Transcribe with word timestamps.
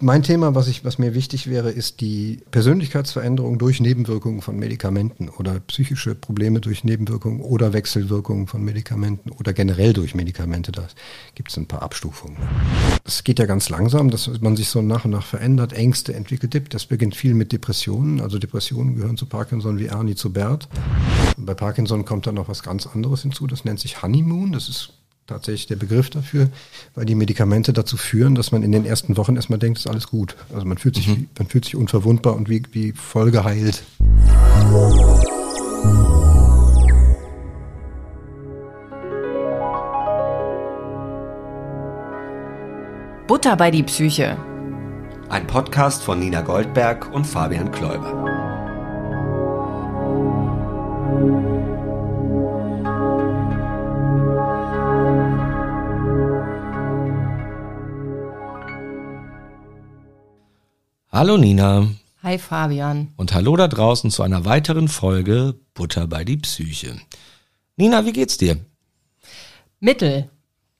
Mein 0.00 0.22
Thema, 0.22 0.54
was, 0.54 0.68
ich, 0.68 0.84
was 0.84 0.98
mir 0.98 1.12
wichtig 1.12 1.48
wäre, 1.48 1.72
ist 1.72 2.00
die 2.00 2.40
Persönlichkeitsveränderung 2.52 3.58
durch 3.58 3.80
Nebenwirkungen 3.80 4.42
von 4.42 4.56
Medikamenten 4.56 5.28
oder 5.28 5.58
psychische 5.58 6.14
Probleme 6.14 6.60
durch 6.60 6.84
Nebenwirkungen 6.84 7.40
oder 7.40 7.72
Wechselwirkungen 7.72 8.46
von 8.46 8.62
Medikamenten 8.64 9.32
oder 9.32 9.52
generell 9.52 9.92
durch 9.92 10.14
Medikamente. 10.14 10.70
Da 10.70 10.86
gibt 11.34 11.50
es 11.50 11.56
ein 11.56 11.66
paar 11.66 11.82
Abstufungen. 11.82 12.36
Es 13.04 13.24
geht 13.24 13.40
ja 13.40 13.46
ganz 13.46 13.70
langsam, 13.70 14.08
dass 14.08 14.30
man 14.40 14.54
sich 14.54 14.68
so 14.68 14.82
nach 14.82 15.04
und 15.04 15.10
nach 15.10 15.26
verändert, 15.26 15.72
Ängste 15.72 16.14
entwickelt. 16.14 16.72
Das 16.72 16.86
beginnt 16.86 17.16
viel 17.16 17.34
mit 17.34 17.50
Depressionen. 17.50 18.20
Also 18.20 18.38
Depressionen 18.38 18.94
gehören 18.94 19.16
zu 19.16 19.26
Parkinson 19.26 19.80
wie 19.80 19.86
Ernie 19.86 20.14
zu 20.14 20.32
Bert. 20.32 20.68
Und 21.36 21.44
bei 21.44 21.54
Parkinson 21.54 22.04
kommt 22.04 22.28
dann 22.28 22.36
noch 22.36 22.48
was 22.48 22.62
ganz 22.62 22.86
anderes 22.86 23.22
hinzu. 23.22 23.48
Das 23.48 23.64
nennt 23.64 23.80
sich 23.80 24.00
Honeymoon. 24.00 24.52
Das 24.52 24.68
ist 24.68 24.92
tatsächlich 25.28 25.66
der 25.66 25.76
Begriff 25.76 26.10
dafür, 26.10 26.48
weil 26.94 27.04
die 27.04 27.14
Medikamente 27.14 27.72
dazu 27.72 27.96
führen, 27.96 28.34
dass 28.34 28.50
man 28.50 28.62
in 28.62 28.72
den 28.72 28.84
ersten 28.84 29.16
Wochen 29.16 29.36
erstmal 29.36 29.58
denkt, 29.58 29.78
ist 29.78 29.86
alles 29.86 30.08
gut. 30.08 30.34
Also 30.52 30.66
man 30.66 30.78
fühlt 30.78 30.96
sich, 30.96 31.06
mhm. 31.06 31.28
man 31.38 31.46
fühlt 31.46 31.64
sich 31.64 31.76
unverwundbar 31.76 32.34
und 32.34 32.48
wie, 32.48 32.62
wie 32.72 32.92
voll 32.92 33.30
geheilt. 33.30 33.84
Butter 43.26 43.56
bei 43.56 43.70
die 43.70 43.82
Psyche. 43.82 44.38
Ein 45.28 45.46
Podcast 45.46 46.02
von 46.02 46.18
Nina 46.18 46.40
Goldberg 46.40 47.12
und 47.12 47.26
Fabian 47.26 47.70
Kläuber. 47.70 48.38
Hallo 61.18 61.36
Nina. 61.36 61.88
Hi 62.22 62.38
Fabian. 62.38 63.08
Und 63.16 63.34
hallo 63.34 63.56
da 63.56 63.66
draußen 63.66 64.08
zu 64.12 64.22
einer 64.22 64.44
weiteren 64.44 64.86
Folge 64.86 65.56
Butter 65.74 66.06
bei 66.06 66.22
die 66.22 66.36
Psyche. 66.36 66.94
Nina, 67.74 68.06
wie 68.06 68.12
geht's 68.12 68.38
dir? 68.38 68.58
Mittel. 69.80 70.30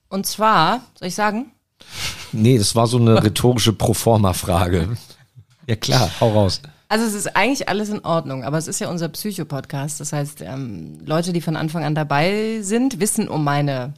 Und 0.07 0.25
zwar, 0.25 0.83
soll 0.97 1.09
ich 1.09 1.15
sagen? 1.15 1.51
Nee, 2.31 2.57
das 2.57 2.73
war 2.73 2.87
so 2.87 2.99
eine 2.99 3.21
rhetorische 3.21 3.73
Proforma-Frage. 3.73 4.95
Ja 5.67 5.75
klar, 5.75 6.09
hau 6.21 6.29
raus. 6.29 6.61
Also 6.87 7.03
es 7.03 7.15
ist 7.15 7.35
eigentlich 7.35 7.67
alles 7.67 7.89
in 7.89 8.05
Ordnung, 8.05 8.45
aber 8.45 8.57
es 8.57 8.69
ist 8.69 8.79
ja 8.79 8.89
unser 8.89 9.09
Psycho-Podcast. 9.09 9.99
Das 9.99 10.13
heißt, 10.13 10.39
ähm, 10.39 10.99
Leute, 11.03 11.33
die 11.33 11.41
von 11.41 11.57
Anfang 11.57 11.83
an 11.83 11.95
dabei 11.95 12.61
sind, 12.61 13.01
wissen 13.01 13.27
um 13.27 13.43
meine 13.43 13.93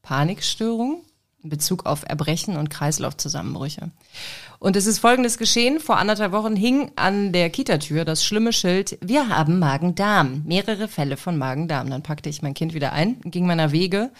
Panikstörung 0.00 1.02
in 1.44 1.50
Bezug 1.50 1.86
auf 1.86 2.02
Erbrechen 2.08 2.56
und 2.56 2.70
Kreislaufzusammenbrüche. 2.70 3.90
Und 4.58 4.76
es 4.76 4.86
ist 4.86 4.98
folgendes 4.98 5.38
geschehen. 5.38 5.78
Vor 5.78 5.98
anderthalb 5.98 6.32
Wochen 6.32 6.56
hing 6.56 6.90
an 6.96 7.32
der 7.32 7.50
Kitatür 7.50 8.04
das 8.04 8.24
schlimme 8.24 8.52
Schild, 8.52 8.98
wir 9.02 9.28
haben 9.28 9.58
Magen-Darm. 9.58 10.42
Mehrere 10.46 10.88
Fälle 10.88 11.16
von 11.16 11.36
Magen-Darm. 11.36 11.90
Dann 11.90 12.02
packte 12.02 12.30
ich 12.30 12.42
mein 12.42 12.54
Kind 12.54 12.74
wieder 12.74 12.92
ein, 12.92 13.20
ging 13.24 13.46
meiner 13.46 13.72
Wege, 13.72 14.10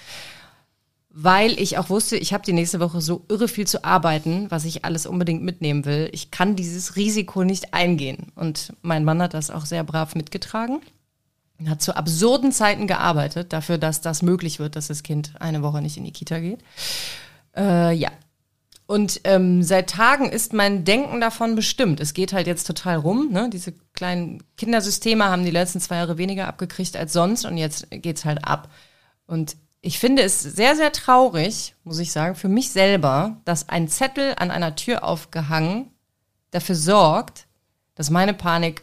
weil 1.10 1.58
ich 1.60 1.78
auch 1.78 1.88
wusste, 1.88 2.16
ich 2.16 2.34
habe 2.34 2.44
die 2.44 2.52
nächste 2.52 2.80
Woche 2.80 3.00
so 3.00 3.24
irre 3.28 3.48
viel 3.48 3.66
zu 3.66 3.84
arbeiten, 3.84 4.50
was 4.50 4.64
ich 4.64 4.84
alles 4.84 5.06
unbedingt 5.06 5.42
mitnehmen 5.42 5.84
will. 5.84 6.10
Ich 6.12 6.30
kann 6.30 6.56
dieses 6.56 6.96
Risiko 6.96 7.44
nicht 7.44 7.72
eingehen. 7.72 8.32
Und 8.34 8.74
mein 8.82 9.04
Mann 9.04 9.22
hat 9.22 9.32
das 9.32 9.50
auch 9.50 9.64
sehr 9.64 9.84
brav 9.84 10.14
mitgetragen. 10.14 10.80
Hat 11.66 11.82
zu 11.82 11.96
absurden 11.96 12.52
Zeiten 12.52 12.86
gearbeitet, 12.86 13.52
dafür, 13.52 13.78
dass 13.78 14.00
das 14.00 14.22
möglich 14.22 14.58
wird, 14.58 14.76
dass 14.76 14.88
das 14.88 15.02
Kind 15.02 15.32
eine 15.40 15.62
Woche 15.62 15.80
nicht 15.80 15.96
in 15.96 16.04
die 16.04 16.12
Kita 16.12 16.40
geht. 16.40 16.60
Äh, 17.56 17.92
ja, 17.92 18.10
und 18.86 19.22
ähm, 19.24 19.62
seit 19.62 19.90
Tagen 19.90 20.30
ist 20.30 20.52
mein 20.52 20.84
Denken 20.84 21.20
davon 21.20 21.54
bestimmt. 21.54 22.00
Es 22.00 22.12
geht 22.12 22.32
halt 22.32 22.46
jetzt 22.46 22.66
total 22.66 22.96
rum. 22.96 23.30
Ne? 23.30 23.48
Diese 23.50 23.72
kleinen 23.94 24.42
Kindersysteme 24.58 25.24
haben 25.24 25.44
die 25.44 25.50
letzten 25.50 25.80
zwei 25.80 25.96
Jahre 25.96 26.18
weniger 26.18 26.48
abgekriegt 26.48 26.96
als 26.96 27.14
sonst 27.14 27.46
und 27.46 27.56
jetzt 27.56 27.86
geht's 27.90 28.26
halt 28.26 28.46
ab. 28.46 28.70
Und 29.26 29.56
ich 29.80 29.98
finde 29.98 30.22
es 30.22 30.42
sehr, 30.42 30.76
sehr 30.76 30.92
traurig, 30.92 31.74
muss 31.84 31.98
ich 31.98 32.12
sagen, 32.12 32.34
für 32.34 32.48
mich 32.48 32.70
selber, 32.70 33.38
dass 33.46 33.70
ein 33.70 33.88
Zettel 33.88 34.34
an 34.36 34.50
einer 34.50 34.76
Tür 34.76 35.04
aufgehangen 35.04 35.90
dafür 36.50 36.74
sorgt, 36.74 37.46
dass 37.94 38.10
meine 38.10 38.34
Panik 38.34 38.82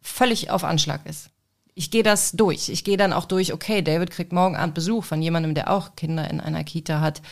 völlig 0.00 0.50
auf 0.50 0.62
Anschlag 0.62 1.06
ist. 1.06 1.30
Ich 1.78 1.90
gehe 1.90 2.02
das 2.02 2.32
durch. 2.32 2.68
Ich 2.68 2.82
gehe 2.82 2.96
dann 2.96 3.12
auch 3.12 3.24
durch, 3.24 3.52
okay, 3.52 3.82
David 3.82 4.10
kriegt 4.10 4.32
morgen 4.32 4.56
Abend 4.56 4.74
Besuch 4.74 5.04
von 5.04 5.22
jemandem, 5.22 5.54
der 5.54 5.70
auch 5.70 5.94
Kinder 5.94 6.28
in 6.28 6.40
einer 6.40 6.64
Kita 6.64 7.00
hat 7.00 7.22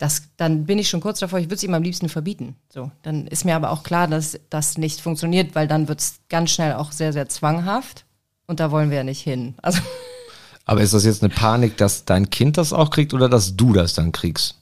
das, 0.00 0.22
dann 0.38 0.64
bin 0.64 0.78
ich 0.78 0.88
schon 0.88 1.02
kurz 1.02 1.18
davor, 1.18 1.38
ich 1.38 1.46
würde 1.46 1.56
es 1.56 1.62
ihm 1.62 1.74
am 1.74 1.82
liebsten 1.82 2.08
verbieten. 2.08 2.56
So, 2.72 2.90
dann 3.02 3.26
ist 3.26 3.44
mir 3.44 3.54
aber 3.54 3.70
auch 3.70 3.82
klar, 3.82 4.08
dass 4.08 4.40
das 4.48 4.78
nicht 4.78 5.00
funktioniert, 5.00 5.54
weil 5.54 5.68
dann 5.68 5.88
wird 5.88 6.00
es 6.00 6.20
ganz 6.30 6.52
schnell 6.52 6.72
auch 6.72 6.90
sehr, 6.90 7.12
sehr 7.12 7.28
zwanghaft. 7.28 8.06
Und 8.46 8.60
da 8.60 8.70
wollen 8.70 8.88
wir 8.88 8.98
ja 8.98 9.04
nicht 9.04 9.20
hin. 9.20 9.54
Also. 9.62 9.80
Aber 10.64 10.80
ist 10.80 10.94
das 10.94 11.04
jetzt 11.04 11.22
eine 11.22 11.32
Panik, 11.34 11.76
dass 11.76 12.04
dein 12.04 12.30
Kind 12.30 12.56
das 12.56 12.72
auch 12.72 12.90
kriegt 12.90 13.12
oder 13.12 13.28
dass 13.28 13.56
du 13.56 13.72
das 13.72 13.94
dann 13.94 14.12
kriegst? 14.12 14.56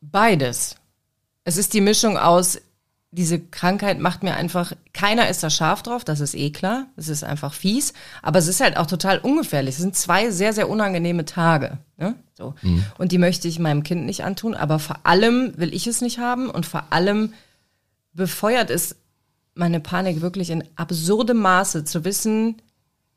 Beides. 0.00 0.76
Es 1.44 1.56
ist 1.56 1.72
die 1.72 1.80
Mischung 1.80 2.18
aus, 2.18 2.58
diese 3.16 3.40
Krankheit 3.40 3.98
macht 3.98 4.22
mir 4.22 4.36
einfach, 4.36 4.72
keiner 4.92 5.28
ist 5.28 5.42
da 5.42 5.48
scharf 5.48 5.82
drauf, 5.82 6.04
das 6.04 6.20
ist 6.20 6.34
eh 6.34 6.50
klar. 6.50 6.86
Es 6.96 7.08
ist 7.08 7.24
einfach 7.24 7.54
fies. 7.54 7.94
Aber 8.22 8.38
es 8.38 8.46
ist 8.46 8.60
halt 8.60 8.76
auch 8.76 8.86
total 8.86 9.18
ungefährlich. 9.18 9.76
Es 9.76 9.80
sind 9.80 9.96
zwei 9.96 10.30
sehr, 10.30 10.52
sehr 10.52 10.68
unangenehme 10.68 11.24
Tage. 11.24 11.78
Ne? 11.96 12.14
So. 12.34 12.54
Mhm. 12.60 12.84
Und 12.98 13.12
die 13.12 13.18
möchte 13.18 13.48
ich 13.48 13.58
meinem 13.58 13.84
Kind 13.84 14.04
nicht 14.04 14.22
antun. 14.22 14.54
Aber 14.54 14.78
vor 14.78 14.98
allem 15.04 15.54
will 15.56 15.72
ich 15.72 15.86
es 15.86 16.02
nicht 16.02 16.18
haben. 16.18 16.50
Und 16.50 16.66
vor 16.66 16.84
allem 16.90 17.32
befeuert 18.12 18.68
es 18.68 18.96
meine 19.54 19.80
Panik 19.80 20.20
wirklich 20.20 20.50
in 20.50 20.64
absurdem 20.76 21.38
Maße 21.38 21.84
zu 21.84 22.04
wissen, 22.04 22.56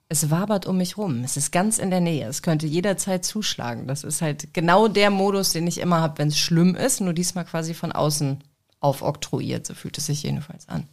es 0.08 0.32
wabert 0.32 0.66
um 0.66 0.78
mich 0.78 0.98
rum. 0.98 1.24
Es 1.24 1.36
ist 1.36 1.52
ganz 1.52 1.78
in 1.78 1.92
der 1.92 2.00
Nähe. 2.00 2.28
Es 2.28 2.42
könnte 2.42 2.66
jederzeit 2.66 3.26
zuschlagen. 3.26 3.86
Das 3.86 4.04
ist 4.04 4.22
halt 4.22 4.54
genau 4.54 4.88
der 4.88 5.09
Modus, 5.09 5.52
den 5.52 5.68
ich 5.68 5.78
immer 5.80 6.00
habe, 6.00 6.18
wenn 6.18 6.30
es 6.30 6.40
schlimm 6.40 6.76
ist. 6.76 7.02
Nur 7.02 7.14
diesmal 7.14 7.46
quasi 7.46 7.74
von 7.74 7.92
außen 7.92 8.42
aufoktroyiert. 8.79 9.66
So 9.66 9.73
fühlt 9.73 9.97
es 9.97 10.06
sich 10.06 10.23
jedenfalls 10.23 10.67
an. 10.69 10.88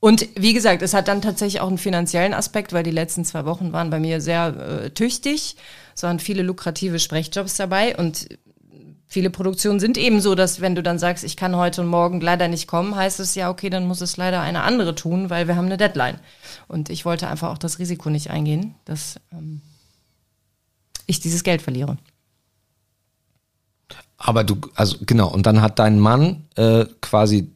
Und 0.00 0.28
wie 0.36 0.52
gesagt, 0.52 0.82
es 0.82 0.94
hat 0.94 1.08
dann 1.08 1.22
tatsächlich 1.22 1.60
auch 1.60 1.68
einen 1.68 1.78
finanziellen 1.78 2.34
Aspekt, 2.34 2.72
weil 2.72 2.84
die 2.84 2.92
letzten 2.92 3.24
zwei 3.24 3.44
Wochen 3.44 3.72
waren 3.72 3.90
bei 3.90 3.98
mir 3.98 4.20
sehr 4.20 4.84
äh, 4.84 4.90
tüchtig. 4.90 5.56
Es 5.96 6.04
waren 6.04 6.20
viele 6.20 6.42
lukrative 6.42 7.00
Sprechjobs 7.00 7.56
dabei 7.56 7.96
und 7.96 8.28
viele 9.08 9.30
Produktionen 9.30 9.80
sind 9.80 9.98
eben 9.98 10.20
so, 10.20 10.36
dass 10.36 10.60
wenn 10.60 10.76
du 10.76 10.82
dann 10.82 11.00
sagst, 11.00 11.24
ich 11.24 11.36
kann 11.36 11.56
heute 11.56 11.80
und 11.80 11.88
morgen 11.88 12.20
leider 12.20 12.46
nicht 12.46 12.68
kommen, 12.68 12.94
heißt 12.94 13.18
es 13.18 13.34
ja, 13.34 13.50
okay, 13.50 13.70
dann 13.70 13.86
muss 13.86 14.00
es 14.00 14.16
leider 14.16 14.40
eine 14.40 14.62
andere 14.62 14.94
tun, 14.94 15.30
weil 15.30 15.48
wir 15.48 15.56
haben 15.56 15.66
eine 15.66 15.78
Deadline. 15.78 16.20
Und 16.68 16.90
ich 16.90 17.04
wollte 17.04 17.26
einfach 17.26 17.50
auch 17.50 17.58
das 17.58 17.80
Risiko 17.80 18.10
nicht 18.10 18.30
eingehen, 18.30 18.74
dass 18.84 19.18
ähm, 19.32 19.62
ich 21.06 21.18
dieses 21.18 21.42
Geld 21.42 21.62
verliere. 21.62 21.96
Aber 24.18 24.42
du, 24.44 24.56
also 24.74 24.96
genau, 25.00 25.28
und 25.28 25.46
dann 25.46 25.62
hat 25.62 25.78
dein 25.78 26.00
Mann 26.00 26.44
äh, 26.56 26.86
quasi 27.00 27.52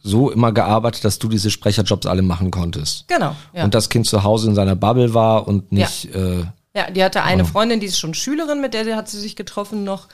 so 0.00 0.30
immer 0.30 0.52
gearbeitet, 0.52 1.04
dass 1.04 1.18
du 1.18 1.28
diese 1.28 1.50
Sprecherjobs 1.50 2.06
alle 2.06 2.22
machen 2.22 2.50
konntest. 2.50 3.08
Genau. 3.08 3.34
Ja. 3.52 3.64
Und 3.64 3.74
das 3.74 3.88
Kind 3.88 4.06
zu 4.06 4.22
Hause 4.22 4.48
in 4.48 4.54
seiner 4.54 4.76
Bubble 4.76 5.14
war 5.14 5.48
und 5.48 5.72
nicht. 5.72 6.14
Ja, 6.14 6.20
äh, 6.20 6.44
ja 6.74 6.90
die 6.90 7.02
hatte 7.02 7.22
eine 7.22 7.44
Freundin, 7.44 7.80
die 7.80 7.86
ist 7.86 7.98
schon 7.98 8.14
Schülerin, 8.14 8.60
mit 8.60 8.74
der 8.74 8.96
hat 8.96 9.08
sie 9.08 9.18
sich 9.18 9.34
getroffen 9.34 9.84
noch. 9.84 10.08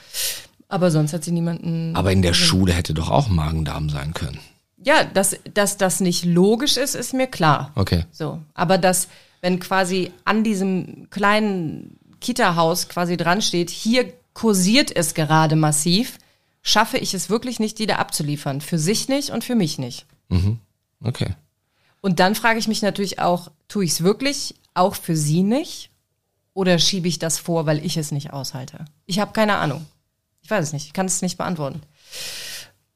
Aber 0.67 0.89
sonst 0.89 1.13
hat 1.13 1.23
sie 1.23 1.31
niemanden. 1.31 1.95
Aber 1.95 2.11
in 2.11 2.21
der 2.21 2.33
Schule 2.33 2.73
hätte 2.73 2.93
doch 2.93 3.11
auch 3.11 3.27
Magen-Darm 3.27 3.89
sein 3.89 4.13
können. 4.13 4.39
Ja, 4.83 5.03
dass, 5.03 5.37
dass 5.53 5.77
das 5.77 5.99
nicht 5.99 6.25
logisch 6.25 6.77
ist, 6.77 6.95
ist 6.95 7.13
mir 7.13 7.27
klar. 7.27 7.71
Okay. 7.75 8.05
So. 8.11 8.41
Aber 8.53 8.77
dass, 8.77 9.07
wenn 9.41 9.59
quasi 9.59 10.11
an 10.25 10.43
diesem 10.43 11.09
kleinen 11.11 11.99
Kita-Haus 12.19 12.89
quasi 12.89 13.17
dran 13.17 13.41
steht, 13.41 13.69
hier 13.69 14.11
kursiert 14.35 14.95
es 14.95 15.15
gerade 15.15 15.55
massiv, 15.55 16.19
schaffe 16.61 16.99
ich 16.99 17.15
es 17.15 17.31
wirklich 17.31 17.59
nicht, 17.59 17.79
die 17.79 17.87
da 17.87 17.95
abzuliefern. 17.95 18.61
Für 18.61 18.77
sich 18.77 19.07
nicht 19.07 19.31
und 19.31 19.43
für 19.43 19.55
mich 19.55 19.79
nicht. 19.79 20.05
Mhm. 20.29 20.59
Okay. 21.03 21.33
Und 22.01 22.19
dann 22.19 22.35
frage 22.35 22.59
ich 22.59 22.67
mich 22.67 22.83
natürlich 22.83 23.17
auch, 23.17 23.49
tue 23.67 23.85
ich 23.85 23.91
es 23.91 24.03
wirklich 24.03 24.53
auch 24.75 24.93
für 24.93 25.15
sie 25.15 25.41
nicht? 25.41 25.89
Oder 26.53 26.77
schiebe 26.77 27.07
ich 27.07 27.17
das 27.17 27.39
vor, 27.39 27.65
weil 27.65 27.83
ich 27.83 27.97
es 27.97 28.11
nicht 28.11 28.31
aushalte? 28.31 28.85
Ich 29.07 29.19
habe 29.19 29.33
keine 29.33 29.55
Ahnung. 29.57 29.85
Ich 30.41 30.49
weiß 30.51 30.65
es 30.65 30.73
nicht. 30.73 30.85
Ich 30.85 30.93
kann 30.93 31.07
es 31.07 31.21
nicht 31.21 31.37
beantworten. 31.37 31.81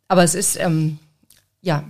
Aber 0.08 0.24
es 0.24 0.36
ist, 0.36 0.56
ähm, 0.58 1.00
ja, 1.62 1.84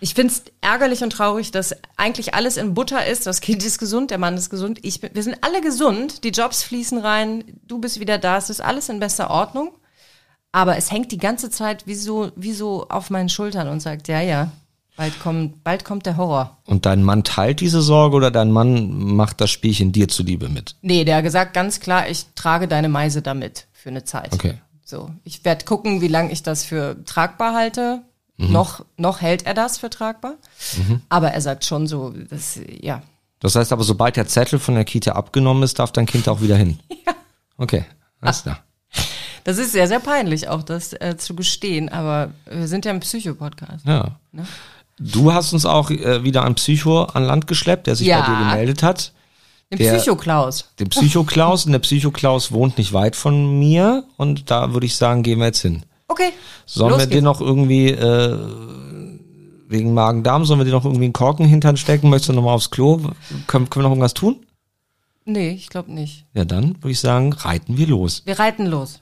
ich 0.00 0.14
finde 0.14 0.32
es 0.32 0.44
ärgerlich 0.60 1.02
und 1.02 1.10
traurig, 1.10 1.50
dass 1.50 1.74
eigentlich 1.96 2.34
alles 2.34 2.56
in 2.56 2.74
Butter 2.74 3.06
ist. 3.06 3.26
Das 3.26 3.40
Kind 3.40 3.64
ist 3.64 3.78
gesund, 3.78 4.10
der 4.10 4.18
Mann 4.18 4.36
ist 4.36 4.50
gesund. 4.50 4.78
Ich 4.82 5.00
bin, 5.00 5.10
wir 5.14 5.22
sind 5.22 5.38
alle 5.40 5.60
gesund. 5.60 6.24
Die 6.24 6.30
Jobs 6.30 6.62
fließen 6.62 6.98
rein. 6.98 7.44
Du 7.66 7.78
bist 7.78 8.00
wieder 8.00 8.18
da. 8.18 8.36
Es 8.36 8.50
ist 8.50 8.60
alles 8.60 8.88
in 8.88 9.00
bester 9.00 9.30
Ordnung. 9.30 9.72
Aber 10.52 10.76
es 10.76 10.90
hängt 10.90 11.12
die 11.12 11.18
ganze 11.18 11.50
Zeit 11.50 11.86
wie 11.86 11.94
so, 11.94 12.30
wie 12.36 12.52
so 12.52 12.88
auf 12.88 13.10
meinen 13.10 13.28
Schultern 13.28 13.68
und 13.68 13.80
sagt, 13.80 14.08
ja, 14.08 14.20
ja, 14.20 14.52
bald 14.96 15.18
kommt, 15.20 15.62
bald 15.64 15.84
kommt 15.84 16.06
der 16.06 16.16
Horror. 16.16 16.58
Und 16.64 16.86
dein 16.86 17.02
Mann 17.02 17.24
teilt 17.24 17.60
diese 17.60 17.82
Sorge 17.82 18.16
oder 18.16 18.30
dein 18.30 18.50
Mann 18.50 19.14
macht 19.14 19.40
das 19.40 19.50
Spielchen 19.50 19.92
dir 19.92 20.08
zuliebe 20.08 20.48
mit? 20.48 20.76
Nee, 20.82 21.04
der 21.04 21.16
hat 21.16 21.24
gesagt 21.24 21.52
ganz 21.52 21.80
klar, 21.80 22.08
ich 22.08 22.26
trage 22.34 22.68
deine 22.68 22.88
Meise 22.88 23.22
damit 23.22 23.66
für 23.72 23.90
eine 23.90 24.04
Zeit. 24.04 24.32
Okay. 24.32 24.54
So, 24.84 25.10
ich 25.24 25.44
werde 25.44 25.64
gucken, 25.64 26.00
wie 26.00 26.08
lange 26.08 26.32
ich 26.32 26.42
das 26.42 26.64
für 26.64 27.04
tragbar 27.04 27.54
halte 27.54 28.02
Noch, 28.38 28.84
noch 28.96 29.20
hält 29.22 29.46
er 29.46 29.54
das 29.54 29.78
für 29.78 29.88
tragbar. 29.90 30.34
Aber 31.08 31.30
er 31.30 31.40
sagt 31.40 31.64
schon 31.64 31.86
so, 31.86 32.10
dass, 32.10 32.60
ja, 32.82 33.02
Das 33.40 33.54
heißt 33.54 33.72
aber, 33.72 33.82
sobald 33.82 34.16
der 34.16 34.26
Zettel 34.26 34.58
von 34.58 34.74
der 34.74 34.84
Kita 34.84 35.12
abgenommen 35.12 35.62
ist, 35.62 35.78
darf 35.78 35.90
dein 35.92 36.06
Kind 36.06 36.28
auch 36.28 36.40
wieder 36.42 36.56
hin. 36.56 36.78
Ja. 37.06 37.14
Okay, 37.58 37.84
alles 38.20 38.42
klar. 38.42 38.58
das 39.44 39.56
ist 39.56 39.72
sehr, 39.72 39.88
sehr 39.88 40.00
peinlich 40.00 40.48
auch, 40.48 40.62
das 40.62 40.92
äh, 40.92 41.16
zu 41.16 41.34
gestehen. 41.34 41.88
Aber 41.88 42.30
wir 42.50 42.68
sind 42.68 42.84
ja 42.84 42.92
ein 42.92 43.00
Psycho-Podcast. 43.00 43.86
Ja. 43.86 44.16
Ne? 44.32 44.44
Du 44.98 45.32
hast 45.32 45.52
uns 45.54 45.64
auch 45.64 45.90
äh, 45.90 46.22
wieder 46.24 46.42
einen 46.44 46.54
Psycho 46.56 47.04
an 47.04 47.24
Land 47.24 47.46
geschleppt, 47.46 47.86
der 47.86 47.96
sich 47.96 48.06
Ja. 48.08 48.20
bei 48.20 48.26
dir 48.26 48.38
gemeldet 48.50 48.82
hat. 48.82 49.12
Den 49.72 49.78
Psycho-Klaus. 49.78 50.70
Den 50.78 50.88
Psycho-Klaus. 50.90 51.64
und 51.66 51.72
der 51.72 51.78
Psycho-Klaus 51.78 52.52
wohnt 52.52 52.76
nicht 52.78 52.92
weit 52.92 53.16
von 53.16 53.58
mir. 53.58 54.04
Und 54.18 54.50
da 54.50 54.72
würde 54.74 54.86
ich 54.86 54.96
sagen, 54.96 55.22
gehen 55.22 55.38
wir 55.38 55.46
jetzt 55.46 55.60
hin. 55.62 55.84
Okay. 56.08 56.30
Sollen 56.66 56.90
Los 56.90 57.00
wir 57.00 57.06
geht's. 57.06 57.18
dir 57.18 57.22
noch 57.22 57.40
irgendwie, 57.40 57.88
äh, 57.90 58.38
wegen 59.68 59.94
Magen-Darm, 59.94 60.44
sollen 60.44 60.60
wir 60.60 60.64
dir 60.64 60.72
noch 60.72 60.84
irgendwie 60.84 61.04
einen 61.04 61.12
Korken 61.12 61.46
hintern 61.46 61.76
stecken? 61.76 62.08
Möchtest 62.10 62.28
du 62.30 62.32
noch 62.34 62.42
mal 62.42 62.54
aufs 62.54 62.70
Klo? 62.70 62.98
Können, 63.46 63.68
können 63.68 63.82
wir 63.84 63.88
noch 63.88 63.90
irgendwas 63.90 64.14
tun? 64.14 64.36
Nee, 65.24 65.50
ich 65.50 65.68
glaube 65.68 65.92
nicht. 65.92 66.26
Ja, 66.34 66.44
dann 66.44 66.76
würde 66.76 66.90
ich 66.92 67.00
sagen, 67.00 67.32
reiten 67.32 67.76
wir 67.76 67.88
los. 67.88 68.22
Wir 68.24 68.38
reiten 68.38 68.66
los. 68.66 69.00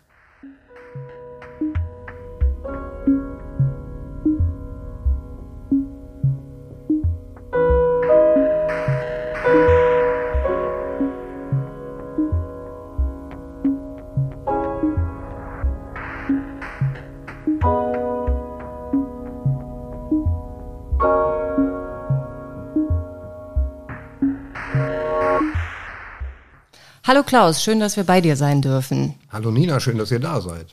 Hallo 27.06 27.22
Klaus, 27.22 27.62
schön, 27.62 27.80
dass 27.80 27.96
wir 27.96 28.04
bei 28.04 28.20
dir 28.20 28.36
sein 28.36 28.62
dürfen. 28.62 29.14
Hallo 29.30 29.50
Nina, 29.50 29.78
schön, 29.78 29.98
dass 29.98 30.10
ihr 30.10 30.20
da 30.20 30.40
seid. 30.40 30.66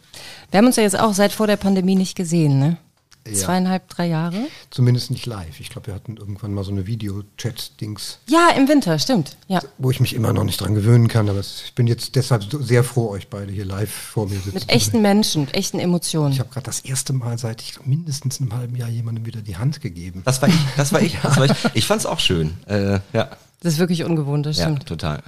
Wir 0.50 0.60
haben 0.60 0.66
uns 0.68 0.78
ja 0.78 0.84
jetzt 0.84 0.98
auch 1.00 1.14
seit 1.14 1.34
vor 1.34 1.48
der 1.48 1.58
Pandemie 1.58 1.96
nicht 1.96 2.16
gesehen, 2.16 2.58
ne? 2.60 2.78
Ja. 3.28 3.34
Zweieinhalb, 3.34 3.88
drei 3.90 4.08
Jahre? 4.08 4.48
Zumindest 4.72 5.12
nicht 5.12 5.28
live. 5.28 5.60
Ich 5.60 5.70
glaube, 5.70 5.88
wir 5.88 5.94
hatten 5.94 6.18
irgendwann 6.18 6.54
mal 6.56 6.64
so 6.64 6.72
eine 6.72 6.88
Video-Chat-Dings, 6.88 8.18
Ja, 8.28 8.50
im 8.58 8.68
Winter, 8.68 8.98
stimmt. 8.98 9.38
Ja. 9.48 9.60
wo 9.78 9.92
ich 9.92 10.00
mich 10.00 10.16
immer 10.16 10.34
noch 10.34 10.44
nicht 10.44 10.60
dran 10.60 10.74
gewöhnen 10.74 11.08
kann. 11.08 11.30
Aber 11.30 11.38
es- 11.38 11.62
ich 11.66 11.76
bin 11.76 11.86
jetzt 11.86 12.16
deshalb 12.16 12.46
sehr 12.62 12.84
froh, 12.84 13.10
euch 13.10 13.28
beide 13.28 13.52
hier 13.52 13.66
live 13.66 13.92
vor 13.92 14.26
mir 14.28 14.36
sitzen. 14.38 14.54
Mit 14.56 14.70
echten 14.70 15.02
Menschen, 15.04 15.42
mit 15.42 15.54
echten 15.54 15.78
Emotionen. 15.80 16.32
Ich 16.34 16.40
habe 16.40 16.50
gerade 16.50 16.66
das 16.66 16.80
erste 16.80 17.14
Mal 17.14 17.38
seit 17.38 17.62
ich 17.62 17.74
glaub, 17.74 17.86
mindestens 17.86 18.42
einem 18.42 18.54
halben 18.56 18.76
Jahr 18.76 18.90
jemandem 18.90 19.26
wieder 19.28 19.42
die 19.42 19.58
Hand 19.58 19.82
gegeben. 19.82 20.24
Das 20.26 20.42
war 20.42 20.50
ich, 20.50 20.56
das 20.78 20.92
war 20.92 21.02
ich, 21.02 21.16
das 21.22 21.38
war 21.38 21.46
ich. 21.46 21.52
Ich 21.76 21.86
fand's 21.86 22.08
auch 22.08 22.20
schön. 22.20 22.58
Äh, 22.66 23.02
ja, 23.14 23.30
Das 23.60 23.74
ist 23.74 23.80
wirklich 23.80 24.04
ungewohnt, 24.04 24.48
das 24.48 24.58
ja, 24.58 24.64
stimmt. 24.64 24.88
total. 24.88 25.22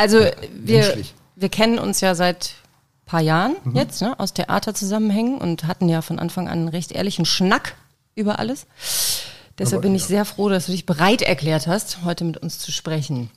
Also 0.00 0.18
wir, 0.54 0.78
menschlich. 0.78 1.14
wir 1.36 1.48
kennen 1.50 1.78
uns 1.78 2.00
ja 2.00 2.14
seit 2.14 2.54
paar 3.04 3.20
Jahren 3.20 3.56
Mhm. 3.64 3.76
jetzt, 3.76 4.00
ne, 4.00 4.18
aus 4.18 4.32
Theaterzusammenhängen 4.32 5.38
und 5.38 5.64
hatten 5.64 5.88
ja 5.88 6.00
von 6.00 6.18
Anfang 6.18 6.46
an 6.48 6.60
einen 6.60 6.68
recht 6.68 6.92
ehrlichen 6.92 7.26
Schnack 7.26 7.74
über 8.14 8.38
alles. 8.38 8.66
Deshalb 9.58 9.82
bin 9.82 9.94
ich 9.94 10.02
ja. 10.02 10.08
sehr 10.08 10.24
froh, 10.24 10.48
dass 10.48 10.66
du 10.66 10.72
dich 10.72 10.86
bereit 10.86 11.20
erklärt 11.20 11.66
hast, 11.66 12.02
heute 12.04 12.24
mit 12.24 12.38
uns 12.38 12.58
zu 12.58 12.72
sprechen. 12.72 13.30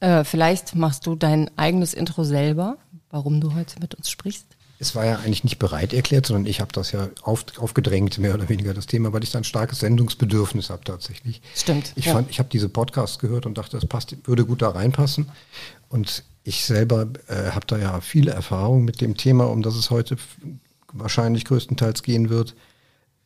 Äh, 0.00 0.24
vielleicht 0.24 0.74
machst 0.74 1.06
du 1.06 1.14
dein 1.14 1.50
eigenes 1.56 1.94
Intro 1.94 2.24
selber, 2.24 2.76
warum 3.10 3.40
du 3.40 3.54
heute 3.54 3.80
mit 3.80 3.94
uns 3.94 4.10
sprichst. 4.10 4.44
Es 4.78 4.94
war 4.94 5.04
ja 5.04 5.16
eigentlich 5.16 5.44
nicht 5.44 5.58
bereit 5.58 5.92
erklärt, 5.92 6.26
sondern 6.26 6.46
ich 6.46 6.60
habe 6.60 6.72
das 6.72 6.92
ja 6.92 7.08
auf, 7.22 7.44
aufgedrängt, 7.58 8.18
mehr 8.18 8.34
oder 8.34 8.48
weniger 8.48 8.74
das 8.74 8.86
Thema, 8.86 9.12
weil 9.12 9.24
ich 9.24 9.30
da 9.30 9.38
ein 9.38 9.44
starkes 9.44 9.80
Sendungsbedürfnis 9.80 10.70
habe 10.70 10.84
tatsächlich. 10.84 11.42
Stimmt, 11.54 11.92
Ich 11.96 12.06
ja. 12.06 12.12
fand, 12.12 12.30
ich 12.30 12.38
habe 12.38 12.48
diese 12.48 12.68
Podcasts 12.68 13.18
gehört 13.18 13.46
und 13.46 13.58
dachte, 13.58 13.76
das 13.76 13.86
passt, 13.86 14.16
würde 14.24 14.44
gut 14.44 14.62
da 14.62 14.70
reinpassen. 14.70 15.28
Und 15.88 16.22
ich 16.44 16.64
selber 16.64 17.08
äh, 17.26 17.50
habe 17.50 17.66
da 17.66 17.78
ja 17.78 18.00
viele 18.00 18.30
Erfahrungen 18.30 18.84
mit 18.84 19.00
dem 19.00 19.16
Thema, 19.16 19.44
um 19.50 19.62
das 19.62 19.74
es 19.74 19.90
heute 19.90 20.16
wahrscheinlich 20.92 21.44
größtenteils 21.44 22.02
gehen 22.02 22.30
wird. 22.30 22.54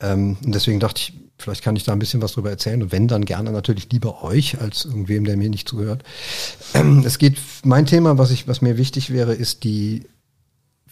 Ähm, 0.01 0.37
und 0.45 0.55
deswegen 0.55 0.81
dachte 0.81 1.01
ich, 1.01 1.13
vielleicht 1.39 1.63
kann 1.63 1.77
ich 1.77 1.85
da 1.85 1.93
ein 1.93 1.99
bisschen 1.99 2.23
was 2.23 2.33
drüber 2.33 2.51
erzählen. 2.51 2.83
Und 2.83 2.93
wenn, 2.93 3.09
dann 3.09 3.25
gerne 3.25 3.51
natürlich 3.51 3.89
lieber 3.93 4.23
euch 4.25 4.61
als 4.61 4.85
irgendwem, 4.85 5.25
der 5.25 5.37
mir 5.37 5.51
nicht 5.51 5.69
zuhört. 5.69 6.03
Ähm, 6.75 7.05
es 7.07 7.19
geht, 7.19 7.39
mein 7.65 7.87
Thema, 7.87 8.19
was 8.19 8.31
ich, 8.31 8.49
was 8.49 8.63
mir 8.63 8.77
wichtig 8.77 9.11
wäre, 9.11 9.35
ist 9.35 9.65
die 9.65 10.05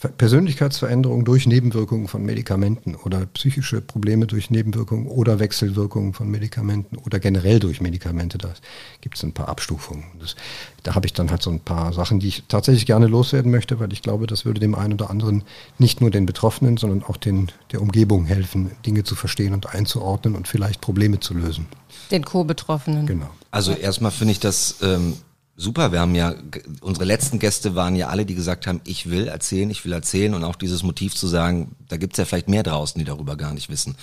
Ver- 0.01 0.09
Persönlichkeitsveränderung 0.09 1.27
durch 1.27 1.47
Nebenwirkungen 1.47 2.09
von 2.09 2.25
Medikamenten 2.25 2.95
oder 2.95 3.27
psychische 3.27 3.83
Probleme 3.83 4.27
durch 4.27 4.51
Nebenwirkungen 4.51 5.07
oder 5.07 5.39
Wechselwirkungen 5.41 6.15
von 6.15 6.31
Medikamenten 6.31 6.97
oder 6.97 7.21
generell 7.21 7.59
durch 7.59 7.83
Medikamente. 7.83 8.39
Da 8.39 8.55
gibt 9.03 9.19
es 9.19 9.23
ein 9.23 9.33
paar 9.33 9.51
Abstufungen. 9.51 10.05
Das, 10.19 10.37
da 10.85 10.95
habe 10.95 11.05
ich 11.05 11.13
dann 11.13 11.31
halt 11.31 11.43
so 11.43 11.51
ein 11.51 11.61
paar 11.61 11.93
Sachen, 11.93 12.19
die 12.19 12.29
ich 12.29 12.45
tatsächlich 12.49 12.87
gerne 12.87 13.09
loswerden 13.09 13.51
möchte, 13.51 13.79
weil 13.79 13.93
ich 13.93 14.01
glaube, 14.01 14.27
das 14.27 14.47
würde 14.47 14.59
dem 14.59 14.75
einen 14.75 14.95
oder 14.95 15.11
anderen 15.11 15.45
nicht 15.77 16.01
nur 16.01 16.11
den 16.11 16.25
Betroffenen, 16.25 16.79
sondern 16.79 17.03
auch 17.03 17.19
den, 17.19 17.49
der 17.71 17.83
Umgebung 17.83 18.25
helfen, 18.25 18.71
Dinge 18.87 19.05
zu 19.05 19.15
verstehen 19.15 19.53
und 19.53 19.75
einzuordnen 19.75 20.35
und 20.35 20.49
vielleicht 20.49 20.81
Probleme 20.81 21.21
zu 21.21 21.35
lösen. 21.35 21.67
Den 22.11 22.25
Co-Betroffenen. 22.25 23.05
Genau. 23.05 23.29
Also 23.51 23.73
erstmal 23.73 24.13
finde 24.13 24.33
ich 24.33 24.41
das 24.41 24.77
ähm, 24.83 25.13
super. 25.61 25.93
Wir 25.93 26.01
haben 26.01 26.15
ja, 26.15 26.35
unsere 26.81 27.05
letzten 27.05 27.39
Gäste 27.39 27.75
waren 27.75 27.95
ja 27.95 28.09
alle, 28.09 28.25
die 28.25 28.35
gesagt 28.35 28.67
haben, 28.67 28.81
ich 28.85 29.11
will 29.11 29.29
erzählen, 29.29 29.71
ich 29.71 29.85
will 29.85 29.93
erzählen 29.93 30.35
und 30.35 30.43
auch 30.43 30.57
dieses 30.57 30.83
Motiv 30.83 31.15
zu 31.15 31.27
sagen, 31.27 31.77
da 31.89 31.97
gibt's 31.97 32.19
ja 32.19 32.25
vielleicht 32.25 32.49
mehr 32.49 32.63
draußen, 32.63 32.99
die 32.99 33.05
darüber 33.05 33.37
gar 33.37 33.53
nicht 33.53 33.69
wissen. 33.69 33.97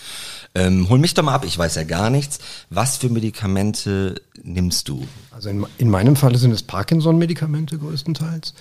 Ähm, 0.55 0.87
hol 0.89 0.99
mich 0.99 1.13
doch 1.13 1.23
mal 1.23 1.33
ab, 1.33 1.45
ich 1.45 1.57
weiß 1.57 1.75
ja 1.75 1.83
gar 1.83 2.09
nichts. 2.09 2.39
Was 2.69 2.97
für 2.97 3.09
Medikamente 3.09 4.21
nimmst 4.43 4.87
du? 4.87 5.05
Also 5.31 5.49
in, 5.49 5.65
in 5.77 5.89
meinem 5.89 6.15
Fall 6.15 6.35
sind 6.37 6.51
es 6.51 6.63
Parkinson-Medikamente 6.63 7.77
größtenteils, 7.77 8.53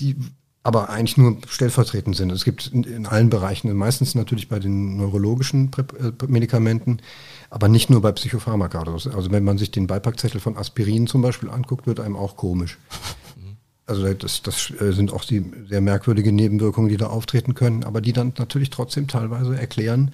die 0.00 0.16
aber 0.64 0.88
eigentlich 0.88 1.18
nur 1.18 1.36
stellvertretend 1.46 2.16
sind. 2.16 2.32
Es 2.32 2.44
gibt 2.44 2.68
in, 2.68 2.84
in 2.84 3.06
allen 3.06 3.28
Bereichen, 3.28 3.70
meistens 3.74 4.14
natürlich 4.14 4.48
bei 4.48 4.58
den 4.58 4.96
neurologischen 4.96 5.70
äh, 5.76 6.26
Medikamenten, 6.26 7.00
aber 7.54 7.68
nicht 7.68 7.88
nur 7.88 8.02
bei 8.02 8.10
Psychopharmaka. 8.10 8.82
Also 8.82 9.30
wenn 9.30 9.44
man 9.44 9.58
sich 9.58 9.70
den 9.70 9.86
Beipackzettel 9.86 10.40
von 10.40 10.56
Aspirin 10.56 11.06
zum 11.06 11.22
Beispiel 11.22 11.48
anguckt, 11.48 11.86
wird 11.86 12.00
einem 12.00 12.16
auch 12.16 12.36
komisch. 12.36 12.78
Also 13.86 14.12
das, 14.12 14.42
das 14.42 14.72
äh, 14.80 14.90
sind 14.90 15.12
auch 15.12 15.24
die 15.24 15.44
sehr 15.68 15.80
merkwürdige 15.80 16.32
Nebenwirkungen, 16.32 16.88
die 16.88 16.96
da 16.96 17.06
auftreten 17.06 17.54
können, 17.54 17.84
aber 17.84 18.00
die 18.00 18.12
dann 18.12 18.32
natürlich 18.38 18.70
trotzdem 18.70 19.06
teilweise 19.06 19.56
erklären, 19.56 20.12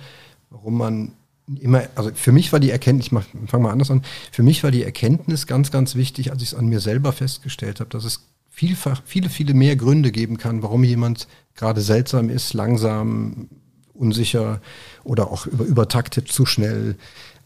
warum 0.50 0.76
man 0.76 1.12
immer, 1.58 1.84
also 1.94 2.10
für 2.12 2.32
mich 2.32 2.52
war 2.52 2.60
die 2.60 2.70
Erkenntnis, 2.70 3.06
ich 3.06 3.50
fange 3.50 3.62
mal 3.62 3.70
anders 3.72 3.90
an, 3.90 4.02
für 4.32 4.42
mich 4.42 4.62
war 4.62 4.70
die 4.70 4.82
Erkenntnis 4.82 5.46
ganz, 5.46 5.70
ganz 5.70 5.94
wichtig, 5.94 6.32
als 6.32 6.42
ich 6.42 6.48
es 6.48 6.54
an 6.54 6.66
mir 6.66 6.80
selber 6.80 7.10
festgestellt 7.10 7.80
habe, 7.80 7.88
dass 7.88 8.04
es 8.04 8.26
vielfach, 8.50 9.00
viele, 9.06 9.30
viele 9.30 9.54
mehr 9.54 9.76
Gründe 9.76 10.12
geben 10.12 10.36
kann, 10.36 10.62
warum 10.62 10.84
jemand 10.84 11.26
gerade 11.54 11.80
seltsam 11.80 12.28
ist, 12.28 12.52
langsam, 12.52 13.48
unsicher 14.00 14.60
oder 15.04 15.30
auch 15.30 15.46
über, 15.46 15.64
übertaktet 15.64 16.28
zu 16.28 16.46
schnell 16.46 16.96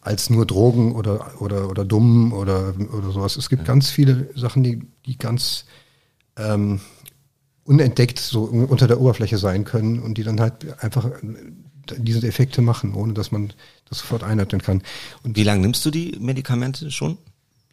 als 0.04 0.30
nur 0.30 0.46
Drogen 0.46 0.94
oder, 0.94 1.40
oder, 1.40 1.68
oder 1.68 1.84
dumm 1.84 2.32
oder, 2.32 2.74
oder 2.92 3.10
sowas. 3.10 3.36
Es 3.36 3.48
gibt 3.48 3.64
ganz 3.64 3.90
viele 3.90 4.28
Sachen, 4.36 4.62
die, 4.62 4.82
die 5.06 5.18
ganz 5.18 5.64
ähm, 6.36 6.80
unentdeckt 7.64 8.18
so 8.18 8.42
unter 8.44 8.86
der 8.86 9.00
Oberfläche 9.00 9.38
sein 9.38 9.64
können 9.64 10.00
und 10.00 10.18
die 10.18 10.22
dann 10.22 10.40
halt 10.40 10.82
einfach 10.82 11.10
diese 11.96 12.26
Effekte 12.26 12.62
machen, 12.62 12.94
ohne 12.94 13.14
dass 13.14 13.32
man 13.32 13.52
das 13.88 13.98
sofort 13.98 14.22
einordnen 14.22 14.62
kann. 14.62 14.82
Und 15.22 15.36
Wie 15.36 15.42
lange 15.42 15.62
nimmst 15.62 15.84
du 15.84 15.90
die 15.90 16.16
Medikamente 16.20 16.90
schon? 16.90 17.18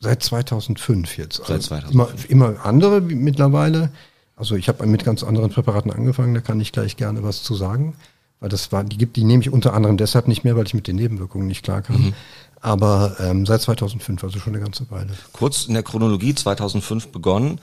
seit 0.01 0.23
2005 0.23 1.17
jetzt. 1.17 1.38
Seit 1.38 1.51
Also 1.51 1.67
2005. 1.67 2.29
Immer, 2.29 2.50
immer 2.50 2.65
andere 2.65 3.01
mittlerweile. 3.01 3.91
Also 4.35 4.55
ich 4.55 4.67
habe 4.67 4.85
mit 4.88 5.05
ganz 5.05 5.23
anderen 5.23 5.51
Präparaten 5.51 5.91
angefangen, 5.91 6.33
da 6.33 6.41
kann 6.41 6.59
ich 6.59 6.71
gleich 6.71 6.97
gerne 6.97 7.23
was 7.23 7.43
zu 7.43 7.55
sagen. 7.55 7.95
Weil 8.41 8.50
das 8.50 8.71
war, 8.71 8.83
die 8.83 8.98
gibt, 8.98 9.15
die 9.15 9.24
nehme 9.24 9.41
ich 9.41 9.53
unter 9.53 9.74
anderem 9.74 9.98
deshalb 9.98 10.27
nicht 10.27 10.43
mehr, 10.43 10.57
weil 10.57 10.65
ich 10.65 10.74
mit 10.74 10.88
den 10.88 10.98
Nebenwirkungen 10.98 11.48
nicht 11.48 11.63
klar 11.63 11.81
kam. 11.81 12.07
Mhm. 12.07 12.13
Aber 12.60 13.15
ähm, 13.19 13.45
seit 13.45 13.62
2005, 13.62 14.24
also 14.24 14.39
schon 14.39 14.53
eine 14.53 14.63
ganze 14.63 14.89
Weile. 14.91 15.13
Kurz 15.31 15.65
in 15.65 15.75
der 15.75 15.83
Chronologie 15.83 16.36
2005 16.36 17.10
begonnen. 17.10 17.62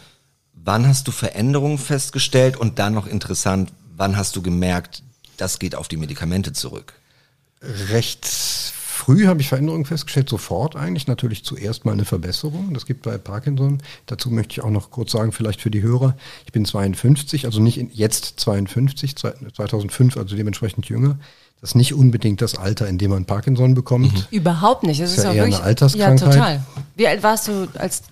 Wann 0.55 0.87
hast 0.87 1.07
du 1.07 1.13
Veränderungen 1.13 1.79
festgestellt 1.79 2.57
und 2.57 2.79
dann 2.79 2.95
noch 2.95 3.07
interessant, 3.07 3.73
wann 3.97 4.17
hast 4.17 4.37
du 4.37 4.43
gemerkt, 4.43 5.03
das 5.37 5.59
geht 5.59 5.75
auf 5.75 5.89
die 5.89 5.97
Medikamente 5.97 6.53
zurück? 6.53 6.95
Recht 7.61 8.25
früh 8.99 9.27
habe 9.27 9.41
ich 9.41 9.49
Veränderungen 9.49 9.85
festgestellt, 9.85 10.29
sofort 10.29 10.77
eigentlich. 10.77 11.07
Natürlich 11.07 11.45
zuerst 11.45 11.85
mal 11.85 11.93
eine 11.93 12.05
Verbesserung. 12.05 12.75
Das 12.75 12.85
gibt 12.85 13.03
bei 13.03 13.17
Parkinson. 13.17 13.79
Dazu 14.07 14.31
möchte 14.31 14.53
ich 14.53 14.61
auch 14.63 14.71
noch 14.71 14.91
kurz 14.91 15.13
sagen, 15.13 15.33
vielleicht 15.33 15.61
für 15.61 15.71
die 15.71 15.83
Hörer, 15.83 16.17
ich 16.45 16.53
bin 16.53 16.65
52, 16.65 17.47
also 17.47 17.61
nicht 17.61 17.79
in, 17.79 17.91
jetzt 17.93 18.41
52, 18.41 19.17
2005, 19.17 20.17
also 20.17 20.37
dementsprechend 20.37 20.87
jünger. 20.89 21.19
Das 21.61 21.71
ist 21.71 21.75
nicht 21.75 21.95
unbedingt 21.95 22.41
das 22.41 22.57
Alter, 22.57 22.87
in 22.87 22.99
dem 22.99 23.11
man 23.11 23.25
Parkinson 23.25 23.75
bekommt. 23.75 24.29
Überhaupt 24.31 24.83
nicht. 24.85 25.01
Das 25.01 25.11
ist, 25.11 25.19
Ist 25.19 25.25
ja 25.25 25.31
auch 25.31 25.35
eher 25.35 25.43
wirklich, 25.45 25.57
eine 25.57 25.65
Alterskrankheit. 25.65 26.21
Ja, 26.21 26.27
total. 26.33 26.63
Wie 26.97 27.09
alt 27.09 27.23
warst 27.23 27.49
du, 27.49 27.69
als 27.79 28.03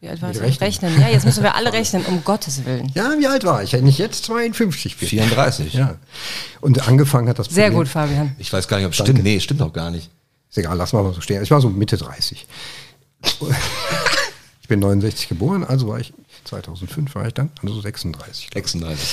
Wie 0.00 0.08
alt 0.08 0.20
warst 0.22 0.40
du? 0.40 0.42
Rechnen. 0.42 0.66
Rechnen. 0.92 1.00
Ja, 1.00 1.08
jetzt 1.08 1.24
müssen 1.24 1.42
wir 1.42 1.54
alle 1.54 1.72
rechnen, 1.72 2.04
um 2.06 2.24
Gottes 2.24 2.64
Willen. 2.64 2.90
Ja, 2.94 3.12
wie 3.18 3.26
alt 3.28 3.44
war 3.44 3.62
ich? 3.62 3.74
Wenn 3.74 3.86
ich 3.86 3.98
jetzt 3.98 4.24
52 4.24 4.96
bin. 4.96 5.08
34. 5.08 5.72
Ja. 5.74 5.96
Und 6.60 6.88
angefangen 6.88 7.28
hat 7.28 7.38
das 7.38 7.46
Sehr 7.48 7.66
Problem- 7.66 7.78
gut, 7.80 7.88
Fabian. 7.88 8.34
Ich 8.38 8.52
weiß 8.52 8.66
gar 8.66 8.78
nicht, 8.78 8.86
ob 8.86 8.92
es 8.92 8.98
stimmt. 8.98 9.22
Nee, 9.22 9.38
stimmt 9.38 9.62
auch 9.62 9.72
gar 9.72 9.90
nicht. 9.90 10.10
Ist 10.50 10.58
egal, 10.58 10.76
lass 10.76 10.92
mal 10.92 11.12
so 11.14 11.20
stehen. 11.20 11.42
Ich 11.42 11.50
war 11.50 11.60
so 11.60 11.70
Mitte 11.70 11.96
30. 11.96 12.46
ich 14.62 14.68
bin 14.68 14.80
69 14.80 15.28
geboren, 15.28 15.64
also 15.64 15.88
war 15.88 16.00
ich 16.00 16.12
2005 16.44 17.14
war 17.14 17.26
ich 17.26 17.34
dann, 17.34 17.50
also 17.62 17.80
36. 17.80 18.50
36. 18.52 19.08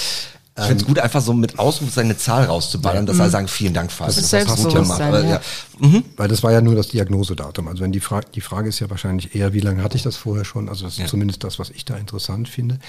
Ich 0.60 0.64
finde 0.64 0.82
es 0.82 0.88
gut, 0.88 0.98
einfach 0.98 1.22
so 1.22 1.34
mit 1.34 1.60
Ausruf 1.60 1.96
eine 2.00 2.18
Zahl 2.18 2.46
rauszuballern, 2.46 3.06
dass 3.06 3.20
alle 3.20 3.30
sagen, 3.30 3.48
vielen 3.48 3.76
Dank, 3.76 3.92
Fabian. 3.92 4.16
Das 4.16 4.18
ist. 4.24 4.32
Selbstbewusstsein, 4.32 5.14
ja. 5.14 5.24
ja. 5.24 5.42
Mhm. 5.78 6.04
Weil 6.16 6.28
das 6.30 6.42
war 6.42 6.52
ja 6.52 6.62
nur 6.62 6.74
das 6.74 6.88
Diagnosedatum. 6.88 7.68
Also 7.68 7.84
wenn 7.84 7.92
die 7.92 8.00
Frage, 8.00 8.26
die 8.34 8.42
Frage 8.42 8.70
ist 8.70 8.80
ja 8.80 8.90
wahrscheinlich 8.90 9.36
eher, 9.36 9.54
wie 9.54 9.60
lange 9.60 9.84
hatte 9.84 9.98
ich 9.98 10.02
das 10.02 10.16
vorher 10.16 10.46
schon? 10.46 10.68
Also 10.68 10.86
das 10.86 10.94
ist 10.94 11.00
Ja. 11.00 11.06
zumindest 11.06 11.44
das, 11.44 11.60
was 11.60 11.70
ich 11.70 11.86
da 11.86 11.96
interessant 11.96 12.50
finde. 12.50 12.80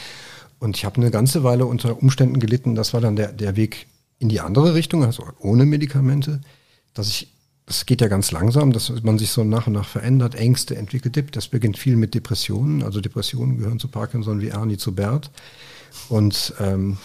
Und 0.60 0.78
ich 0.78 0.86
habe 0.86 0.96
eine 0.96 1.10
ganze 1.10 1.44
Weile 1.44 1.66
unter 1.66 2.02
Umständen 2.02 2.40
gelitten. 2.40 2.74
Das 2.74 2.94
war 2.94 3.02
dann 3.02 3.16
der, 3.16 3.32
der 3.32 3.54
Weg 3.56 3.86
in 4.18 4.30
die 4.30 4.40
andere 4.40 4.72
Richtung, 4.72 5.04
also 5.04 5.26
ohne 5.38 5.66
Medikamente, 5.66 6.40
dass 6.94 7.08
ich, 7.08 7.28
das 7.68 7.84
geht 7.84 8.00
ja 8.00 8.08
ganz 8.08 8.32
langsam, 8.32 8.72
dass 8.72 8.90
man 9.02 9.18
sich 9.18 9.30
so 9.30 9.44
nach 9.44 9.66
und 9.66 9.74
nach 9.74 9.86
verändert, 9.86 10.34
Ängste 10.34 10.74
entwickelt. 10.74 11.36
Das 11.36 11.48
beginnt 11.48 11.76
viel 11.76 11.96
mit 11.96 12.14
Depressionen. 12.14 12.82
Also 12.82 13.02
Depressionen 13.02 13.58
gehören 13.58 13.78
zu 13.78 13.88
Parkinson 13.88 14.40
wie 14.40 14.48
Ernie 14.48 14.78
zu 14.78 14.94
Bert. 14.94 15.30
Und 16.08 16.54
ähm, 16.60 16.96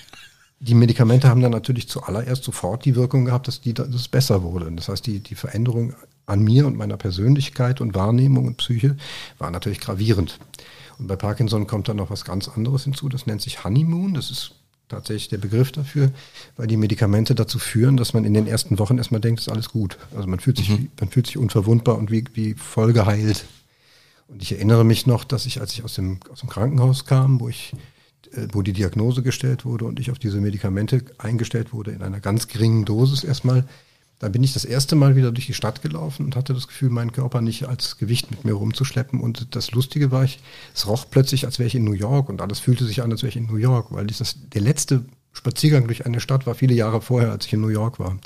die 0.60 0.74
Medikamente 0.74 1.28
haben 1.28 1.40
dann 1.40 1.52
natürlich 1.52 1.88
zuallererst 1.88 2.42
sofort 2.42 2.84
die 2.84 2.96
Wirkung 2.96 3.24
gehabt, 3.24 3.46
dass, 3.46 3.60
die, 3.60 3.72
dass 3.72 3.86
es 3.88 4.08
besser 4.08 4.42
wurde. 4.42 4.72
Das 4.72 4.88
heißt, 4.88 5.06
die, 5.06 5.20
die 5.20 5.36
Veränderung 5.36 5.94
an 6.26 6.42
mir 6.42 6.66
und 6.66 6.76
meiner 6.76 6.96
Persönlichkeit 6.96 7.80
und 7.80 7.94
Wahrnehmung 7.94 8.48
und 8.48 8.56
Psyche 8.56 8.96
war 9.38 9.52
natürlich 9.52 9.78
gravierend. 9.78 10.40
Und 10.98 11.06
bei 11.06 11.14
Parkinson 11.14 11.68
kommt 11.68 11.88
dann 11.88 11.98
noch 11.98 12.10
was 12.10 12.24
ganz 12.24 12.48
anderes 12.48 12.82
hinzu, 12.82 13.08
das 13.08 13.26
nennt 13.26 13.42
sich 13.42 13.62
Honeymoon, 13.62 14.14
das 14.14 14.30
ist 14.30 14.56
tatsächlich 14.90 15.28
der 15.28 15.38
Begriff 15.38 15.72
dafür, 15.72 16.10
weil 16.56 16.66
die 16.66 16.76
Medikamente 16.76 17.34
dazu 17.34 17.58
führen, 17.58 17.96
dass 17.96 18.12
man 18.12 18.24
in 18.24 18.34
den 18.34 18.46
ersten 18.46 18.78
Wochen 18.78 18.98
erstmal 18.98 19.20
denkt, 19.20 19.40
es 19.40 19.46
ist 19.46 19.52
alles 19.52 19.70
gut. 19.70 19.96
Also 20.14 20.28
man 20.28 20.40
fühlt 20.40 20.58
sich, 20.58 20.68
man 20.68 21.08
fühlt 21.10 21.26
sich 21.26 21.38
unverwundbar 21.38 21.96
und 21.96 22.10
wie, 22.10 22.24
wie 22.34 22.54
voll 22.54 22.92
geheilt. 22.92 23.46
Und 24.28 24.42
ich 24.42 24.52
erinnere 24.52 24.84
mich 24.84 25.06
noch, 25.06 25.24
dass 25.24 25.46
ich, 25.46 25.60
als 25.60 25.72
ich 25.72 25.82
aus 25.82 25.94
dem, 25.94 26.20
aus 26.30 26.40
dem 26.40 26.48
Krankenhaus 26.48 27.04
kam, 27.04 27.40
wo 27.40 27.48
ich, 27.48 27.72
äh, 28.32 28.46
wo 28.52 28.62
die 28.62 28.72
Diagnose 28.72 29.22
gestellt 29.22 29.64
wurde 29.64 29.86
und 29.86 29.98
ich 29.98 30.10
auf 30.10 30.18
diese 30.18 30.40
Medikamente 30.40 31.04
eingestellt 31.18 31.72
wurde 31.72 31.92
in 31.92 32.02
einer 32.02 32.20
ganz 32.20 32.46
geringen 32.48 32.84
Dosis 32.84 33.24
erstmal, 33.24 33.66
da 34.20 34.28
bin 34.28 34.42
ich 34.44 34.52
das 34.52 34.66
erste 34.66 34.96
Mal 34.96 35.16
wieder 35.16 35.32
durch 35.32 35.46
die 35.46 35.54
Stadt 35.54 35.80
gelaufen 35.80 36.26
und 36.26 36.36
hatte 36.36 36.52
das 36.52 36.68
Gefühl, 36.68 36.90
meinen 36.90 37.10
Körper 37.10 37.40
nicht 37.40 37.66
als 37.66 37.96
Gewicht 37.96 38.30
mit 38.30 38.44
mir 38.44 38.52
rumzuschleppen. 38.52 39.18
Und 39.18 39.56
das 39.56 39.72
Lustige 39.72 40.10
war, 40.10 40.24
ich, 40.24 40.40
es 40.74 40.86
roch 40.86 41.06
plötzlich, 41.10 41.46
als 41.46 41.58
wäre 41.58 41.66
ich 41.66 41.74
in 41.74 41.84
New 41.84 41.94
York 41.94 42.28
und 42.28 42.42
alles 42.42 42.60
fühlte 42.60 42.84
sich 42.84 43.02
an, 43.02 43.10
als 43.10 43.22
wäre 43.22 43.30
ich 43.30 43.36
in 43.36 43.46
New 43.46 43.56
York, 43.56 43.92
weil 43.92 44.06
dieses, 44.06 44.36
der 44.50 44.60
letzte 44.60 45.06
Spaziergang 45.32 45.86
durch 45.86 46.06
eine 46.06 46.20
Stadt 46.20 46.44
war 46.46 46.54
viele 46.54 46.74
Jahre 46.74 47.00
vorher, 47.00 47.30
als 47.30 47.46
ich 47.46 47.52
in 47.52 47.60
New 47.60 47.68
York 47.68 48.00
war, 48.00 48.18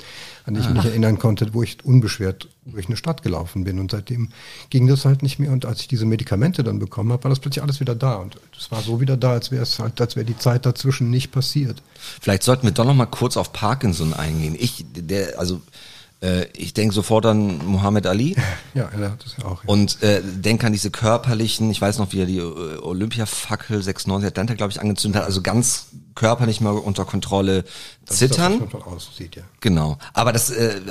an 0.45 0.53
die 0.53 0.59
ich 0.59 0.69
mich 0.69 0.83
erinnern 0.83 1.19
konnte, 1.19 1.53
wo 1.53 1.61
ich 1.61 1.85
unbeschwert 1.85 2.49
durch 2.65 2.87
eine 2.87 2.97
Stadt 2.97 3.21
gelaufen 3.21 3.63
bin. 3.63 3.79
Und 3.79 3.91
seitdem 3.91 4.29
ging 4.71 4.87
das 4.87 5.05
halt 5.05 5.21
nicht 5.21 5.37
mehr. 5.37 5.51
Und 5.51 5.65
als 5.65 5.81
ich 5.81 5.87
diese 5.87 6.05
Medikamente 6.05 6.63
dann 6.63 6.79
bekommen 6.79 7.11
habe, 7.11 7.23
war 7.23 7.29
das 7.29 7.39
plötzlich 7.39 7.61
alles 7.61 7.79
wieder 7.79 7.93
da. 7.93 8.15
Und 8.15 8.37
es 8.57 8.71
war 8.71 8.81
so 8.81 8.99
wieder 9.01 9.17
da, 9.17 9.31
als 9.31 9.51
wäre 9.51 9.63
es 9.63 9.77
halt, 9.77 10.01
als 10.01 10.15
wäre 10.15 10.25
die 10.25 10.37
Zeit 10.37 10.65
dazwischen 10.65 11.11
nicht 11.11 11.31
passiert. 11.31 11.81
Vielleicht 12.21 12.43
sollten 12.43 12.63
wir 12.63 12.71
doch 12.71 12.85
noch 12.85 12.95
mal 12.95 13.05
kurz 13.05 13.37
auf 13.37 13.53
Parkinson 13.53 14.13
eingehen. 14.13 14.55
Ich, 14.57 14.83
der, 14.95 15.39
also 15.39 15.61
äh, 16.21 16.47
ich 16.53 16.73
denke 16.73 16.93
sofort 16.93 17.27
an 17.27 17.59
Muhammad 17.65 18.07
Ali 18.07 18.35
Ja, 18.73 18.89
er 18.89 19.11
hat 19.11 19.23
das 19.23 19.37
ja 19.37 19.45
auch. 19.45 19.63
Ja. 19.63 19.69
und 19.69 20.01
äh, 20.01 20.21
denke 20.23 20.65
an 20.65 20.73
diese 20.73 20.89
körperlichen, 20.89 21.69
ich 21.69 21.79
weiß 21.79 21.99
noch, 21.99 22.11
wie 22.13 22.21
er 22.21 22.25
die 22.25 22.37
äh, 22.37 22.77
Olympiafackel 22.81 23.81
96 23.81 24.27
Atlanta, 24.27 24.55
glaube 24.55 24.71
ich, 24.71 24.81
angezündet 24.81 25.21
hat, 25.21 25.27
also 25.27 25.41
ganz 25.41 25.87
Körper 26.15 26.45
nicht 26.45 26.61
mehr 26.61 26.73
unter 26.73 27.05
Kontrolle, 27.05 27.63
Das 28.05 28.21
ist 28.21 28.31
das, 28.31 28.37
zittern. 28.37 28.53
was 28.53 28.59
man 28.59 28.69
von 28.69 28.83
außen 28.83 29.13
sieht, 29.15 29.35
ja. 29.35 29.43
Genau. 29.59 29.97
Aber 30.13 30.31
das, 30.31 30.49
äh, 30.49 30.81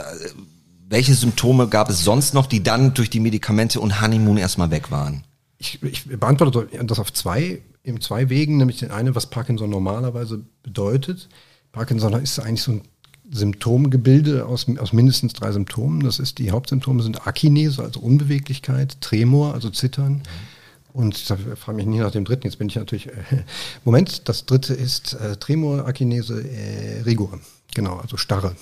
welche 0.89 1.15
Symptome 1.15 1.69
gab 1.69 1.89
es 1.91 2.05
sonst 2.05 2.35
noch, 2.35 2.47
die 2.47 2.63
dann 2.63 2.95
durch 2.95 3.11
die 3.11 3.21
Medikamente 3.21 3.81
und 3.81 4.01
Honeymoon 4.01 4.37
erstmal 4.37 4.71
weg 4.71 4.91
waren? 4.91 5.25
Ich, 5.59 5.83
ich 5.83 6.07
beantworte 6.07 6.69
das 6.85 6.99
auf 6.99 7.13
zwei, 7.13 7.63
in 7.83 8.01
zwei 8.01 8.29
Wegen, 8.29 8.59
nämlich 8.59 8.79
den 8.79 8.91
einen, 8.91 9.15
was 9.15 9.27
Parkinson 9.27 9.71
normalerweise 9.71 10.43
bedeutet. 10.63 11.29
Parkinson 11.73 12.13
ist 12.15 12.39
eigentlich 12.39 12.63
so 12.63 12.73
ein 12.73 12.83
Symptomgebilde 13.31 14.47
aus, 14.47 14.67
aus 14.79 14.93
mindestens 14.93 15.33
drei 15.33 15.53
Symptomen. 15.53 16.01
Das 16.03 16.19
ist, 16.19 16.39
die 16.39 16.51
Hauptsymptome 16.51 17.03
sind 17.03 17.27
Akinese, 17.27 17.83
also 17.83 18.01
Unbeweglichkeit, 18.01 19.01
Tremor, 19.01 19.55
also 19.55 19.71
Zittern. 19.71 20.23
Und 20.95 21.29
da 21.29 21.37
frage 21.37 21.77
mich 21.77 21.87
nicht 21.87 21.99
nach 21.99 22.13
dem 22.13 22.25
dritten, 22.25 22.47
jetzt 22.47 22.57
bin 22.59 22.69
ich 22.69 22.77
natürlich, 22.77 23.09
äh, 23.09 23.13
Moment, 23.85 24.29
das 24.29 24.47
dritte 24.47 24.75
ist 24.75 25.15
äh, 25.15 25.37
Tremor, 25.37 25.87
Akinese, 25.87 26.41
äh, 26.41 27.01
Rigor. 27.01 27.41
Genau, 27.75 27.97
also 27.97 28.17
Starre. 28.17 28.55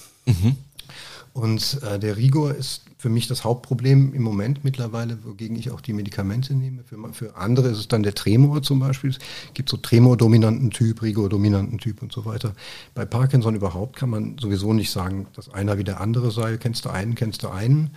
Und 1.34 1.78
äh, 1.82 1.98
der 1.98 2.16
Rigor 2.16 2.54
ist 2.54 2.84
für 2.96 3.10
mich 3.10 3.26
das 3.26 3.44
Hauptproblem 3.44 4.14
im 4.14 4.22
Moment 4.22 4.64
mittlerweile, 4.64 5.18
wogegen 5.24 5.56
ich 5.56 5.70
auch 5.70 5.82
die 5.82 5.92
Medikamente 5.92 6.54
nehme. 6.54 6.84
Für, 6.84 6.96
für 7.12 7.36
andere 7.36 7.68
ist 7.68 7.78
es 7.78 7.88
dann 7.88 8.02
der 8.02 8.14
Tremor 8.14 8.62
zum 8.62 8.80
Beispiel. 8.80 9.10
Es 9.10 9.18
gibt 9.52 9.68
so 9.68 9.76
Tremor-dominanten 9.76 10.70
Typ, 10.70 11.02
Rigor-dominanten 11.02 11.78
Typ 11.78 12.00
und 12.00 12.12
so 12.12 12.24
weiter. 12.24 12.54
Bei 12.94 13.04
Parkinson 13.04 13.54
überhaupt 13.54 13.96
kann 13.96 14.08
man 14.08 14.38
sowieso 14.38 14.72
nicht 14.72 14.90
sagen, 14.90 15.26
dass 15.34 15.50
einer 15.50 15.76
wie 15.76 15.84
der 15.84 16.00
andere 16.00 16.30
sei. 16.30 16.56
Kennst 16.56 16.86
du 16.86 16.88
einen, 16.88 17.14
kennst 17.14 17.42
du 17.42 17.48
einen. 17.48 17.90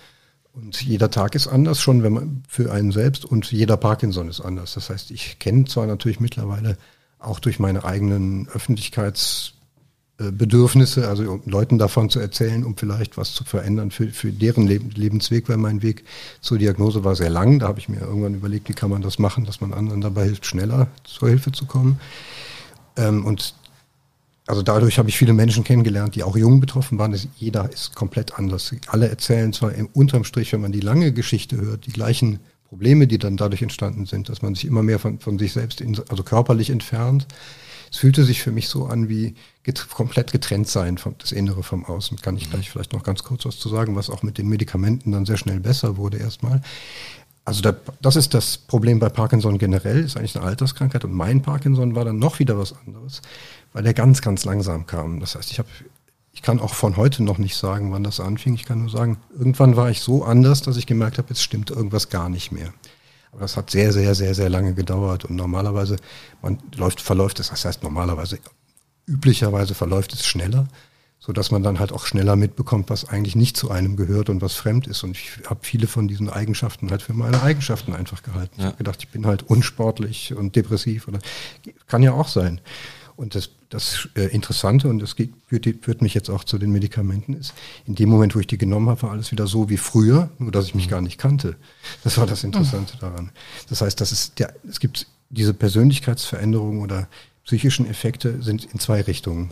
Und 0.56 0.82
jeder 0.82 1.12
Tag 1.12 1.36
ist 1.36 1.48
anders 1.48 1.82
schon, 1.82 2.02
wenn 2.02 2.14
man 2.14 2.44
für 2.48 2.72
einen 2.72 2.92
selbst 2.92 3.26
und 3.26 3.52
jeder 3.52 3.76
Parkinson 3.76 4.30
ist 4.30 4.40
anders. 4.40 4.74
Das 4.74 4.90
heißt, 4.90 5.12
ich 5.12 5.38
kenne 5.38 5.66
zwar 5.66 5.86
natürlich 5.86 6.22
mittlerweile 6.22 6.78
auch 7.20 7.40
durch 7.40 7.60
meine 7.60 7.84
eigenen 7.84 8.48
Öffentlichkeits 8.48 9.54
äh, 10.18 10.32
Bedürfnisse, 10.32 11.10
also 11.10 11.30
um 11.30 11.42
Leuten 11.46 11.78
davon 11.78 12.10
zu 12.10 12.22
erzählen, 12.22 12.64
um 12.64 12.78
vielleicht 12.78 13.18
was 13.18 13.34
zu 13.34 13.44
verändern 13.44 13.92
für, 13.92 14.08
für 14.08 14.32
deren 14.32 14.66
Leben, 14.66 14.92
Lebensweg, 14.92 15.50
weil 15.50 15.58
mein 15.58 15.82
Weg 15.82 16.06
zur 16.40 16.58
Diagnose 16.58 17.04
war 17.04 17.18
sehr 17.18 17.30
lang. 17.30 17.60
Da 17.60 17.68
habe 17.68 17.80
ich 17.80 17.90
mir 17.90 18.00
irgendwann 18.00 18.36
überlegt, 18.36 18.70
wie 18.70 18.74
kann 18.74 18.90
man 18.90 19.02
das 19.02 19.20
machen, 19.20 19.44
dass 19.44 19.60
man 19.60 19.74
anderen 19.74 20.00
dabei 20.00 20.24
hilft, 20.24 20.46
schneller 20.46 20.88
zur 21.04 21.28
Hilfe 21.28 21.52
zu 21.52 21.66
kommen. 21.66 22.00
Ähm, 22.96 23.26
und 23.26 23.56
also 24.48 24.62
dadurch 24.62 25.00
habe 25.00 25.10
ich 25.10 25.18
viele 25.18 25.34
Menschen 25.34 25.64
kennengelernt, 25.64 26.16
die 26.16 26.24
auch 26.24 26.38
jung 26.38 26.60
betroffen 26.60 27.00
waren. 27.00 27.18
Jeder 27.38 27.72
ist 27.72 27.96
komplett 27.96 28.38
anders. 28.38 28.74
Alle 28.88 29.10
erzählen 29.10 29.54
zwar 29.54 29.74
im 29.74 29.88
unterm 29.88 30.24
Strich, 30.24 30.54
wenn 30.54 30.62
man 30.62 30.72
die 30.72 30.82
lange 30.82 31.12
Geschichte 31.14 31.58
hört, 31.58 31.88
die 31.88 31.92
gleichen 31.92 32.40
Probleme, 32.70 33.08
die 33.08 33.18
dann 33.18 33.38
dadurch 33.38 33.62
entstanden 33.62 34.06
sind, 34.06 34.30
dass 34.30 34.42
man 34.42 34.54
sich 34.54 34.66
immer 34.66 34.84
mehr 34.84 35.00
von, 35.00 35.20
von 35.20 35.40
sich 35.40 35.54
selbst, 35.54 35.82
in, 35.82 36.00
also 36.10 36.24
körperlich 36.24 36.70
entfernt. 36.70 37.28
Es 37.92 37.98
fühlte 37.98 38.24
sich 38.24 38.42
für 38.42 38.52
mich 38.52 38.68
so 38.68 38.86
an 38.86 39.10
wie 39.10 39.36
get 39.64 39.88
komplett 39.90 40.32
getrennt 40.32 40.68
sein 40.68 40.98
vom 40.98 41.16
das 41.18 41.32
Innere 41.32 41.64
vom 41.64 41.86
Außen. 41.86 42.20
Kann 42.22 42.36
ich 42.38 42.50
gleich 42.50 42.70
vielleicht 42.70 42.94
noch 42.94 43.04
ganz 43.04 43.24
kurz 43.24 43.46
was 43.46 43.58
zu 43.58 43.70
sagen, 43.70 43.96
was 43.96 44.10
auch 44.10 44.22
mit 44.22 44.38
den 44.38 44.48
Medikamenten 44.48 45.12
dann 45.12 45.26
sehr 45.26 45.38
schnell 45.38 45.60
besser 45.60 45.98
wurde 45.98 46.18
erstmal. 46.18 46.62
Also 47.46 47.62
da, 47.62 47.76
das 48.02 48.16
ist 48.16 48.34
das 48.34 48.58
Problem 48.58 48.98
bei 48.98 49.10
Parkinson 49.10 49.60
generell, 49.60 50.04
ist 50.04 50.18
eigentlich 50.18 50.36
eine 50.36 50.46
Alterskrankheit 50.46 51.06
und 51.06 51.14
mein 51.14 51.44
Parkinson 51.44 51.94
war 51.94 52.04
dann 52.04 52.18
noch 52.18 52.40
wieder 52.40 52.58
was 52.58 52.74
anderes, 52.86 53.22
weil 53.72 53.84
der 53.84 53.94
ganz, 53.94 54.22
ganz 54.24 54.46
langsam 54.46 54.88
kam. 54.88 55.20
Das 55.20 55.36
heißt, 55.36 55.52
ich 55.52 55.60
habe, 55.60 55.70
ich 56.34 56.42
kann 56.42 56.60
auch 56.60 56.74
von 56.74 56.98
heute 56.98 57.24
noch 57.24 57.38
nicht 57.38 57.56
sagen, 57.56 57.92
wann 57.92 58.04
das 58.04 58.20
anfing. 58.20 58.56
Ich 58.56 58.66
kann 58.66 58.80
nur 58.80 58.90
sagen, 58.90 59.18
irgendwann 59.38 59.76
war 59.76 59.92
ich 59.92 60.02
so 60.02 60.24
anders, 60.24 60.64
dass 60.64 60.76
ich 60.76 60.88
gemerkt 60.88 61.20
habe, 61.20 61.30
jetzt 61.30 61.44
stimmt 61.44 61.70
irgendwas 61.70 62.10
gar 62.10 62.30
nicht 62.30 62.52
mehr. 62.52 62.74
Aber 63.32 63.42
das 63.42 63.58
hat 63.58 63.70
sehr, 63.70 63.94
sehr, 63.94 64.16
sehr, 64.16 64.34
sehr 64.34 64.50
lange 64.50 64.74
gedauert 64.74 65.26
und 65.26 65.36
normalerweise, 65.36 65.98
man 66.42 66.58
läuft, 66.76 67.00
verläuft 67.00 67.40
es, 67.40 67.50
das 67.50 67.64
heißt 67.64 67.84
normalerweise, 67.84 68.40
üblicherweise 69.06 69.76
verläuft 69.76 70.14
es 70.14 70.26
schneller, 70.26 70.68
so 71.26 71.34
dass 71.34 71.50
man 71.50 71.64
dann 71.64 71.80
halt 71.80 71.92
auch 71.92 72.06
schneller 72.06 72.36
mitbekommt, 72.36 72.90
was 72.90 73.06
eigentlich 73.06 73.36
nicht 73.36 73.58
zu 73.58 73.72
einem 73.72 73.96
gehört 73.96 74.30
und 74.30 74.42
was 74.42 74.54
fremd 74.54 74.86
ist. 74.86 75.04
Und 75.04 75.12
ich 75.18 75.32
habe 75.48 75.62
viele 75.64 75.88
von 75.88 76.08
diesen 76.08 76.30
Eigenschaften 76.30 76.92
halt 76.92 77.02
für 77.02 77.14
meine 77.14 77.42
Eigenschaften 77.42 77.94
einfach 77.94 78.22
gehalten. 78.22 78.54
Ich 78.58 78.60
Ja. 78.60 78.66
habe 78.68 78.78
gedacht, 78.78 78.98
ich 79.00 79.10
bin 79.10 79.26
halt 79.26 79.44
unsportlich 79.44 80.36
und 80.36 80.56
depressiv 80.56 81.08
oder 81.08 81.20
kann 81.88 82.04
ja 82.04 82.12
auch 82.14 82.28
sein. 82.28 82.62
Und 83.16 83.34
das, 83.34 83.50
das 83.70 84.10
äh, 84.16 84.26
Interessante, 84.26 84.88
und 84.90 85.00
das 85.00 85.16
geht, 85.16 85.34
führt, 85.48 86.02
mich 86.02 86.14
jetzt 86.14 86.30
auch 86.30 86.44
zu 86.44 86.58
den 86.58 86.70
Medikamenten, 86.72 87.34
ist, 87.34 87.54
in 87.88 87.96
dem 87.96 88.10
Moment, 88.10 88.36
wo 88.36 88.40
ich 88.40 88.48
die 88.48 88.58
genommen 88.58 88.90
habe, 88.90 89.02
war 89.04 89.12
alles 89.12 89.32
wieder 89.32 89.48
so 89.48 89.70
wie 89.70 89.78
früher, 89.78 90.30
nur 90.38 90.52
dass 90.52 90.66
ich 90.66 90.76
mich 90.76 90.90
gar 90.90 91.00
nicht 91.02 91.18
kannte. 91.18 91.56
Das 92.04 92.18
war 92.18 92.28
das 92.28 92.44
Interessante 92.44 92.98
daran. 93.00 93.32
Das 93.70 93.80
heißt, 93.82 94.00
das 94.02 94.12
ist 94.12 94.38
der, 94.40 94.54
es 94.70 94.80
gibt 94.82 95.08
diese 95.30 95.54
Persönlichkeitsveränderungen 95.54 96.82
oder 96.82 97.08
psychischen 97.46 97.88
Effekte 97.90 98.44
sind 98.44 98.66
in 98.66 98.80
zwei 98.80 99.02
Richtungen. 99.02 99.52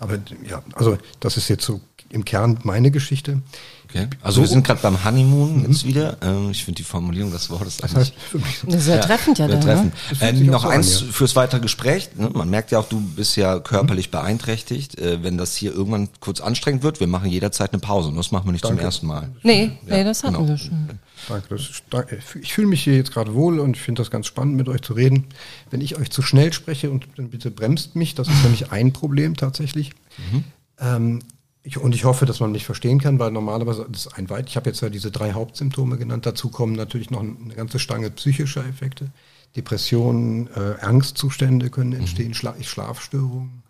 Aber 0.00 0.18
ja, 0.48 0.62
also 0.74 0.98
das 1.20 1.36
ist 1.36 1.48
jetzt 1.48 1.64
so 1.64 1.80
im 2.08 2.24
Kern 2.24 2.58
meine 2.64 2.90
Geschichte. 2.90 3.40
Okay. 3.88 4.08
Also 4.22 4.40
wir 4.40 4.48
sind 4.48 4.64
gerade 4.64 4.80
beim 4.80 5.04
Honeymoon 5.04 5.66
jetzt 5.68 5.84
wieder. 5.84 6.16
Ähm, 6.22 6.50
ich 6.50 6.64
finde 6.64 6.76
die 6.76 6.84
Formulierung 6.84 7.32
des 7.32 7.50
Wortes 7.50 7.78
Das 7.78 7.94
heißt, 7.94 8.14
so. 8.32 8.38
Das 8.66 8.76
ist 8.76 8.84
sehr 8.84 9.00
treffend 9.00 9.38
ja, 9.38 9.48
sehr 9.48 9.56
dann, 9.58 9.92
treffend. 9.92 10.20
ne? 10.20 10.28
Ähm, 10.28 10.48
auch 10.48 10.52
noch 10.52 10.62
so 10.62 10.68
an, 10.68 10.74
eins 10.74 11.00
ja. 11.00 11.06
fürs 11.10 11.36
weitere 11.36 11.60
Gespräch. 11.60 12.10
Ne? 12.16 12.30
Man 12.32 12.48
merkt 12.50 12.70
ja 12.70 12.78
auch, 12.78 12.88
du 12.88 13.00
bist 13.00 13.36
ja 13.36 13.58
körperlich 13.58 14.10
beeinträchtigt. 14.10 14.98
Äh, 14.98 15.22
wenn 15.22 15.38
das 15.38 15.56
hier 15.56 15.72
irgendwann 15.72 16.08
kurz 16.20 16.40
anstrengend 16.40 16.82
wird, 16.82 17.00
wir 17.00 17.08
machen 17.08 17.30
jederzeit 17.30 17.72
eine 17.72 17.80
Pause. 17.80 18.08
Und 18.08 18.16
das 18.16 18.30
machen 18.30 18.46
wir 18.46 18.52
nicht 18.52 18.64
zum 18.64 18.78
ersten 18.78 19.06
Mal. 19.06 19.28
Nee, 19.42 19.72
nee, 19.86 20.04
das 20.04 20.22
hatten 20.22 20.34
genau. 20.34 20.48
wir 20.48 20.58
schon. 20.58 20.98
Danke. 21.28 21.54
Ist, 21.54 21.82
danke. 21.90 22.18
Ich 22.40 22.52
fühle 22.52 22.68
mich 22.68 22.82
hier 22.82 22.96
jetzt 22.96 23.12
gerade 23.12 23.34
wohl 23.34 23.60
und 23.60 23.76
ich 23.76 23.82
finde 23.82 24.00
das 24.00 24.10
ganz 24.10 24.26
spannend, 24.26 24.56
mit 24.56 24.68
euch 24.68 24.82
zu 24.82 24.94
reden. 24.94 25.26
Wenn 25.70 25.80
ich 25.80 25.96
euch 25.96 26.10
zu 26.10 26.22
schnell 26.22 26.52
spreche, 26.52 26.90
und 26.90 27.06
dann 27.16 27.30
bitte 27.30 27.50
bremst 27.50 27.96
mich, 27.96 28.14
das 28.14 28.28
ist 28.28 28.42
nämlich 28.42 28.72
ein 28.72 28.92
Problem 28.92 29.36
tatsächlich. 29.36 29.92
Ähm, 30.78 31.20
ich, 31.62 31.76
und 31.78 31.94
ich 31.94 32.04
hoffe, 32.04 32.24
dass 32.24 32.40
man 32.40 32.52
mich 32.52 32.64
verstehen 32.64 33.00
kann, 33.00 33.18
weil 33.18 33.30
normalerweise 33.30 33.86
das 33.90 34.06
ist 34.06 34.14
ein 34.14 34.30
weit. 34.30 34.48
Ich 34.48 34.56
habe 34.56 34.70
jetzt 34.70 34.80
ja 34.80 34.88
diese 34.88 35.10
drei 35.10 35.32
Hauptsymptome 35.32 35.98
genannt. 35.98 36.24
Dazu 36.24 36.48
kommen 36.48 36.74
natürlich 36.74 37.10
noch 37.10 37.20
eine 37.20 37.54
ganze 37.54 37.78
Stange 37.78 38.10
psychischer 38.10 38.64
Effekte. 38.66 39.10
Depressionen, 39.56 40.48
äh, 40.54 40.80
Angstzustände 40.80 41.70
können 41.70 41.92
entstehen, 41.92 42.34
Schla 42.34 42.54
Schlafstörungen, 42.62 43.62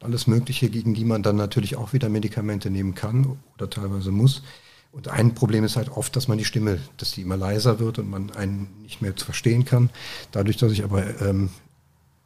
alles 0.00 0.26
Mögliche, 0.26 0.68
gegen 0.68 0.94
die 0.94 1.04
man 1.04 1.22
dann 1.22 1.36
natürlich 1.36 1.76
auch 1.76 1.92
wieder 1.92 2.08
Medikamente 2.08 2.70
nehmen 2.70 2.94
kann 2.94 3.38
oder 3.56 3.70
teilweise 3.70 4.10
muss. 4.10 4.42
Und 4.98 5.06
ein 5.06 5.32
Problem 5.32 5.62
ist 5.62 5.76
halt 5.76 5.90
oft, 5.90 6.16
dass 6.16 6.26
man 6.26 6.38
die 6.38 6.44
Stimme, 6.44 6.80
dass 6.96 7.12
die 7.12 7.22
immer 7.22 7.36
leiser 7.36 7.78
wird 7.78 8.00
und 8.00 8.10
man 8.10 8.32
einen 8.32 8.66
nicht 8.82 9.00
mehr 9.00 9.12
verstehen 9.16 9.64
kann. 9.64 9.90
Dadurch, 10.32 10.56
dass 10.56 10.72
ich 10.72 10.82
aber 10.82 11.20
ähm, 11.20 11.50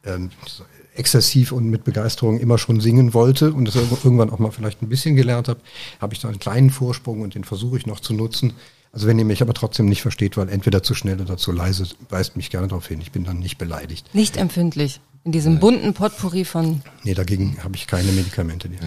ähm, 0.03 0.31
exzessiv 0.95 1.51
und 1.51 1.69
mit 1.69 1.83
Begeisterung 1.83 2.39
immer 2.39 2.57
schon 2.57 2.81
singen 2.81 3.13
wollte 3.13 3.53
und 3.53 3.65
das 3.65 3.75
irgendwann 3.75 4.31
auch 4.31 4.39
mal 4.39 4.49
vielleicht 4.49 4.81
ein 4.81 4.89
bisschen 4.89 5.15
gelernt 5.15 5.49
habe, 5.49 5.59
habe 6.01 6.15
ich 6.15 6.19
da 6.19 6.29
einen 6.29 6.39
kleinen 6.39 6.71
Vorsprung 6.71 7.21
und 7.21 7.35
den 7.35 7.43
versuche 7.43 7.77
ich 7.77 7.85
noch 7.85 7.99
zu 7.99 8.15
nutzen. 8.15 8.53
Also 8.91 9.05
wenn 9.05 9.19
ihr 9.19 9.25
mich 9.25 9.43
aber 9.43 9.53
trotzdem 9.53 9.85
nicht 9.85 10.01
versteht, 10.01 10.35
weil 10.35 10.49
entweder 10.49 10.81
zu 10.81 10.95
schnell 10.95 11.21
oder 11.21 11.37
zu 11.37 11.51
leise, 11.51 11.87
weist 12.09 12.35
mich 12.35 12.49
gerne 12.49 12.69
darauf 12.69 12.87
hin. 12.87 13.01
Ich 13.01 13.11
bin 13.11 13.23
dann 13.23 13.37
nicht 13.37 13.59
beleidigt. 13.59 14.15
Nicht 14.15 14.35
empfindlich. 14.35 14.99
In 15.25 15.31
diesem 15.31 15.59
bunten 15.59 15.93
Potpourri 15.93 16.43
von 16.43 16.81
Nee, 17.03 17.13
dagegen 17.13 17.59
habe 17.63 17.75
ich 17.75 17.85
keine 17.85 18.11
Medikamente. 18.11 18.67
Die 18.67 18.77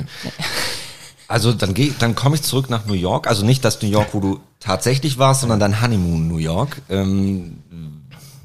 Also 1.29 1.53
dann 1.53 1.75
geh, 1.75 1.93
dann 1.99 2.15
komme 2.15 2.37
ich 2.37 2.43
zurück 2.43 2.71
nach 2.71 2.87
New 2.87 2.95
York. 2.95 3.27
Also 3.27 3.45
nicht 3.45 3.65
das 3.65 3.83
New 3.83 3.89
York, 3.89 4.09
wo 4.13 4.21
du 4.21 4.41
tatsächlich 4.61 5.19
warst, 5.19 5.41
sondern 5.41 5.61
dein 5.61 5.83
Honeymoon 5.83 6.29
New 6.29 6.39
York. 6.39 6.83
Ähm, 6.89 7.59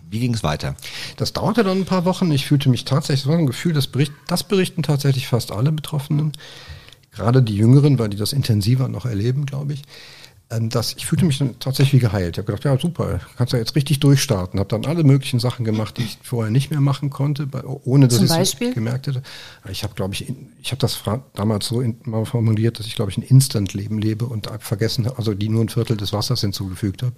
wie 0.10 0.20
ging 0.20 0.34
es 0.34 0.44
weiter? 0.44 0.76
Das 1.16 1.32
dauerte 1.32 1.64
dann 1.64 1.80
ein 1.80 1.86
paar 1.86 2.06
Wochen. 2.06 2.32
Ich 2.32 2.46
fühlte 2.46 2.70
mich 2.70 2.84
tatsächlich, 2.84 3.28
war 3.28 3.38
ein 3.38 3.48
Gefühl, 3.48 3.74
das, 3.74 3.88
bericht, 3.88 4.12
das 4.28 4.44
berichten 4.44 4.84
tatsächlich 4.84 5.28
fast 5.28 5.52
alle 5.52 5.72
Betroffenen, 5.72 6.34
gerade 7.12 7.42
die 7.42 7.56
Jüngeren, 7.56 7.98
weil 7.98 8.10
die 8.10 8.18
das 8.18 8.34
intensiver 8.34 8.90
noch 8.90 9.06
erleben, 9.06 9.46
glaube 9.46 9.74
ich. 9.74 9.84
Ähm, 10.52 10.70
Dass 10.70 10.94
ich 10.94 11.06
fühlte 11.06 11.26
mich 11.26 11.40
dann 11.40 11.58
tatsächlich 11.60 11.94
wie 11.94 12.06
geheilt. 12.06 12.36
Ich 12.36 12.38
habe 12.38 12.46
gedacht, 12.46 12.66
ja 12.66 12.78
super, 12.78 13.20
kannst 13.38 13.54
ja 13.54 13.60
jetzt 13.60 13.76
richtig 13.76 14.00
durchstarten. 14.00 14.60
Habe 14.60 14.70
dann 14.70 14.86
alle 14.86 15.04
möglichen 15.04 15.40
Sachen 15.40 15.66
gemacht, 15.66 15.98
die 15.98 16.04
ich 16.04 16.20
vorher 16.22 16.52
nicht 16.52 16.70
mehr 16.70 16.82
machen 16.82 17.10
konnte, 17.10 17.48
ohne 17.84 18.08
dass 18.08 18.22
ich 18.22 18.30
es 18.32 18.74
gemerkt 18.74 19.08
hätte. 19.08 19.24
Ich 19.70 19.84
habe, 19.84 19.94
glaube 19.96 20.14
ich, 20.14 20.32
ich 20.62 20.72
habe 20.72 20.80
das 20.80 21.02
damals 21.34 21.68
so 21.68 21.82
in, 21.82 21.98
mal 22.04 22.26
formuliert, 22.26 22.80
dass 22.80 22.86
ich, 22.86 22.96
glaube 22.96 23.12
ich, 23.12 23.18
ein 23.18 23.24
Instant-Leben 23.24 23.98
lebe 23.98 24.26
und 24.26 24.50
vergessen, 24.60 25.10
also 25.16 25.34
die 25.34 25.50
nur 25.50 25.64
ein 25.64 25.70
Viertel 25.70 25.98
des 25.98 26.14
Wassers 26.14 26.42
hinzugefügt 26.42 27.04
habe 27.04 27.14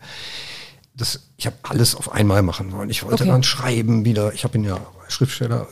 das, 0.96 1.28
ich 1.38 1.48
habe 1.48 1.56
alles 1.64 1.96
auf 1.96 2.12
einmal 2.12 2.44
machen 2.44 2.72
wollen. 2.72 2.90
Ich 2.90 3.04
wollte 3.04 3.24
Okay. 3.24 3.32
dann 3.32 3.44
schreiben 3.44 4.06
wieder. 4.06 4.34
Ich 4.34 4.44
habe 4.44 4.58
ihn 4.58 4.64
ja 4.64 4.80
Schriftsteller 5.08 5.68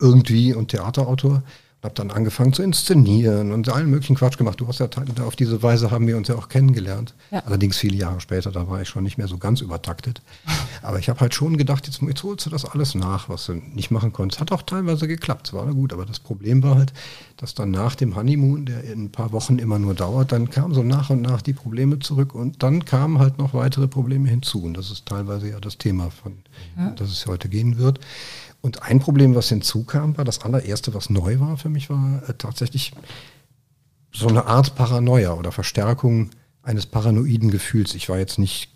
irgendwie 0.00 0.54
und 0.54 0.68
Theaterautor 0.68 1.42
und 1.80 1.84
habe 1.84 1.94
dann 1.94 2.10
angefangen 2.10 2.52
zu 2.52 2.62
inszenieren 2.64 3.52
und 3.52 3.68
allen 3.68 3.88
möglichen 3.88 4.16
Quatsch 4.16 4.36
gemacht. 4.36 4.58
Du 4.58 4.66
hast 4.66 4.80
ja 4.80 4.88
auf 5.24 5.36
diese 5.36 5.62
Weise 5.62 5.92
haben 5.92 6.08
wir 6.08 6.16
uns 6.16 6.26
ja 6.26 6.34
auch 6.34 6.48
kennengelernt. 6.48 7.14
Ja. 7.30 7.40
Allerdings 7.46 7.76
viele 7.76 7.96
Jahre 7.96 8.20
später, 8.20 8.50
da 8.50 8.68
war 8.68 8.82
ich 8.82 8.88
schon 8.88 9.04
nicht 9.04 9.16
mehr 9.16 9.28
so 9.28 9.38
ganz 9.38 9.60
übertaktet. 9.60 10.20
Aber 10.82 10.98
ich 10.98 11.08
habe 11.08 11.20
halt 11.20 11.34
schon 11.34 11.56
gedacht, 11.56 11.86
jetzt, 11.86 12.02
jetzt 12.02 12.24
holst 12.24 12.46
du 12.46 12.50
das 12.50 12.64
alles 12.64 12.96
nach, 12.96 13.28
was 13.28 13.46
du 13.46 13.54
nicht 13.54 13.92
machen 13.92 14.12
konntest. 14.12 14.40
Hat 14.40 14.50
auch 14.50 14.62
teilweise 14.62 15.06
geklappt, 15.06 15.48
es 15.48 15.52
war 15.52 15.66
gut. 15.66 15.92
Aber 15.92 16.04
das 16.04 16.18
Problem 16.18 16.64
war 16.64 16.74
halt, 16.74 16.92
dass 17.36 17.54
dann 17.54 17.70
nach 17.70 17.94
dem 17.94 18.16
Honeymoon, 18.16 18.66
der 18.66 18.82
in 18.82 19.04
ein 19.04 19.12
paar 19.12 19.30
Wochen 19.30 19.60
immer 19.60 19.78
nur 19.78 19.94
dauert, 19.94 20.32
dann 20.32 20.50
kamen 20.50 20.74
so 20.74 20.82
nach 20.82 21.10
und 21.10 21.22
nach 21.22 21.42
die 21.42 21.52
Probleme 21.52 22.00
zurück 22.00 22.34
und 22.34 22.60
dann 22.64 22.84
kamen 22.84 23.20
halt 23.20 23.38
noch 23.38 23.54
weitere 23.54 23.86
Probleme 23.86 24.28
hinzu. 24.28 24.64
Und 24.64 24.74
das 24.74 24.90
ist 24.90 25.06
teilweise 25.06 25.48
ja 25.50 25.60
das 25.60 25.78
Thema, 25.78 26.10
von 26.10 26.38
das 26.96 27.10
es 27.10 27.26
heute 27.26 27.48
gehen 27.48 27.78
wird. 27.78 28.00
Und 28.60 28.82
ein 28.82 28.98
Problem, 28.98 29.34
was 29.34 29.48
hinzukam, 29.48 30.16
war 30.16 30.24
das 30.24 30.40
allererste, 30.40 30.94
was 30.94 31.10
neu 31.10 31.38
war 31.40 31.56
für 31.56 31.68
mich, 31.68 31.90
war 31.90 32.22
äh, 32.28 32.34
tatsächlich 32.34 32.92
so 34.12 34.28
eine 34.28 34.46
Art 34.46 34.74
Paranoia 34.74 35.32
oder 35.34 35.52
Verstärkung 35.52 36.30
eines 36.62 36.86
paranoiden 36.86 37.50
Gefühls. 37.50 37.94
Ich 37.94 38.08
war 38.08 38.18
jetzt 38.18 38.38
nicht 38.38 38.70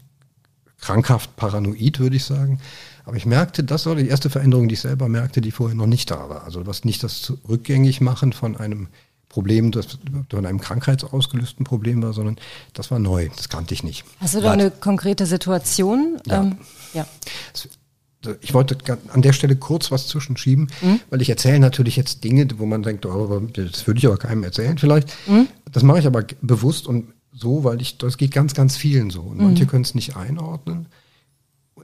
krankhaft 0.81 1.37
paranoid, 1.37 1.99
würde 1.99 2.17
ich 2.17 2.25
sagen. 2.25 2.61
Aber 3.05 3.17
ich 3.17 3.27
merkte, 3.27 3.65
das 3.65 3.87
war 3.87 3.97
die 3.97 4.09
erste 4.09 4.31
Veränderung, 4.31 4.69
die 4.69 4.75
ich 4.75 4.81
selber 4.81 5.09
merkte, 5.09 5.41
die 5.41 5.51
vorher 5.51 5.77
noch 5.77 5.87
nicht 5.87 6.11
da 6.11 6.29
war. 6.29 6.45
Also 6.45 6.67
was 6.67 6.85
nicht 6.85 7.03
das 7.03 7.33
rückgängig 7.49 8.01
machen 8.01 8.33
von 8.33 8.57
einem 8.57 8.89
Problem, 9.29 9.73
das 9.73 9.99
von 10.29 10.47
einem 10.47 10.61
krankheitsausgelösten 10.61 11.65
Problem 11.65 12.03
war, 12.03 12.13
sondern 12.13 12.37
das 12.75 12.91
war 12.91 12.99
neu. 12.99 13.31
Das 13.35 13.49
kannte 13.49 13.73
ich 13.75 13.83
nicht. 13.83 14.05
Hast 14.21 14.35
du 14.35 14.41
da 14.41 14.53
eine 14.53 14.71
konkrete 14.71 15.27
Situation? 15.27 16.21
Ja. 16.27 16.43
Ähm, 16.43 16.59
ja. 16.93 17.07
Ich 18.41 18.55
wollte 18.55 18.77
an 19.09 19.23
der 19.23 19.33
Stelle 19.33 19.57
kurz 19.57 19.91
was 19.91 20.09
zwischenschieben, 20.09 20.71
weil 21.11 21.23
ich 21.23 21.31
erzähle 21.31 21.61
natürlich 21.61 21.97
jetzt 21.97 22.23
Dinge, 22.25 22.47
wo 22.57 22.67
man 22.67 22.83
denkt, 22.83 23.07
oh, 23.07 23.41
das 23.53 23.87
würde 23.87 23.99
ich 23.99 24.07
aber 24.07 24.17
keinem 24.17 24.45
erzählen 24.45 24.79
vielleicht. 24.79 25.17
Das 25.71 25.83
mache 25.83 25.99
ich 25.99 26.07
aber 26.07 26.25
bewusst 26.41 26.87
und 26.87 27.13
so, 27.33 27.65
weil 27.65 27.81
ich, 27.81 27.99
das 27.99 28.19
geht 28.19 28.31
ganz, 28.31 28.55
ganz 28.55 28.77
vielen 28.77 29.11
so. 29.11 29.23
Und 29.23 29.39
manche 29.41 29.67
können 29.67 29.85
es 29.85 29.95
nicht 29.95 30.17
einordnen. 30.17 30.87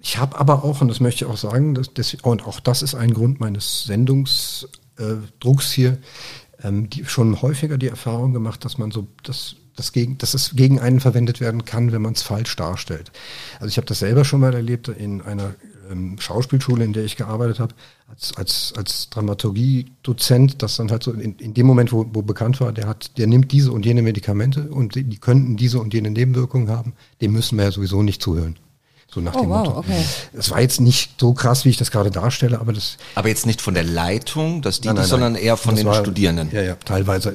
Ich 0.01 0.19
habe 0.19 0.39
aber 0.39 0.65
auch, 0.65 0.81
und 0.81 0.89
das 0.89 1.01
möchte 1.01 1.25
ich 1.25 1.31
auch 1.31 1.37
sagen, 1.37 1.75
dass 1.75 1.93
das, 1.93 2.15
und 2.15 2.47
auch 2.47 2.61
das 2.61 2.83
ist 2.83 2.95
ein 2.95 3.15
Grund 3.15 3.41
meines 3.41 3.85
Sendungsdrucks 3.85 5.73
äh, 5.73 5.75
hier, 5.75 5.99
ähm, 6.63 6.91
die, 6.91 7.05
schon 7.05 7.41
häufiger 7.43 7.79
die 7.79 7.89
Erfahrung 7.89 8.33
gemacht, 8.33 8.65
dass 8.65 8.79
man 8.79 8.91
so, 8.91 9.07
dass, 9.23 9.57
das 9.75 9.93
gegen, 9.93 10.19
dass 10.19 10.35
es 10.35 10.55
gegen 10.55 10.81
einen 10.81 11.01
verwendet 11.01 11.41
werden 11.41 11.65
kann, 11.65 11.93
wenn 11.93 12.03
man 12.03 12.13
es 12.13 12.23
falsch 12.23 12.55
darstellt. 12.57 13.11
Also 13.55 13.69
ich 13.69 13.77
habe 13.77 13.87
das 13.87 14.01
selber 14.01 14.25
schon 14.25 14.41
mal 14.41 14.55
erlebt 14.55 14.89
in 14.89 15.23
einer 15.23 15.55
ähm, 15.91 16.17
Schauspielschule, 16.19 16.85
in 16.85 16.93
der 16.93 17.05
ich 17.05 17.17
gearbeitet 17.17 17.61
habe, 17.61 17.75
als, 18.09 18.37
als, 18.37 18.73
als 18.77 19.11
Dramaturgie-Dozent, 19.11 20.63
das 20.63 20.77
dann 20.77 20.91
halt 20.91 21.03
so 21.03 21.13
in, 21.13 21.37
in 21.37 21.55
dem 21.55 21.67
Moment, 21.67 21.93
wo, 21.93 22.07
wo 22.13 22.23
bekannt 22.23 22.61
war, 22.61 22.73
der 22.73 22.87
hat, 22.87 23.17
der 23.19 23.27
nimmt 23.27 23.53
diese 23.53 23.73
und 23.73 23.85
jene 23.85 24.03
Medikamente 24.03 24.69
und 24.71 24.95
die, 24.95 25.05
die 25.05 25.19
könnten 25.19 25.57
diese 25.57 25.81
und 25.81 25.95
jene 25.95 26.11
Nebenwirkungen 26.11 26.69
haben, 26.69 26.95
dem 27.21 27.33
müssen 27.33 27.57
wir 27.59 27.65
ja 27.65 27.71
sowieso 27.71 28.03
nicht 28.03 28.23
zuhören. 28.23 28.57
So 29.11 29.23
nach 29.23 29.35
Oh, 29.35 29.41
dem 29.41 29.49
wow, 29.49 29.65
Motto. 29.67 29.79
okay. 29.79 30.05
Das 30.35 30.51
war 30.51 30.61
jetzt 30.61 30.83
nicht 30.83 31.19
so 31.19 31.33
krass, 31.33 31.65
wie 31.65 31.71
ich 31.71 31.79
das 31.79 31.91
gerade 31.91 32.11
darstelle, 32.11 32.61
aber 32.61 32.75
das 32.75 32.99
Aber 33.15 33.29
jetzt 33.29 33.47
nicht 33.47 33.63
von 33.63 33.73
der 33.73 33.83
Leitung, 33.85 34.61
dass 34.61 34.83
die, 34.83 34.89
Nein, 34.89 34.97
nein, 34.97 35.03
dich, 35.05 35.11
sondern 35.11 35.33
nein. 35.33 35.43
eher 35.43 35.57
von 35.57 35.71
Das 35.75 35.81
den 35.81 35.87
war- 35.89 35.95
Studierenden. 35.95 36.51
Ja, 36.53 36.61
ja, 36.61 36.75
teilweise. 36.75 37.33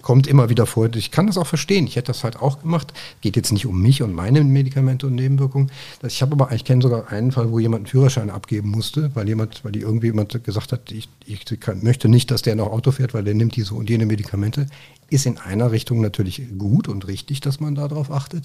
Kommt 0.00 0.26
immer 0.26 0.48
wieder 0.48 0.64
vor. 0.64 0.88
Ich 0.94 1.10
kann 1.10 1.26
das 1.26 1.36
auch 1.36 1.46
verstehen. 1.46 1.86
Ich 1.86 1.96
hätte 1.96 2.06
das 2.06 2.24
halt 2.24 2.36
auch 2.40 2.60
gemacht. 2.62 2.94
Geht 3.20 3.36
jetzt 3.36 3.52
nicht 3.52 3.66
um 3.66 3.82
mich 3.82 4.00
und 4.02 4.14
meine 4.14 4.42
Medikamente 4.44 5.06
und 5.06 5.14
Nebenwirkungen. 5.14 5.70
Ich 6.06 6.22
habe 6.22 6.32
aber, 6.32 6.52
ich 6.54 6.64
kenne 6.64 6.80
sogar 6.80 7.08
einen 7.10 7.32
Fall, 7.32 7.50
wo 7.50 7.58
jemand 7.58 7.80
einen 7.80 7.86
Führerschein 7.86 8.30
abgeben 8.30 8.70
musste, 8.70 9.10
weil 9.14 9.28
jemand, 9.28 9.62
weil 9.62 9.72
die 9.72 9.80
irgendwie 9.80 10.06
jemand 10.06 10.42
gesagt 10.42 10.72
hat, 10.72 10.90
ich, 10.90 11.10
ich 11.26 11.44
kann, 11.60 11.82
möchte 11.84 12.08
nicht, 12.08 12.30
dass 12.30 12.40
der 12.40 12.56
noch 12.56 12.68
Auto 12.72 12.92
fährt, 12.92 13.12
weil 13.12 13.24
der 13.24 13.34
nimmt 13.34 13.56
diese 13.56 13.74
und 13.74 13.90
jene 13.90 14.06
Medikamente. 14.06 14.66
Ist 15.10 15.26
in 15.26 15.36
einer 15.36 15.70
Richtung 15.70 16.00
natürlich 16.00 16.42
gut 16.58 16.88
und 16.88 17.06
richtig, 17.06 17.42
dass 17.42 17.60
man 17.60 17.74
darauf 17.74 18.10
achtet. 18.10 18.44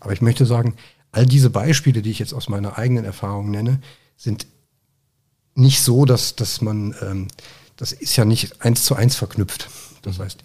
Aber 0.00 0.12
ich 0.12 0.20
möchte 0.20 0.44
sagen, 0.44 0.74
all 1.14 1.26
diese 1.26 1.50
Beispiele, 1.50 2.02
die 2.02 2.10
ich 2.10 2.18
jetzt 2.18 2.34
aus 2.34 2.48
meiner 2.48 2.76
eigenen 2.76 3.04
Erfahrung 3.04 3.50
nenne, 3.50 3.80
sind 4.16 4.46
nicht 5.54 5.82
so, 5.82 6.04
dass, 6.04 6.34
dass 6.34 6.60
man, 6.60 6.94
ähm, 7.02 7.28
das 7.76 7.92
ist 7.92 8.16
ja 8.16 8.24
nicht 8.24 8.62
eins 8.62 8.84
zu 8.84 8.94
eins 8.96 9.14
verknüpft. 9.14 9.68
Das 10.02 10.18
heißt, 10.18 10.42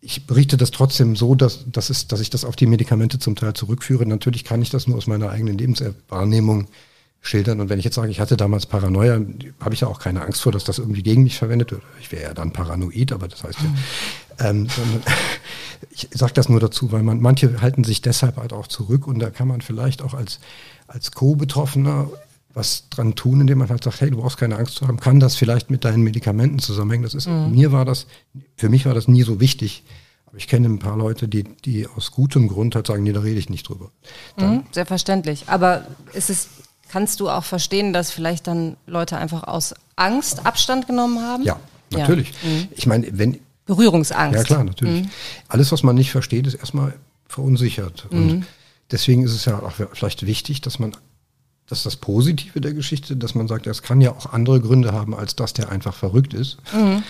ich 0.00 0.26
berichte 0.26 0.56
das 0.56 0.70
trotzdem 0.70 1.16
so, 1.16 1.34
dass, 1.34 1.64
dass, 1.70 1.90
es, 1.90 2.06
dass 2.06 2.20
ich 2.20 2.30
das 2.30 2.44
auf 2.44 2.54
die 2.54 2.66
Medikamente 2.66 3.18
zum 3.18 3.34
Teil 3.34 3.54
zurückführe. 3.54 4.06
Natürlich 4.06 4.44
kann 4.44 4.62
ich 4.62 4.70
das 4.70 4.86
nur 4.86 4.96
aus 4.96 5.08
meiner 5.08 5.30
eigenen 5.30 5.58
Lebenswahrnehmung 5.58 6.68
schildern. 7.20 7.60
Und 7.60 7.68
wenn 7.68 7.78
ich 7.78 7.84
jetzt 7.84 7.96
sage, 7.96 8.10
ich 8.10 8.20
hatte 8.20 8.36
damals 8.36 8.66
Paranoia, 8.66 9.20
habe 9.60 9.74
ich 9.74 9.80
ja 9.80 9.88
auch 9.88 10.00
keine 10.00 10.22
Angst 10.22 10.42
vor, 10.42 10.52
dass 10.52 10.64
das 10.64 10.78
irgendwie 10.78 11.02
gegen 11.02 11.24
mich 11.24 11.38
verwendet 11.38 11.72
wird. 11.72 11.82
Ich 12.00 12.12
wäre 12.12 12.22
ja 12.22 12.34
dann 12.34 12.52
paranoid, 12.52 13.12
aber 13.12 13.28
das 13.28 13.44
heißt 13.44 13.58
ja, 13.60 14.48
ähm, 14.48 14.68
sondern 14.68 15.02
ich 15.90 16.08
sage 16.12 16.32
das 16.34 16.48
nur 16.48 16.60
dazu, 16.60 16.92
weil 16.92 17.02
man 17.02 17.20
manche 17.20 17.60
halten 17.60 17.84
sich 17.84 18.02
deshalb 18.02 18.36
halt 18.36 18.52
auch 18.52 18.66
zurück 18.66 19.06
und 19.06 19.18
da 19.18 19.30
kann 19.30 19.48
man 19.48 19.60
vielleicht 19.60 20.02
auch 20.02 20.14
als, 20.14 20.40
als 20.86 21.12
Co-Betroffener 21.12 22.08
was 22.54 22.88
dran 22.88 23.14
tun, 23.14 23.40
indem 23.40 23.58
man 23.58 23.68
halt 23.68 23.84
sagt, 23.84 24.00
hey, 24.00 24.10
du 24.10 24.16
brauchst 24.16 24.38
keine 24.38 24.56
Angst 24.56 24.76
zu 24.76 24.88
haben, 24.88 24.98
kann 24.98 25.20
das 25.20 25.36
vielleicht 25.36 25.70
mit 25.70 25.84
deinen 25.84 26.02
Medikamenten 26.02 26.58
zusammenhängen. 26.58 27.04
Das 27.04 27.14
ist, 27.14 27.28
mir 27.28 27.72
war 27.72 27.84
das, 27.84 28.06
für 28.56 28.68
mich 28.68 28.84
war 28.84 28.94
das 28.94 29.06
nie 29.06 29.22
so 29.22 29.38
wichtig. 29.38 29.84
Aber 30.26 30.38
ich 30.38 30.48
kenne 30.48 30.68
ein 30.68 30.78
paar 30.78 30.96
Leute, 30.96 31.28
die, 31.28 31.44
die 31.44 31.86
aus 31.86 32.10
gutem 32.10 32.48
Grund 32.48 32.74
halt 32.74 32.86
sagen, 32.86 33.02
nee, 33.02 33.12
da 33.12 33.20
rede 33.20 33.38
ich 33.38 33.48
nicht 33.48 33.68
drüber. 33.68 33.92
Mhm, 34.36 34.64
sehr 34.72 34.86
verständlich. 34.86 35.44
Aber 35.46 35.86
ist 36.12 36.30
es, 36.30 36.48
kannst 36.88 37.20
du 37.20 37.28
auch 37.30 37.44
verstehen, 37.44 37.92
dass 37.92 38.10
vielleicht 38.10 38.46
dann 38.46 38.76
Leute 38.86 39.16
einfach 39.16 39.44
aus 39.44 39.74
Angst 39.96 40.46
Abstand 40.46 40.86
genommen 40.86 41.20
haben? 41.20 41.42
Ja, 41.42 41.58
natürlich. 41.90 42.32
Ich 42.72 42.86
meine, 42.86 43.06
wenn 43.16 43.38
Berührungsangst. 43.68 44.36
Ja 44.36 44.44
klar, 44.44 44.64
natürlich. 44.64 45.02
Mhm. 45.02 45.10
Alles, 45.48 45.70
was 45.70 45.82
man 45.82 45.94
nicht 45.94 46.10
versteht, 46.10 46.46
ist 46.46 46.54
erstmal 46.54 46.94
verunsichert. 47.28 48.06
Und 48.10 48.26
mhm. 48.26 48.46
deswegen 48.90 49.24
ist 49.24 49.32
es 49.32 49.44
ja 49.44 49.58
auch 49.60 49.72
vielleicht 49.92 50.24
wichtig, 50.24 50.62
dass 50.62 50.78
man, 50.78 50.96
dass 51.66 51.82
das 51.82 51.96
Positive 51.96 52.62
der 52.62 52.72
Geschichte, 52.72 53.14
dass 53.14 53.34
man 53.34 53.46
sagt, 53.46 53.66
es 53.66 53.82
kann 53.82 54.00
ja 54.00 54.12
auch 54.12 54.32
andere 54.32 54.60
Gründe 54.60 54.92
haben, 54.92 55.14
als 55.14 55.36
dass 55.36 55.52
der 55.52 55.70
einfach 55.70 55.94
verrückt 55.94 56.32
ist. 56.32 56.56
Mhm. 56.72 57.02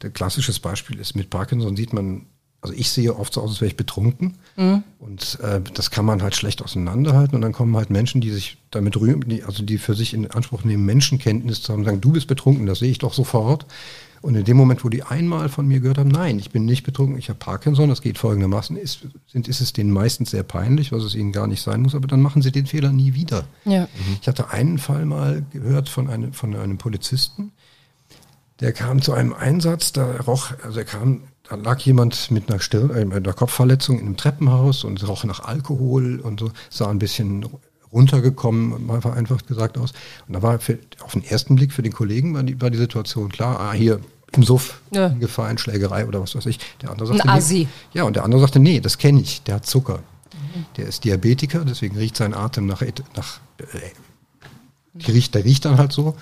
Der 0.00 0.10
klassisches 0.10 0.58
Beispiel 0.58 0.98
ist 0.98 1.16
mit 1.16 1.28
Parkinson 1.28 1.76
sieht 1.76 1.92
man, 1.92 2.24
also 2.66 2.78
ich 2.78 2.90
sehe 2.90 3.14
oft 3.14 3.32
so 3.32 3.42
aus, 3.42 3.50
als 3.50 3.60
wäre 3.60 3.70
ich 3.70 3.76
betrunken. 3.76 4.34
Mhm. 4.56 4.82
Und 4.98 5.38
äh, 5.40 5.60
das 5.74 5.92
kann 5.92 6.04
man 6.04 6.20
halt 6.20 6.34
schlecht 6.34 6.62
auseinanderhalten. 6.62 7.36
Und 7.36 7.42
dann 7.42 7.52
kommen 7.52 7.76
halt 7.76 7.90
Menschen, 7.90 8.20
die 8.20 8.30
sich 8.30 8.58
damit 8.72 8.96
rühmen, 8.96 9.28
die, 9.28 9.44
also 9.44 9.62
die 9.62 9.78
für 9.78 9.94
sich 9.94 10.14
in 10.14 10.28
Anspruch 10.30 10.64
nehmen, 10.64 10.84
Menschenkenntnis 10.84 11.62
zu 11.62 11.72
haben, 11.72 11.84
sagen, 11.84 12.00
du 12.00 12.10
bist 12.10 12.26
betrunken, 12.26 12.66
das 12.66 12.80
sehe 12.80 12.90
ich 12.90 12.98
doch 12.98 13.14
sofort. 13.14 13.66
Und 14.20 14.34
in 14.34 14.44
dem 14.44 14.56
Moment, 14.56 14.82
wo 14.84 14.88
die 14.88 15.04
einmal 15.04 15.48
von 15.48 15.68
mir 15.68 15.78
gehört 15.78 15.98
haben, 15.98 16.08
nein, 16.08 16.40
ich 16.40 16.50
bin 16.50 16.64
nicht 16.64 16.82
betrunken, 16.82 17.16
ich 17.16 17.28
habe 17.28 17.38
Parkinson, 17.38 17.88
das 17.88 18.02
geht 18.02 18.18
folgendermaßen, 18.18 18.76
ist, 18.76 19.06
sind, 19.28 19.46
ist 19.46 19.60
es 19.60 19.72
denen 19.72 19.92
meistens 19.92 20.32
sehr 20.32 20.42
peinlich, 20.42 20.90
was 20.90 21.04
es 21.04 21.14
ihnen 21.14 21.30
gar 21.30 21.46
nicht 21.46 21.62
sein 21.62 21.82
muss, 21.82 21.94
aber 21.94 22.08
dann 22.08 22.22
machen 22.22 22.42
sie 22.42 22.50
den 22.50 22.66
Fehler 22.66 22.90
nie 22.90 23.14
wieder. 23.14 23.44
Ja. 23.64 23.82
Mhm. 23.82 24.16
Ich 24.20 24.26
hatte 24.26 24.50
einen 24.50 24.78
Fall 24.78 25.06
mal 25.06 25.44
gehört 25.52 25.88
von 25.88 26.10
einem, 26.10 26.32
von 26.32 26.56
einem 26.56 26.78
Polizisten, 26.78 27.52
der 28.60 28.72
kam 28.72 29.02
zu 29.02 29.12
einem 29.12 29.32
Einsatz, 29.32 29.92
da 29.92 30.16
roch, 30.22 30.52
also 30.62 30.78
er 30.78 30.86
kam, 30.86 31.22
da 31.48 31.56
lag 31.56 31.80
jemand 31.80 32.30
mit 32.30 32.50
einer, 32.50 32.60
Stirn, 32.60 32.90
äh, 32.90 33.16
einer 33.16 33.32
Kopfverletzung 33.32 33.98
in 33.98 34.06
einem 34.06 34.16
Treppenhaus 34.16 34.84
und 34.84 35.06
roch 35.06 35.24
nach 35.24 35.40
Alkohol 35.40 36.20
und 36.20 36.40
so, 36.40 36.50
sah 36.70 36.90
ein 36.90 36.98
bisschen 36.98 37.46
runtergekommen, 37.92 38.86
mal 38.86 39.00
vereinfacht 39.00 39.46
gesagt 39.46 39.78
aus. 39.78 39.92
Und 40.26 40.34
da 40.34 40.42
war 40.42 40.58
für, 40.58 40.78
auf 41.02 41.12
den 41.12 41.24
ersten 41.24 41.56
Blick 41.56 41.72
für 41.72 41.82
den 41.82 41.92
Kollegen 41.92 42.34
war 42.34 42.42
die, 42.42 42.60
war 42.60 42.70
die 42.70 42.78
Situation 42.78 43.30
klar, 43.30 43.60
ah, 43.60 43.72
hier 43.72 44.00
im 44.32 44.42
Suff 44.42 44.80
ja. 44.90 45.06
in 45.06 45.20
Gefahr, 45.20 45.50
in 45.50 45.58
Schlägerei 45.58 46.06
oder 46.06 46.20
was 46.20 46.34
weiß 46.34 46.46
ich. 46.46 46.58
Der 46.82 46.90
andere 46.90 47.08
sagte, 47.08 47.22
Ein 47.24 47.30
Asi. 47.30 47.58
Nee. 47.58 47.68
Ja, 47.92 48.04
und 48.04 48.16
der 48.16 48.24
andere 48.24 48.40
sagte, 48.40 48.58
nee, 48.58 48.80
das 48.80 48.98
kenne 48.98 49.20
ich, 49.20 49.42
der 49.42 49.56
hat 49.56 49.66
Zucker. 49.66 50.00
Mhm. 50.32 50.66
Der 50.76 50.86
ist 50.86 51.04
Diabetiker, 51.04 51.64
deswegen 51.64 51.96
riecht 51.96 52.16
sein 52.16 52.34
Atem 52.34 52.66
nach, 52.66 52.82
nach 53.14 53.40
äh, 53.58 55.10
riecht, 55.10 55.34
der 55.34 55.44
riecht 55.44 55.64
dann 55.64 55.78
halt 55.78 55.92
so. 55.92 56.16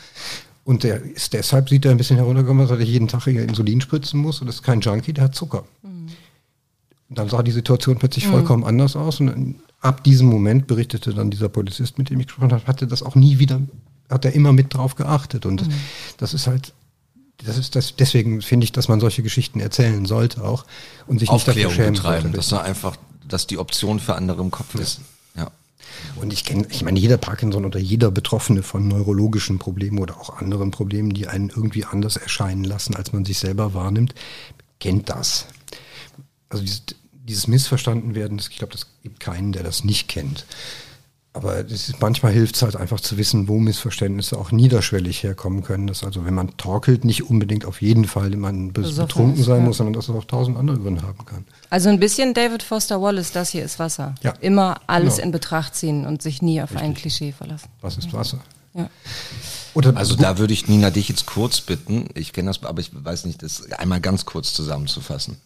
Und 0.64 0.82
der 0.82 1.02
ist 1.02 1.32
deshalb 1.34 1.68
sieht 1.68 1.84
er 1.84 1.90
ein 1.90 1.98
bisschen 1.98 2.16
heruntergekommen, 2.16 2.66
dass 2.66 2.78
er 2.78 2.82
jeden 2.84 3.06
Tag 3.06 3.26
Insulin 3.26 3.80
spritzen 3.82 4.18
muss 4.18 4.40
und 4.40 4.46
das 4.46 4.56
ist 4.56 4.62
kein 4.62 4.80
Junkie, 4.80 5.12
der 5.12 5.24
hat 5.24 5.34
Zucker. 5.34 5.64
Mhm. 5.82 6.08
Dann 7.10 7.28
sah 7.28 7.42
die 7.42 7.52
Situation 7.52 7.98
plötzlich 7.98 8.26
mhm. 8.26 8.30
vollkommen 8.30 8.64
anders 8.64 8.96
aus 8.96 9.20
und 9.20 9.56
ab 9.80 10.02
diesem 10.04 10.28
Moment 10.28 10.66
berichtete 10.66 11.12
dann 11.12 11.30
dieser 11.30 11.50
Polizist, 11.50 11.98
mit 11.98 12.08
dem 12.08 12.18
ich 12.20 12.26
gesprochen 12.26 12.52
habe, 12.52 12.66
hatte 12.66 12.86
das 12.86 13.02
auch 13.02 13.14
nie 13.14 13.38
wieder, 13.38 13.60
hat 14.08 14.24
er 14.24 14.32
immer 14.32 14.54
mit 14.54 14.72
drauf 14.72 14.94
geachtet. 14.94 15.44
Und 15.44 15.66
mhm. 15.66 15.74
das 16.16 16.32
ist 16.32 16.46
halt 16.46 16.72
das 17.44 17.58
ist 17.58 17.76
das, 17.76 17.96
deswegen 17.96 18.40
finde 18.42 18.64
ich, 18.64 18.72
dass 18.72 18.88
man 18.88 19.00
solche 19.00 19.22
Geschichten 19.22 19.60
erzählen 19.60 20.06
sollte 20.06 20.44
auch 20.44 20.64
und 21.06 21.18
sich 21.18 21.30
nicht 21.30 21.46
dafür 21.46 21.70
schämen 21.70 21.94
betreiben, 21.94 22.22
sollte. 22.22 22.36
Dass 22.36 22.52
er 22.52 22.62
einfach, 22.62 22.96
dass 23.26 23.46
die 23.46 23.58
Option 23.58 24.00
für 24.00 24.14
andere 24.14 24.40
im 24.40 24.50
Kopf 24.50 24.74
ist. 24.76 25.00
Und 26.16 26.32
ich 26.32 26.44
kenne, 26.44 26.66
ich 26.70 26.82
meine, 26.82 26.98
jeder 26.98 27.16
Parkinson 27.16 27.64
oder 27.64 27.78
jeder 27.78 28.10
Betroffene 28.10 28.62
von 28.62 28.86
neurologischen 28.86 29.58
Problemen 29.58 29.98
oder 29.98 30.18
auch 30.20 30.38
anderen 30.38 30.70
Problemen, 30.70 31.12
die 31.12 31.26
einen 31.26 31.50
irgendwie 31.50 31.84
anders 31.84 32.16
erscheinen 32.16 32.64
lassen, 32.64 32.94
als 32.94 33.12
man 33.12 33.24
sich 33.24 33.38
selber 33.38 33.74
wahrnimmt, 33.74 34.14
kennt 34.80 35.08
das. 35.08 35.46
Also 36.48 36.64
dieses, 36.64 36.82
dieses 37.12 37.46
Missverstandenwerden, 37.48 38.38
ich 38.38 38.58
glaube, 38.58 38.72
das 38.72 38.86
gibt 39.02 39.20
keinen, 39.20 39.52
der 39.52 39.62
das 39.62 39.84
nicht 39.84 40.08
kennt. 40.08 40.46
Aber 41.36 41.58
ist, 41.58 42.00
manchmal 42.00 42.32
hilft 42.32 42.54
es 42.54 42.62
halt 42.62 42.76
einfach 42.76 43.00
zu 43.00 43.18
wissen, 43.18 43.48
wo 43.48 43.58
Missverständnisse 43.58 44.38
auch 44.38 44.52
niederschwellig 44.52 45.24
herkommen 45.24 45.64
können. 45.64 45.88
Dass 45.88 46.04
also, 46.04 46.24
wenn 46.24 46.34
man 46.34 46.56
torkelt, 46.56 47.04
nicht 47.04 47.28
unbedingt 47.28 47.64
auf 47.64 47.82
jeden 47.82 48.04
Fall 48.04 48.30
man 48.36 48.72
betrunken 48.72 49.42
sein 49.42 49.58
ja. 49.58 49.64
muss, 49.64 49.78
sondern 49.78 49.94
dass 49.94 50.08
es 50.08 50.14
auch 50.14 50.24
tausend 50.26 50.56
andere 50.56 50.78
Gründe 50.78 51.02
haben 51.02 51.26
kann. 51.26 51.44
Also 51.70 51.88
ein 51.88 51.98
bisschen 51.98 52.34
David 52.34 52.62
Foster 52.62 53.02
Wallace, 53.02 53.32
das 53.32 53.50
hier 53.50 53.64
ist 53.64 53.80
Wasser. 53.80 54.14
Ja. 54.22 54.32
Immer 54.40 54.80
alles 54.86 55.16
genau. 55.16 55.26
in 55.26 55.32
Betracht 55.32 55.74
ziehen 55.74 56.06
und 56.06 56.22
sich 56.22 56.40
nie 56.40 56.62
auf 56.62 56.70
Richtig. 56.70 56.88
ein 56.88 56.94
Klischee 56.94 57.32
verlassen. 57.32 57.68
Was 57.80 57.98
ist 57.98 58.12
Wasser? 58.12 58.38
Ja. 58.72 58.88
Oder 59.74 59.96
also 59.96 60.14
da 60.14 60.38
würde 60.38 60.52
ich 60.52 60.68
Nina 60.68 60.90
dich 60.90 61.08
jetzt 61.08 61.26
kurz 61.26 61.60
bitten, 61.60 62.08
ich 62.14 62.32
kenne 62.32 62.50
das, 62.50 62.62
aber 62.62 62.80
ich 62.80 62.92
weiß 62.92 63.24
nicht, 63.24 63.42
das 63.42 63.72
einmal 63.72 64.00
ganz 64.00 64.24
kurz 64.24 64.54
zusammenzufassen. 64.54 65.36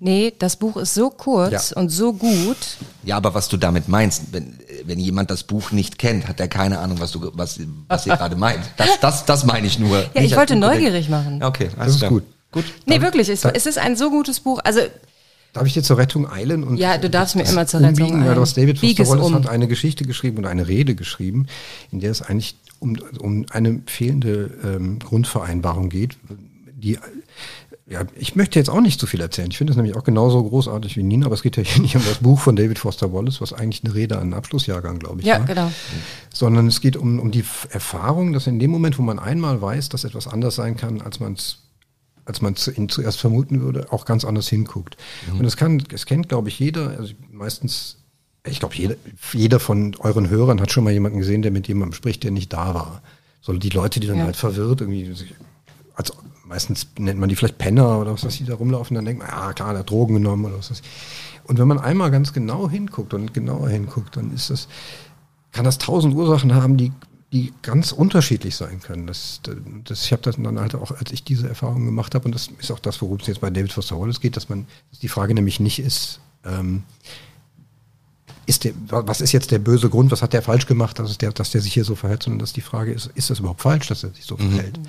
Nee, 0.00 0.32
das 0.38 0.56
Buch 0.56 0.76
ist 0.76 0.94
so 0.94 1.10
kurz 1.10 1.70
ja. 1.70 1.76
und 1.76 1.88
so 1.88 2.12
gut. 2.12 2.56
Ja, 3.02 3.16
aber 3.16 3.34
was 3.34 3.48
du 3.48 3.56
damit 3.56 3.88
meinst, 3.88 4.32
wenn, 4.32 4.58
wenn 4.84 5.00
jemand 5.00 5.30
das 5.30 5.42
Buch 5.42 5.72
nicht 5.72 5.98
kennt, 5.98 6.28
hat 6.28 6.38
er 6.38 6.46
keine 6.46 6.78
Ahnung, 6.78 7.00
was 7.00 7.10
du 7.10 7.30
was, 7.34 7.58
was 7.88 8.06
ihr 8.06 8.16
gerade 8.16 8.36
meint. 8.36 8.60
Das, 8.76 9.00
das, 9.00 9.24
das 9.24 9.44
meine 9.44 9.66
ich 9.66 9.78
nur. 9.78 9.98
Ja, 10.14 10.22
ich 10.22 10.36
wollte 10.36 10.54
neugierig 10.54 11.08
machen. 11.08 11.42
Okay, 11.42 11.70
alles 11.76 11.76
das 11.76 11.88
ist 11.94 11.98
klar. 11.98 12.10
gut. 12.10 12.22
Gut. 12.52 12.64
Nee, 12.86 13.00
wirklich, 13.00 13.28
es, 13.28 13.44
es 13.44 13.66
ist 13.66 13.78
ein 13.78 13.96
so 13.96 14.10
gutes 14.10 14.40
Buch. 14.40 14.60
Also 14.64 14.80
Darf 15.52 15.66
ich 15.66 15.74
dir 15.74 15.82
zur 15.82 15.98
Rettung 15.98 16.30
eilen? 16.30 16.62
Und 16.62 16.76
ja, 16.76 16.98
du 16.98 17.10
darfst 17.10 17.34
mir 17.34 17.42
immer 17.42 17.66
zur 17.66 17.80
Rettung 17.80 18.12
eilen. 18.12 18.24
Ja, 18.24 18.34
das 18.34 18.54
David 18.54 18.78
Foster 18.78 19.08
Wallace 19.08 19.26
um. 19.26 19.34
hat 19.34 19.48
eine 19.48 19.66
Geschichte 19.66 20.04
geschrieben 20.04 20.38
und 20.38 20.46
eine 20.46 20.68
Rede 20.68 20.94
geschrieben, 20.94 21.46
in 21.90 22.00
der 22.00 22.10
es 22.10 22.22
eigentlich 22.22 22.56
um, 22.78 22.96
um 23.18 23.46
eine 23.50 23.82
fehlende 23.86 24.50
ähm, 24.62 24.98
Grundvereinbarung 25.00 25.88
geht, 25.88 26.16
die 26.76 26.98
ja, 27.90 28.02
ich 28.14 28.36
möchte 28.36 28.58
jetzt 28.58 28.68
auch 28.68 28.82
nicht 28.82 29.00
zu 29.00 29.06
viel 29.06 29.20
erzählen. 29.20 29.50
Ich 29.50 29.56
finde 29.56 29.70
es 29.70 29.76
nämlich 29.76 29.96
auch 29.96 30.04
genauso 30.04 30.42
großartig 30.44 30.96
wie 30.96 31.02
Nina, 31.02 31.26
aber 31.26 31.34
es 31.34 31.42
geht 31.42 31.56
ja 31.56 31.62
hier 31.62 31.80
nicht 31.80 31.96
um 31.96 32.04
das 32.04 32.18
Buch 32.18 32.38
von 32.38 32.54
David 32.54 32.78
Foster 32.78 33.12
Wallace, 33.12 33.40
was 33.40 33.54
eigentlich 33.54 33.82
eine 33.82 33.94
Rede 33.94 34.16
an 34.16 34.24
einen 34.24 34.34
Abschlussjahrgang, 34.34 34.98
glaube 34.98 35.20
ich, 35.20 35.26
ja, 35.26 35.38
war. 35.38 35.46
genau. 35.46 35.72
Sondern 36.32 36.66
es 36.66 36.82
geht 36.82 36.96
um, 36.96 37.18
um 37.18 37.30
die 37.30 37.44
Erfahrung, 37.70 38.34
dass 38.34 38.46
in 38.46 38.58
dem 38.58 38.70
Moment, 38.70 38.98
wo 38.98 39.02
man 39.02 39.18
einmal 39.18 39.62
weiß, 39.62 39.88
dass 39.88 40.04
etwas 40.04 40.28
anders 40.28 40.54
sein 40.54 40.76
kann, 40.76 41.00
als 41.00 41.18
man 41.18 41.32
es 41.34 41.58
als 42.26 42.42
man 42.42 42.56
zu, 42.56 42.70
ihn 42.70 42.90
zuerst 42.90 43.18
vermuten 43.18 43.62
würde, 43.62 43.90
auch 43.90 44.04
ganz 44.04 44.26
anders 44.26 44.48
hinguckt. 44.48 44.98
Mhm. 45.32 45.38
Und 45.38 45.44
das 45.44 45.56
kann, 45.56 45.82
es 45.90 46.04
kennt, 46.04 46.28
glaube 46.28 46.50
ich, 46.50 46.58
jeder, 46.58 46.90
also 46.90 47.14
meistens, 47.32 47.96
ich 48.44 48.60
glaube, 48.60 48.74
jeder, 48.74 48.96
jeder 49.32 49.58
von 49.58 49.96
euren 49.96 50.28
Hörern 50.28 50.60
hat 50.60 50.70
schon 50.70 50.84
mal 50.84 50.92
jemanden 50.92 51.20
gesehen, 51.20 51.40
der 51.40 51.50
mit 51.50 51.68
jemandem 51.68 51.94
spricht, 51.94 52.24
der 52.24 52.30
nicht 52.30 52.52
da 52.52 52.74
war. 52.74 53.02
So 53.40 53.54
die 53.54 53.70
Leute, 53.70 53.98
die 53.98 54.06
dann 54.06 54.18
ja. 54.18 54.24
halt 54.24 54.36
verwirrt 54.36 54.82
irgendwie, 54.82 55.10
als 55.94 56.12
meistens 56.48 56.88
nennt 56.98 57.20
man 57.20 57.28
die 57.28 57.36
vielleicht 57.36 57.58
Penner 57.58 57.98
oder 57.98 58.12
was 58.12 58.24
weiß 58.24 58.40
ich, 58.40 58.46
da 58.46 58.54
rumlaufen, 58.54 58.94
dann 58.94 59.04
denkt 59.04 59.22
man, 59.22 59.30
ja 59.30 59.52
klar, 59.52 59.70
der 59.70 59.80
hat 59.80 59.90
Drogen 59.90 60.14
genommen 60.14 60.46
oder 60.46 60.58
was 60.58 60.70
weiß 60.70 60.80
ich. 60.80 60.86
Und 61.44 61.58
wenn 61.58 61.68
man 61.68 61.78
einmal 61.78 62.10
ganz 62.10 62.32
genau 62.32 62.68
hinguckt 62.68 63.14
und 63.14 63.32
genauer 63.32 63.68
hinguckt, 63.68 64.16
dann 64.16 64.32
ist 64.32 64.50
das, 64.50 64.68
kann 65.52 65.64
das 65.64 65.78
tausend 65.78 66.14
Ursachen 66.14 66.54
haben, 66.54 66.76
die, 66.76 66.92
die 67.32 67.52
ganz 67.62 67.92
unterschiedlich 67.92 68.56
sein 68.56 68.80
können. 68.80 69.06
Das, 69.06 69.40
das, 69.84 70.04
ich 70.04 70.12
habe 70.12 70.22
das 70.22 70.36
dann 70.36 70.58
halt 70.58 70.74
auch, 70.74 70.90
als 70.92 71.12
ich 71.12 71.24
diese 71.24 71.48
Erfahrung 71.48 71.84
gemacht 71.84 72.14
habe, 72.14 72.24
und 72.24 72.34
das 72.34 72.48
ist 72.58 72.70
auch 72.70 72.80
das, 72.80 73.00
worum 73.02 73.18
es 73.18 73.26
jetzt 73.26 73.40
bei 73.40 73.50
David 73.50 73.72
Foster 73.72 73.98
Wallace 73.98 74.20
geht, 74.20 74.36
dass 74.36 74.48
man, 74.48 74.66
dass 74.90 75.00
die 75.00 75.08
Frage 75.08 75.34
nämlich 75.34 75.60
nicht 75.60 75.78
ist, 75.78 76.20
ähm, 76.44 76.82
ist 78.48 78.64
der, 78.64 78.72
was 78.88 79.20
ist 79.20 79.32
jetzt 79.32 79.50
der 79.50 79.58
böse 79.58 79.90
Grund, 79.90 80.10
was 80.10 80.22
hat 80.22 80.32
der 80.32 80.40
falsch 80.40 80.66
gemacht, 80.66 80.98
dass 80.98 81.18
der, 81.18 81.32
dass 81.32 81.50
der 81.50 81.60
sich 81.60 81.74
hier 81.74 81.84
so 81.84 81.94
verhält, 81.94 82.22
sondern 82.22 82.38
dass 82.38 82.54
die 82.54 82.62
Frage 82.62 82.92
ist, 82.92 83.10
ist 83.14 83.28
das 83.28 83.40
überhaupt 83.40 83.60
falsch, 83.60 83.88
dass 83.88 84.02
er 84.02 84.10
sich 84.10 84.24
so 84.24 84.38
mhm. 84.38 84.52
verhält? 84.52 84.80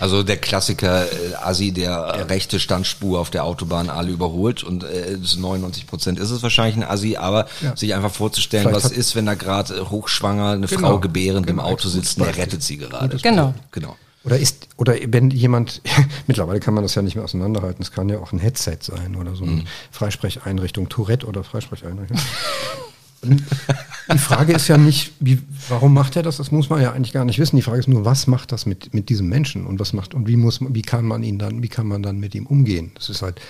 Also 0.00 0.22
der 0.22 0.38
Klassiker 0.38 1.04
äh, 1.04 1.34
Asi, 1.42 1.72
der 1.72 1.90
ja. 1.90 2.10
rechte 2.22 2.58
Standspur 2.58 3.20
auf 3.20 3.28
der 3.28 3.44
Autobahn 3.44 3.90
alle 3.90 4.10
überholt 4.10 4.64
und 4.64 4.84
äh, 4.84 5.18
99 5.18 5.86
Prozent 5.86 6.18
ist 6.18 6.30
es 6.30 6.42
wahrscheinlich 6.42 6.76
ein 6.76 6.90
Asi, 6.90 7.16
aber 7.16 7.46
ja. 7.60 7.76
sich 7.76 7.94
einfach 7.94 8.12
vorzustellen, 8.12 8.66
Vielleicht 8.66 8.86
was 8.86 8.92
ist, 8.92 9.14
wenn 9.14 9.26
da 9.26 9.34
gerade 9.34 9.90
hochschwanger 9.90 10.52
eine 10.52 10.66
genau. 10.66 10.88
Frau 10.88 10.98
gebärend 10.98 11.46
genau. 11.46 11.64
im 11.64 11.68
Auto 11.68 11.90
sitzt 11.90 12.18
und 12.18 12.26
er 12.26 12.36
rettet 12.36 12.62
sie 12.62 12.78
gerade. 12.78 13.18
Genau. 13.18 13.52
Genau. 13.72 13.94
Oder 14.24 14.38
ist, 14.38 14.68
oder 14.78 14.94
wenn 15.08 15.30
jemand, 15.30 15.82
mittlerweile 16.26 16.60
kann 16.60 16.72
man 16.72 16.82
das 16.82 16.94
ja 16.94 17.02
nicht 17.02 17.16
mehr 17.16 17.24
auseinanderhalten, 17.24 17.82
es 17.82 17.92
kann 17.92 18.08
ja 18.08 18.20
auch 18.20 18.32
ein 18.32 18.38
Headset 18.38 18.78
sein 18.80 19.16
oder 19.16 19.34
so 19.34 19.44
eine 19.44 19.52
mhm. 19.52 19.64
Freisprecheinrichtung, 19.90 20.88
Tourette 20.88 21.26
oder 21.26 21.44
Freisprecheinrichtung. 21.44 22.18
die 23.24 24.18
Frage 24.18 24.52
ist 24.52 24.68
ja 24.68 24.76
nicht, 24.76 25.12
wie, 25.20 25.40
warum 25.68 25.94
macht 25.94 26.16
er 26.16 26.22
das? 26.22 26.38
Das 26.38 26.50
muss 26.50 26.70
man 26.70 26.82
ja 26.82 26.92
eigentlich 26.92 27.12
gar 27.12 27.24
nicht 27.24 27.38
wissen. 27.38 27.56
Die 27.56 27.62
Frage 27.62 27.78
ist 27.78 27.88
nur, 27.88 28.04
was 28.04 28.26
macht 28.26 28.50
das 28.50 28.66
mit, 28.66 28.92
mit 28.92 29.08
diesem 29.08 29.28
Menschen 29.28 29.66
und 29.66 29.78
was 29.78 29.92
macht 29.92 30.14
und 30.14 30.26
wie 30.26 30.36
muss 30.36 30.60
wie 30.60 30.82
kann 30.82 31.04
man 31.04 31.22
ihn 31.22 31.38
dann, 31.38 31.62
wie 31.62 31.68
kann 31.68 31.86
man 31.86 32.02
dann 32.02 32.18
mit 32.18 32.34
ihm 32.34 32.46
umgehen? 32.46 32.90
Das 32.94 33.08
ist 33.08 33.22
halt, 33.22 33.40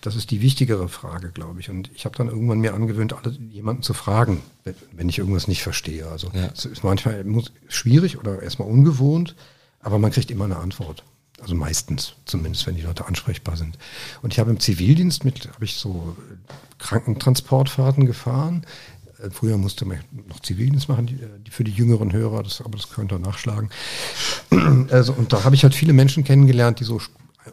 das 0.00 0.14
ist 0.14 0.30
die 0.30 0.42
wichtigere 0.42 0.88
Frage, 0.88 1.30
glaube 1.30 1.60
ich. 1.60 1.70
Und 1.70 1.90
ich 1.94 2.04
habe 2.04 2.16
dann 2.16 2.28
irgendwann 2.28 2.60
mir 2.60 2.74
angewöhnt, 2.74 3.14
alle, 3.14 3.36
jemanden 3.50 3.82
zu 3.82 3.94
fragen, 3.94 4.42
wenn 4.92 5.08
ich 5.08 5.18
irgendwas 5.18 5.48
nicht 5.48 5.62
verstehe. 5.62 6.06
Also 6.06 6.30
es 6.54 6.64
ist 6.64 6.84
manchmal 6.84 7.24
muss, 7.24 7.52
schwierig 7.68 8.18
oder 8.18 8.42
erstmal 8.42 8.68
ungewohnt, 8.68 9.34
aber 9.80 9.98
man 9.98 10.12
kriegt 10.12 10.30
immer 10.30 10.44
eine 10.44 10.56
Antwort. 10.56 11.02
Also 11.40 11.54
meistens, 11.54 12.14
zumindest 12.24 12.66
wenn 12.66 12.76
die 12.76 12.82
Leute 12.82 13.06
ansprechbar 13.06 13.58
sind. 13.58 13.76
Und 14.22 14.32
ich 14.32 14.38
habe 14.38 14.50
im 14.50 14.58
Zivildienst 14.58 15.24
mit, 15.24 15.46
habe 15.52 15.64
ich 15.66 15.76
so 15.76 16.16
Krankentransportfahrten 16.78 18.06
gefahren 18.06 18.64
äh, 18.64 18.95
früher 19.30 19.56
musste 19.56 19.84
man 19.84 19.98
noch 20.28 20.40
Zivildienst 20.40 20.88
machen, 20.88 21.06
die, 21.06 21.50
für 21.50 21.64
die 21.64 21.72
jüngeren 21.72 22.12
Hörer, 22.12 22.42
das, 22.42 22.60
aber 22.60 22.76
das 22.76 22.90
könnt 22.90 23.12
ihr 23.12 23.18
nachschlagen. 23.18 23.70
Also, 24.90 25.12
und 25.12 25.32
da 25.32 25.44
habe 25.44 25.54
ich 25.54 25.64
halt 25.64 25.74
viele 25.74 25.92
Menschen 25.92 26.24
kennengelernt, 26.24 26.80
die 26.80 26.84
so 26.84 27.00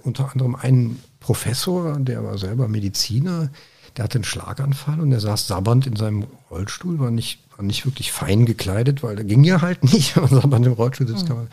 unter 0.04 0.32
anderem 0.32 0.56
einen 0.56 1.02
Professor, 1.20 1.98
der 2.00 2.24
war 2.24 2.38
selber 2.38 2.68
Mediziner, 2.68 3.50
der 3.98 4.06
hatte 4.06 4.20
einen 4.20 4.24
Schlaganfall 4.24 5.00
und 5.00 5.10
der 5.10 5.20
saß 5.20 5.48
sabbernd 5.48 5.88
in 5.88 5.96
seinem 5.96 6.28
Rollstuhl, 6.50 7.00
war 7.00 7.12
nicht, 7.12 7.40
war 7.56 7.64
nicht 7.64 7.86
wirklich 7.86 8.12
fein 8.12 8.46
gekleidet, 8.46 9.04
weil 9.04 9.16
der 9.16 9.26
ging 9.26 9.44
ja 9.44 9.62
halt 9.62 9.84
nicht, 9.94 10.16
wenn 10.16 10.24
man 10.24 10.34
sabbernd 10.34 10.66
im 10.66 10.74
Rollstuhl 10.74 11.08
sitzt. 11.08 11.24
Mhm. 11.24 11.28
Kann 11.28 11.38
man, 11.38 11.48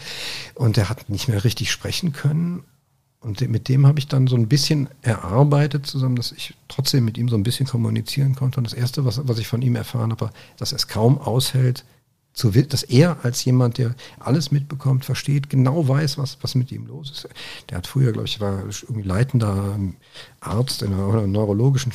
und 0.55 0.77
der 0.77 0.88
hat 0.88 1.09
nicht 1.09 1.29
mehr 1.29 1.44
richtig 1.44 1.70
sprechen 1.70 2.12
können 2.12 2.64
Und 3.21 3.47
mit 3.49 3.69
dem 3.69 3.87
habe 3.87 3.99
ich 3.99 4.09
dann 4.09 4.27
so 4.27 4.37
ein 4.37 4.49
bisschen 4.49 4.89
erarbeitet 5.03 5.87
zusammen, 5.87 6.17
dass 6.17 6.33
ich 6.33 6.55
trotzdem 6.69 7.05
mit 7.05 7.19
ihm 7.19 7.29
so 7.29 7.37
ein 7.37 7.43
bisschen 7.43 7.67
kommunizieren 7.67 8.35
konnte. 8.35 8.59
Und 8.59 8.65
das 8.65 8.73
Erste, 8.73 9.05
was, 9.05 9.21
was 9.29 9.39
ich 9.39 9.47
von 9.47 9.61
ihm 9.61 9.77
erfahren 9.77 10.11
habe, 10.11 10.23
war, 10.23 10.33
dass 10.57 10.73
er 10.73 10.77
es 10.77 10.89
kaum 10.89 11.19
aushält, 11.19 11.85
zu, 12.33 12.51
dass 12.51 12.83
er 12.83 13.23
als 13.23 13.45
jemand, 13.45 13.77
der 13.77 13.95
alles 14.19 14.51
mitbekommt, 14.51 15.05
versteht, 15.05 15.51
genau 15.51 15.87
weiß, 15.87 16.17
was, 16.17 16.39
was 16.41 16.55
mit 16.55 16.73
ihm 16.73 16.87
los 16.87 17.11
ist. 17.11 17.29
Der 17.69 17.79
hat 17.79 17.87
früher, 17.87 18.13
glaube 18.13 18.29
ich, 18.29 18.41
war 18.41 18.63
irgendwie 18.63 19.03
leitender 19.03 19.79
Arzt 20.41 20.83
in 20.83 20.95
einer 20.95 21.27
neurologischen 21.27 21.93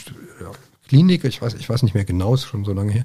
Klinik, 0.87 1.23
ich 1.23 1.41
weiß, 1.41 1.55
ich 1.55 1.67
weiß 1.67 1.81
nicht 1.81 1.95
mehr 1.95 2.05
genau, 2.05 2.35
ist 2.35 2.45
schon 2.45 2.65
so 2.65 2.73
lange 2.73 2.91
her. 2.91 3.03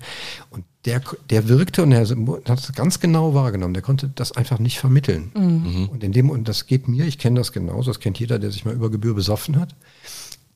Und 0.51 0.65
der, 0.87 1.03
der 1.29 1.49
wirkte 1.49 1.83
und 1.83 1.93
er 1.93 2.01
hat 2.01 2.59
es 2.59 2.73
ganz 2.73 3.01
genau 3.01 3.35
wahrgenommen. 3.35 3.75
Der 3.75 3.83
konnte 3.83 4.11
das 4.15 4.33
einfach 4.33 4.59
nicht 4.59 4.79
vermitteln. 4.79 5.31
Mhm. 5.35 5.89
Und 5.91 6.03
in 6.03 6.13
dem, 6.13 6.31
und 6.31 6.49
das 6.49 6.67
geht 6.67 6.89
mir, 6.89 7.05
ich 7.05 7.19
kenne 7.19 7.39
das 7.39 7.53
genauso, 7.53 7.91
das 7.91 8.01
kennt 8.01 8.19
jeder, 8.19 8.39
der 8.39 8.51
sich 8.51 8.65
mal 8.65 8.75
über 8.75 8.91
Gebühr 8.91 9.15
besoffen 9.15 9.61
hat. 9.61 9.75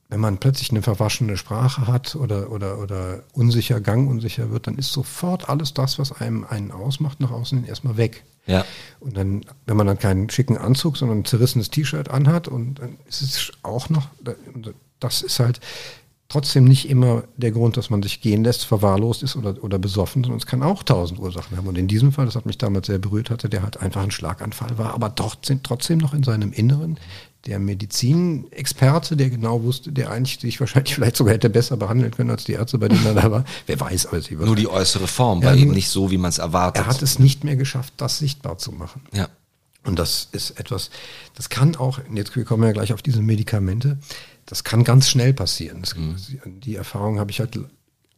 Wenn 0.08 0.20
man 0.20 0.38
plötzlich 0.38 0.70
eine 0.70 0.82
verwaschene 0.82 1.36
Sprache 1.36 1.86
hat 1.86 2.14
oder, 2.14 2.50
oder, 2.52 2.78
oder 2.78 3.24
unsicher, 3.32 3.80
Gang 3.80 4.08
unsicher 4.08 4.50
wird, 4.50 4.66
dann 4.66 4.78
ist 4.78 4.92
sofort 4.92 5.48
alles 5.48 5.74
das, 5.74 5.98
was 5.98 6.12
einem 6.12 6.44
einen 6.44 6.70
ausmacht, 6.70 7.20
nach 7.20 7.30
außen 7.30 7.66
erstmal 7.66 7.96
weg. 7.96 8.24
Ja. 8.46 8.64
Und 9.00 9.16
dann, 9.16 9.44
wenn 9.66 9.76
man 9.76 9.86
dann 9.86 9.98
keinen 9.98 10.30
schicken 10.30 10.56
Anzug, 10.56 10.96
sondern 10.96 11.20
ein 11.20 11.24
zerrissenes 11.24 11.70
T-Shirt 11.70 12.10
anhat 12.10 12.48
und 12.48 12.76
dann 12.78 12.98
ist 13.08 13.22
es 13.22 13.52
auch 13.62 13.88
noch, 13.88 14.08
das 15.00 15.22
ist 15.22 15.40
halt, 15.40 15.60
trotzdem 16.34 16.64
nicht 16.64 16.90
immer 16.90 17.22
der 17.36 17.52
Grund, 17.52 17.76
dass 17.76 17.90
man 17.90 18.02
sich 18.02 18.20
gehen 18.20 18.42
lässt, 18.42 18.64
verwahrlost 18.64 19.22
ist 19.22 19.36
oder, 19.36 19.62
oder 19.62 19.78
besoffen, 19.78 20.24
sondern 20.24 20.38
es 20.38 20.46
kann 20.46 20.64
auch 20.64 20.82
tausend 20.82 21.20
Ursachen 21.20 21.56
haben. 21.56 21.68
Und 21.68 21.78
in 21.78 21.86
diesem 21.86 22.10
Fall, 22.10 22.26
das 22.26 22.34
hat 22.34 22.44
mich 22.44 22.58
damals 22.58 22.88
sehr 22.88 22.98
berührt 22.98 23.30
hatte, 23.30 23.48
der 23.48 23.62
halt 23.62 23.80
einfach 23.80 24.02
ein 24.02 24.10
Schlaganfall 24.10 24.76
war, 24.76 24.94
aber 24.94 25.10
doch 25.10 25.36
sind 25.42 25.62
trotzdem 25.62 25.98
noch 25.98 26.12
in 26.12 26.24
seinem 26.24 26.52
Inneren 26.52 26.98
der 27.46 27.60
Medizinexperte, 27.60 29.16
der 29.16 29.30
genau 29.30 29.62
wusste, 29.62 29.92
der 29.92 30.10
eigentlich 30.10 30.40
sich 30.40 30.58
wahrscheinlich 30.58 30.94
vielleicht 30.96 31.16
sogar 31.16 31.34
hätte 31.34 31.50
besser 31.50 31.76
behandeln 31.76 32.10
können 32.10 32.30
als 32.30 32.44
die 32.44 32.54
Ärzte, 32.54 32.78
bei 32.78 32.88
denen 32.88 33.06
er 33.06 33.14
da 33.14 33.30
war. 33.30 33.44
Wer 33.66 33.78
weiß, 33.78 34.06
aber 34.06 34.20
sie 34.20 34.34
Nur 34.34 34.56
die 34.56 34.66
äußere 34.66 35.06
Form 35.06 35.40
war 35.44 35.54
ja, 35.54 35.62
eben 35.62 35.72
nicht 35.72 35.88
so, 35.88 36.10
wie 36.10 36.18
man 36.18 36.30
es 36.30 36.38
erwartet. 36.38 36.84
Er 36.84 36.86
hat 36.88 37.02
es 37.02 37.20
nicht 37.20 37.44
mehr 37.44 37.56
geschafft, 37.56 37.92
das 37.98 38.18
sichtbar 38.18 38.58
zu 38.58 38.72
machen. 38.72 39.02
Ja. 39.12 39.28
Und 39.84 39.98
das 39.98 40.28
ist 40.32 40.58
etwas, 40.58 40.90
das 41.34 41.50
kann 41.50 41.76
auch, 41.76 42.00
jetzt 42.12 42.32
kommen 42.46 42.62
wir 42.62 42.68
ja 42.68 42.72
gleich 42.72 42.92
auf 42.92 43.02
diese 43.02 43.20
Medikamente, 43.20 43.98
das 44.46 44.64
kann 44.64 44.84
ganz 44.84 45.08
schnell 45.08 45.32
passieren. 45.32 45.80
Das, 45.80 45.94
mhm. 45.96 46.16
Die 46.60 46.76
Erfahrung 46.76 47.18
habe 47.18 47.30
ich 47.30 47.40
halt 47.40 47.58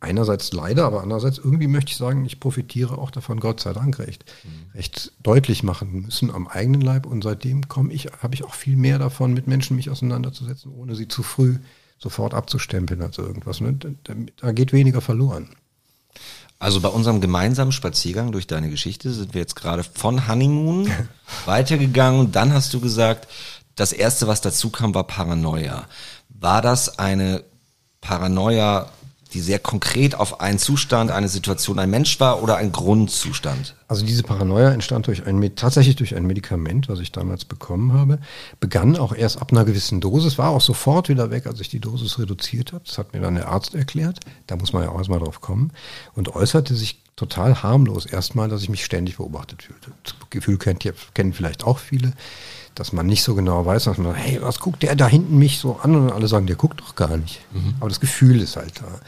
einerseits 0.00 0.52
leider, 0.52 0.84
aber 0.84 1.02
andererseits 1.02 1.38
irgendwie 1.38 1.68
möchte 1.68 1.90
ich 1.90 1.96
sagen, 1.96 2.24
ich 2.24 2.40
profitiere 2.40 2.98
auch 2.98 3.10
davon, 3.10 3.40
Gott 3.40 3.60
sei 3.60 3.72
Dank 3.72 3.98
recht, 3.98 4.24
mhm. 4.44 4.70
recht 4.74 5.12
deutlich 5.22 5.62
machen 5.62 6.02
müssen 6.02 6.30
am 6.30 6.46
eigenen 6.46 6.80
Leib. 6.80 7.06
Und 7.06 7.22
seitdem 7.22 7.68
komme 7.68 7.92
ich, 7.92 8.06
habe 8.20 8.34
ich 8.34 8.44
auch 8.44 8.54
viel 8.54 8.76
mehr 8.76 8.98
davon, 8.98 9.34
mit 9.34 9.46
Menschen 9.46 9.76
mich 9.76 9.90
auseinanderzusetzen, 9.90 10.72
ohne 10.72 10.94
sie 10.94 11.08
zu 11.08 11.22
früh 11.22 11.56
sofort 11.98 12.34
abzustempeln 12.34 13.00
als 13.02 13.18
irgendwas. 13.18 13.60
Ne? 13.60 13.78
Da, 14.04 14.14
da 14.36 14.52
geht 14.52 14.72
weniger 14.72 15.00
verloren. 15.00 15.48
Also 16.58 16.80
bei 16.80 16.88
unserem 16.88 17.20
gemeinsamen 17.20 17.72
Spaziergang 17.72 18.32
durch 18.32 18.46
deine 18.46 18.70
Geschichte 18.70 19.10
sind 19.12 19.34
wir 19.34 19.42
jetzt 19.42 19.56
gerade 19.56 19.84
von 19.84 20.26
Honeymoon 20.26 20.90
weitergegangen 21.44 22.20
und 22.20 22.36
dann 22.36 22.52
hast 22.52 22.72
du 22.72 22.80
gesagt, 22.80 23.28
das 23.74 23.92
erste, 23.92 24.26
was 24.26 24.40
dazu 24.40 24.70
kam, 24.70 24.94
war 24.94 25.06
Paranoia. 25.06 25.86
War 26.40 26.62
das 26.62 26.98
eine 26.98 27.44
Paranoia, 28.00 28.90
die 29.32 29.40
sehr 29.40 29.58
konkret 29.58 30.14
auf 30.14 30.40
einen 30.40 30.58
Zustand, 30.58 31.10
eine 31.10 31.28
Situation, 31.28 31.78
ein 31.78 31.90
Mensch 31.90 32.20
war 32.20 32.42
oder 32.42 32.56
ein 32.56 32.72
Grundzustand? 32.72 33.74
Also 33.88 34.04
diese 34.04 34.22
Paranoia 34.22 34.70
entstand 34.70 35.06
durch 35.06 35.26
ein, 35.26 35.56
tatsächlich 35.56 35.96
durch 35.96 36.14
ein 36.14 36.26
Medikament, 36.26 36.88
was 36.88 37.00
ich 37.00 37.12
damals 37.12 37.44
bekommen 37.44 37.92
habe. 37.92 38.18
Begann 38.60 38.96
auch 38.96 39.14
erst 39.14 39.40
ab 39.40 39.52
einer 39.52 39.64
gewissen 39.64 40.00
Dosis, 40.00 40.38
war 40.38 40.50
auch 40.50 40.60
sofort 40.60 41.08
wieder 41.08 41.30
weg, 41.30 41.46
als 41.46 41.60
ich 41.60 41.68
die 41.68 41.80
Dosis 41.80 42.18
reduziert 42.18 42.72
habe. 42.72 42.84
Das 42.86 42.98
hat 42.98 43.12
mir 43.12 43.20
dann 43.20 43.34
der 43.34 43.48
Arzt 43.48 43.74
erklärt. 43.74 44.20
Da 44.46 44.56
muss 44.56 44.72
man 44.72 44.82
ja 44.82 44.90
auch 44.90 44.98
erstmal 44.98 45.20
drauf 45.20 45.40
kommen. 45.40 45.72
Und 46.14 46.34
äußerte 46.34 46.74
sich 46.74 47.02
total 47.16 47.62
harmlos 47.62 48.06
erstmal, 48.06 48.48
dass 48.48 48.62
ich 48.62 48.68
mich 48.68 48.84
ständig 48.84 49.16
beobachtet 49.16 49.62
fühlte. 49.62 49.90
Das 50.04 50.14
Gefühl 50.30 50.58
kennt, 50.58 50.84
kennen 51.14 51.32
vielleicht 51.32 51.64
auch 51.64 51.78
viele 51.78 52.12
dass 52.76 52.92
man 52.92 53.06
nicht 53.06 53.22
so 53.22 53.34
genau 53.34 53.66
weiß, 53.66 53.84
dass 53.84 53.98
man 53.98 54.12
sagt, 54.12 54.24
hey, 54.24 54.40
was 54.40 54.60
guckt 54.60 54.82
der 54.82 54.94
da 54.94 55.08
hinten 55.08 55.38
mich 55.38 55.58
so 55.58 55.80
an? 55.82 55.96
Und 55.96 56.12
alle 56.12 56.28
sagen, 56.28 56.46
der 56.46 56.56
guckt 56.56 56.80
doch 56.80 56.94
gar 56.94 57.16
nicht. 57.16 57.40
Mhm. 57.52 57.74
Aber 57.80 57.88
das 57.88 58.00
Gefühl 58.00 58.40
ist 58.40 58.56
halt 58.56 58.80
da. 58.80 59.00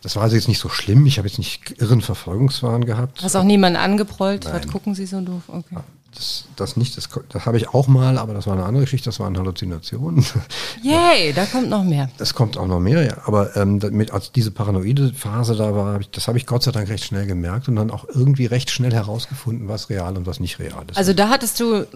Das 0.00 0.16
war 0.16 0.22
also 0.22 0.36
jetzt 0.36 0.48
nicht 0.48 0.60
so 0.60 0.70
schlimm. 0.70 1.04
Ich 1.06 1.18
habe 1.18 1.28
jetzt 1.28 1.38
nicht 1.38 1.74
irren 1.78 2.00
Verfolgungswahn 2.00 2.86
gehabt. 2.86 3.22
Hast 3.22 3.36
auch 3.36 3.44
niemanden 3.44 3.78
angeprollt? 3.78 4.46
Was 4.46 4.66
gucken 4.68 4.94
Sie 4.94 5.06
so 5.06 5.20
doof? 5.20 5.42
Okay. 5.48 5.76
Das, 6.14 6.44
das 6.56 6.76
nicht, 6.76 6.96
das, 6.96 7.08
das 7.28 7.46
habe 7.46 7.56
ich 7.56 7.68
auch 7.68 7.86
mal, 7.86 8.18
aber 8.18 8.34
das 8.34 8.46
war 8.46 8.54
eine 8.54 8.64
andere 8.64 8.84
Geschichte, 8.84 9.06
das 9.06 9.20
waren 9.20 9.38
Halluzinationen. 9.38 10.24
Yay, 10.82 11.32
da 11.32 11.46
kommt 11.46 11.70
noch 11.70 11.84
mehr. 11.84 12.10
Das 12.18 12.34
kommt 12.34 12.58
auch 12.58 12.66
noch 12.66 12.80
mehr, 12.80 13.04
ja. 13.04 13.18
Aber 13.26 13.56
ähm, 13.56 13.80
mit, 13.92 14.10
als 14.10 14.32
diese 14.32 14.50
paranoide 14.50 15.12
Phase 15.14 15.54
da 15.54 15.74
war, 15.74 15.94
hab 15.94 16.00
ich, 16.00 16.10
das 16.10 16.26
habe 16.26 16.36
ich 16.36 16.46
Gott 16.46 16.64
sei 16.64 16.72
Dank 16.72 16.88
recht 16.88 17.04
schnell 17.04 17.26
gemerkt 17.26 17.68
und 17.68 17.76
dann 17.76 17.90
auch 17.90 18.06
irgendwie 18.08 18.46
recht 18.46 18.70
schnell 18.70 18.92
herausgefunden, 18.92 19.68
was 19.68 19.88
real 19.88 20.16
und 20.16 20.26
was 20.26 20.40
nicht 20.40 20.58
real 20.58 20.84
ist. 20.90 20.96
Also 20.96 21.12
da 21.12 21.28
hattest 21.28 21.60
du 21.60 21.86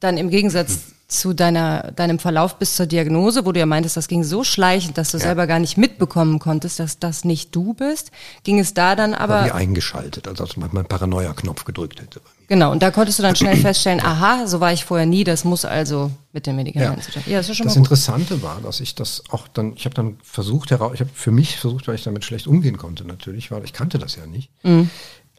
dann 0.00 0.16
im 0.16 0.30
Gegensatz 0.30 0.92
zu 1.10 1.34
deiner, 1.34 1.92
deinem 1.92 2.18
Verlauf 2.18 2.56
bis 2.58 2.76
zur 2.76 2.86
Diagnose, 2.86 3.44
wo 3.44 3.52
du 3.52 3.60
ja 3.60 3.66
meintest, 3.66 3.96
das 3.96 4.08
ging 4.08 4.22
so 4.22 4.44
schleichend, 4.44 4.96
dass 4.96 5.10
du 5.10 5.18
ja. 5.18 5.24
selber 5.24 5.46
gar 5.46 5.58
nicht 5.58 5.76
mitbekommen 5.76 6.38
konntest, 6.38 6.78
dass 6.78 6.98
das 6.98 7.24
nicht 7.24 7.54
du 7.54 7.74
bist, 7.74 8.10
ging 8.44 8.58
es 8.58 8.74
da 8.74 8.94
dann 8.94 9.14
aber. 9.14 9.44
Wie 9.44 9.50
eingeschaltet, 9.50 10.28
als 10.28 10.40
ob 10.40 10.56
man 10.56 10.70
einen 10.70 10.86
Paranoia-Knopf 10.86 11.64
gedrückt 11.64 12.00
hätte. 12.00 12.20
Genau, 12.46 12.72
und 12.72 12.82
da 12.82 12.90
konntest 12.90 13.18
du 13.18 13.22
dann 13.22 13.36
schnell 13.36 13.56
feststellen, 13.60 14.00
aha, 14.00 14.46
so 14.46 14.60
war 14.60 14.72
ich 14.72 14.84
vorher 14.84 15.06
nie, 15.06 15.24
das 15.24 15.44
muss 15.44 15.64
also 15.64 16.10
mit 16.32 16.46
den 16.46 16.56
Medikamenten 16.56 17.02
zu 17.02 17.12
tun. 17.12 17.22
Ja, 17.26 17.38
das 17.38 17.48
ist 17.48 17.56
schon 17.56 17.66
das 17.66 17.74
mal 17.74 17.80
gut. 17.80 17.90
Interessante 17.90 18.42
war, 18.42 18.60
dass 18.60 18.80
ich 18.80 18.94
das 18.94 19.24
auch 19.30 19.48
dann, 19.48 19.74
ich 19.74 19.84
habe 19.84 19.94
dann 19.94 20.18
versucht, 20.22 20.70
heraus, 20.70 20.92
ich 20.94 21.00
habe 21.00 21.10
für 21.12 21.32
mich 21.32 21.56
versucht, 21.56 21.88
weil 21.88 21.96
ich 21.96 22.04
damit 22.04 22.24
schlecht 22.24 22.46
umgehen 22.46 22.76
konnte 22.76 23.04
natürlich, 23.04 23.50
weil 23.50 23.64
ich 23.64 23.72
kannte 23.72 23.98
das 23.98 24.16
ja 24.16 24.26
nicht. 24.26 24.50
Mhm. 24.62 24.90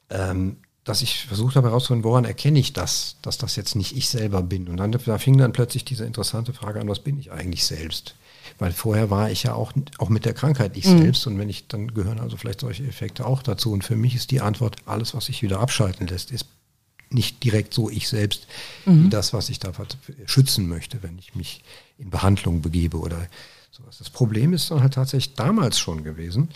Ähm, 0.10 0.58
dass 0.84 1.02
ich 1.02 1.26
versucht 1.26 1.56
habe 1.56 1.70
herauszufinden, 1.70 2.04
woran 2.04 2.26
erkenne 2.26 2.60
ich 2.60 2.74
das, 2.74 3.18
dass 3.22 3.38
das 3.38 3.56
jetzt 3.56 3.76
nicht 3.76 3.96
ich 3.96 4.10
selber 4.10 4.42
bin. 4.42 4.68
Und 4.68 4.78
dann 4.78 4.92
da 4.92 5.18
fing 5.20 5.38
dann 5.38 5.54
plötzlich 5.54 5.86
diese 5.86 6.06
interessante 6.06 6.54
Frage 6.54 6.80
an, 6.80 6.88
was 6.88 7.00
bin 7.00 7.20
ich 7.20 7.32
eigentlich 7.32 7.66
selbst? 7.66 8.16
Weil 8.58 8.72
vorher 8.72 9.10
war 9.10 9.30
ich 9.30 9.44
ja 9.44 9.54
auch, 9.54 9.74
auch 10.00 10.10
mit 10.10 10.26
der 10.26 10.34
Krankheit 10.34 10.76
ich 10.76 10.86
mhm. 10.86 11.00
selbst 11.00 11.28
und 11.28 11.38
wenn 11.38 11.50
ich, 11.50 11.68
dann 11.68 11.94
gehören 11.94 12.20
also 12.20 12.36
vielleicht 12.38 12.62
solche 12.62 12.84
Effekte 12.86 13.26
auch 13.26 13.44
dazu. 13.44 13.72
Und 13.72 13.84
für 13.84 13.96
mich 13.96 14.16
ist 14.16 14.32
die 14.32 14.42
Antwort, 14.42 14.78
alles, 14.86 15.14
was 15.14 15.26
sich 15.26 15.44
wieder 15.44 15.60
abschalten 15.60 16.08
lässt, 16.08 16.32
ist 16.32 16.48
nicht 17.10 17.44
direkt 17.44 17.74
so 17.74 17.90
ich 17.90 18.08
selbst, 18.08 18.48
mhm. 18.86 19.06
wie 19.06 19.10
das, 19.10 19.34
was 19.34 19.50
ich 19.50 19.60
da 19.60 19.72
schützen 20.26 20.68
möchte, 20.68 21.04
wenn 21.04 21.20
ich 21.20 21.36
mich 21.36 21.64
in 22.00 22.10
Behandlung 22.10 22.62
begebe 22.62 22.98
oder 22.98 23.28
sowas. 23.70 23.98
Das 24.00 24.10
Problem 24.10 24.54
ist 24.54 24.72
dann 24.72 24.82
halt 24.82 24.94
tatsächlich 24.96 25.36
damals 25.36 25.78
schon 25.78 26.04
gewesen, 26.04 26.50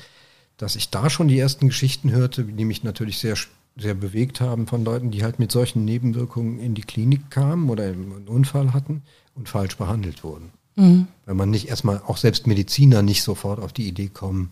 dass 0.58 0.76
ich 0.76 0.90
da 0.90 1.10
schon 1.10 1.28
die 1.28 1.38
ersten 1.38 1.68
Geschichten 1.68 2.12
hörte, 2.12 2.44
die 2.44 2.66
mich 2.66 2.84
natürlich 2.84 3.20
sehr 3.20 3.36
sehr 3.78 3.94
bewegt 3.94 4.40
haben 4.40 4.68
von 4.68 4.86
Leuten, 4.86 5.12
die 5.12 5.24
halt 5.24 5.40
mit 5.40 5.52
solchen 5.52 5.84
Nebenwirkungen 5.84 6.60
in 6.60 6.76
die 6.76 6.82
Klinik 6.82 7.30
kamen 7.30 7.70
oder 7.70 7.84
einen 7.84 8.28
Unfall 8.28 8.74
hatten 8.74 9.04
und 9.36 9.50
falsch 9.50 9.78
behandelt 9.78 10.24
wurden. 10.24 10.52
Mhm. 10.76 11.08
Weil 11.26 11.36
man 11.36 11.50
nicht 11.50 11.68
erstmal, 11.68 12.02
auch 12.06 12.18
selbst 12.18 12.48
Mediziner 12.48 13.02
nicht 13.02 13.24
sofort 13.24 13.60
auf 13.60 13.74
die 13.74 13.88
Idee 13.88 14.08
kommen, 14.08 14.52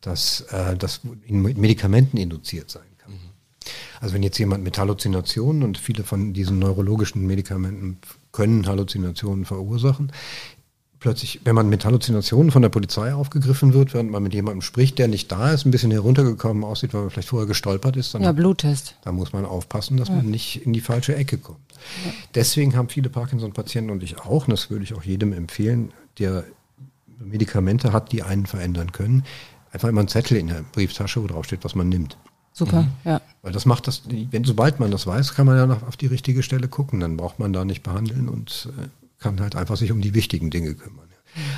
dass 0.00 0.42
äh, 0.50 0.76
das 0.76 1.00
in 1.26 1.42
Medikamenten 1.42 2.16
induziert 2.16 2.70
sein 2.70 2.82
kann. 2.98 3.12
Mhm. 3.12 3.18
Also 4.00 4.14
wenn 4.14 4.22
jetzt 4.22 4.38
jemand 4.38 4.64
mit 4.64 4.78
Halluzinationen 4.78 5.62
und 5.62 5.78
viele 5.78 6.04
von 6.04 6.32
diesen 6.32 6.58
neurologischen 6.58 7.26
Medikamenten 7.26 7.98
können 8.32 8.66
Halluzinationen 8.66 9.44
verursachen, 9.44 10.10
plötzlich, 11.04 11.42
wenn 11.44 11.54
man 11.54 11.68
mit 11.68 11.84
Halluzinationen 11.84 12.50
von 12.50 12.62
der 12.62 12.70
Polizei 12.70 13.12
aufgegriffen 13.12 13.74
wird, 13.74 13.92
während 13.92 14.10
man 14.10 14.22
mit 14.22 14.32
jemandem 14.32 14.62
spricht, 14.62 14.98
der 14.98 15.06
nicht 15.06 15.30
da 15.30 15.52
ist, 15.52 15.66
ein 15.66 15.70
bisschen 15.70 15.90
heruntergekommen 15.90 16.64
aussieht, 16.64 16.94
weil 16.94 17.02
man 17.02 17.10
vielleicht 17.10 17.28
vorher 17.28 17.46
gestolpert 17.46 17.94
ist, 17.96 18.14
dann 18.14 18.22
ja, 18.22 18.32
Bluttest. 18.32 18.96
Da 19.04 19.12
muss 19.12 19.34
man 19.34 19.44
aufpassen, 19.44 19.98
dass 19.98 20.08
ja. 20.08 20.14
man 20.14 20.30
nicht 20.30 20.64
in 20.64 20.72
die 20.72 20.80
falsche 20.80 21.14
Ecke 21.14 21.36
kommt. 21.36 21.58
Ja. 22.06 22.12
Deswegen 22.34 22.74
haben 22.74 22.88
viele 22.88 23.10
Parkinson-Patienten 23.10 23.90
und 23.90 24.02
ich 24.02 24.18
auch, 24.18 24.48
und 24.48 24.52
das 24.52 24.70
würde 24.70 24.82
ich 24.82 24.94
auch 24.94 25.02
jedem 25.02 25.34
empfehlen, 25.34 25.92
der 26.18 26.44
Medikamente 27.18 27.92
hat, 27.92 28.10
die 28.10 28.22
einen 28.22 28.46
verändern 28.46 28.92
können, 28.92 29.24
einfach 29.72 29.90
immer 29.90 30.00
einen 30.00 30.08
Zettel 30.08 30.38
in 30.38 30.46
der 30.46 30.64
Brieftasche, 30.72 31.22
wo 31.22 31.26
drauf 31.26 31.44
steht, 31.44 31.64
was 31.64 31.74
man 31.74 31.90
nimmt. 31.90 32.16
Super, 32.54 32.80
mhm. 32.80 32.92
ja. 33.04 33.20
Weil 33.42 33.52
das 33.52 33.66
macht 33.66 33.88
das, 33.88 34.04
wenn 34.08 34.44
sobald 34.44 34.80
man 34.80 34.90
das 34.90 35.06
weiß, 35.06 35.34
kann 35.34 35.44
man 35.44 35.58
ja 35.58 35.66
noch 35.66 35.86
auf 35.86 35.98
die 35.98 36.06
richtige 36.06 36.42
Stelle 36.42 36.66
gucken. 36.66 37.00
Dann 37.00 37.18
braucht 37.18 37.38
man 37.38 37.52
da 37.52 37.66
nicht 37.66 37.82
behandeln 37.82 38.30
und 38.30 38.70
äh, 38.78 38.88
kann 39.24 39.40
halt 39.40 39.56
einfach 39.56 39.78
sich 39.78 39.90
um 39.90 40.02
die 40.02 40.12
wichtigen 40.12 40.50
Dinge 40.50 40.74
kümmern. 40.74 41.08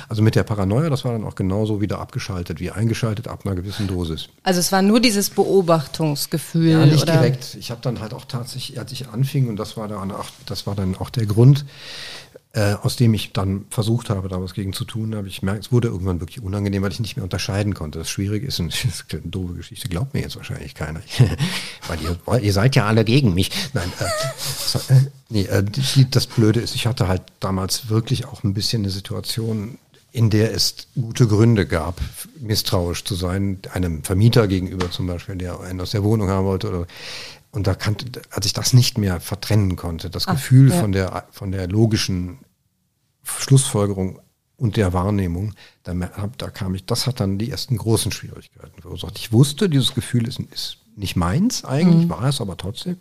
Also 0.09 0.23
mit 0.23 0.35
der 0.35 0.43
Paranoia, 0.43 0.89
das 0.89 1.05
war 1.05 1.11
dann 1.11 1.25
auch 1.25 1.35
genauso 1.35 1.81
wieder 1.81 1.99
abgeschaltet 1.99 2.59
wie 2.59 2.71
eingeschaltet 2.71 3.27
ab 3.27 3.41
einer 3.45 3.55
gewissen 3.55 3.87
Dosis. 3.87 4.29
Also 4.41 4.59
es 4.59 4.71
war 4.71 4.81
nur 4.81 5.01
dieses 5.01 5.29
Beobachtungsgefühl. 5.29 6.71
Ja, 6.71 6.85
nicht 6.85 7.03
oder? 7.03 7.17
direkt. 7.17 7.55
Ich 7.59 7.69
habe 7.69 7.81
dann 7.81 7.99
halt 7.99 8.13
auch 8.13 8.25
tatsächlich, 8.25 8.79
als 8.79 8.91
ich 8.93 9.09
anfing, 9.09 9.49
und 9.49 9.57
das 9.57 9.75
war 9.75 9.87
dann 9.89 10.11
auch, 10.11 10.25
das 10.45 10.65
war 10.65 10.75
dann 10.75 10.95
auch 10.95 11.09
der 11.09 11.25
Grund, 11.25 11.65
äh, 12.57 12.73
aus 12.81 12.95
dem 12.95 13.13
ich 13.13 13.33
dann 13.33 13.65
versucht 13.69 14.09
habe, 14.09 14.29
da 14.29 14.41
was 14.41 14.55
gegen 14.55 14.73
zu 14.73 14.83
tun, 14.83 15.13
habe 15.13 15.27
ich 15.27 15.43
merkt, 15.43 15.65
es 15.65 15.71
wurde 15.71 15.89
irgendwann 15.89 16.19
wirklich 16.21 16.41
unangenehm, 16.41 16.81
weil 16.81 16.91
ich 16.91 16.99
nicht 16.99 17.15
mehr 17.15 17.23
unterscheiden 17.23 17.75
konnte. 17.75 17.99
Das 17.99 18.09
schwierig 18.09 18.43
ist, 18.43 18.59
und 18.59 18.73
das 18.83 18.83
ist 18.83 19.05
eine 19.11 19.21
doofe 19.21 19.53
Geschichte, 19.53 19.87
glaubt 19.89 20.15
mir 20.15 20.21
jetzt 20.21 20.37
wahrscheinlich 20.37 20.73
keiner. 20.73 21.01
weil 21.87 21.99
ihr, 22.01 22.41
ihr 22.41 22.53
seid 22.53 22.75
ja 22.75 22.87
alle 22.87 23.05
gegen 23.05 23.35
mich. 23.35 23.51
Nein, 23.73 23.91
äh, 23.99 24.05
so, 24.39 24.79
äh, 24.91 25.01
nee, 25.29 25.43
äh, 25.43 25.63
die, 25.63 26.09
das 26.09 26.25
Blöde 26.25 26.59
ist, 26.59 26.73
ich 26.73 26.87
hatte 26.87 27.07
halt 27.07 27.21
damals 27.39 27.89
wirklich 27.89 28.25
auch 28.25 28.43
ein 28.43 28.55
bisschen 28.55 28.81
eine 28.81 28.89
Situation, 28.89 29.77
in 30.11 30.31
der 30.31 30.51
es 30.51 30.87
gute 30.95 31.27
Gründe 31.27 31.67
gab, 31.67 32.01
misstrauisch 32.39 33.03
zu 33.03 33.13
sein, 33.13 33.59
einem 33.71 34.03
Vermieter 34.03 34.47
gegenüber 34.47 34.89
zum 34.89 35.05
Beispiel, 35.05 35.35
der 35.35 35.59
einen 35.59 35.79
aus 35.79 35.91
der 35.91 36.03
Wohnung 36.03 36.29
haben 36.29 36.47
wollte 36.47 36.69
oder 36.69 36.87
und 37.51 37.65
da 37.65 37.75
kannte, 37.75 38.21
als 38.29 38.45
ich 38.45 38.53
das 38.53 38.73
nicht 38.73 38.97
mehr 38.97 39.19
vertrennen 39.19 39.75
konnte, 39.77 40.09
das 40.09 40.27
Ach, 40.27 40.33
Gefühl 40.33 40.69
ja. 40.69 40.79
von 40.79 40.91
der 40.91 41.25
von 41.31 41.51
der 41.51 41.67
logischen 41.67 42.39
Schlussfolgerung 43.27 44.19
und 44.57 44.75
der 44.75 44.93
Wahrnehmung, 44.93 45.53
da, 45.83 45.93
da 45.93 46.49
kam 46.49 46.75
ich, 46.75 46.85
das 46.85 47.07
hat 47.07 47.19
dann 47.19 47.37
die 47.37 47.51
ersten 47.51 47.77
großen 47.77 48.11
Schwierigkeiten 48.11 48.81
verursacht. 48.81 49.17
Ich 49.19 49.31
wusste, 49.31 49.69
dieses 49.69 49.93
Gefühl 49.93 50.27
ist, 50.27 50.39
ist 50.39 50.77
nicht 50.95 51.15
meins 51.15 51.63
eigentlich, 51.63 52.05
mhm. 52.05 52.09
war 52.09 52.23
es 52.23 52.41
aber 52.41 52.57
trotzdem. 52.57 52.97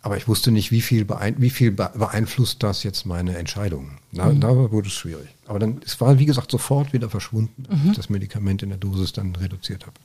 Aber 0.00 0.16
ich 0.16 0.28
wusste 0.28 0.52
nicht, 0.52 0.70
wie 0.70 0.80
viel, 0.80 1.04
beein, 1.04 1.34
wie 1.38 1.50
viel 1.50 1.72
beeinflusst 1.72 2.62
das 2.62 2.84
jetzt 2.84 3.06
meine 3.06 3.36
Entscheidung. 3.36 3.98
Da, 4.12 4.26
mhm. 4.26 4.40
da 4.40 4.54
wurde 4.54 4.86
es 4.86 4.94
schwierig. 4.94 5.28
Aber 5.48 5.58
dann, 5.58 5.80
es 5.84 6.00
war, 6.00 6.20
wie 6.20 6.26
gesagt, 6.26 6.52
sofort 6.52 6.92
wieder 6.92 7.10
verschwunden, 7.10 7.66
als 7.68 7.80
mhm. 7.80 7.90
ich 7.90 7.96
das 7.96 8.08
Medikament 8.08 8.62
in 8.62 8.68
der 8.68 8.78
Dosis 8.78 9.12
dann 9.12 9.34
reduziert 9.34 9.84
habe. 9.84 9.96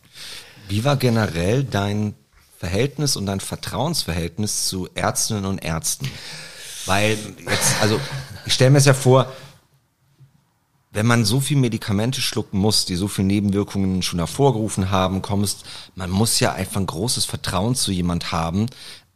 Wie 0.68 0.84
war 0.84 0.96
generell 0.96 1.64
dein 1.64 2.16
Verhältnis 2.58 3.16
und 3.16 3.28
dein 3.28 3.40
Vertrauensverhältnis 3.40 4.68
zu 4.68 4.90
Ärztinnen 4.96 5.46
und 5.46 5.64
Ärzten? 5.64 6.10
Weil 6.88 7.18
jetzt, 7.48 7.80
also 7.82 8.00
ich 8.46 8.54
stelle 8.54 8.72
mir 8.72 8.78
es 8.78 8.86
ja 8.86 8.94
vor, 8.94 9.32
wenn 10.94 11.06
man 11.06 11.24
so 11.24 11.40
viel 11.40 11.58
Medikamente 11.58 12.20
schlucken 12.20 12.58
muss, 12.58 12.86
die 12.86 12.96
so 12.96 13.08
viele 13.08 13.28
Nebenwirkungen 13.28 14.02
schon 14.02 14.20
hervorgerufen 14.20 14.92
haben, 14.92 15.22
kommst, 15.22 15.64
man 15.96 16.10
muss 16.10 16.40
ja 16.40 16.52
einfach 16.52 16.82
ein 16.82 16.86
großes 16.86 17.26
Vertrauen 17.26 17.76
zu 17.76 17.92
jemand 17.92 18.34
haben 18.34 18.68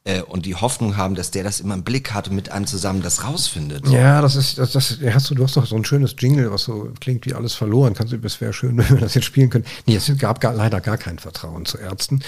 äh, 0.05 0.21
und 0.21 0.45
die 0.45 0.55
Hoffnung 0.55 0.95
haben, 0.95 1.15
dass 1.15 1.31
der 1.31 1.43
das 1.43 1.59
immer 1.59 1.73
im 1.73 1.83
Blick 1.83 2.13
hat 2.13 2.29
und 2.29 2.35
mit 2.35 2.49
einem 2.49 2.65
zusammen 2.65 3.01
das 3.01 3.25
rausfindet. 3.25 3.89
Ja, 3.89 4.21
das 4.21 4.38
ist, 4.38 4.57
das, 4.57 4.71
das 4.71 4.97
hast 5.13 5.29
du, 5.29 5.35
du 5.35 5.43
hast 5.43 5.57
doch 5.57 5.65
so 5.65 5.75
ein 5.75 5.83
schönes 5.83 6.15
Jingle, 6.17 6.49
was 6.49 6.63
so 6.63 6.93
klingt 7.01 7.25
wie 7.25 7.33
alles 7.33 7.55
verloren. 7.55 7.93
Kannst 7.93 8.13
du, 8.13 8.17
es 8.23 8.39
wäre 8.39 8.53
schön, 8.53 8.77
wenn 8.77 8.89
wir 8.89 9.01
das 9.01 9.15
jetzt 9.15 9.25
spielen 9.25 9.49
können. 9.49 9.65
Nee, 9.85 9.95
es 9.95 10.09
gab 10.17 10.39
gar, 10.39 10.53
leider 10.53 10.79
gar 10.79 10.97
kein 10.97 11.19
Vertrauen 11.19 11.65
zu 11.65 11.77
Ärzten. 11.77 12.21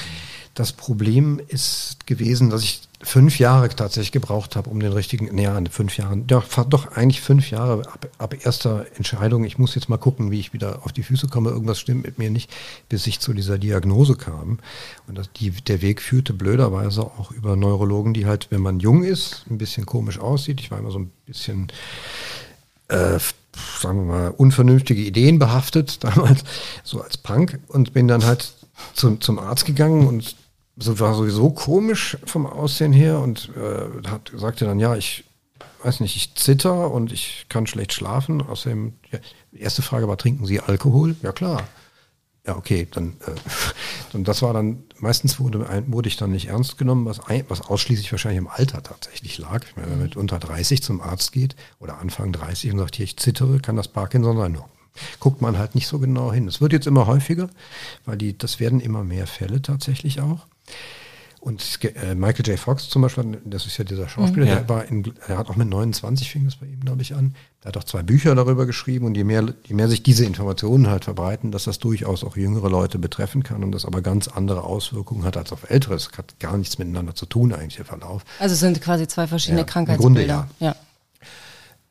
Das 0.55 0.73
Problem 0.73 1.39
ist 1.47 2.05
gewesen, 2.05 2.49
dass 2.49 2.63
ich 2.63 2.81
fünf 3.07 3.39
Jahre 3.39 3.69
tatsächlich 3.69 4.11
gebraucht 4.11 4.57
habe, 4.57 4.69
um 4.69 4.81
den 4.81 4.91
richtigen, 4.91 5.33
naja, 5.33 5.57
fünf 5.71 5.95
Jahren, 5.95 6.27
doch, 6.27 6.45
doch 6.65 6.91
eigentlich 6.91 7.21
fünf 7.21 7.49
Jahre 7.49 7.87
ab, 7.87 8.07
ab 8.17 8.35
erster 8.45 8.85
Entscheidung, 8.97 9.45
ich 9.45 9.57
muss 9.57 9.75
jetzt 9.75 9.87
mal 9.87 9.97
gucken, 9.97 10.29
wie 10.29 10.41
ich 10.41 10.51
wieder 10.51 10.85
auf 10.85 10.91
die 10.91 11.03
Füße 11.03 11.29
komme, 11.29 11.49
irgendwas 11.49 11.79
stimmt 11.79 12.05
mit 12.05 12.17
mir 12.17 12.29
nicht, 12.29 12.51
bis 12.89 13.07
ich 13.07 13.21
zu 13.21 13.33
dieser 13.33 13.57
Diagnose 13.57 14.15
kam. 14.15 14.59
Und 15.07 15.17
das, 15.17 15.31
die, 15.31 15.51
der 15.51 15.81
Weg 15.81 16.01
führte 16.01 16.33
blöderweise 16.33 17.03
auch 17.03 17.31
über 17.31 17.55
Neurologen, 17.55 18.13
die 18.13 18.25
halt, 18.25 18.47
wenn 18.49 18.61
man 18.61 18.81
jung 18.81 19.03
ist, 19.03 19.45
ein 19.49 19.57
bisschen 19.57 19.85
komisch 19.85 20.19
aussieht. 20.19 20.59
Ich 20.59 20.69
war 20.69 20.79
immer 20.79 20.91
so 20.91 20.99
ein 20.99 21.11
bisschen, 21.25 21.67
äh, 22.89 23.19
sagen 23.79 23.99
wir 23.99 24.13
mal, 24.13 24.29
unvernünftige 24.31 25.01
Ideen 25.01 25.39
behaftet, 25.39 26.03
damals, 26.03 26.43
so 26.83 27.01
als 27.01 27.17
Punk, 27.17 27.59
und 27.69 27.93
bin 27.93 28.09
dann 28.09 28.25
halt 28.25 28.51
zum, 28.95 29.21
zum 29.21 29.39
Arzt 29.39 29.65
gegangen 29.65 30.07
und 30.07 30.35
so 30.77 30.99
war 30.99 31.15
sowieso 31.15 31.49
komisch 31.49 32.17
vom 32.25 32.45
Aussehen 32.45 32.93
her 32.93 33.19
und 33.19 33.49
äh, 33.55 34.07
hat, 34.07 34.31
sagte 34.35 34.65
dann, 34.65 34.79
ja, 34.79 34.95
ich 34.95 35.23
weiß 35.83 35.99
nicht, 36.01 36.15
ich 36.15 36.35
zitter 36.35 36.91
und 36.91 37.11
ich 37.11 37.45
kann 37.49 37.67
schlecht 37.67 37.93
schlafen. 37.93 38.41
Außerdem, 38.41 38.93
ja, 39.11 39.19
die 39.51 39.59
erste 39.59 39.81
Frage 39.81 40.07
war, 40.07 40.17
trinken 40.17 40.45
Sie 40.45 40.59
Alkohol? 40.59 41.15
Ja 41.21 41.31
klar. 41.31 41.63
Ja, 42.45 42.55
okay, 42.55 42.87
dann, 42.89 43.17
äh, 43.25 43.31
und 44.15 44.27
das 44.27 44.41
war 44.41 44.53
dann, 44.53 44.83
meistens 44.99 45.39
wurde, 45.39 45.83
wurde 45.87 46.07
ich 46.07 46.15
dann 46.15 46.31
nicht 46.31 46.47
ernst 46.47 46.77
genommen, 46.77 47.05
was, 47.05 47.19
was 47.47 47.61
ausschließlich 47.61 48.11
wahrscheinlich 48.11 48.37
im 48.37 48.47
Alter 48.47 48.81
tatsächlich 48.83 49.37
lag. 49.37 49.65
Ich 49.67 49.75
meine, 49.75 49.89
wenn 49.89 49.97
man 49.97 50.07
mit 50.07 50.15
unter 50.15 50.39
30 50.39 50.81
zum 50.81 51.01
Arzt 51.01 51.31
geht 51.31 51.55
oder 51.79 51.99
Anfang 51.99 52.31
30 52.31 52.71
und 52.71 52.79
sagt, 52.79 52.95
hier, 52.95 53.05
ich 53.05 53.17
zittere, 53.17 53.59
kann 53.59 53.75
das 53.75 53.87
Parkinson 53.87 54.37
sein? 54.37 54.57
Guckt 55.19 55.41
man 55.41 55.57
halt 55.57 55.75
nicht 55.75 55.87
so 55.87 55.99
genau 55.99 56.31
hin. 56.31 56.47
Es 56.47 56.61
wird 56.61 56.73
jetzt 56.73 56.87
immer 56.87 57.05
häufiger, 57.05 57.49
weil 58.05 58.17
die, 58.17 58.37
das 58.37 58.59
werden 58.59 58.79
immer 58.79 59.03
mehr 59.03 59.27
Fälle 59.27 59.61
tatsächlich 59.61 60.21
auch. 60.21 60.47
Und 61.39 61.79
äh, 61.83 62.15
Michael 62.15 62.45
J. 62.47 62.59
Fox 62.59 62.89
zum 62.89 63.03
Beispiel, 63.03 63.39
das 63.45 63.65
ist 63.65 63.77
ja 63.77 63.83
dieser 63.83 64.09
Schauspieler, 64.09 64.45
mhm, 64.45 64.51
ja. 64.51 64.55
der 64.55 64.69
war 64.69 64.85
in, 64.85 65.13
er 65.27 65.37
hat 65.37 65.49
auch 65.49 65.55
mit 65.55 65.69
29 65.69 66.29
fing 66.31 66.45
das 66.45 66.55
bei 66.55 66.65
ihm, 66.65 66.79
glaube 66.81 67.01
ich, 67.03 67.15
an. 67.15 67.35
Der 67.63 67.69
hat 67.69 67.77
auch 67.77 67.83
zwei 67.83 68.01
Bücher 68.01 68.33
darüber 68.33 68.65
geschrieben 68.65 69.05
und 69.05 69.15
je 69.15 69.23
mehr, 69.23 69.53
je 69.63 69.75
mehr 69.75 69.87
sich 69.87 70.01
diese 70.01 70.25
Informationen 70.25 70.87
halt 70.87 71.05
verbreiten, 71.05 71.51
dass 71.51 71.65
das 71.65 71.79
durchaus 71.79 72.23
auch 72.23 72.35
jüngere 72.35 72.69
Leute 72.69 72.97
betreffen 72.97 73.43
kann 73.43 73.63
und 73.63 73.71
das 73.71 73.85
aber 73.85 74.01
ganz 74.01 74.27
andere 74.27 74.63
Auswirkungen 74.63 75.23
hat 75.23 75.37
als 75.37 75.53
auf 75.53 75.69
ältere. 75.69 75.93
Es 75.93 76.09
hat 76.17 76.39
gar 76.39 76.57
nichts 76.57 76.79
miteinander 76.79 77.13
zu 77.13 77.25
tun, 77.27 77.53
eigentlich 77.53 77.77
der 77.77 77.85
Verlauf. 77.85 78.23
Also 78.39 78.53
es 78.53 78.59
sind 78.59 78.81
quasi 78.81 79.07
zwei 79.07 79.27
verschiedene 79.27 79.61
ja, 79.61 79.65
Krankheitsbilder. 79.65 80.19
Im 80.19 80.25
Grunde, 80.25 80.27
ja. 80.27 80.47
ja. 80.59 80.75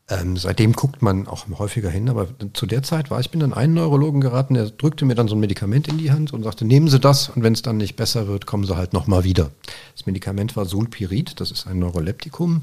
Ähm, 0.08 0.36
seitdem 0.36 0.72
guckt 0.72 1.02
man 1.02 1.26
auch 1.26 1.46
häufiger 1.58 1.90
hin, 1.90 2.08
aber 2.08 2.28
zu 2.52 2.66
der 2.66 2.84
Zeit 2.84 3.10
war 3.10 3.18
ich 3.18 3.32
bin 3.32 3.42
an 3.42 3.52
einen 3.52 3.74
Neurologen 3.74 4.20
geraten, 4.20 4.54
der 4.54 4.70
drückte 4.70 5.04
mir 5.04 5.16
dann 5.16 5.26
so 5.26 5.34
ein 5.34 5.40
Medikament 5.40 5.88
in 5.88 5.98
die 5.98 6.12
Hand 6.12 6.32
und 6.32 6.44
sagte, 6.44 6.64
nehmen 6.64 6.88
Sie 6.88 7.00
das 7.00 7.28
und 7.28 7.42
wenn 7.42 7.54
es 7.54 7.62
dann 7.62 7.76
nicht 7.76 7.96
besser 7.96 8.28
wird, 8.28 8.46
kommen 8.46 8.64
Sie 8.64 8.76
halt 8.76 8.92
nochmal 8.92 9.24
wieder. 9.24 9.50
Das 9.96 10.06
Medikament 10.06 10.54
war 10.54 10.64
Sulpirid, 10.64 11.40
das 11.40 11.50
ist 11.50 11.66
ein 11.66 11.80
Neuroleptikum, 11.80 12.62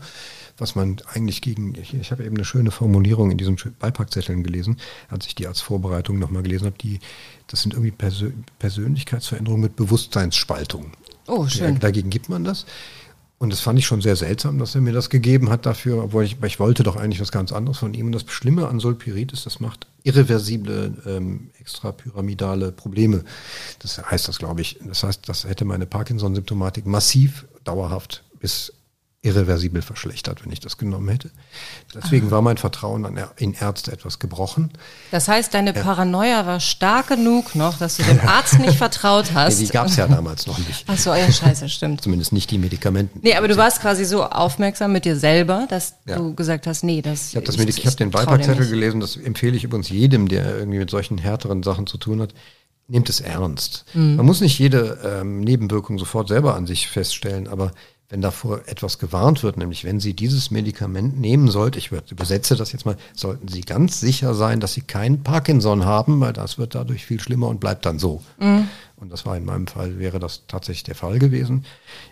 was 0.58 0.76
man 0.76 1.02
eigentlich 1.14 1.42
gegen, 1.42 1.76
ich, 1.76 1.94
ich 1.94 2.12
habe 2.14 2.24
eben 2.24 2.36
eine 2.36 2.46
schöne 2.46 2.72
Formulierung 2.72 3.30
in 3.30 3.38
diesen 3.38 3.58
Beipackzetteln 3.78 4.44
gelesen, 4.44 4.78
als 5.10 5.28
ich 5.28 5.36
die 5.36 5.46
als 5.46 5.60
Vorbereitung 5.60 6.20
nochmal 6.20 6.44
gelesen 6.44 6.68
habe, 6.68 6.78
die, 6.78 7.00
das 7.48 7.62
sind 7.62 7.74
irgendwie 7.74 7.92
Persö 7.92 8.32
Persönlichkeitsveränderungen 8.60 9.64
mit 9.64 9.76
Bewusstseinsspaltung. 9.76 10.94
Oh, 11.28 11.48
schön. 11.48 11.80
Dagegen 11.80 12.10
gibt 12.10 12.30
man 12.30 12.44
das. 12.44 12.66
Und 13.40 13.52
das 13.52 13.60
fand 13.60 13.78
ich 13.78 13.86
schon 13.86 14.02
sehr 14.02 14.16
seltsam, 14.16 14.58
dass 14.58 14.74
er 14.74 14.82
mir 14.82 14.94
das 14.94 15.10
gegeben 15.10 15.50
hat 15.50 15.66
dafür, 15.66 16.04
obwohl 16.04 16.24
ich, 16.24 16.38
ich 16.42 16.60
wollte 16.60 16.84
doch 16.84 16.96
eigentlich 16.96 17.20
was 17.20 17.32
ganz 17.32 17.52
anderes 17.52 17.80
von 17.80 17.94
ihm. 17.94 18.06
Und 18.06 18.12
das 18.14 18.24
Schlimme 18.28 18.68
an 18.68 18.80
Sulpirid 18.80 19.34
ist, 19.34 19.46
das 19.46 19.60
macht 19.60 19.88
irreversible 20.04 20.94
ähm, 21.06 21.50
extrapyramidale 21.60 22.72
Probleme. 22.72 23.24
Das 23.80 24.02
heißt 24.02 24.28
das, 24.28 24.40
glaube 24.40 24.62
ich. 24.62 24.80
Das 24.86 25.04
heißt, 25.04 25.28
das 25.28 25.44
hätte 25.44 25.66
meine 25.66 25.86
Parkinson-Symptomatik 25.86 26.86
massiv 26.86 27.46
dauerhaft 27.64 28.24
bis 28.40 28.74
irreversibel 29.24 29.82
verschlechtert, 29.82 30.44
wenn 30.44 30.52
ich 30.52 30.60
das 30.60 30.78
genommen 30.78 31.08
hätte. 31.08 31.32
Deswegen 31.96 32.30
war 32.30 32.42
mein 32.42 32.58
Vertrauen 32.58 33.18
in 33.38 33.54
Ärzte 33.54 33.94
etwas 33.94 34.20
gebrochen. 34.20 34.72
Das 35.12 35.30
heißt, 35.30 35.54
deine 35.54 35.72
Paranoia 35.72 36.46
war 36.46 36.60
stark 36.60 37.08
genug 37.08 37.56
noch, 37.56 37.78
dass 37.78 37.96
du 37.96 38.04
dem 38.04 38.20
Arzt 38.20 38.60
nicht 38.60 38.78
vertraut 38.78 39.32
hast. 39.34 39.60
Nee, 39.60 39.68
die 39.68 39.72
gab 39.72 39.88
es 39.88 39.96
ja 39.96 40.08
damals 40.08 40.46
noch 40.46 40.58
nicht. 40.58 40.84
Ach 40.88 40.98
so, 40.98 41.14
ja, 41.14 41.32
scheiße, 41.32 41.70
stimmt. 41.70 42.02
Zumindest 42.02 42.34
nicht 42.34 42.52
die 42.52 42.58
Medikamenten. 42.58 43.22
Nee, 43.24 43.36
aber 43.36 43.48
du 43.48 43.56
warst 43.56 43.80
quasi 43.80 44.04
so 44.04 44.26
aufmerksam 44.26 44.92
mit 44.92 45.06
dir 45.06 45.16
selber, 45.16 45.68
dass 45.70 45.96
ja. 46.06 46.18
du 46.18 46.36
gesagt 46.36 46.68
hast, 46.68 46.84
nee, 46.84 47.02
das 47.02 47.30
Ich 47.30 47.38
habe 47.38 47.46
das 47.46 47.56
ich, 47.56 47.78
ich 47.78 47.88
hab 47.88 47.96
den 47.96 48.12
Beipackzettel 48.12 48.68
gelesen, 48.68 49.00
das 49.00 49.16
empfehle 49.16 49.56
ich 49.56 49.64
übrigens 49.64 49.88
jedem, 49.88 50.28
der 50.28 50.58
irgendwie 50.58 50.80
mit 50.80 50.90
solchen 50.90 51.18
härteren 51.18 51.64
Sachen 51.64 51.88
zu 51.88 51.98
tun 51.98 52.20
hat. 52.20 52.34
Nehmt 52.90 53.08
es 53.08 53.22
ernst. 53.22 53.86
Mhm. 53.94 54.18
Man 54.18 54.26
muss 54.26 54.42
nicht 54.42 54.60
jede 54.60 55.00
ähm, 55.06 55.40
Nebenwirkung 55.40 55.98
sofort 55.98 56.28
selber 56.28 56.56
an 56.56 56.68
sich 56.68 56.90
feststellen, 56.90 57.48
aber 57.48 57.72
wenn 58.14 58.22
davor 58.22 58.62
etwas 58.68 59.00
gewarnt 59.00 59.42
wird, 59.42 59.58
nämlich 59.58 59.86
wenn 59.86 60.00
Sie 60.00 60.14
dieses 60.14 60.52
Medikament 60.52 61.20
nehmen 61.20 61.48
sollten, 61.48 61.80
ich 61.80 61.92
übersetze 61.92 62.56
das 62.56 62.72
jetzt 62.72 62.86
mal, 62.86 62.96
sollten 63.16 63.48
Sie 63.48 63.62
ganz 63.62 64.00
sicher 64.00 64.36
sein, 64.36 64.60
dass 64.60 64.74
Sie 64.74 64.82
keinen 64.82 65.24
Parkinson 65.24 65.84
haben, 65.84 66.20
weil 66.20 66.32
das 66.32 66.60
wird 66.60 66.76
dadurch 66.76 67.08
viel 67.08 67.20
schlimmer 67.20 67.48
und 67.48 67.60
bleibt 67.60 67.88
dann 67.88 67.98
so. 67.98 68.22
Mhm. 68.40 68.68
Und 68.98 69.12
das 69.12 69.26
war 69.26 69.36
in 69.36 69.46
meinem 69.46 69.66
Fall, 69.66 69.98
wäre 69.98 70.20
das 70.20 70.44
tatsächlich 70.48 70.84
der 70.84 70.94
Fall 70.94 71.18
gewesen. 71.18 71.66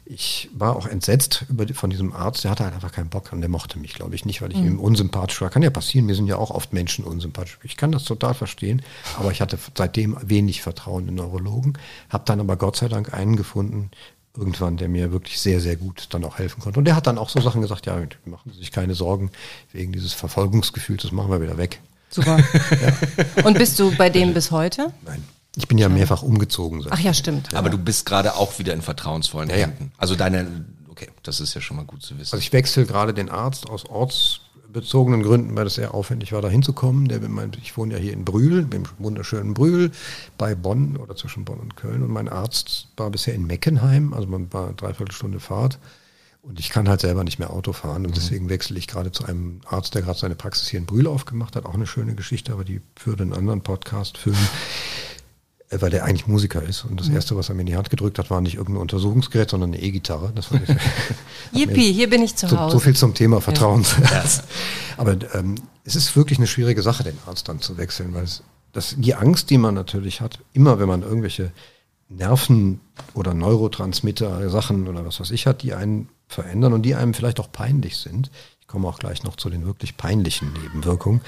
Ich 0.04 0.50
war 0.56 0.76
auch 0.76 0.88
entsetzt 0.88 1.46
über 1.50 1.68
von 1.76 1.92
diesem 1.92 2.14
Arzt, 2.14 2.44
der 2.44 2.52
hatte 2.52 2.64
halt 2.64 2.74
einfach 2.74 2.92
keinen 2.92 3.10
Bock 3.10 3.32
an, 3.32 3.40
der 3.40 3.50
mochte 3.52 3.78
mich, 3.78 3.94
glaube 3.94 4.16
ich, 4.16 4.26
nicht, 4.26 4.42
weil 4.42 4.52
ich 4.52 4.58
mhm. 4.58 4.68
ihm 4.68 4.80
unsympathisch 4.80 5.40
war. 5.42 5.52
Kann 5.52 5.62
ja 5.62 5.70
passieren, 5.70 6.08
mir 6.08 6.16
sind 6.16 6.26
ja 6.26 6.38
auch 6.38 6.50
oft 6.50 6.74
Menschen 6.74 7.06
unsympathisch. 7.06 7.60
Ich 7.62 7.78
kann 7.78 7.92
das 7.92 8.06
total 8.06 8.34
verstehen, 8.34 8.82
aber 9.20 9.30
ich 9.30 9.40
hatte 9.40 9.60
seitdem 9.78 10.18
wenig 10.24 10.64
Vertrauen 10.64 11.08
in 11.08 11.14
Neurologen, 11.14 11.74
habe 12.10 12.24
dann 12.26 12.40
aber 12.40 12.58
Gott 12.58 12.76
sei 12.76 12.88
Dank 12.88 13.14
einen 13.14 13.36
gefunden, 13.36 13.92
irgendwann, 14.36 14.78
der 14.78 14.90
mir 14.90 15.12
wirklich 15.12 15.40
sehr, 15.40 15.60
sehr 15.60 15.76
gut 15.76 16.08
dann 16.12 16.24
auch 16.24 16.38
helfen 16.38 16.62
konnte. 16.62 16.80
Und 16.80 16.86
der 16.86 16.96
hat 16.96 17.08
dann 17.08 17.18
auch 17.18 17.30
so 17.30 17.42
Sachen 17.42 17.62
gesagt, 17.62 17.86
ja, 17.86 18.02
machen 18.26 18.52
Sie 18.52 18.60
sich 18.60 18.72
keine 18.72 18.96
Sorgen 18.96 19.32
wegen 19.74 19.92
dieses 19.92 20.14
Verfolgungsgefühls, 20.14 21.04
das 21.04 21.12
machen 21.12 21.32
wir 21.32 21.42
wieder 21.42 21.58
weg. 21.58 21.82
Super. 22.10 22.38
ja. 22.38 23.44
Und 23.44 23.58
bist 23.58 23.80
du 23.80 23.96
bei 23.96 24.10
dem 24.10 24.34
bis 24.34 24.52
heute? 24.52 24.94
Nein. 25.06 25.24
Ich 25.58 25.68
bin 25.68 25.78
ja 25.78 25.90
mehrfach 25.90 26.24
umgezogen. 26.24 26.86
Ach 26.90 27.00
ja, 27.00 27.14
stimmt. 27.14 27.54
Aber 27.54 27.70
du 27.70 27.78
bist 27.78 28.06
gerade 28.06 28.36
auch 28.36 28.58
wieder 28.58 28.74
in 28.74 28.82
vertrauensvollen 28.82 29.50
ja, 29.50 29.58
Händen. 29.58 29.92
Also 29.98 30.16
deine, 30.16 30.66
okay, 30.90 31.10
das 31.24 31.42
ist 31.42 31.54
ja 31.54 31.60
schon 31.60 31.76
mal 31.76 31.86
gut 31.86 32.04
zu 32.04 32.18
wissen. 32.18 32.34
Also 32.34 32.38
ich 32.38 32.54
wechsle 32.54 32.86
gerade 32.86 33.14
den 33.14 33.30
Arzt 33.30 33.70
aus 33.70 33.86
Orts 33.86 34.42
bezogenen 34.72 35.24
Gründen, 35.24 35.56
weil 35.56 35.68
es 35.68 35.76
sehr 35.76 35.94
aufwendig 35.94 36.32
war, 36.34 36.42
da 36.42 36.50
hinzukommen. 36.50 37.10
Ich 37.62 37.78
wohne 37.78 37.94
ja 37.94 38.00
hier 38.00 38.14
in 38.14 38.26
Brühl, 38.26 38.68
im 38.74 38.84
wunderschönen 39.00 39.54
Brühl, 39.54 39.92
bei 40.38 40.56
Bonn 40.56 40.98
oder 40.98 41.16
zwischen 41.16 41.46
Bonn 41.46 41.60
und 41.60 41.76
Köln. 41.76 42.04
Und 42.04 42.12
mein 42.12 42.30
Arzt 42.30 42.88
war 42.98 43.10
bisher 43.10 43.34
in 43.34 43.46
Meckenheim, 43.46 44.14
also 44.14 44.28
man 44.28 44.52
war 44.54 44.68
eine 44.68 44.76
Dreiviertelstunde 44.76 45.40
Fahrt. 45.40 45.80
Und 46.44 46.60
ich 46.60 46.70
kann 46.70 46.90
halt 46.90 47.02
selber 47.02 47.24
nicht 47.24 47.38
mehr 47.38 47.52
Auto 47.52 47.72
fahren 47.72 48.04
und 48.04 48.18
deswegen 48.18 48.50
wechsle 48.50 48.76
ich 48.80 48.88
gerade 48.88 49.12
zu 49.12 49.26
einem 49.26 49.62
Arzt, 49.66 49.94
der 49.94 50.02
gerade 50.02 50.18
seine 50.18 50.34
Praxis 50.34 50.70
hier 50.70 50.80
in 50.80 50.88
Brühl 50.88 51.06
aufgemacht 51.06 51.56
hat. 51.56 51.66
Auch 51.66 51.76
eine 51.76 51.86
schöne 51.86 52.16
Geschichte, 52.16 52.52
aber 52.52 52.64
die 52.64 52.82
würde 53.04 53.22
einen 53.22 53.34
anderen 53.34 53.62
Podcast 53.62 54.18
füllen, 54.18 54.38
äh, 54.38 55.11
weil 55.80 55.90
der 55.90 56.04
eigentlich 56.04 56.28
Musiker 56.28 56.62
ist. 56.62 56.84
Und 56.84 57.00
das 57.00 57.08
Erste, 57.08 57.36
was 57.38 57.48
er 57.48 57.56
mir 57.56 57.62
in 57.62 57.68
die 57.68 57.76
Hand 57.76 57.90
gedrückt 57.90 58.20
hat, 58.20 58.30
war 58.30 58.42
nicht 58.42 58.56
irgendein 58.56 58.82
Untersuchungsgerät, 58.82 59.50
sondern 59.50 59.74
eine 59.74 59.82
E-Gitarre. 59.82 60.34
Das 60.36 60.48
fand 60.48 60.68
ich, 60.68 60.76
Yippie, 61.54 61.94
hier 61.94 62.10
bin 62.10 62.22
ich 62.22 62.36
zu 62.36 62.48
so, 62.48 62.60
Hause. 62.60 62.74
so 62.74 62.80
viel 62.80 62.96
zum 62.96 63.14
Thema 63.14 63.40
Vertrauen. 63.40 63.86
Aber 64.98 65.18
ähm, 65.34 65.56
es 65.86 65.96
ist 65.96 66.16
wirklich 66.16 66.40
eine 66.40 66.48
schwierige 66.48 66.82
Sache, 66.82 67.04
den 67.04 67.18
Arzt 67.26 67.48
dann 67.48 67.62
zu 67.62 67.78
wechseln, 67.78 68.14
weil 68.14 68.24
es, 68.24 68.44
das, 68.74 68.96
die 68.98 69.16
Angst, 69.16 69.50
die 69.50 69.58
man 69.58 69.74
natürlich 69.74 70.20
hat, 70.20 70.40
immer 70.54 70.80
wenn 70.80 70.88
man 70.88 71.04
irgendwelche 71.04 71.52
Nerven- 72.10 72.82
oder 73.14 73.34
Neurotransmitter-Sachen 73.34 74.88
oder 74.90 75.06
was 75.06 75.22
weiß 75.22 75.32
ich 75.32 75.48
hat, 75.48 75.62
die 75.62 75.74
einen 75.74 76.10
verändern 76.28 76.74
und 76.74 76.82
die 76.84 76.96
einem 76.96 77.14
vielleicht 77.14 77.40
auch 77.40 77.52
peinlich 77.52 77.98
sind. 77.98 78.30
Ich 78.60 78.68
komme 78.68 78.88
auch 78.88 79.00
gleich 79.00 79.24
noch 79.24 79.38
zu 79.38 79.50
den 79.50 79.66
wirklich 79.66 79.96
peinlichen 79.96 80.52
Nebenwirkungen. 80.54 81.22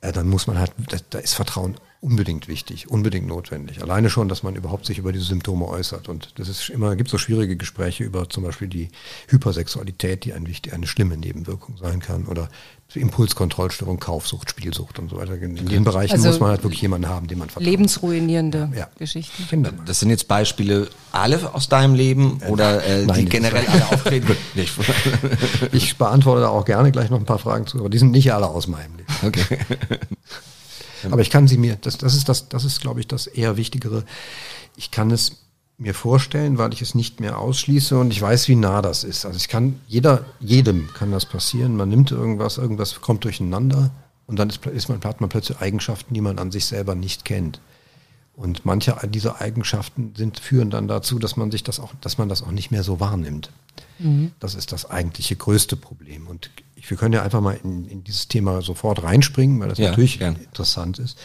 Äh, 0.00 0.12
dann 0.12 0.28
muss 0.28 0.46
man 0.46 0.58
halt, 0.58 0.72
da, 0.88 0.96
da 1.10 1.18
ist 1.18 1.34
Vertrauen 1.34 1.76
unbedingt 2.00 2.46
wichtig, 2.46 2.88
unbedingt 2.88 3.26
notwendig. 3.26 3.82
Alleine 3.82 4.08
schon, 4.08 4.28
dass 4.28 4.42
man 4.44 4.54
überhaupt 4.54 4.86
sich 4.86 4.98
über 4.98 5.12
diese 5.12 5.24
Symptome 5.24 5.66
äußert. 5.66 6.08
Und 6.08 6.38
das 6.38 6.48
ist 6.48 6.68
immer, 6.70 6.94
gibt 6.94 7.10
so 7.10 7.18
schwierige 7.18 7.56
Gespräche 7.56 8.04
über 8.04 8.28
zum 8.30 8.44
Beispiel 8.44 8.68
die 8.68 8.88
Hypersexualität, 9.28 10.24
die 10.24 10.32
ein 10.32 10.46
wichtig, 10.46 10.72
eine 10.72 10.86
schlimme 10.86 11.16
Nebenwirkung 11.16 11.76
sein 11.76 11.98
kann, 12.00 12.26
oder 12.26 12.48
Impulskontrollstörung, 12.94 13.98
Kaufsucht, 13.98 14.48
Spielsucht 14.50 14.98
und 14.98 15.10
so 15.10 15.16
weiter. 15.18 15.34
In 15.34 15.56
den 15.56 15.84
Bereichen 15.84 16.12
Also 16.12 16.28
muss 16.28 16.40
man 16.40 16.50
halt 16.50 16.62
wirklich 16.62 16.80
jemanden 16.80 17.08
haben, 17.08 17.26
dem 17.26 17.38
man 17.40 17.50
vertraut. 17.50 17.66
Lebensruinierende 17.68 18.70
Ja. 18.76 18.88
Geschichten. 18.98 19.46
Kinder. 19.48 19.72
Das 19.84 20.00
sind 20.00 20.10
jetzt 20.10 20.28
Beispiele 20.28 20.88
alle 21.12 21.52
aus 21.52 21.68
deinem 21.68 21.94
Leben 21.94 22.40
oder 22.48 22.82
äh, 22.84 23.04
nein, 23.04 23.16
die 23.18 23.24
die- 23.24 23.28
generell 23.30 23.66
alle 23.66 23.86
auftreten? 23.88 24.36
Nicht. 24.54 24.72
Ich 25.72 25.96
beantworte 25.98 26.42
da 26.42 26.48
auch 26.48 26.64
gerne 26.64 26.92
gleich 26.92 27.10
noch 27.10 27.18
ein 27.18 27.26
paar 27.26 27.38
Fragen 27.40 27.66
zu, 27.66 27.78
aber 27.80 27.90
die 27.90 27.98
sind 27.98 28.12
nicht 28.12 28.32
alle 28.32 28.46
aus 28.46 28.68
meinem 28.68 28.96
Leben. 28.96 29.08
Okay. 29.22 29.58
Aber 31.10 31.20
ich 31.22 31.30
kann 31.30 31.48
sie 31.48 31.58
mir, 31.58 31.76
das, 31.76 31.98
das 31.98 32.14
ist 32.14 32.28
das, 32.28 32.48
das 32.48 32.64
ist, 32.64 32.80
glaube 32.80 33.00
ich, 33.00 33.06
das 33.06 33.26
eher 33.26 33.56
Wichtigere. 33.56 34.04
Ich 34.76 34.90
kann 34.90 35.10
es 35.10 35.44
mir 35.78 35.94
vorstellen, 35.94 36.58
weil 36.58 36.72
ich 36.72 36.82
es 36.82 36.94
nicht 36.94 37.20
mehr 37.20 37.38
ausschließe 37.38 37.96
und 37.98 38.10
ich 38.10 38.20
weiß, 38.20 38.48
wie 38.48 38.56
nah 38.56 38.82
das 38.82 39.04
ist. 39.04 39.24
Also 39.24 39.36
ich 39.36 39.48
kann, 39.48 39.80
jeder, 39.86 40.24
jedem 40.40 40.92
kann 40.92 41.12
das 41.12 41.24
passieren. 41.24 41.76
Man 41.76 41.88
nimmt 41.88 42.10
irgendwas, 42.10 42.58
irgendwas 42.58 43.00
kommt 43.00 43.24
durcheinander 43.24 43.90
und 44.26 44.38
dann 44.38 44.50
ist, 44.50 44.64
ist 44.66 44.88
man, 44.88 45.02
hat 45.04 45.20
man 45.20 45.30
plötzlich 45.30 45.58
Eigenschaften, 45.58 46.14
die 46.14 46.20
man 46.20 46.38
an 46.38 46.50
sich 46.50 46.66
selber 46.66 46.94
nicht 46.94 47.24
kennt. 47.24 47.60
Und 48.34 48.64
manche 48.64 48.96
dieser 49.08 49.40
Eigenschaften 49.40 50.14
sind, 50.16 50.38
führen 50.38 50.70
dann 50.70 50.86
dazu, 50.86 51.18
dass 51.18 51.36
man 51.36 51.50
sich 51.50 51.64
das 51.64 51.80
auch, 51.80 51.92
dass 52.00 52.18
man 52.18 52.28
das 52.28 52.42
auch 52.42 52.52
nicht 52.52 52.70
mehr 52.70 52.84
so 52.84 53.00
wahrnimmt. 53.00 53.50
Das 54.38 54.54
ist 54.54 54.70
das 54.70 54.88
eigentliche 54.88 55.34
größte 55.34 55.76
Problem. 55.76 56.26
Und 56.28 56.50
wir 56.86 56.96
können 56.96 57.14
ja 57.14 57.22
einfach 57.22 57.40
mal 57.40 57.58
in, 57.64 57.86
in 57.86 58.04
dieses 58.04 58.28
Thema 58.28 58.62
sofort 58.62 59.02
reinspringen, 59.02 59.58
weil 59.60 59.68
das 59.68 59.78
Ja, 59.78 59.90
natürlich 59.90 60.18
gern. 60.18 60.36
interessant 60.36 60.98
ist. 60.98 61.18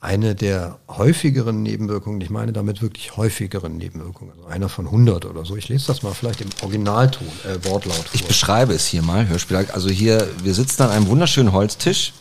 Eine 0.00 0.36
der 0.36 0.78
häufigeren 0.88 1.62
Nebenwirkungen, 1.64 2.20
ich 2.20 2.30
meine 2.30 2.52
damit 2.52 2.80
wirklich 2.82 3.16
häufigeren 3.16 3.76
Nebenwirkungen, 3.76 4.30
also 4.32 4.46
einer 4.46 4.68
von 4.68 4.86
100 4.86 5.24
oder 5.24 5.44
so. 5.44 5.56
Ich 5.56 5.68
lese 5.68 5.88
das 5.88 6.02
mal 6.04 6.14
vielleicht 6.14 6.40
im 6.40 6.48
Originalton, 6.62 7.26
äh, 7.44 7.64
Wortlaut 7.68 8.04
Ich 8.12 8.20
vor. 8.20 8.28
beschreibe 8.28 8.74
es 8.74 8.86
hier 8.86 9.02
mal, 9.02 9.26
Hörspiel. 9.28 9.56
Also 9.72 9.88
hier, 9.88 10.28
wir 10.44 10.54
sitzen 10.54 10.82
an 10.82 10.90
einem 10.90 11.08
wunderschönen 11.08 11.50
Holztisch 11.52 12.12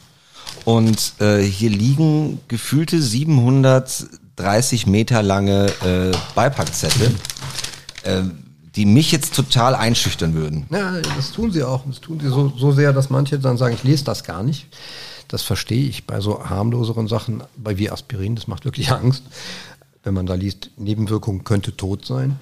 und 0.65 1.13
äh, 1.19 1.39
hier 1.43 1.69
liegen 1.69 2.39
gefühlte 2.47 2.99
730 2.99 4.87
Meter 4.87 5.21
lange 5.21 5.67
äh, 5.85 6.11
Beipackzettel, 6.35 7.13
äh, 8.03 8.21
die 8.77 8.85
mich 8.85 9.11
jetzt 9.11 9.35
total 9.35 9.73
einschüchtern 9.73 10.35
würden. 10.35 10.67
Ja, 10.69 11.01
das 11.15 11.31
tun 11.31 11.51
sie 11.51 11.63
auch. 11.63 11.83
Das 11.87 11.99
tun 11.99 12.19
sie 12.19 12.29
so, 12.29 12.53
so 12.55 12.71
sehr, 12.71 12.93
dass 12.93 13.09
manche 13.09 13.39
dann 13.39 13.57
sagen, 13.57 13.73
ich 13.73 13.83
lese 13.83 14.05
das 14.05 14.23
gar 14.23 14.43
nicht. 14.43 14.67
Das 15.27 15.41
verstehe 15.41 15.89
ich 15.89 16.05
bei 16.05 16.21
so 16.21 16.47
harmloseren 16.47 17.07
Sachen, 17.07 17.43
bei 17.57 17.79
wie 17.79 17.89
Aspirin, 17.89 18.35
das 18.35 18.47
macht 18.47 18.65
wirklich 18.65 18.91
Angst, 18.91 19.23
wenn 20.03 20.13
man 20.13 20.27
da 20.27 20.35
liest, 20.35 20.69
Nebenwirkung 20.77 21.43
könnte 21.43 21.75
tot 21.75 22.05
sein. 22.05 22.39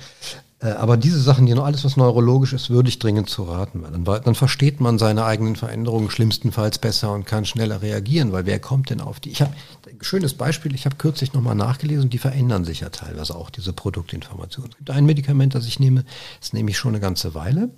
Äh, 0.59 0.67
Aber 0.67 0.97
diese 0.97 1.19
Sachen, 1.19 1.45
die 1.45 1.53
noch 1.53 1.65
alles, 1.65 1.83
was 1.83 1.97
neurologisch 1.97 2.53
ist, 2.53 2.69
würde 2.69 2.89
ich 2.89 2.99
dringend 2.99 3.29
zu 3.29 3.43
raten. 3.43 3.83
Weil 3.83 3.91
dann, 3.91 4.03
dann 4.23 4.35
versteht 4.35 4.79
man 4.79 4.97
seine 4.97 5.25
eigenen 5.25 5.55
Veränderungen 5.55 6.09
schlimmstenfalls 6.09 6.79
besser 6.79 7.11
und 7.13 7.25
kann 7.25 7.45
schneller 7.45 7.81
reagieren, 7.81 8.31
weil 8.31 8.45
wer 8.45 8.59
kommt 8.59 8.89
denn 8.89 9.01
auf 9.01 9.19
die? 9.19 9.31
Ich 9.31 9.41
habe 9.41 9.53
ein 9.89 9.97
schönes 10.01 10.33
Beispiel, 10.33 10.73
ich 10.75 10.85
habe 10.85 10.95
kürzlich 10.95 11.33
nochmal 11.33 11.55
nachgelesen, 11.55 12.09
die 12.09 12.17
verändern 12.17 12.65
sich 12.65 12.81
ja 12.81 12.89
teilweise 12.89 13.35
auch, 13.35 13.49
diese 13.49 13.73
Produktinformationen. 13.73 14.71
Es 14.71 14.77
gibt 14.77 14.89
ein 14.91 15.05
Medikament, 15.05 15.55
das 15.55 15.67
ich 15.67 15.79
nehme, 15.79 16.05
das 16.39 16.53
nehme 16.53 16.71
ich 16.71 16.77
schon 16.77 16.93
eine 16.93 17.01
ganze 17.01 17.33
Weile. 17.33 17.69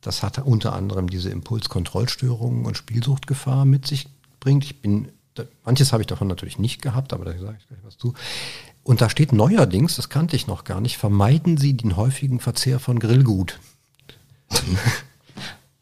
Das 0.00 0.22
hat 0.22 0.38
unter 0.38 0.74
anderem 0.74 1.08
diese 1.08 1.30
Impulskontrollstörungen 1.30 2.66
und 2.66 2.76
Spielsuchtgefahr 2.76 3.64
mit 3.64 3.86
sich 3.86 4.08
bringt. 4.38 4.64
Ich 4.64 4.82
bin, 4.82 5.08
manches 5.64 5.92
habe 5.92 6.02
ich 6.02 6.06
davon 6.06 6.28
natürlich 6.28 6.58
nicht 6.58 6.82
gehabt, 6.82 7.14
aber 7.14 7.24
da 7.24 7.32
sage 7.32 7.56
ich 7.58 7.66
gleich 7.66 7.80
was 7.84 7.96
zu. 7.96 8.12
Und 8.84 9.00
da 9.00 9.10
steht 9.10 9.32
neuerdings, 9.32 9.96
das 9.96 10.08
kannte 10.10 10.36
ich 10.36 10.46
noch 10.46 10.62
gar 10.64 10.80
nicht, 10.80 10.98
vermeiden 10.98 11.56
Sie 11.56 11.74
den 11.74 11.96
häufigen 11.96 12.38
Verzehr 12.38 12.78
von 12.78 12.98
Grillgut. 13.00 13.58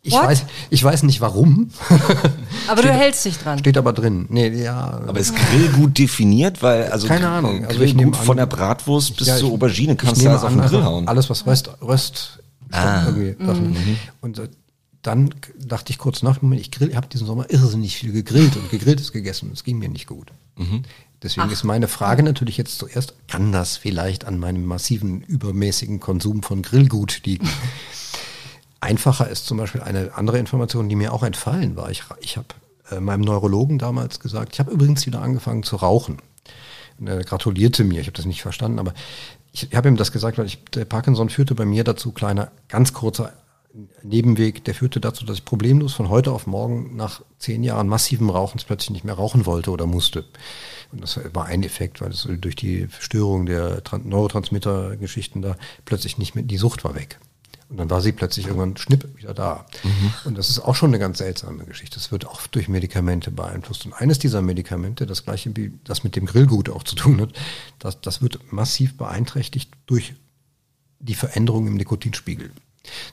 Ich 0.05 0.15
What? 0.15 0.25
weiß, 0.25 0.45
ich 0.71 0.83
weiß 0.83 1.05
nicht 1.05 1.21
warum, 1.21 1.71
Aber 2.67 2.83
du 2.83 2.91
hältst 2.91 3.25
dich 3.25 3.39
dran. 3.39 3.61
steht 3.61 3.77
aber 3.79 3.93
drin. 3.93 4.27
Nee, 4.31 4.49
ja. 4.49 5.01
Aber 5.07 5.21
ist 5.21 5.33
Grillgut 5.37 5.97
definiert? 5.97 6.61
Weil, 6.61 6.91
also 6.91 7.07
Keine 7.07 7.29
Ahnung. 7.29 7.65
Also 7.67 7.83
ich 7.83 7.95
nehme 7.95 8.13
von 8.13 8.37
der 8.37 8.47
Bratwurst 8.47 9.15
bis 9.17 9.29
Ja, 9.29 9.37
zur 9.37 9.51
ich- 9.51 9.55
Aubergine 9.55 9.95
kannst 9.95 10.17
du 10.17 10.25
nehme 10.25 10.31
alles 10.31 10.43
auf 10.43 10.51
an, 10.51 10.59
den 10.59 10.67
Grill 10.67 10.79
einfach 10.81 10.91
hauen. 10.91 11.07
Alles, 11.07 11.31
was 11.31 11.47
Röst, 11.47 11.71
Röst 11.81 12.41
Ah. 12.73 13.05
irgendwie 13.07 13.45
Sachen. 13.47 13.77
Und 14.23 14.39
äh, 14.41 14.49
dann 15.03 15.33
dachte 15.65 15.93
ich 15.93 15.99
kurz 15.99 16.23
nach, 16.25 16.43
Moment, 16.43 16.63
ich 16.63 16.73
grill, 16.73 16.97
habe 16.97 17.07
diesen 17.07 17.29
Sommer 17.29 17.49
irrsinnig 17.51 17.95
viel 17.97 18.11
gegrillt 18.11 18.57
und 18.57 18.73
gegrilltes 18.73 19.13
gegessen 19.13 19.51
und 19.51 19.53
es 19.53 19.63
ging 19.63 19.79
mir 19.79 19.89
nicht 19.89 20.09
gut. 20.09 20.33
Deswegen 21.23 21.51
ist 21.51 21.63
meine 21.63 21.89
Frage 21.89 22.23
natürlich 22.23 22.57
jetzt 22.57 22.79
zuerst, 22.79 23.15
kann 23.29 23.53
das 23.53 23.77
vielleicht 23.77 24.25
an 24.25 24.39
meinem 24.39 24.65
massiven, 24.65 25.23
übermäßigen 25.23 26.01
Konsum 26.01 26.43
von 26.43 26.63
Grillgut 26.63 27.23
liegen? 27.25 27.49
Einfacher 28.81 29.29
ist 29.29 29.47
zum 29.47 29.59
Beispiel 29.59 29.81
eine 29.81 30.15
andere 30.15 30.39
Information, 30.39 30.89
die 30.89 30.97
mir 30.97 31.13
auch 31.13 31.23
entfallen 31.23 31.77
war. 31.77 31.91
Ich, 31.91 32.03
ich 32.21 32.37
habe 32.37 32.49
äh, 32.91 32.99
meinem 32.99 33.21
Neurologen 33.21 33.79
damals 33.79 34.19
gesagt, 34.19 34.55
ich 34.55 34.61
habe 34.61 34.73
übrigens 34.73 35.07
wieder 35.07 35.23
angefangen 35.23 35.63
zu 35.63 35.77
rauchen. 35.77 36.19
Und 36.99 37.07
er 37.07 37.23
gratulierte 37.23 37.85
mir, 37.85 38.01
ich 38.01 38.09
habe 38.09 38.17
das 38.17 38.27
nicht 38.27 38.43
verstanden, 38.43 38.81
aber 38.81 38.93
ich 39.53 39.69
habe 39.75 39.89
ihm 39.89 39.97
das 39.97 40.11
gesagt, 40.11 40.39
weil 40.39 40.47
ich, 40.47 40.65
der 40.75 40.85
Parkinson 40.85 41.29
führte 41.29 41.55
bei 41.55 41.65
mir 41.65 41.85
dazu, 41.85 42.11
kleiner, 42.11 42.51
ganz 42.69 42.93
kurzer 42.93 43.33
Nebenweg, 44.03 44.65
der 44.65 44.75
führte 44.75 45.01
dazu, 45.01 45.25
dass 45.25 45.39
ich 45.39 45.45
problemlos 45.45 45.95
von 45.95 46.09
heute 46.09 46.33
auf 46.33 46.47
morgen 46.47 46.95
nach 46.97 47.23
zehn 47.39 47.65
Jahren 47.65 47.89
massivem 47.89 48.29
Rauchens 48.29 48.65
plötzlich 48.65 48.91
nicht 48.91 49.05
mehr 49.05 49.15
rauchen 49.15 49.47
wollte 49.47 49.71
oder 49.71 49.87
musste. 49.87 50.27
Und 50.93 51.03
das 51.03 51.19
war 51.33 51.47
ein 51.47 51.63
Effekt, 51.63 52.01
weil 52.01 52.11
es 52.11 52.29
durch 52.29 52.57
die 52.57 52.89
Störung 53.01 53.47
der 53.47 53.83
Tran- 53.83 54.09
Neurotransmitter-Geschichten 54.09 55.41
da 55.41 55.57
plötzlich 55.85 56.19
nicht 56.19 56.35
mehr, 56.35 56.45
die 56.45 56.59
Sucht 56.59 56.85
war 56.85 56.95
weg. 56.95 57.19
Und 57.71 57.79
dann 57.79 57.89
war 57.89 58.03
sie 58.03 58.13
plötzlich 58.13 58.47
irgendwann 58.47 58.77
schnipp 58.77 59.17
wieder 59.17 59.33
da. 59.33 59.65
Und 60.27 60.37
das 60.37 60.51
ist 60.51 60.59
auch 60.59 60.75
schon 60.75 60.91
eine 60.91 60.99
ganz 60.99 61.17
seltsame 61.17 61.65
Geschichte. 61.65 61.95
Das 61.95 62.13
wird 62.13 62.27
auch 62.27 62.47
durch 62.49 62.69
Medikamente 62.69 63.31
beeinflusst. 63.31 63.87
Und 63.87 63.95
eines 63.95 64.19
dieser 64.19 64.43
Medikamente, 64.43 65.07
das 65.07 65.25
gleiche 65.25 65.57
wie 65.57 65.73
das 65.85 66.05
mit 66.05 66.15
dem 66.15 66.27
Grillgut 66.27 66.69
auch 66.69 66.83
zu 66.83 66.97
tun 66.97 67.23
hat, 67.23 67.31
das, 67.79 68.03
das 68.03 68.21
wird 68.21 68.53
massiv 68.53 68.99
beeinträchtigt 68.99 69.71
durch 69.87 70.13
die 70.99 71.15
Veränderung 71.15 71.67
im 71.67 71.77
Nikotinspiegel. 71.77 72.51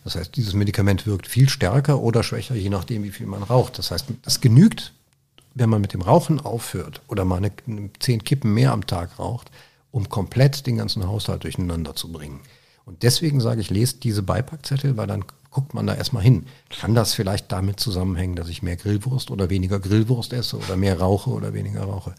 Das 0.04 0.16
heißt, 0.16 0.36
dieses 0.36 0.54
Medikament 0.54 1.06
wirkt 1.06 1.28
viel 1.28 1.50
stärker 1.50 2.00
oder 2.02 2.24
schwächer, 2.24 2.56
je 2.56 2.70
nachdem, 2.70 3.04
wie 3.04 3.12
viel 3.12 3.28
man 3.28 3.44
raucht. 3.44 3.78
Das 3.78 3.92
heißt, 3.92 4.08
es 4.26 4.42
genügt, 4.42 4.94
wenn 5.54 5.70
man 5.70 5.82
mit 5.82 5.94
dem 5.94 6.02
Rauchen 6.02 6.40
aufhört 6.40 7.02
oder 7.08 7.26
mal 7.26 7.38
eine, 7.38 7.52
zehn 8.00 8.24
Kippen 8.24 8.54
mehr 8.54 8.72
am 8.72 8.88
Tag 8.88 9.20
raucht, 9.20 9.52
um 9.92 10.10
komplett 10.10 10.66
den 10.68 10.78
ganzen 10.78 11.08
Haushalt 11.08 11.44
durcheinander 11.44 11.96
zu 11.96 12.12
bringen. 12.12 12.42
Und 12.86 13.04
deswegen 13.04 13.42
sage 13.42 13.62
ich, 13.62 13.70
lest 13.70 14.04
diese 14.04 14.24
Beipackzettel, 14.24 14.98
weil 14.98 15.08
dann 15.08 15.26
guckt 15.52 15.74
man 15.74 15.88
da 15.88 15.96
erstmal 15.96 16.24
hin. 16.24 16.46
Kann 16.80 16.94
das 16.94 17.14
vielleicht 17.14 17.52
damit 17.52 17.80
zusammenhängen, 17.80 18.36
dass 18.36 18.50
ich 18.50 18.62
mehr 18.62 18.76
Grillwurst 18.76 19.32
oder 19.32 19.50
weniger 19.50 19.80
Grillwurst 19.80 20.32
esse 20.34 20.58
oder 20.58 20.78
mehr 20.78 21.00
rauche 21.00 21.32
oder 21.32 21.54
weniger 21.54 21.84
rauche? 21.84 22.14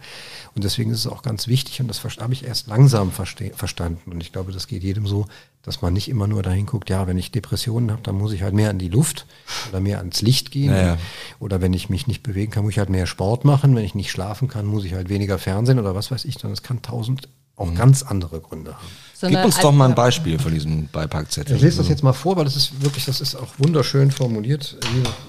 Und 0.55 0.65
deswegen 0.65 0.91
ist 0.91 0.99
es 0.99 1.07
auch 1.07 1.23
ganz 1.23 1.47
wichtig 1.47 1.81
und 1.81 1.89
das 1.89 2.03
habe 2.03 2.33
ich 2.33 2.45
erst 2.45 2.67
langsam 2.67 3.13
verstanden. 3.13 4.11
Und 4.11 4.21
ich 4.21 4.33
glaube, 4.33 4.53
das 4.53 4.67
geht 4.67 4.83
jedem 4.83 5.07
so, 5.07 5.27
dass 5.63 5.83
man 5.83 5.93
nicht 5.93 6.09
immer 6.09 6.27
nur 6.27 6.43
dahin 6.43 6.67
guckt, 6.67 6.91
ja, 6.91 7.07
wenn 7.07 7.19
ich 7.19 7.31
Depressionen 7.31 7.93
habe, 7.93 8.03
dann 8.03 8.17
muss 8.17 8.33
ich 8.33 8.43
halt 8.43 8.55
mehr 8.55 8.71
an 8.71 8.79
die 8.79 8.89
Luft 8.89 9.27
oder 9.69 9.81
mehr 9.81 9.99
ans 9.99 10.23
Licht 10.23 10.51
gehen. 10.51 10.73
Ja, 10.73 10.83
ja. 10.83 10.99
Oder 11.39 11.61
wenn 11.61 11.73
ich 11.73 11.89
mich 11.89 12.07
nicht 12.07 12.23
bewegen 12.23 12.51
kann, 12.51 12.65
muss 12.65 12.73
ich 12.73 12.79
halt 12.79 12.89
mehr 12.89 13.07
Sport 13.07 13.45
machen. 13.45 13.77
Wenn 13.77 13.85
ich 13.85 13.95
nicht 13.95 14.11
schlafen 14.11 14.49
kann, 14.49 14.67
muss 14.67 14.85
ich 14.85 14.95
halt 14.95 15.09
weniger 15.09 15.39
Fernsehen 15.39 15.79
oder 15.79 15.95
was 15.95 16.11
weiß 16.11 16.25
ich. 16.25 16.35
Sondern 16.35 16.55
es 16.55 16.63
kann 16.63 16.83
tausend 16.83 17.29
auch 17.57 17.75
ganz 17.75 18.03
andere 18.03 18.41
Gründe 18.41 18.75
haben. 18.75 18.87
Gib 19.21 19.45
uns 19.45 19.59
doch 19.59 19.73
mal 19.73 19.89
ein 19.89 19.95
Beispiel 19.95 20.39
von 20.39 20.53
diesem 20.53 20.89
Beipackzettel. 20.89 21.57
Ich 21.57 21.63
lese 21.63 21.79
das 21.79 21.89
jetzt 21.89 22.03
mal 22.03 22.13
vor, 22.13 22.37
weil 22.37 22.45
das 22.45 22.57
ist 22.57 22.83
wirklich, 22.83 23.05
das 23.05 23.21
ist 23.21 23.35
auch 23.35 23.53
wunderschön 23.59 24.11
formuliert. 24.11 24.77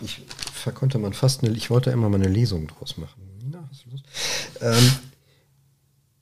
Ich 0.04 0.22
konnte 0.76 0.98
man 0.98 1.14
fast 1.14 1.44
eine, 1.44 1.56
ich 1.56 1.70
wollte 1.70 1.92
immer 1.92 2.10
mal 2.10 2.16
eine 2.16 2.30
Lesung 2.30 2.68
draus 2.68 2.98
machen. 2.98 3.22
Nina, 3.42 3.68
hast 3.70 3.86
du 3.86 3.90
Lust? 3.92 4.06
Ähm, 4.62 4.92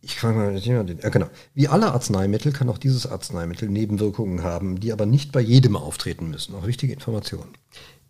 ich 0.01 0.15
frage 0.15 0.37
mal, 0.37 0.57
ja, 0.57 0.81
genau. 0.81 1.29
Wie 1.53 1.67
alle 1.67 1.91
Arzneimittel 1.91 2.51
kann 2.51 2.69
auch 2.69 2.77
dieses 2.77 3.05
Arzneimittel 3.05 3.69
Nebenwirkungen 3.69 4.43
haben, 4.43 4.79
die 4.79 4.91
aber 4.91 5.05
nicht 5.05 5.31
bei 5.31 5.41
jedem 5.41 5.75
auftreten 5.75 6.29
müssen. 6.29 6.55
Auch 6.55 6.65
wichtige 6.65 6.93
Informationen. 6.93 7.53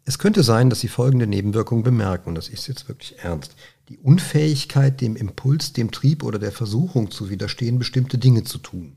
Es 0.06 0.18
könnte 0.18 0.44
sein, 0.44 0.70
dass 0.70 0.80
Sie 0.80 0.88
folgende 0.88 1.28
Nebenwirkungen 1.28 1.84
bemerken, 1.84 2.30
und 2.30 2.36
das 2.36 2.48
ist 2.48 2.68
jetzt 2.68 2.88
wirklich 2.88 3.20
ernst. 3.20 3.56
Die 3.90 3.98
Unfähigkeit, 3.98 5.02
dem 5.02 5.16
Impuls, 5.16 5.74
dem 5.74 5.92
Trieb 5.92 6.24
oder 6.24 6.40
der 6.40 6.52
Versuchung 6.52 7.12
zu 7.12 7.30
widerstehen, 7.30 7.80
bestimmte 7.80 8.18
Dinge 8.18 8.44
zu 8.44 8.60
tun, 8.60 8.96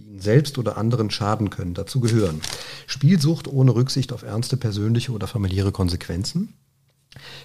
die 0.00 0.08
Ihnen 0.08 0.20
selbst 0.20 0.58
oder 0.58 0.76
anderen 0.76 1.10
schaden 1.10 1.50
können. 1.50 1.74
Dazu 1.74 2.00
gehören 2.00 2.40
Spielsucht 2.86 3.48
ohne 3.48 3.74
Rücksicht 3.74 4.12
auf 4.12 4.22
ernste 4.22 4.56
persönliche 4.56 5.12
oder 5.12 5.26
familiäre 5.26 5.72
Konsequenzen, 5.72 6.54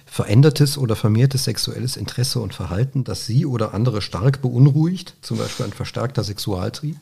verändertes 0.04 0.78
oder 0.78 0.96
vermehrtes 0.96 1.44
sexuelles 1.44 1.96
Interesse 1.96 2.40
und 2.40 2.54
Verhalten, 2.54 3.04
das 3.04 3.26
Sie 3.26 3.46
oder 3.46 3.74
andere 3.74 4.00
stark 4.00 4.40
beunruhigt, 4.42 5.16
zum 5.20 5.38
Beispiel 5.38 5.66
ein 5.66 5.72
verstärkter 5.72 6.24
Sexualtrieb, 6.24 6.96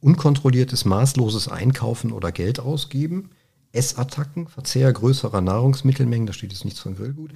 unkontrolliertes 0.00 0.84
maßloses 0.84 1.48
Einkaufen 1.48 2.12
oder 2.12 2.32
Geld 2.32 2.60
ausgeben, 2.60 3.30
Essattacken, 3.76 4.48
Verzehr 4.48 4.92
größerer 4.92 5.40
Nahrungsmittelmengen, 5.40 6.26
da 6.26 6.32
steht 6.32 6.52
jetzt 6.52 6.64
nichts 6.64 6.80
von 6.80 6.96
Grillgut, 6.96 7.30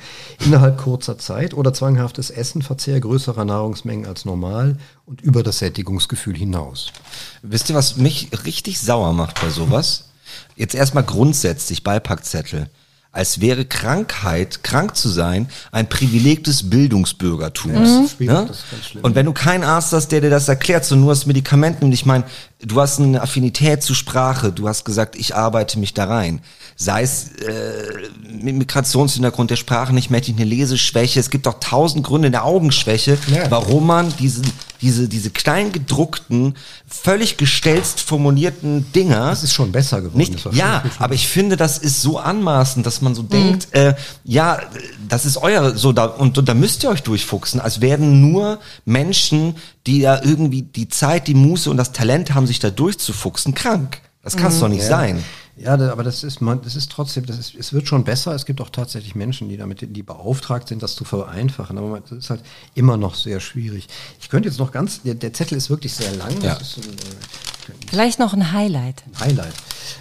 innerhalb 0.44 0.78
kurzer 0.78 1.18
Zeit 1.18 1.54
oder 1.54 1.72
zwanghaftes 1.72 2.30
Essen, 2.30 2.62
Verzehr 2.62 2.98
größerer 2.98 3.44
Nahrungsmengen 3.44 4.06
als 4.06 4.24
normal 4.24 4.78
und 5.06 5.20
über 5.20 5.42
das 5.42 5.58
Sättigungsgefühl 5.58 6.36
hinaus. 6.36 6.92
Wisst 7.42 7.70
ihr, 7.70 7.76
was 7.76 7.96
mich 7.96 8.30
richtig 8.44 8.80
sauer 8.80 9.12
macht 9.12 9.40
bei 9.40 9.50
sowas? 9.50 10.10
Jetzt 10.56 10.74
erstmal 10.74 11.04
grundsätzlich 11.04 11.84
Beipackzettel 11.84 12.68
als 13.12 13.40
wäre 13.40 13.64
Krankheit, 13.64 14.62
krank 14.62 14.96
zu 14.96 15.08
sein, 15.08 15.48
ein 15.72 15.88
Privileg 15.88 16.44
des 16.44 16.70
Bildungsbürgertums. 16.70 18.16
Ja, 18.20 18.42
ne? 18.42 18.50
Und 19.02 19.16
wenn 19.16 19.26
du 19.26 19.32
keinen 19.32 19.64
Arzt 19.64 19.92
hast, 19.92 20.12
der 20.12 20.20
dir 20.20 20.30
das 20.30 20.48
erklärt, 20.48 20.84
sondern 20.84 21.06
nur 21.06 21.12
das 21.12 21.26
Medikament 21.26 21.82
nimmt, 21.82 21.92
ich 21.92 22.06
meine, 22.06 22.24
du 22.62 22.80
hast 22.80 23.00
eine 23.00 23.22
Affinität 23.22 23.82
zu 23.82 23.94
Sprache, 23.94 24.52
du 24.52 24.68
hast 24.68 24.84
gesagt, 24.84 25.16
ich 25.16 25.34
arbeite 25.34 25.78
mich 25.78 25.94
da 25.94 26.04
rein. 26.04 26.40
Sei 26.76 27.02
es 27.02 27.30
äh, 27.38 28.08
mit 28.42 28.56
Migrationshintergrund 28.56 29.50
der 29.50 29.56
Sprache 29.56 29.94
nicht 29.94 30.10
mehr, 30.10 30.20
eine 30.26 30.44
Leseschwäche, 30.44 31.20
es 31.20 31.30
gibt 31.30 31.48
auch 31.48 31.58
tausend 31.60 32.06
Gründe 32.06 32.30
der 32.30 32.44
Augenschwäche, 32.44 33.18
ja. 33.28 33.50
warum 33.50 33.86
man 33.86 34.14
diesen 34.16 34.50
diese, 34.80 35.08
diese 35.08 35.30
klein 35.30 35.72
gedruckten, 35.72 36.54
völlig 36.86 37.36
gestelzt 37.36 38.00
formulierten 38.00 38.90
Dinger. 38.92 39.26
Das 39.30 39.42
ist 39.42 39.52
schon 39.52 39.72
besser 39.72 40.00
geworden. 40.00 40.18
Nicht, 40.18 40.46
ja, 40.52 40.82
aber 40.98 41.14
ich 41.14 41.28
finde, 41.28 41.56
das 41.56 41.78
ist 41.78 42.00
so 42.00 42.18
anmaßend, 42.18 42.86
dass 42.86 43.02
man 43.02 43.14
so 43.14 43.22
mhm. 43.22 43.28
denkt, 43.28 43.68
äh, 43.72 43.94
ja, 44.24 44.60
das 45.08 45.26
ist 45.26 45.36
euer, 45.36 45.76
so 45.76 45.92
da, 45.92 46.06
und, 46.06 46.38
und 46.38 46.48
da 46.48 46.54
müsst 46.54 46.82
ihr 46.82 46.90
euch 46.90 47.02
durchfuchsen, 47.02 47.60
als 47.60 47.80
werden 47.80 48.20
nur 48.20 48.58
Menschen, 48.84 49.56
die 49.86 50.00
ja 50.00 50.22
irgendwie 50.22 50.62
die 50.62 50.88
Zeit, 50.88 51.26
die 51.26 51.34
Muße 51.34 51.70
und 51.70 51.76
das 51.76 51.92
Talent 51.92 52.34
haben, 52.34 52.46
sich 52.46 52.58
da 52.58 52.70
durchzufuchsen, 52.70 53.54
krank. 53.54 54.00
Das 54.22 54.36
kann 54.36 54.48
es 54.48 54.56
mhm. 54.56 54.60
doch 54.60 54.68
nicht 54.68 54.82
ja. 54.82 54.88
sein. 54.88 55.24
Ja, 55.56 55.74
aber 55.74 56.02
das 56.02 56.24
ist, 56.24 56.40
man, 56.40 56.62
das 56.62 56.74
ist 56.74 56.90
trotzdem, 56.90 57.26
das 57.26 57.38
ist, 57.38 57.54
es 57.54 57.72
wird 57.72 57.86
schon 57.86 58.04
besser. 58.04 58.34
Es 58.34 58.46
gibt 58.46 58.62
auch 58.62 58.70
tatsächlich 58.70 59.14
Menschen, 59.14 59.50
die 59.50 59.58
damit, 59.58 59.94
die 59.94 60.02
beauftragt 60.02 60.68
sind, 60.68 60.82
das 60.82 60.94
zu 60.94 61.04
vereinfachen. 61.04 61.76
Aber 61.76 62.00
das 62.00 62.12
ist 62.12 62.30
halt 62.30 62.42
immer 62.74 62.96
noch 62.96 63.14
sehr 63.14 63.40
schwierig. 63.40 63.86
Ich 64.20 64.30
könnte 64.30 64.48
jetzt 64.48 64.58
noch 64.58 64.72
ganz, 64.72 65.02
der, 65.02 65.14
der 65.14 65.34
Zettel 65.34 65.58
ist 65.58 65.68
wirklich 65.68 65.92
sehr 65.92 66.14
lang. 66.16 66.40
Ja. 66.42 66.54
Ist, 66.54 66.78
äh, 66.78 66.80
Vielleicht 67.88 68.18
noch 68.18 68.32
ein 68.32 68.52
Highlight. 68.52 69.02
Ein 69.06 69.20
Highlight. 69.20 69.54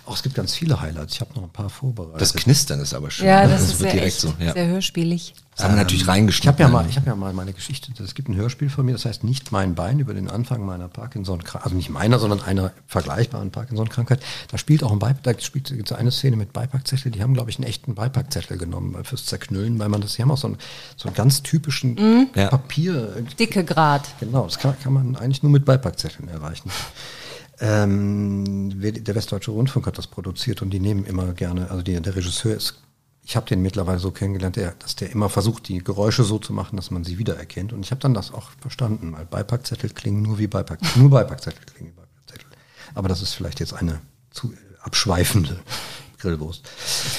Auch 0.05 0.15
es 0.15 0.23
gibt 0.23 0.35
ganz 0.35 0.53
viele 0.53 0.79
Highlights. 0.81 1.15
Ich 1.15 1.21
habe 1.21 1.33
noch 1.35 1.43
ein 1.43 1.49
paar 1.49 1.69
vorbereitet. 1.69 2.21
Das 2.21 2.33
Knistern 2.33 2.79
ist 2.79 2.93
aber 2.93 3.11
schön. 3.11 3.27
Ja, 3.27 3.43
das, 3.43 3.61
das 3.61 3.71
ist 3.71 3.79
sehr, 3.79 3.91
direkt 3.91 4.19
so. 4.19 4.33
Ja. 4.39 4.53
sehr 4.53 4.67
hörspielig. 4.67 5.33
Das 5.59 5.65
haben 5.65 5.75
wir 5.75 5.83
natürlich 5.83 6.07
reingeschnitten. 6.07 6.57
Ich 6.57 6.63
habe 6.63 6.73
ja 6.73 6.81
mal, 6.81 6.89
ich 6.89 6.95
habe 6.95 7.07
ja 7.07 7.15
mal 7.15 7.33
meine 7.33 7.51
Geschichte. 7.51 7.91
Es 8.01 8.15
gibt 8.15 8.29
ein 8.29 8.35
Hörspiel 8.35 8.69
von 8.69 8.85
mir, 8.85 8.93
das 8.93 9.03
heißt 9.03 9.25
nicht 9.25 9.51
mein 9.51 9.75
Bein 9.75 9.99
über 9.99 10.13
den 10.13 10.29
Anfang 10.29 10.65
meiner 10.65 10.87
Parkinson-Krankheit, 10.87 11.65
also 11.65 11.75
nicht 11.75 11.89
meiner, 11.89 12.17
sondern 12.17 12.41
einer 12.41 12.71
vergleichbaren 12.87 13.51
Parkinson-Krankheit. 13.51 14.21
Da 14.49 14.57
spielt 14.57 14.85
auch 14.85 14.91
ein 14.93 14.99
Beipack, 14.99 15.23
da 15.23 15.37
spielt 15.37 15.91
eine 15.91 16.11
Szene 16.11 16.37
mit 16.37 16.53
Beipackzettel. 16.53 17.11
Die 17.11 17.21
haben, 17.21 17.33
glaube 17.33 17.49
ich, 17.49 17.57
einen 17.57 17.67
echten 17.67 17.93
Beipackzettel 17.93 18.57
genommen 18.57 19.03
fürs 19.03 19.25
Zerknüllen, 19.25 19.77
weil 19.79 19.89
man 19.89 19.99
das, 19.99 20.13
die 20.15 20.21
haben 20.21 20.31
auch 20.31 20.37
so 20.37 20.47
einen, 20.47 20.57
so 20.95 21.09
einen 21.09 21.15
ganz 21.15 21.43
typischen 21.43 21.95
mhm. 21.95 22.29
Papier. 22.31 23.21
Dicke 23.37 23.65
Grad. 23.65 24.07
Genau, 24.21 24.45
das 24.45 24.59
kann, 24.59 24.79
kann 24.81 24.93
man 24.93 25.17
eigentlich 25.17 25.43
nur 25.43 25.51
mit 25.51 25.65
Beipackzetteln 25.65 26.29
erreichen. 26.29 26.71
Ähm, 27.61 28.79
der 28.79 29.15
Westdeutsche 29.15 29.51
Rundfunk 29.51 29.85
hat 29.87 29.97
das 29.97 30.07
produziert 30.07 30.61
und 30.61 30.69
die 30.69 30.79
nehmen 30.79 31.05
immer 31.05 31.33
gerne, 31.33 31.69
also 31.69 31.81
die, 31.83 31.99
der 31.99 32.15
Regisseur 32.15 32.55
ist, 32.55 32.81
ich 33.23 33.35
habe 33.35 33.45
den 33.45 33.61
mittlerweile 33.61 33.99
so 33.99 34.11
kennengelernt, 34.11 34.55
der, 34.55 34.71
dass 34.79 34.95
der 34.95 35.11
immer 35.11 35.29
versucht, 35.29 35.67
die 35.67 35.83
Geräusche 35.83 36.23
so 36.23 36.39
zu 36.39 36.51
machen, 36.51 36.77
dass 36.77 36.89
man 36.89 37.03
sie 37.03 37.19
wiedererkennt. 37.19 37.73
Und 37.73 37.81
ich 37.81 37.91
habe 37.91 38.01
dann 38.01 38.15
das 38.15 38.33
auch 38.33 38.49
verstanden, 38.59 39.13
weil 39.13 39.25
Beipackzettel 39.25 39.91
klingen 39.91 40.23
nur 40.23 40.39
wie 40.39 40.47
Beipack, 40.47 40.79
nur 40.95 41.11
Beipackzettel 41.11 41.63
klingen 41.65 41.91
wie 41.91 41.95
Beipackzettel. 41.95 42.47
Aber 42.95 43.07
das 43.07 43.21
ist 43.21 43.33
vielleicht 43.33 43.59
jetzt 43.59 43.73
eine 43.73 44.01
zu 44.31 44.53
abschweifende 44.81 45.59
Grillwurst. 46.17 46.63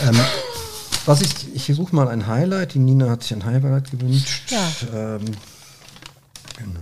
Ähm, 0.03 0.19
was 1.07 1.23
ich, 1.23 1.55
ich 1.55 1.77
suche 1.77 1.95
mal 1.95 2.09
ein 2.09 2.27
Highlight. 2.27 2.75
Die 2.75 2.79
Nina 2.79 3.09
hat 3.09 3.23
sich 3.23 3.33
ein 3.33 3.45
Highlight 3.45 3.91
gewünscht. 3.91 4.51
Ja. 4.51 4.69
Ähm, 4.93 5.25
genau. 6.59 6.81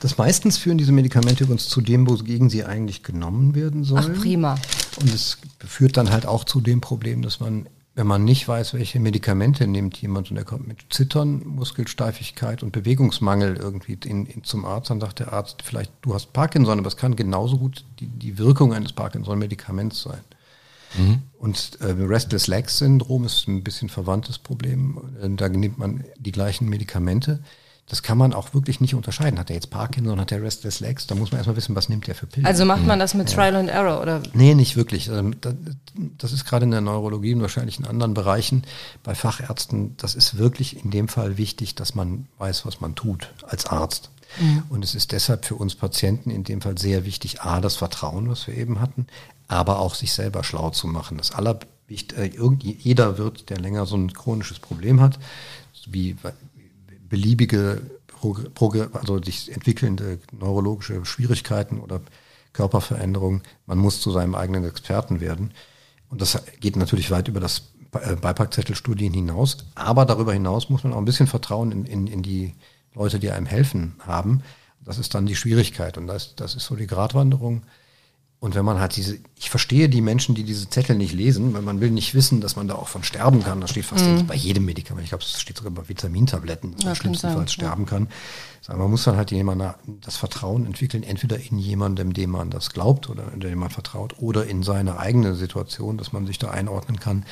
Das 0.00 0.16
meistens 0.16 0.56
führen 0.56 0.78
diese 0.78 0.92
Medikamente 0.92 1.44
übrigens 1.44 1.68
zu 1.68 1.80
dem, 1.80 2.08
wogegen 2.08 2.48
sie 2.48 2.64
eigentlich 2.64 3.02
genommen 3.02 3.54
werden 3.54 3.84
sollen. 3.84 4.14
Ach, 4.16 4.20
prima. 4.20 4.56
Und 5.00 5.12
es 5.12 5.38
führt 5.58 5.96
dann 5.96 6.10
halt 6.10 6.26
auch 6.26 6.44
zu 6.44 6.60
dem 6.60 6.80
Problem, 6.80 7.20
dass 7.20 7.38
man, 7.38 7.68
wenn 7.94 8.06
man 8.06 8.24
nicht 8.24 8.48
weiß, 8.48 8.72
welche 8.74 8.98
Medikamente 8.98 9.66
nimmt 9.66 9.98
jemand 9.98 10.30
und 10.30 10.38
er 10.38 10.44
kommt 10.44 10.66
mit 10.66 10.86
Zittern, 10.88 11.46
Muskelsteifigkeit 11.46 12.62
und 12.62 12.72
Bewegungsmangel 12.72 13.56
irgendwie 13.56 13.98
in, 14.06 14.24
in 14.24 14.42
zum 14.42 14.64
Arzt, 14.64 14.88
dann 14.88 15.00
sagt 15.00 15.18
der 15.18 15.34
Arzt 15.34 15.62
vielleicht, 15.62 15.92
du 16.00 16.14
hast 16.14 16.32
Parkinson, 16.32 16.78
aber 16.78 16.88
es 16.88 16.96
kann 16.96 17.14
genauso 17.14 17.58
gut 17.58 17.84
die, 17.98 18.06
die 18.06 18.38
Wirkung 18.38 18.72
eines 18.72 18.92
Parkinson-Medikaments 18.92 20.02
sein. 20.02 20.20
Mhm. 20.96 21.22
Und 21.38 21.78
äh, 21.80 21.92
Restless 21.92 22.46
Legs 22.46 22.78
Syndrom 22.78 23.24
ist 23.24 23.46
ein 23.48 23.62
bisschen 23.62 23.90
verwandtes 23.90 24.38
Problem. 24.38 24.98
Da 25.36 25.48
nimmt 25.48 25.78
man 25.78 26.04
die 26.18 26.32
gleichen 26.32 26.68
Medikamente 26.68 27.40
das 27.90 28.04
kann 28.04 28.16
man 28.16 28.32
auch 28.32 28.54
wirklich 28.54 28.80
nicht 28.80 28.94
unterscheiden. 28.94 29.36
Hat 29.40 29.50
er 29.50 29.56
jetzt 29.56 29.68
Parkinson, 29.70 30.20
hat 30.20 30.30
er 30.30 30.40
Restless 30.40 30.78
Legs? 30.78 31.08
Da 31.08 31.16
muss 31.16 31.32
man 31.32 31.38
erstmal 31.38 31.56
wissen, 31.56 31.74
was 31.74 31.88
nimmt 31.88 32.06
er 32.08 32.14
für 32.14 32.28
Pillen. 32.28 32.46
Also 32.46 32.64
macht 32.64 32.86
man 32.86 33.00
das 33.00 33.14
mit 33.14 33.28
ja. 33.28 33.34
Trial 33.34 33.56
and 33.56 33.68
Error, 33.68 34.00
oder? 34.00 34.22
Nee, 34.32 34.54
nicht 34.54 34.76
wirklich. 34.76 35.10
Also, 35.10 35.28
das 36.16 36.32
ist 36.32 36.44
gerade 36.44 36.66
in 36.66 36.70
der 36.70 36.82
Neurologie 36.82 37.34
und 37.34 37.40
wahrscheinlich 37.40 37.80
in 37.80 37.86
anderen 37.86 38.14
Bereichen 38.14 38.62
bei 39.02 39.16
Fachärzten, 39.16 39.96
das 39.96 40.14
ist 40.14 40.38
wirklich 40.38 40.84
in 40.84 40.92
dem 40.92 41.08
Fall 41.08 41.36
wichtig, 41.36 41.74
dass 41.74 41.96
man 41.96 42.28
weiß, 42.38 42.64
was 42.64 42.80
man 42.80 42.94
tut 42.94 43.34
als 43.42 43.66
Arzt. 43.66 44.10
Mhm. 44.38 44.62
Und 44.68 44.84
es 44.84 44.94
ist 44.94 45.10
deshalb 45.10 45.44
für 45.44 45.56
uns 45.56 45.74
Patienten 45.74 46.30
in 46.30 46.44
dem 46.44 46.60
Fall 46.60 46.78
sehr 46.78 47.04
wichtig, 47.04 47.40
A, 47.40 47.60
das 47.60 47.74
Vertrauen, 47.74 48.30
was 48.30 48.46
wir 48.46 48.56
eben 48.56 48.80
hatten, 48.80 49.08
aber 49.48 49.80
auch 49.80 49.96
sich 49.96 50.12
selber 50.12 50.44
schlau 50.44 50.70
zu 50.70 50.86
machen. 50.86 51.18
Das 51.18 51.32
allerwichtigste, 51.32 52.14
äh, 52.14 52.30
jeder 52.60 53.18
wird, 53.18 53.50
der 53.50 53.58
länger 53.58 53.84
so 53.84 53.96
ein 53.96 54.12
chronisches 54.12 54.60
Problem 54.60 55.00
hat, 55.00 55.18
wie 55.86 56.16
beliebige, 57.10 57.82
also 58.94 59.22
sich 59.22 59.52
entwickelnde 59.52 60.18
neurologische 60.32 61.04
Schwierigkeiten 61.04 61.80
oder 61.80 62.00
Körperveränderungen. 62.54 63.42
Man 63.66 63.78
muss 63.78 64.00
zu 64.00 64.10
seinem 64.10 64.34
eigenen 64.34 64.64
Experten 64.64 65.20
werden. 65.20 65.52
Und 66.08 66.22
das 66.22 66.42
geht 66.60 66.76
natürlich 66.76 67.10
weit 67.10 67.28
über 67.28 67.40
das 67.40 67.70
äh, 67.92 68.16
Beipackzettelstudien 68.16 69.12
hinaus. 69.12 69.58
Aber 69.74 70.06
darüber 70.06 70.32
hinaus 70.32 70.70
muss 70.70 70.84
man 70.84 70.92
auch 70.92 70.98
ein 70.98 71.04
bisschen 71.04 71.26
Vertrauen 71.26 71.72
in, 71.72 71.84
in, 71.84 72.06
in 72.06 72.22
die 72.22 72.54
Leute, 72.94 73.18
die 73.20 73.30
einem 73.30 73.46
helfen 73.46 73.94
haben. 74.00 74.42
Das 74.84 74.98
ist 74.98 75.14
dann 75.14 75.26
die 75.26 75.36
Schwierigkeit. 75.36 75.98
Und 75.98 76.06
das, 76.06 76.34
das 76.34 76.54
ist 76.54 76.64
so 76.64 76.74
die 76.74 76.86
Gratwanderung. 76.86 77.62
Und 78.40 78.54
wenn 78.54 78.64
man 78.64 78.80
halt 78.80 78.96
diese, 78.96 79.18
ich 79.38 79.50
verstehe 79.50 79.90
die 79.90 80.00
Menschen, 80.00 80.34
die 80.34 80.44
diese 80.44 80.68
Zettel 80.70 80.96
nicht 80.96 81.12
lesen, 81.12 81.52
weil 81.52 81.60
man 81.60 81.80
will 81.80 81.90
nicht 81.90 82.14
wissen, 82.14 82.40
dass 82.40 82.56
man 82.56 82.68
da 82.68 82.74
auch 82.74 82.88
von 82.88 83.04
sterben 83.04 83.44
kann. 83.44 83.60
Das 83.60 83.68
steht 83.68 83.84
fast 83.84 84.06
mm. 84.06 84.26
bei 84.26 84.34
jedem 84.34 84.64
Medikament. 84.64 85.04
Ich 85.04 85.10
glaube, 85.10 85.24
es 85.24 85.38
steht 85.38 85.58
sogar 85.58 85.72
bei 85.72 85.86
Vitamintabletten, 85.86 86.72
dass 86.72 86.82
ja, 86.82 86.88
man 86.88 86.96
schlimmstenfalls 86.96 87.52
sterben 87.52 87.84
kann. 87.84 88.08
Sagen, 88.62 88.78
man 88.78 88.90
muss 88.90 89.04
dann 89.04 89.16
halt 89.16 89.30
jemand 89.30 89.62
das 90.02 90.16
Vertrauen 90.16 90.66
entwickeln, 90.66 91.02
entweder 91.02 91.38
in 91.38 91.58
jemandem, 91.58 92.12
dem 92.12 92.30
man 92.30 92.50
das 92.50 92.70
glaubt 92.70 93.08
oder 93.08 93.24
dem 93.24 93.58
man 93.58 93.70
vertraut, 93.70 94.18
oder 94.18 94.46
in 94.46 94.62
seine 94.62 94.98
eigene 94.98 95.34
Situation, 95.34 95.96
dass 95.96 96.12
man 96.12 96.26
sich 96.26 96.38
da 96.38 96.50
einordnen 96.50 97.00
kann, 97.00 97.24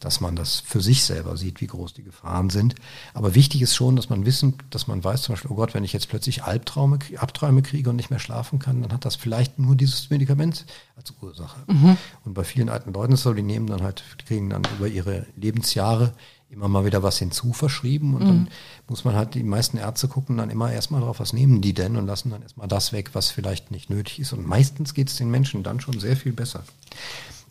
dass 0.00 0.20
man 0.20 0.36
das 0.36 0.60
für 0.60 0.82
sich 0.82 1.04
selber 1.04 1.38
sieht, 1.38 1.62
wie 1.62 1.68
groß 1.68 1.94
die 1.94 2.02
Gefahren 2.02 2.50
sind. 2.50 2.74
Aber 3.14 3.34
wichtig 3.34 3.62
ist 3.62 3.74
schon, 3.74 3.96
dass 3.96 4.10
man 4.10 4.26
wissen, 4.26 4.58
dass 4.68 4.86
man 4.86 5.02
weiß, 5.02 5.22
zum 5.22 5.34
Beispiel, 5.34 5.50
oh 5.50 5.54
Gott, 5.54 5.72
wenn 5.72 5.84
ich 5.84 5.94
jetzt 5.94 6.10
plötzlich 6.10 6.44
Albtraume, 6.44 6.98
Abträume 7.16 7.62
kriege 7.62 7.88
und 7.88 7.96
nicht 7.96 8.10
mehr 8.10 8.18
schlafen 8.18 8.58
kann, 8.58 8.82
dann 8.82 8.92
hat 8.92 9.06
das 9.06 9.16
vielleicht 9.16 9.58
nur 9.58 9.76
dieses 9.76 10.10
Medikament 10.10 10.66
als 10.96 11.14
Ursache. 11.22 11.60
Mhm. 11.66 11.96
Und 12.24 12.34
bei 12.34 12.44
vielen 12.44 12.68
alten 12.68 12.92
Leuten 12.92 13.14
ist 13.14 13.22
so, 13.22 13.32
die 13.32 13.42
nehmen 13.42 13.66
dann 13.66 13.82
halt, 13.82 14.04
kriegen 14.26 14.50
dann 14.50 14.62
über 14.76 14.86
ihre 14.86 15.26
Lebensjahre 15.36 16.12
immer 16.54 16.68
mal 16.68 16.84
wieder 16.84 17.02
was 17.02 17.18
hinzu 17.18 17.52
verschrieben 17.52 18.14
und 18.14 18.22
mhm. 18.22 18.26
dann 18.26 18.48
muss 18.88 19.04
man 19.04 19.14
halt, 19.14 19.34
die 19.34 19.42
meisten 19.42 19.76
Ärzte 19.76 20.08
gucken 20.08 20.38
dann 20.38 20.50
immer 20.50 20.72
erstmal 20.72 21.00
drauf, 21.00 21.20
was 21.20 21.32
nehmen 21.32 21.60
die 21.60 21.74
denn 21.74 21.96
und 21.96 22.06
lassen 22.06 22.30
dann 22.30 22.42
erstmal 22.42 22.68
das 22.68 22.92
weg, 22.92 23.10
was 23.12 23.30
vielleicht 23.30 23.70
nicht 23.70 23.90
nötig 23.90 24.20
ist. 24.20 24.32
Und 24.32 24.46
meistens 24.46 24.94
geht 24.94 25.08
es 25.08 25.16
den 25.16 25.30
Menschen 25.30 25.62
dann 25.62 25.80
schon 25.80 26.00
sehr 26.00 26.16
viel 26.16 26.32
besser. 26.32 26.64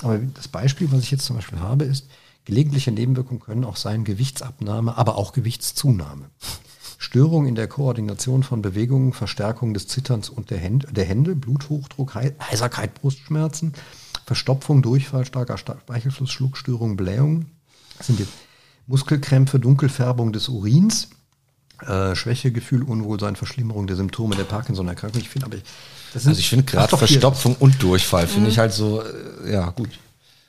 Aber 0.01 0.17
das 0.17 0.47
Beispiel, 0.47 0.91
was 0.91 1.01
ich 1.01 1.11
jetzt 1.11 1.25
zum 1.25 1.35
Beispiel 1.35 1.59
habe, 1.59 1.85
ist, 1.85 2.07
gelegentliche 2.45 2.91
Nebenwirkungen 2.91 3.39
können 3.39 3.63
auch 3.63 3.77
sein 3.77 4.03
Gewichtsabnahme, 4.03 4.97
aber 4.97 5.17
auch 5.17 5.33
Gewichtszunahme. 5.33 6.29
Störung 6.97 7.47
in 7.47 7.55
der 7.55 7.67
Koordination 7.67 8.43
von 8.43 8.61
Bewegungen, 8.61 9.13
Verstärkung 9.13 9.73
des 9.73 9.87
Zitterns 9.87 10.29
und 10.29 10.49
der 10.49 10.57
Hände, 10.57 10.87
der 10.91 11.05
Hände 11.05 11.35
Bluthochdruck, 11.35 12.15
Heiserkeit, 12.15 12.93
Brustschmerzen, 12.95 13.73
Verstopfung, 14.25 14.81
Durchfall, 14.81 15.25
starker 15.25 15.57
Speichelfluss, 15.57 16.31
Schluckstörung, 16.31 16.95
Blähung. 16.95 17.47
Sind 17.99 18.19
jetzt 18.19 18.31
Muskelkrämpfe, 18.87 19.59
Dunkelfärbung 19.59 20.33
des 20.33 20.49
Urins, 20.49 21.09
äh, 21.81 22.15
Schwächegefühl, 22.15 22.83
Unwohlsein, 22.83 23.35
Verschlimmerung 23.35 23.87
der 23.87 23.95
Symptome 23.95 24.35
der 24.35 24.43
Parkinson-Erkrankung. 24.43 25.21
Ich 25.21 25.29
finde 25.29 25.47
aber, 25.47 25.57
das 26.13 26.23
sind, 26.23 26.29
also 26.31 26.39
ich 26.39 26.49
finde 26.49 26.65
gerade 26.65 26.95
Verstopfung 26.95 27.55
und 27.59 27.81
Durchfall 27.81 28.27
finde 28.27 28.47
mhm. 28.47 28.51
ich 28.51 28.59
halt 28.59 28.73
so, 28.73 29.01
äh, 29.01 29.51
ja 29.51 29.69
gut. 29.71 29.89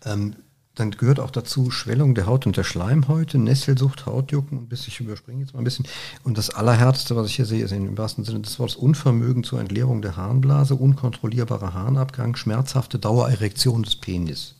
Ähm, 0.04 0.36
dann 0.74 0.90
gehört 0.90 1.20
auch 1.20 1.30
dazu 1.30 1.70
Schwellung 1.70 2.16
der 2.16 2.26
Haut 2.26 2.46
und 2.46 2.56
der 2.56 2.64
Schleimhäute, 2.64 3.38
Nesselsucht, 3.38 4.06
Hautjucken 4.06 4.58
und 4.58 4.68
bis 4.68 4.88
ich 4.88 4.98
überspringe 4.98 5.40
jetzt 5.40 5.54
mal 5.54 5.60
ein 5.60 5.64
bisschen. 5.64 5.86
Und 6.24 6.36
das 6.36 6.50
Allerhärteste, 6.50 7.14
was 7.14 7.28
ich 7.28 7.36
hier 7.36 7.46
sehe, 7.46 7.64
ist 7.64 7.70
im 7.70 7.96
wahrsten 7.96 8.24
Sinne 8.24 8.40
des 8.40 8.58
Wortes 8.58 8.74
Unvermögen 8.74 9.44
zur 9.44 9.60
Entleerung 9.60 10.02
der 10.02 10.16
Harnblase, 10.16 10.74
unkontrollierbarer 10.74 11.74
Harnabgang, 11.74 12.34
schmerzhafte 12.34 12.98
Dauererektion 12.98 13.84
des 13.84 13.94
Penis. 13.96 14.56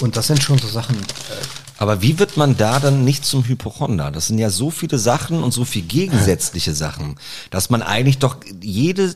Und 0.00 0.16
das 0.16 0.26
sind 0.26 0.42
schon 0.42 0.58
so 0.58 0.68
Sachen. 0.68 0.96
Äh, 0.96 1.44
aber 1.78 2.02
wie 2.02 2.18
wird 2.18 2.36
man 2.36 2.56
da 2.56 2.80
dann 2.80 3.04
nicht 3.04 3.24
zum 3.24 3.44
Hypochonder? 3.44 4.10
Das 4.10 4.28
sind 4.28 4.38
ja 4.38 4.50
so 4.50 4.70
viele 4.70 4.98
Sachen 4.98 5.42
und 5.42 5.52
so 5.52 5.64
viel 5.64 5.82
gegensätzliche 5.82 6.74
Sachen, 6.74 7.16
dass 7.50 7.70
man 7.70 7.82
eigentlich 7.82 8.18
doch 8.18 8.36
jede 8.60 9.14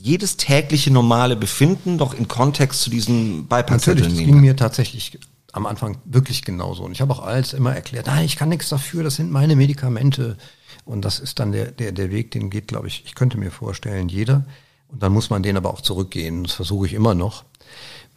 jedes 0.00 0.36
tägliche 0.36 0.92
normale 0.92 1.34
Befinden 1.34 1.98
doch 1.98 2.14
in 2.14 2.28
Kontext 2.28 2.82
zu 2.82 2.88
diesen 2.88 3.48
Beipackzetteln 3.48 4.04
Natürlich, 4.04 4.26
das 4.26 4.26
ging 4.26 4.40
mir 4.40 4.54
tatsächlich 4.54 5.18
am 5.52 5.66
Anfang 5.66 5.98
wirklich 6.04 6.44
genauso. 6.44 6.84
Und 6.84 6.92
ich 6.92 7.00
habe 7.00 7.12
auch 7.12 7.22
alles 7.24 7.52
immer 7.52 7.74
erklärt, 7.74 8.06
nein, 8.06 8.24
ich 8.24 8.36
kann 8.36 8.48
nichts 8.48 8.68
dafür, 8.68 9.02
das 9.02 9.16
sind 9.16 9.32
meine 9.32 9.56
Medikamente. 9.56 10.36
Und 10.84 11.04
das 11.04 11.18
ist 11.18 11.40
dann 11.40 11.50
der, 11.50 11.72
der, 11.72 11.90
der 11.90 12.12
Weg, 12.12 12.30
den 12.30 12.48
geht, 12.48 12.68
glaube 12.68 12.86
ich, 12.86 13.02
ich 13.06 13.16
könnte 13.16 13.38
mir 13.38 13.50
vorstellen, 13.50 14.08
jeder. 14.08 14.44
Und 14.86 15.02
dann 15.02 15.12
muss 15.12 15.30
man 15.30 15.42
den 15.42 15.56
aber 15.56 15.70
auch 15.70 15.80
zurückgehen. 15.80 16.44
Das 16.44 16.52
versuche 16.52 16.86
ich 16.86 16.92
immer 16.94 17.14
noch. 17.14 17.44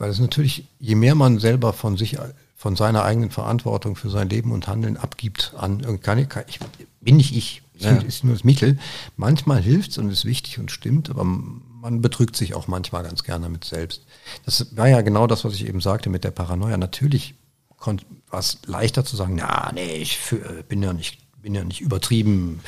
Weil 0.02 0.10
es 0.10 0.20
natürlich, 0.20 0.66
je 0.80 0.96
mehr 0.96 1.14
man 1.14 1.38
selber 1.38 1.74
von 1.74 1.96
sich, 1.96 2.18
von 2.56 2.76
seiner 2.76 3.04
eigenen 3.04 3.30
Verantwortung 3.30 3.96
für 3.96 4.10
sein 4.10 4.30
Leben 4.30 4.52
und 4.52 4.68
Handeln 4.68 4.98
abgibt 4.98 5.54
an, 5.56 6.02
kann 6.02 6.18
ich, 6.18 6.28
ich 6.48 6.60
bin 7.02 7.18
nicht 7.18 7.36
ich, 7.38 7.62
ja. 7.78 7.92
ist 7.98 8.24
nur 8.24 8.34
das 8.34 8.44
Mittel. 8.44 8.80
Manchmal 9.16 9.62
hilft 9.62 9.92
es 9.92 9.98
und 10.00 10.10
ist 10.10 10.26
wichtig 10.26 10.58
und 10.58 10.72
stimmt, 10.72 11.12
aber 11.12 11.24
man 11.24 12.02
betrügt 12.02 12.36
sich 12.36 12.56
auch 12.56 12.68
manchmal 12.68 13.04
ganz 13.04 13.24
gerne 13.24 13.48
mit 13.48 13.64
selbst. 13.64 14.08
Das 14.44 14.76
war 14.76 14.90
ja 14.90 15.02
genau 15.02 15.28
das, 15.28 15.46
was 15.46 15.54
ich 15.54 15.68
eben 15.68 15.82
sagte 15.82 16.10
mit 16.10 16.24
der 16.24 16.32
Paranoia. 16.32 16.78
Natürlich 16.78 17.36
war 17.78 18.40
es 18.40 18.58
leichter 18.66 19.06
zu 19.06 19.16
sagen, 19.16 19.36
na, 19.36 19.72
nee, 19.72 19.98
ich 19.98 20.18
für, 20.18 20.64
bin 20.68 20.82
ja 20.82 20.94
nicht 20.94 21.21
bin 21.42 21.56
ja 21.56 21.64
nicht 21.64 21.82
übertrieben 21.82 22.62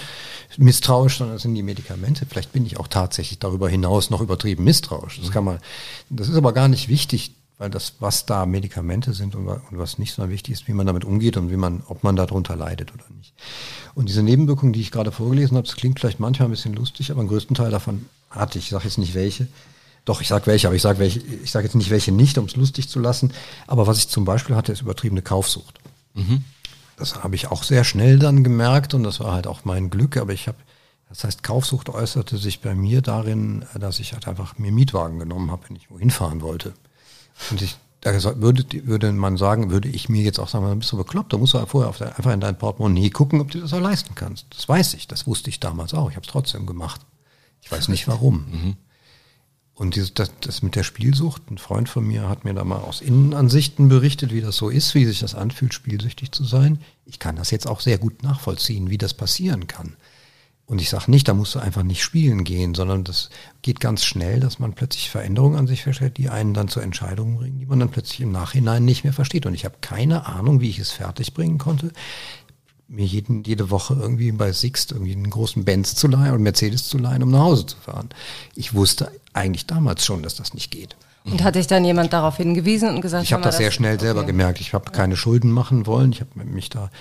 misstrauisch, 0.57 1.17
sondern 1.17 1.35
das 1.35 1.43
sind 1.43 1.55
die 1.55 1.63
Medikamente. 1.63 2.25
Vielleicht 2.25 2.51
bin 2.51 2.65
ich 2.65 2.77
auch 2.77 2.87
tatsächlich 2.87 3.39
darüber 3.39 3.69
hinaus 3.69 4.09
noch 4.09 4.21
übertrieben 4.21 4.63
misstrauisch. 4.63 5.19
Das 5.19 5.31
kann 5.31 5.43
man, 5.43 5.59
das 6.09 6.29
ist 6.29 6.35
aber 6.35 6.53
gar 6.53 6.67
nicht 6.67 6.89
wichtig, 6.89 7.31
weil 7.57 7.69
das, 7.69 7.93
was 7.99 8.25
da 8.25 8.45
Medikamente 8.45 9.13
sind 9.13 9.35
und, 9.35 9.47
was 9.71 9.97
nicht, 9.97 10.13
sondern 10.13 10.31
wichtig 10.31 10.53
ist, 10.53 10.67
wie 10.67 10.73
man 10.73 10.87
damit 10.87 11.05
umgeht 11.05 11.37
und 11.37 11.51
wie 11.51 11.57
man, 11.57 11.83
ob 11.87 12.03
man 12.03 12.15
darunter 12.15 12.55
leidet 12.55 12.93
oder 12.93 13.05
nicht. 13.17 13.33
Und 13.95 14.09
diese 14.09 14.23
Nebenwirkungen, 14.23 14.73
die 14.73 14.81
ich 14.81 14.91
gerade 14.91 15.11
vorgelesen 15.11 15.55
habe, 15.57 15.67
das 15.67 15.75
klingt 15.75 15.99
vielleicht 15.99 16.19
manchmal 16.19 16.47
ein 16.47 16.51
bisschen 16.51 16.73
lustig, 16.73 17.11
aber 17.11 17.21
den 17.21 17.29
größten 17.29 17.55
Teil 17.55 17.71
davon 17.71 18.05
hatte 18.29 18.57
ich. 18.57 18.65
Ich 18.65 18.71
sage 18.71 18.85
jetzt 18.85 18.97
nicht 18.97 19.13
welche. 19.13 19.47
Doch, 20.05 20.19
ich 20.19 20.27
sage 20.27 20.47
welche, 20.47 20.67
aber 20.67 20.75
ich 20.75 20.81
sage 20.81 20.99
welche, 20.99 21.21
jetzt 21.21 21.75
nicht 21.75 21.89
welche 21.89 22.11
nicht, 22.11 22.37
um 22.37 22.45
es 22.45 22.55
lustig 22.55 22.89
zu 22.89 22.99
lassen. 22.99 23.31
Aber 23.67 23.87
was 23.87 23.99
ich 23.99 24.09
zum 24.09 24.25
Beispiel 24.25 24.55
hatte, 24.55 24.73
ist 24.73 24.81
übertriebene 24.81 25.21
Kaufsucht. 25.21 25.79
Mhm. 26.15 26.43
Das 26.97 27.23
habe 27.23 27.35
ich 27.35 27.47
auch 27.47 27.63
sehr 27.63 27.83
schnell 27.83 28.19
dann 28.19 28.43
gemerkt 28.43 28.93
und 28.93 29.03
das 29.03 29.19
war 29.19 29.33
halt 29.33 29.47
auch 29.47 29.65
mein 29.65 29.89
Glück. 29.89 30.17
Aber 30.17 30.33
ich 30.33 30.47
habe, 30.47 30.57
das 31.09 31.23
heißt, 31.23 31.43
Kaufsucht 31.43 31.89
äußerte 31.89 32.37
sich 32.37 32.61
bei 32.61 32.75
mir 32.75 33.01
darin, 33.01 33.65
dass 33.79 33.99
ich 33.99 34.13
halt 34.13 34.27
einfach 34.27 34.57
mir 34.57 34.71
Mietwagen 34.71 35.19
genommen 35.19 35.51
habe, 35.51 35.69
wenn 35.69 35.75
ich 35.75 35.89
wohin 35.89 36.11
fahren 36.11 36.41
wollte. 36.41 36.73
Und 37.49 37.61
ich 37.61 37.77
da 38.03 38.11
würde, 38.41 38.65
würde 38.85 39.13
man 39.13 39.37
sagen, 39.37 39.71
würde 39.71 39.87
ich 39.87 40.09
mir 40.09 40.23
jetzt 40.23 40.37
auch 40.37 40.49
sagen, 40.49 40.65
dann 40.65 40.79
bist 40.79 40.91
du 40.91 40.97
bekloppt, 40.97 41.31
da 41.31 41.37
musst 41.37 41.53
du 41.53 41.65
vorher 41.65 41.93
der, 41.93 42.17
einfach 42.17 42.33
in 42.33 42.41
dein 42.41 42.57
Portemonnaie 42.57 43.09
gucken, 43.09 43.39
ob 43.39 43.49
du 43.49 43.61
das 43.61 43.71
auch 43.71 43.79
leisten 43.79 44.13
kannst. 44.13 44.45
Das 44.49 44.67
weiß 44.67 44.95
ich, 44.95 45.07
das 45.07 45.25
wusste 45.25 45.49
ich 45.49 45.61
damals 45.61 45.93
auch. 45.93 46.09
Ich 46.09 46.17
habe 46.17 46.25
es 46.25 46.31
trotzdem 46.31 46.65
gemacht. 46.65 46.99
Ich 47.61 47.71
weiß 47.71 47.87
nicht 47.87 48.09
warum. 48.09 48.45
Mhm. 48.51 48.75
Und 49.75 49.97
das, 49.97 50.31
das 50.39 50.61
mit 50.61 50.75
der 50.75 50.83
Spielsucht, 50.83 51.49
ein 51.49 51.57
Freund 51.57 51.89
von 51.89 52.05
mir 52.05 52.29
hat 52.29 52.45
mir 52.45 52.53
da 52.53 52.63
mal 52.63 52.77
aus 52.77 53.01
Innenansichten 53.01 53.89
berichtet, 53.89 54.31
wie 54.31 54.41
das 54.41 54.55
so 54.55 54.69
ist, 54.69 54.93
wie 54.93 55.05
sich 55.05 55.19
das 55.19 55.33
anfühlt, 55.33 55.73
spielsüchtig 55.73 56.31
zu 56.31 56.43
sein. 56.43 56.79
Ich 57.05 57.17
kann 57.17 57.35
das 57.35 57.49
jetzt 57.49 57.67
auch 57.67 57.79
sehr 57.79 57.97
gut 57.97 58.21
nachvollziehen, 58.21 58.91
wie 58.91 58.99
das 58.99 59.15
passieren 59.15 59.65
kann. 59.65 59.95
Und 60.65 60.79
ich 60.79 60.89
sage 60.89 61.11
nicht, 61.11 61.27
da 61.27 61.33
musst 61.33 61.55
du 61.55 61.59
einfach 61.59 61.83
nicht 61.83 62.01
spielen 62.01 62.45
gehen, 62.45 62.73
sondern 62.73 63.03
das 63.03 63.29
geht 63.63 63.79
ganz 63.79 64.05
schnell, 64.05 64.39
dass 64.39 64.59
man 64.59 64.73
plötzlich 64.73 65.09
Veränderungen 65.09 65.57
an 65.57 65.67
sich 65.67 65.83
feststellt, 65.83 66.17
die 66.17 66.29
einen 66.29 66.53
dann 66.53 66.69
zur 66.69 66.83
Entscheidung 66.83 67.35
bringen, 67.35 67.59
die 67.59 67.65
man 67.65 67.79
dann 67.79 67.89
plötzlich 67.89 68.21
im 68.21 68.31
Nachhinein 68.31 68.85
nicht 68.85 69.03
mehr 69.03 69.11
versteht. 69.11 69.45
Und 69.45 69.55
ich 69.55 69.65
habe 69.65 69.75
keine 69.81 70.25
Ahnung, 70.25 70.61
wie 70.61 70.69
ich 70.69 70.79
es 70.79 70.91
fertigbringen 70.91 71.57
konnte, 71.57 71.91
mir 72.93 73.05
jeden, 73.05 73.43
jede 73.43 73.71
Woche 73.71 73.97
irgendwie 73.99 74.31
bei 74.31 74.51
Sixt 74.51 74.91
irgendwie 74.91 75.13
einen 75.13 75.29
großen 75.29 75.65
Benz 75.65 75.95
zu 75.95 76.07
leihen 76.07 76.33
und 76.33 76.43
Mercedes 76.43 76.87
zu 76.87 76.97
leihen, 76.97 77.23
um 77.23 77.31
nach 77.31 77.41
Hause 77.41 77.65
zu 77.65 77.77
fahren. 77.77 78.09
Ich 78.55 78.73
wusste 78.73 79.11
eigentlich 79.33 79.65
damals 79.65 80.05
schon, 80.05 80.21
dass 80.23 80.35
das 80.35 80.53
nicht 80.53 80.71
geht. 80.71 80.95
Und 81.25 81.41
hat 81.41 81.55
dich 81.55 81.67
dann 81.67 81.85
jemand 81.85 82.11
darauf 82.11 82.35
hingewiesen 82.35 82.89
und 82.89 83.01
gesagt, 83.01 83.23
ich 83.23 83.31
habe 83.31 83.43
das 83.43 83.55
sehr 83.55 83.71
schnell 83.71 83.95
okay. 83.95 84.05
selber 84.05 84.25
gemerkt. 84.25 84.59
Ich 84.59 84.73
habe 84.73 84.91
keine 84.91 85.15
Schulden 85.15 85.51
machen 85.51 85.85
wollen. 85.85 86.11
Ich 86.11 86.19
habe 86.19 86.43
mich 86.43 86.69
da 86.69 86.91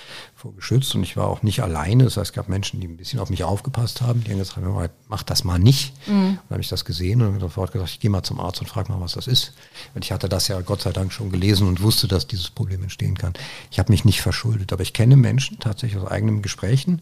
vor 0.43 0.53
geschützt 0.53 0.93
und 0.93 1.03
ich 1.03 1.15
war 1.15 1.27
auch 1.27 1.41
nicht 1.41 1.63
alleine. 1.63 2.03
Das 2.03 2.17
heißt, 2.17 2.31
es 2.31 2.33
gab 2.33 2.49
Menschen, 2.49 2.81
die 2.81 2.87
ein 2.87 2.97
bisschen 2.97 3.19
auf 3.19 3.29
mich 3.29 3.45
aufgepasst 3.45 4.01
haben. 4.01 4.23
Die 4.23 4.31
haben 4.31 4.39
gesagt, 4.39 4.59
mach 5.07 5.23
das 5.23 5.45
mal 5.45 5.57
nicht. 5.57 5.93
Mhm. 6.05 6.37
Dann 6.49 6.49
habe 6.49 6.61
ich 6.61 6.67
das 6.67 6.83
gesehen 6.83 7.21
und 7.21 7.39
sofort 7.39 7.71
gesagt, 7.71 7.91
ich 7.91 7.99
gehe 8.01 8.11
mal 8.11 8.23
zum 8.23 8.41
Arzt 8.41 8.59
und 8.59 8.67
frage 8.67 8.91
mal, 8.91 8.99
was 8.99 9.13
das 9.13 9.27
ist. 9.27 9.53
Und 9.95 10.03
ich 10.03 10.11
hatte 10.11 10.27
das 10.27 10.49
ja 10.49 10.59
Gott 10.59 10.81
sei 10.81 10.91
Dank 10.91 11.13
schon 11.13 11.31
gelesen 11.31 11.65
und 11.65 11.81
wusste, 11.81 12.09
dass 12.09 12.27
dieses 12.27 12.49
Problem 12.49 12.83
entstehen 12.83 13.17
kann. 13.17 13.33
Ich 13.71 13.79
habe 13.79 13.91
mich 13.91 14.03
nicht 14.03 14.21
verschuldet, 14.21 14.73
aber 14.73 14.83
ich 14.83 14.91
kenne 14.91 15.15
Menschen 15.15 15.59
tatsächlich 15.59 16.01
aus 16.01 16.11
eigenen 16.11 16.41
Gesprächen, 16.41 17.01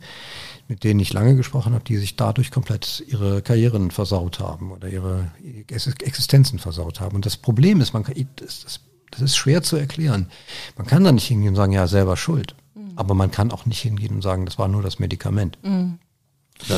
mit 0.68 0.84
denen 0.84 1.00
ich 1.00 1.12
lange 1.12 1.36
gesprochen 1.36 1.74
habe, 1.74 1.84
die 1.84 1.98
sich 1.98 2.16
dadurch 2.16 2.52
komplett 2.52 3.04
ihre 3.08 3.42
Karrieren 3.42 3.90
versaut 3.90 4.40
haben 4.40 4.72
oder 4.72 4.88
ihre 4.88 5.32
Existenzen 5.68 6.60
versaut 6.60 7.00
haben. 7.00 7.16
Und 7.16 7.26
das 7.26 7.38
Problem 7.38 7.82
ist, 7.82 7.94
man 7.94 8.04
kann, 8.04 8.14
das, 8.36 8.82
das 9.10 9.22
ist 9.22 9.36
schwer 9.36 9.64
zu 9.64 9.78
erklären. 9.78 10.28
Man 10.78 10.86
kann 10.86 11.04
da 11.04 11.12
nicht 11.12 11.26
hingehen 11.26 11.50
und 11.50 11.56
sagen, 11.56 11.74
ja, 11.74 11.88
selber 11.88 12.16
schuld. 12.18 12.56
Aber 13.02 13.16
man 13.16 13.32
kann 13.32 13.50
auch 13.50 13.66
nicht 13.66 13.82
hingehen 13.82 14.14
und 14.14 14.22
sagen, 14.22 14.46
das 14.46 14.60
war 14.60 14.68
nur 14.68 14.84
das 14.84 15.00
Medikament. 15.00 15.58
Mhm. 15.64 15.98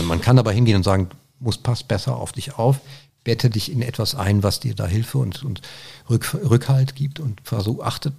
Man 0.05 0.21
kann 0.21 0.39
aber 0.39 0.53
hingehen 0.53 0.77
und 0.77 0.83
sagen, 0.83 1.09
muss 1.37 1.57
pass 1.57 1.83
besser 1.83 2.15
auf 2.15 2.31
dich 2.31 2.57
auf, 2.57 2.79
bette 3.25 3.49
dich 3.49 3.69
in 3.69 3.81
etwas 3.81 4.15
ein, 4.15 4.41
was 4.41 4.61
dir 4.61 4.73
da 4.73 4.87
Hilfe 4.87 5.17
und, 5.17 5.43
und 5.43 5.59
Rück, 6.09 6.33
Rückhalt 6.33 6.95
gibt 6.95 7.19
und 7.19 7.41
versuch, 7.43 7.83
achtet, 7.83 8.13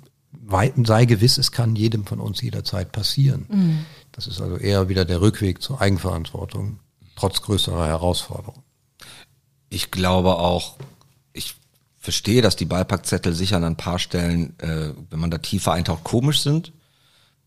sei 0.85 1.07
gewiss, 1.07 1.39
es 1.39 1.51
kann 1.51 1.77
jedem 1.77 2.05
von 2.05 2.21
uns 2.21 2.43
jederzeit 2.43 2.93
passieren. 2.93 3.47
Mhm. 3.49 3.87
Das 4.13 4.27
ist 4.27 4.39
also 4.43 4.59
eher 4.59 4.91
wieder 4.91 5.07
der 5.07 5.23
Rückweg 5.23 5.63
zur 5.63 5.81
Eigenverantwortung, 5.81 6.81
trotz 7.17 7.41
größerer 7.41 7.87
Herausforderungen. 7.87 8.65
Ich 9.71 9.91
glaube 9.91 10.37
auch, 10.37 10.77
ich 11.33 11.57
verstehe, 11.99 12.43
dass 12.43 12.55
die 12.55 12.67
Beipackzettel 12.67 13.33
sicher 13.33 13.57
an 13.57 13.65
ein 13.65 13.77
paar 13.79 13.99
Stellen, 13.99 14.59
äh, 14.59 14.93
wenn 15.09 15.21
man 15.21 15.31
da 15.31 15.39
tiefer 15.39 15.73
eintaucht, 15.73 16.05
komisch 16.05 16.43
sind. 16.43 16.71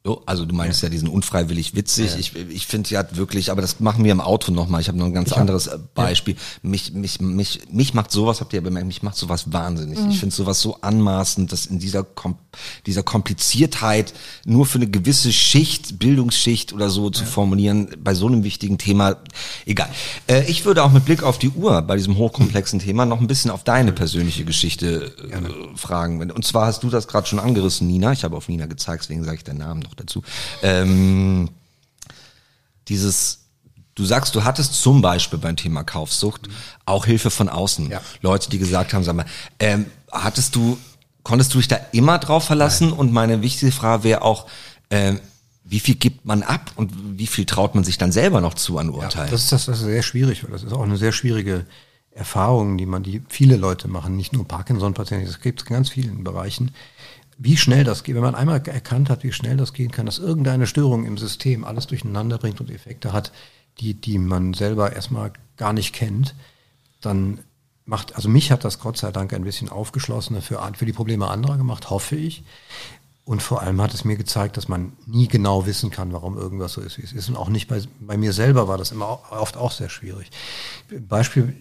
So, 0.07 0.23
also 0.25 0.45
du 0.45 0.55
meinst 0.55 0.81
ja, 0.81 0.85
ja 0.85 0.91
diesen 0.91 1.09
unfreiwillig 1.09 1.75
witzig. 1.75 2.13
Ja. 2.13 2.17
Ich, 2.17 2.33
ich 2.33 2.65
finde 2.65 2.89
ja 2.91 3.05
wirklich, 3.17 3.51
aber 3.51 3.59
das 3.59 3.81
machen 3.81 4.05
wir 4.05 4.13
im 4.13 4.21
Auto 4.21 4.53
nochmal. 4.53 4.79
Ich 4.79 4.87
habe 4.87 4.97
noch 4.97 5.05
ein 5.05 5.13
ganz 5.13 5.31
ich 5.31 5.37
anderes 5.37 5.67
hab, 5.67 5.81
äh, 5.81 5.83
Beispiel. 5.95 6.35
Ja. 6.35 6.69
Mich, 6.69 6.93
mich, 6.93 7.19
mich, 7.19 7.59
mich 7.73 7.93
macht 7.93 8.11
sowas, 8.11 8.39
habt 8.39 8.53
ihr 8.53 8.59
ja 8.59 8.63
bemerkt, 8.63 8.87
mich 8.87 9.03
macht 9.03 9.17
sowas 9.17 9.51
wahnsinnig. 9.51 9.99
Mhm. 9.99 10.11
Ich 10.11 10.19
finde 10.21 10.33
sowas 10.33 10.61
so 10.61 10.79
anmaßend, 10.79 11.51
dass 11.51 11.65
in 11.65 11.79
dieser, 11.79 12.05
Kom 12.05 12.37
dieser 12.85 13.03
Kompliziertheit 13.03 14.13
nur 14.45 14.65
für 14.65 14.77
eine 14.77 14.87
gewisse 14.87 15.33
Schicht, 15.33 15.99
Bildungsschicht 15.99 16.71
oder 16.71 16.89
so 16.89 17.09
zu 17.09 17.25
formulieren, 17.25 17.89
bei 18.01 18.13
so 18.13 18.27
einem 18.27 18.45
wichtigen 18.45 18.77
Thema, 18.77 19.17
egal. 19.65 19.89
Äh, 20.27 20.49
ich 20.49 20.63
würde 20.63 20.85
auch 20.85 20.91
mit 20.93 21.03
Blick 21.03 21.21
auf 21.21 21.37
die 21.37 21.49
Uhr 21.49 21.81
bei 21.81 21.97
diesem 21.97 22.15
hochkomplexen 22.17 22.79
Thema 22.79 23.05
noch 23.05 23.19
ein 23.19 23.27
bisschen 23.27 23.51
auf 23.51 23.65
deine 23.65 23.91
persönliche 23.91 24.45
Geschichte 24.45 25.11
äh, 25.29 25.77
fragen. 25.77 26.31
Und 26.31 26.45
zwar 26.45 26.67
hast 26.67 26.83
du 26.83 26.89
das 26.89 27.09
gerade 27.09 27.27
schon 27.27 27.39
angerissen, 27.39 27.87
Nina. 27.87 28.13
Ich 28.13 28.23
habe 28.23 28.37
auf 28.37 28.47
Nina 28.47 28.67
gezeigt, 28.67 29.03
deswegen 29.03 29.25
sage 29.25 29.35
ich 29.35 29.43
deinen 29.43 29.57
Namen 29.57 29.81
noch 29.81 29.96
dazu. 29.97 30.23
Ähm, 30.61 31.49
dieses 32.87 33.39
Du 33.97 34.05
sagst, 34.05 34.35
du 34.35 34.43
hattest 34.43 34.75
zum 34.75 35.01
Beispiel 35.01 35.39
beim 35.39 35.55
Thema 35.55 35.83
Kaufsucht 35.83 36.47
auch 36.85 37.07
Hilfe 37.07 37.31
von 37.31 37.49
außen. 37.49 37.89
Ja. 37.89 37.99
Leute, 38.21 38.47
die 38.51 38.59
gesagt 38.59 38.93
haben, 38.93 39.03
sag 39.03 39.15
mal, 39.15 39.25
ähm, 39.57 39.87
hattest 40.11 40.55
du, 40.55 40.77
konntest 41.23 41.55
du 41.55 41.57
dich 41.57 41.67
da 41.67 41.79
immer 41.93 42.19
drauf 42.19 42.43
verlassen? 42.43 42.89
Nein. 42.89 42.99
Und 42.99 43.11
meine 43.11 43.41
wichtige 43.41 43.71
Frage 43.71 44.03
wäre 44.03 44.21
auch, 44.21 44.45
äh, 44.89 45.15
wie 45.63 45.79
viel 45.79 45.95
gibt 45.95 46.25
man 46.25 46.43
ab 46.43 46.73
und 46.75 46.93
wie 47.17 47.25
viel 47.25 47.45
traut 47.45 47.73
man 47.73 47.83
sich 47.83 47.97
dann 47.97 48.11
selber 48.11 48.39
noch 48.39 48.53
zu 48.53 48.77
an 48.77 48.91
Urteilen? 48.91 49.25
Ja, 49.25 49.31
das 49.31 49.45
ist 49.45 49.51
das, 49.51 49.65
das 49.65 49.79
ist 49.79 49.85
sehr 49.85 50.03
schwierig. 50.03 50.45
Das 50.47 50.61
ist 50.61 50.73
auch 50.73 50.83
eine 50.83 50.97
sehr 50.97 51.11
schwierige 51.11 51.65
Erfahrung, 52.11 52.77
die 52.77 52.85
man, 52.85 53.01
die 53.01 53.23
viele 53.29 53.57
Leute 53.57 53.87
machen, 53.87 54.15
nicht 54.15 54.31
nur 54.31 54.47
Parkinson-Patienten, 54.47 55.25
das 55.25 55.41
gibt 55.41 55.61
es 55.61 55.67
in 55.67 55.73
ganz 55.73 55.89
vielen 55.89 56.23
Bereichen 56.23 56.71
wie 57.37 57.57
schnell 57.57 57.83
das 57.83 58.03
geht, 58.03 58.15
wenn 58.15 58.23
man 58.23 58.35
einmal 58.35 58.61
erkannt 58.67 59.09
hat, 59.09 59.23
wie 59.23 59.31
schnell 59.31 59.57
das 59.57 59.73
gehen 59.73 59.91
kann, 59.91 60.05
dass 60.05 60.17
irgendeine 60.17 60.67
Störung 60.67 61.05
im 61.05 61.17
System 61.17 61.63
alles 61.63 61.87
durcheinander 61.87 62.37
bringt 62.37 62.59
und 62.59 62.71
Effekte 62.71 63.13
hat, 63.13 63.31
die, 63.79 63.93
die 63.93 64.17
man 64.17 64.53
selber 64.53 64.93
erstmal 64.93 65.33
gar 65.55 65.73
nicht 65.73 65.93
kennt, 65.93 66.35
dann 67.01 67.39
macht, 67.85 68.15
also 68.15 68.27
mich 68.27 68.51
hat 68.51 68.65
das 68.65 68.79
Gott 68.79 68.97
sei 68.97 69.11
Dank 69.11 69.33
ein 69.33 69.43
bisschen 69.43 69.69
aufgeschlossener 69.69 70.41
für, 70.41 70.59
für 70.75 70.85
die 70.85 70.93
Probleme 70.93 71.27
anderer 71.27 71.57
gemacht, 71.57 71.89
hoffe 71.89 72.15
ich. 72.15 72.43
Und 73.23 73.41
vor 73.41 73.61
allem 73.61 73.81
hat 73.81 73.93
es 73.93 74.05
mir 74.05 74.15
gezeigt, 74.15 74.55
dass 74.55 74.69
man 74.69 74.93
nie 75.05 75.27
genau 75.27 75.65
wissen 75.65 75.91
kann, 75.91 76.13
warum 76.13 76.37
irgendwas 76.37 76.71
so 76.73 76.81
ist, 76.81 76.97
wie 76.97 77.01
es 77.01 77.11
ist. 77.11 77.27
Und 77.27 77.35
auch 77.35 77.49
nicht 77.49 77.67
bei, 77.67 77.81
bei 77.99 78.17
mir 78.17 78.31
selber 78.31 78.69
war 78.69 78.77
das 78.77 78.91
immer 78.91 79.19
oft 79.31 79.57
auch 79.57 79.71
sehr 79.71 79.89
schwierig. 79.89 80.31
Beispiel, 81.09 81.53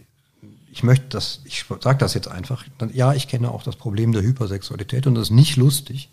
ich 0.77 0.83
möchte 0.83 1.07
das, 1.09 1.41
ich 1.45 1.65
sage 1.81 1.97
das 1.97 2.13
jetzt 2.13 2.29
einfach, 2.29 2.63
ja, 2.93 3.15
ich 3.15 3.29
kenne 3.29 3.51
auch 3.51 3.63
das 3.63 3.77
Problem 3.77 4.13
der 4.13 4.21
Hypersexualität 4.21 5.07
und 5.07 5.15
das 5.15 5.29
ist 5.29 5.31
nicht 5.31 5.57
lustig. 5.57 6.11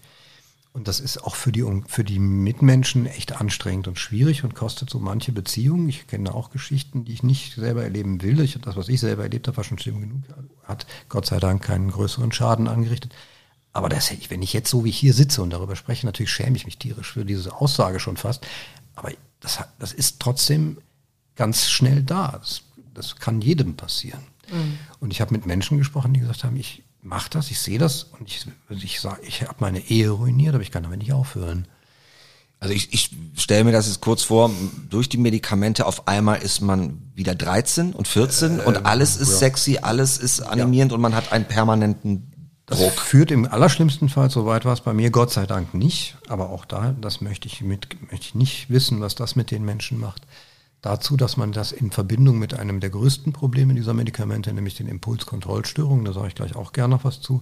Und 0.72 0.88
das 0.88 1.01
ist 1.01 1.22
auch 1.22 1.36
für 1.36 1.51
die, 1.51 1.66
für 1.88 2.05
die 2.05 2.18
Mitmenschen 2.18 3.05
echt 3.05 3.34
anstrengend 3.34 3.89
und 3.89 3.99
schwierig 3.99 4.45
und 4.45 4.55
kostet 4.55 4.89
so 4.89 4.99
manche 4.99 5.34
Beziehungen. 5.34 5.89
Ich 5.89 6.07
kenne 6.07 6.34
auch 6.34 6.49
Geschichten, 6.49 7.03
die 7.03 7.11
ich 7.11 7.24
nicht 7.24 7.55
selber 7.55 7.84
erleben 7.84 8.22
will. 8.22 8.39
Ich, 8.39 8.57
das, 8.59 8.78
was 8.78 8.88
ich 8.88 9.01
selber 9.01 9.24
erlebt 9.24 9.47
habe, 9.47 9.57
war 9.57 9.66
schon 9.66 9.78
schlimm 9.78 9.99
genug. 9.99 10.24
Hat 10.64 10.88
Gott 11.09 11.26
sei 11.26 11.39
Dank 11.39 11.61
keinen 11.61 11.91
größeren 11.91 12.32
Schaden 12.32 12.70
angerichtet. 12.70 13.14
Aber 13.74 13.89
das 13.89 14.14
wenn 14.30 14.41
ich 14.41 14.53
jetzt 14.53 14.70
so 14.70 14.86
wie 14.86 14.89
ich 14.89 14.97
hier 14.97 15.14
sitze 15.14 15.43
und 15.43 15.49
darüber 15.49 15.76
spreche, 15.76 16.05
natürlich 16.05 16.32
schäme 16.32 16.55
ich 16.55 16.66
mich 16.66 16.78
tierisch 16.78 17.11
für 17.11 17.26
diese 17.26 17.53
Aussage 17.53 17.99
schon 17.99 18.16
fast. 18.16 18.47
Aber 18.95 19.11
das, 19.41 19.59
das 19.78 19.91
ist 19.91 20.22
trotzdem 20.22 20.78
ganz 21.36 21.70
schnell 21.70 22.01
da. 22.01 22.38
Das, 22.39 22.61
das 22.93 23.18
kann 23.18 23.41
jedem 23.41 23.76
passieren. 23.76 24.32
Mhm. 24.52 24.78
Und 25.00 25.12
ich 25.12 25.22
habe 25.22 25.34
mit 25.34 25.46
Menschen 25.46 25.78
gesprochen, 25.78 26.14
die 26.14 26.20
gesagt 26.20 26.44
haben, 26.44 26.56
ich 26.56 26.84
mache 27.02 27.30
das, 27.30 27.52
ich 27.52 27.60
sehe 27.60 27.80
das 27.80 28.04
und 28.04 28.28
ich, 28.28 28.46
ich 28.70 29.00
sage, 29.00 29.22
ich 29.24 29.41
habe 29.41 29.56
meine 29.60 29.80
Ehe 29.80 30.10
ruiniert, 30.10 30.56
aber 30.56 30.64
ich 30.64 30.72
kann 30.72 30.84
damit 30.84 31.00
nicht 31.00 31.14
aufhören. 31.14 31.68
Also 32.60 32.74
ich, 32.74 32.94
ich 32.94 33.10
stelle 33.36 33.66
mir 33.66 33.74
das 33.74 33.88
jetzt 33.88 34.00
kurz 34.00 34.24
vor, 34.24 34.50
durch 34.89 35.10
die 35.10 35.18
Medikamente 35.18 35.86
auf 35.86 36.08
einmal 36.08 36.41
ist 36.41 36.62
man 36.62 37.12
wieder 37.14 37.36
13 37.36 37.91
und 37.91 38.08
14 38.08 38.60
äh, 38.60 38.62
und 38.64 38.86
alles 38.86 39.18
ist 39.18 39.32
ja. 39.32 39.38
sexy, 39.38 39.80
alles 39.82 40.18
ist 40.18 40.39
animierend 40.39 40.94
ja. 40.94 40.96
und 40.96 41.02
man 41.02 41.14
hat 41.14 41.34
einen 41.34 41.44
permanenten 41.44 42.32
Druck. 42.66 42.96
Das 42.96 43.04
führt 43.04 43.32
im 43.32 43.46
allerschlimmsten 43.46 44.08
Fall, 44.08 44.30
soweit 44.30 44.64
war 44.64 44.72
es 44.72 44.80
bei 44.80 44.94
mir, 44.94 45.12
Gott 45.12 45.32
sei 45.32 45.46
Dank 45.46 45.74
nicht, 45.74 46.16
aber 46.30 46.52
auch 46.52 46.64
da, 46.64 46.96
das 47.02 47.20
möchte 47.20 47.50
ich 47.50 47.60
mit, 47.60 48.02
möchte 48.10 48.28
ich 48.28 48.36
nicht 48.36 48.70
wissen, 48.70 49.02
was 49.02 49.16
das 49.16 49.36
mit 49.36 49.52
den 49.52 49.66
Menschen 49.66 50.00
macht 50.00 50.22
dazu, 50.84 51.17
dass 51.17 51.38
man 51.38 51.51
das 51.51 51.71
in 51.71 51.89
Verbindung 51.89 52.38
mit 52.38 52.53
einem 52.53 52.79
der 52.79 52.91
größten 52.91 53.34
Probleme 53.34 53.73
dieser 53.73 53.95
Medikamente, 53.95 54.53
nämlich 54.53 54.75
den 54.75 54.88
Impulskontrollstörungen, 54.88 56.05
da 56.05 56.13
sage 56.13 56.27
ich 56.27 56.36
gleich 56.36 56.55
auch 56.55 56.73
gerne 56.73 56.95
noch 56.95 57.05
was 57.05 57.21
zu, 57.21 57.41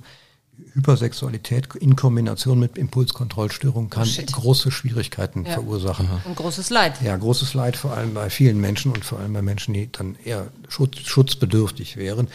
Hypersexualität 0.74 1.76
in 1.76 1.95
Kombination 1.95 2.58
mit 2.60 2.78
Impulskontrollstörungen 2.78 3.89
kann 3.89 4.08
oh 4.08 4.32
große 4.32 4.72
Schwierigkeiten 4.72 5.45
ja. 5.45 5.54
verursachen. 5.54 6.08
Und 6.24 6.36
großes 6.36 6.70
Leid. 6.70 7.02
Ja, 7.04 7.16
großes 7.18 7.54
Leid, 7.54 7.76
vor 7.76 7.91
allem 7.93 8.14
bei 8.14 8.30
vielen 8.30 8.62
Menschen 8.62 8.91
und 8.91 9.04
vor 9.04 9.20
allem 9.20 9.34
bei 9.34 9.41
Menschen, 9.41 9.74
die 9.74 9.91
dann 9.91 10.16
eher 10.24 10.47
schutz, 10.70 10.99
schutzbedürftig 10.99 11.97
wären. 11.97 12.30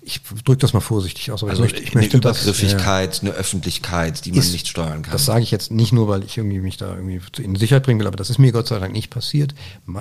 Ich 0.00 0.22
drücke 0.44 0.58
das 0.58 0.72
mal 0.72 0.80
vorsichtig 0.80 1.30
aus, 1.32 1.42
aber 1.42 1.50
also 1.50 1.64
ich 1.64 1.72
möchte, 1.72 1.86
ich 1.86 1.94
möchte 1.94 2.16
eine 2.16 2.22
Übergriffigkeit, 2.22 3.10
das, 3.10 3.22
ja, 3.22 3.28
eine 3.28 3.32
Öffentlichkeit, 3.32 4.24
die 4.24 4.30
man 4.30 4.40
ist, 4.40 4.52
nicht 4.52 4.68
steuern 4.68 5.02
kann. 5.02 5.12
Das 5.12 5.26
sage 5.26 5.42
ich 5.42 5.50
jetzt 5.50 5.70
nicht 5.70 5.92
nur, 5.92 6.08
weil 6.08 6.24
ich 6.24 6.38
irgendwie 6.38 6.60
mich 6.60 6.78
da 6.78 6.94
irgendwie 6.94 7.20
in 7.42 7.56
Sicherheit 7.56 7.82
bringen 7.82 8.00
will, 8.00 8.06
aber 8.06 8.16
das 8.16 8.30
ist 8.30 8.38
mir 8.38 8.52
Gott 8.52 8.68
sei 8.68 8.78
Dank 8.78 8.92
nicht 8.92 9.10
passiert. 9.10 9.54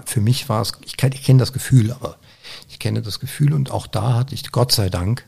Für 0.06 0.22
mich 0.22 0.48
war 0.48 0.62
es, 0.62 0.74
ich, 0.86 0.94
ich 1.02 1.24
kenne 1.24 1.40
das 1.40 1.52
Gefühl, 1.52 1.92
aber 1.92 2.18
ich 2.70 2.80
kenne 2.80 3.02
das 3.02 3.20
Gefühl 3.20 3.54
und 3.54 3.72
auch 3.72 3.88
da 3.88 4.14
hatte 4.14 4.34
ich 4.34 4.50
Gott 4.52 4.72
sei 4.72 4.90
Dank 4.90 5.26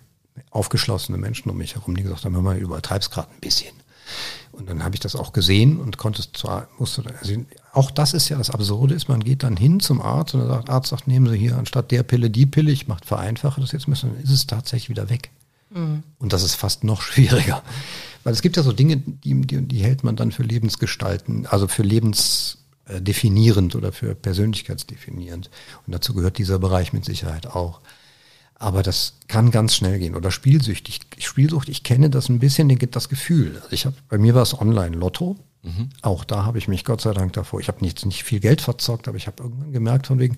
aufgeschlossene 0.49 1.17
Menschen 1.17 1.49
um 1.49 1.57
mich 1.57 1.75
herum, 1.75 1.95
die 1.95 2.03
gesagt 2.03 2.25
haben, 2.25 2.36
hör 2.36 2.41
mal, 2.41 2.57
übertreib's 2.57 3.09
gerade 3.09 3.29
ein 3.29 3.39
bisschen. 3.39 3.73
Und 4.51 4.69
dann 4.69 4.84
habe 4.84 4.95
ich 4.95 4.99
das 4.99 5.15
auch 5.15 5.34
gesehen 5.34 5.79
und 5.79 5.97
konnte 5.97 6.21
es 6.21 6.31
zwar, 6.31 6.67
musste, 6.77 7.03
also 7.19 7.34
auch 7.71 7.89
das 7.89 8.13
ist 8.13 8.29
ja 8.29 8.38
das 8.38 8.51
Absurde 8.51 8.93
ist, 8.93 9.09
man 9.09 9.23
geht 9.23 9.41
dann 9.41 9.57
hin 9.57 9.79
zum 9.79 9.99
Arzt 9.99 10.36
und 10.36 10.41
der 10.41 10.49
sagt, 10.49 10.69
Arzt 10.69 10.89
sagt, 10.89 11.07
nehmen 11.07 11.27
Sie 11.27 11.38
hier 11.38 11.57
anstatt 11.57 11.89
der 11.91 12.03
Pille 12.03 12.29
die 12.29 12.45
Pille, 12.45 12.71
ich 12.71 12.88
mache 12.88 13.03
vereinfache 13.03 13.61
das 13.61 13.71
jetzt 13.71 13.88
müssen, 13.88 14.11
dann 14.13 14.23
ist 14.23 14.29
es 14.29 14.45
tatsächlich 14.45 14.89
wieder 14.89 15.09
weg. 15.09 15.31
Mhm. 15.71 16.03
Und 16.19 16.34
das 16.34 16.43
ist 16.43 16.55
fast 16.55 16.84
noch 16.84 17.01
schwieriger. 17.03 17.63
Weil 18.23 18.34
es 18.34 18.41
gibt 18.41 18.55
ja 18.55 18.63
so 18.63 18.73
Dinge, 18.73 18.97
die, 18.97 19.41
die, 19.41 19.61
die 19.61 19.84
hält 19.84 20.03
man 20.03 20.15
dann 20.15 20.31
für 20.31 20.43
Lebensgestalten, 20.43 21.47
also 21.47 21.67
für 21.67 21.84
lebensdefinierend 21.84 23.75
oder 23.75 23.91
für 23.91 24.13
persönlichkeitsdefinierend. 24.13 25.49
Und 25.88 25.93
dazu 25.95 26.13
gehört 26.13 26.38
dieser 26.38 26.59
Bereich 26.59 26.93
mit 26.93 27.05
Sicherheit 27.05 27.47
auch. 27.47 27.81
Aber 28.56 28.84
das 28.84 29.20
kann 29.28 29.51
ganz 29.51 29.76
schnell 29.76 29.99
gehen. 29.99 30.16
Oder 30.16 30.32
spielsüchtig. 30.32 31.01
Spielsucht, 31.18 31.70
ich 31.70 31.84
kenne 31.84 32.10
das 32.10 32.30
ein 32.30 32.39
bisschen, 32.39 32.70
das 32.91 33.10
Gefühl. 33.10 33.60
Also 33.62 33.74
ich 33.74 33.86
habe, 33.86 33.95
bei 34.10 34.18
mir 34.18 34.36
war 34.36 34.43
es 34.43 34.60
Online-Lotto. 34.60 35.38
Mhm. 35.64 35.89
Auch 36.01 36.24
da 36.24 36.45
habe 36.45 36.58
ich 36.58 36.68
mich 36.68 36.86
Gott 36.86 37.01
sei 37.01 37.14
Dank 37.14 37.34
davor. 37.34 37.60
Ich 37.60 37.68
habe 37.68 37.84
nicht, 37.84 38.06
nicht 38.06 38.24
viel 38.24 38.39
Geld 38.39 38.62
verzockt, 38.62 39.08
aber 39.08 39.18
ich 39.18 39.28
habe 39.28 39.43
irgendwann 39.43 39.72
gemerkt 39.72 40.08
von 40.08 40.20
wegen, 40.20 40.38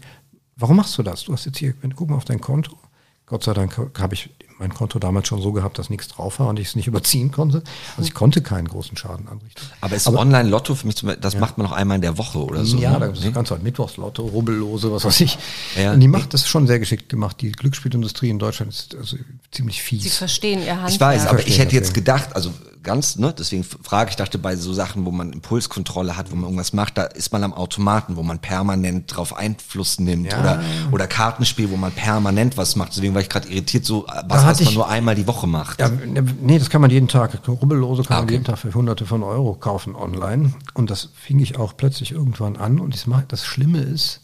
warum 0.56 0.78
machst 0.78 0.98
du 0.98 1.04
das? 1.04 1.24
Du 1.24 1.34
hast 1.34 1.46
jetzt 1.46 1.58
hier, 1.58 1.74
guck 1.96 2.10
mal 2.10 2.16
auf 2.16 2.26
dein 2.26 2.42
Konto. 2.42 2.78
Gott 3.26 3.44
sei 3.44 3.54
Dank 3.54 3.78
habe 3.98 4.14
ich 4.14 4.30
mein 4.58 4.74
Konto 4.74 5.00
damals 5.00 5.28
schon 5.28 5.42
so 5.42 5.52
gehabt, 5.52 5.78
dass 5.78 5.90
nichts 5.90 6.08
drauf 6.08 6.40
war 6.40 6.48
und 6.48 6.60
ich 6.60 6.70
es 6.70 6.76
nicht 6.76 6.88
überziehen 6.88 7.32
konnte. 7.32 7.62
Also 7.98 8.08
ich 8.08 8.14
konnte 8.14 8.42
keinen 8.42 8.68
großen 8.68 8.96
Schaden 8.96 9.28
anrichten. 9.28 9.64
Aber 9.82 9.96
ist 9.96 10.08
Online-Lotto 10.08 10.76
für 10.76 10.88
mich, 10.88 10.96
zum, 10.96 11.12
das 11.20 11.34
ja. 11.34 11.40
macht 11.40 11.58
man 11.58 11.68
noch 11.68 11.74
einmal 11.74 11.96
in 11.96 12.02
der 12.02 12.18
Woche 12.18 12.40
oder 12.40 12.64
so? 12.64 12.78
Ja, 12.78 12.98
ne? 12.98 13.10
das 13.10 13.22
nee? 13.22 13.32
kannst 13.32 13.52
du 13.52 13.56
halt 13.56 13.64
Mittwochslotto, 13.64 14.24
Rubbellose, 14.24 14.92
was 14.92 15.04
weiß 15.04 15.20
ich. 15.22 15.38
Ja. 15.78 15.94
Und 15.94 16.00
die 16.00 16.08
macht 16.08 16.34
das 16.34 16.48
schon 16.48 16.68
sehr 16.68 16.80
geschickt 16.80 17.10
gemacht. 17.10 17.42
Die 17.42 17.52
Glücksspielindustrie 17.52 18.30
in 18.30 18.40
Deutschland 18.40 18.72
ist 18.72 18.96
also 18.96 19.18
ziemlich 19.52 19.82
fies. 19.82 20.04
Sie 20.04 20.10
verstehen 20.10 20.62
ihr 20.62 20.82
Handwerk. 20.82 20.92
Ich 20.92 21.00
weiß, 21.00 21.28
aber 21.28 21.46
ich 21.46 21.60
hätte 21.60 21.76
jetzt 21.76 21.94
gedacht, 21.94 22.36
also 22.36 22.52
ganz, 22.86 23.18
ne, 23.18 23.34
deswegen 23.38 23.64
frage 23.64 24.12
ich, 24.12 24.16
dachte 24.16 24.38
bei 24.38 24.56
so 24.56 24.72
Sachen, 24.72 25.06
wo 25.06 25.12
man 25.12 25.34
Impulskontrolle 25.34 26.16
hat, 26.16 26.32
wo 26.32 26.36
man 26.36 26.46
irgendwas 26.46 26.72
macht, 26.72 26.98
da 26.98 27.04
ist 27.04 27.34
man 27.34 27.44
am 27.44 27.54
Automaten, 27.54 28.16
wo 28.16 28.24
man 28.24 28.40
permanent 28.40 29.14
drauf 29.14 29.36
Einfluss 29.36 30.00
nimmt 30.00 30.32
ja. 30.32 30.40
oder, 30.40 30.64
oder 30.92 31.08
Kartenspiel, 31.08 31.70
wo 31.72 31.76
man 31.76 31.92
permanent 31.92 32.56
was 32.56 32.78
macht. 32.78 32.96
Deswegen 32.96 33.14
war 33.14 33.22
ich 33.22 33.30
gerade 33.30 33.50
irritiert, 33.50 33.86
so 33.86 34.06
was, 34.28 34.45
was 34.46 34.64
man 34.64 34.74
nur 34.74 34.90
einmal 34.90 35.16
die 35.16 35.28
Woche 35.28 35.48
macht. 35.48 35.80
Ja, 35.80 35.90
nee, 35.90 36.60
das 36.60 36.70
kann 36.70 36.82
man 36.82 36.90
jeden 36.90 37.08
Tag. 37.08 37.48
Rubbellose 37.48 38.04
kann 38.04 38.18
ah, 38.18 38.20
okay. 38.20 38.26
man 38.26 38.34
jeden 38.34 38.44
Tag 38.46 38.60
für 38.60 38.74
hunderte 38.74 39.06
von 39.06 39.24
Euro 39.24 39.56
kaufen 39.56 39.96
online. 39.96 40.54
Und 40.74 40.90
das 40.90 41.10
fing 41.16 41.40
ich 41.40 41.58
auch 41.58 41.76
plötzlich 41.78 42.12
irgendwann 42.12 42.56
an. 42.56 42.80
Und 42.80 42.96
das 43.30 43.46
Schlimme 43.46 43.80
ist, 43.80 44.22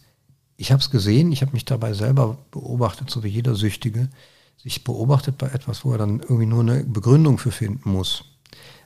ich 0.57 0.71
habe 0.71 0.81
es 0.81 0.91
gesehen, 0.91 1.31
ich 1.31 1.41
habe 1.41 1.53
mich 1.53 1.65
dabei 1.65 1.93
selber 1.93 2.37
beobachtet, 2.51 3.09
so 3.09 3.23
wie 3.23 3.29
jeder 3.29 3.55
Süchtige, 3.55 4.09
sich 4.57 4.83
beobachtet 4.83 5.37
bei 5.37 5.47
etwas, 5.47 5.83
wo 5.83 5.91
er 5.91 5.97
dann 5.97 6.19
irgendwie 6.19 6.45
nur 6.45 6.61
eine 6.61 6.83
Begründung 6.83 7.37
für 7.37 7.51
finden 7.51 7.91
muss. 7.91 8.25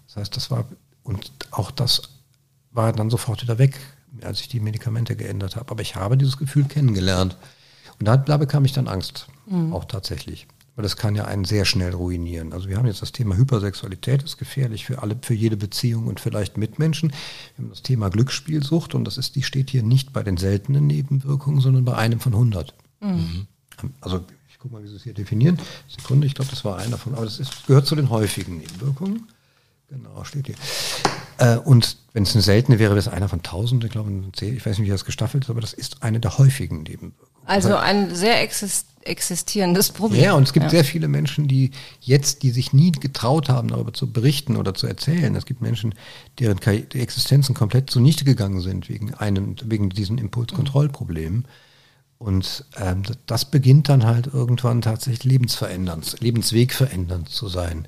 Das 0.08 0.16
heißt, 0.18 0.36
das 0.38 0.52
war, 0.52 0.66
und 1.04 1.32
auch 1.52 1.72
das 1.72 2.04
war 2.72 2.94
dann 2.94 3.10
sofort 3.10 3.42
wieder 3.42 3.58
weg, 3.58 3.78
als 4.22 4.40
ich 4.40 4.48
die 4.48 4.60
Medikamente 4.60 5.16
geändert 5.16 5.56
habe. 5.56 5.72
Aber 5.72 5.82
ich 5.82 5.96
habe 5.96 6.18
dieses 6.18 6.38
Gefühl 6.38 6.66
kennengelernt. 6.66 7.38
Und 8.00 8.08
da, 8.08 8.18
da 8.18 8.38
bekam 8.38 8.66
ich 8.66 8.74
dann 8.74 8.88
Angst, 8.88 9.28
mhm. 9.46 9.74
auch 9.74 9.86
tatsächlich. 9.86 10.48
Weil 10.76 10.84
das 10.84 10.98
kann 10.98 11.16
ja 11.16 11.26
einen 11.26 11.46
sehr 11.46 11.64
schnell 11.64 11.94
ruinieren. 11.94 12.52
Also 12.52 12.68
wir 12.68 12.78
haben 12.78 12.86
jetzt 12.86 13.02
das 13.02 13.14
Thema 13.14 13.38
Hypersexualität, 13.38 14.24
ist 14.24 14.38
gefährlich 14.38 14.86
für 14.86 15.02
alle, 15.02 15.18
für 15.22 15.34
jede 15.34 15.56
Beziehung 15.56 16.08
und 16.08 16.20
vielleicht 16.20 16.58
Mitmenschen. 16.58 17.12
Wir 17.56 17.64
haben 17.64 17.70
das 17.70 17.82
Thema 17.82 18.10
Glücksspielsucht 18.10 18.94
und 18.94 19.06
das 19.06 19.18
ist, 19.18 19.36
die 19.36 19.44
steht 19.44 19.70
hier 19.70 19.84
nicht 19.84 20.12
bei 20.12 20.22
den 20.22 20.36
seltenen 20.36 20.86
Nebenwirkungen, 20.86 21.62
sondern 21.62 21.86
bei 21.86 21.96
einem 21.96 22.20
von 22.20 22.34
100. 22.34 22.74
Mhm. 23.00 23.48
Also 24.02 24.26
ich 24.50 24.60
gucke 24.60 24.74
mal, 24.74 24.84
wie 24.84 24.88
Sie 24.88 24.96
es 24.96 25.04
hier 25.04 25.14
definieren. 25.14 25.60
Sekunde, 25.88 26.28
ich 26.28 26.36
glaube, 26.36 26.50
das 26.50 26.66
war 26.66 26.78
einer 26.78 26.98
von, 26.98 27.14
aber 27.16 27.26
das 27.26 27.40
ist, 27.40 27.68
gehört 27.68 27.88
zu 27.88 27.96
den 27.96 28.10
häufigen 28.10 28.58
Nebenwirkungen. 28.58 29.28
Genau, 29.90 30.24
steht 30.24 30.48
hier. 30.48 30.56
Äh, 31.38 31.58
und 31.58 31.98
wenn 32.14 32.24
es 32.24 32.34
eine 32.34 32.42
seltene 32.42 32.80
wäre, 32.80 32.92
wäre 32.92 33.00
es 33.00 33.08
einer 33.08 33.30
von 33.30 33.44
tausend, 33.44 33.84
ich 33.84 33.92
glaube, 33.92 34.12
ich 34.42 34.66
weiß 34.66 34.78
nicht, 34.78 34.88
wie 34.88 34.92
das 34.92 35.06
gestaffelt 35.06 35.46
ist, 35.46 35.50
aber 35.50 35.62
das 35.62 35.74
ist 35.74 36.02
eine 36.04 36.20
der 36.20 36.38
häufigen 36.38 36.84
Nebenwirkungen. 36.84 37.36
Also 37.46 37.76
ein 37.76 38.16
sehr 38.16 38.42
existierendes 39.04 39.92
Problem. 39.92 40.24
Ja, 40.24 40.34
und 40.34 40.44
es 40.44 40.54
gibt 40.54 40.66
ja. 40.66 40.70
sehr 40.70 40.84
viele 40.84 41.08
Menschen, 41.08 41.48
die 41.48 41.72
jetzt, 42.00 42.42
die 42.42 42.50
sich 42.50 42.74
nie 42.74 42.92
getraut 42.92 43.50
haben, 43.50 43.68
darüber 43.68 43.94
zu 43.94 44.12
berichten 44.12 44.56
oder 44.56 44.74
zu 44.74 44.88
erzählen. 44.88 45.36
Es 45.36 45.46
gibt 45.46 45.62
Menschen, 45.62 45.94
deren 46.40 46.58
Existenzen 46.60 47.54
komplett 47.54 47.90
zunichte 47.90 48.26
gegangen 48.26 48.62
sind 48.62 48.90
wegen 48.90 49.14
einem, 49.14 49.56
wegen 49.64 49.90
diesen 49.90 50.18
Impulskontrollproblemen. 50.18 51.46
Und 52.18 52.66
ähm, 52.78 53.04
das 53.26 53.46
beginnt 53.46 53.90
dann 53.90 54.06
halt 54.06 54.28
irgendwann 54.28 54.82
tatsächlich 54.82 55.26
lebensverändernd, 55.26 56.16
lebenswegverändernd 56.22 57.30
zu 57.30 57.50
sein. 57.50 57.88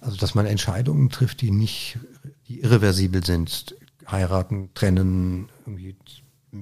Also 0.00 0.16
dass 0.16 0.34
man 0.34 0.46
Entscheidungen 0.46 1.10
trifft, 1.10 1.40
die 1.40 1.50
nicht, 1.50 1.98
die 2.48 2.60
irreversibel 2.60 3.24
sind. 3.24 3.76
Heiraten, 4.10 4.70
trennen, 4.74 5.48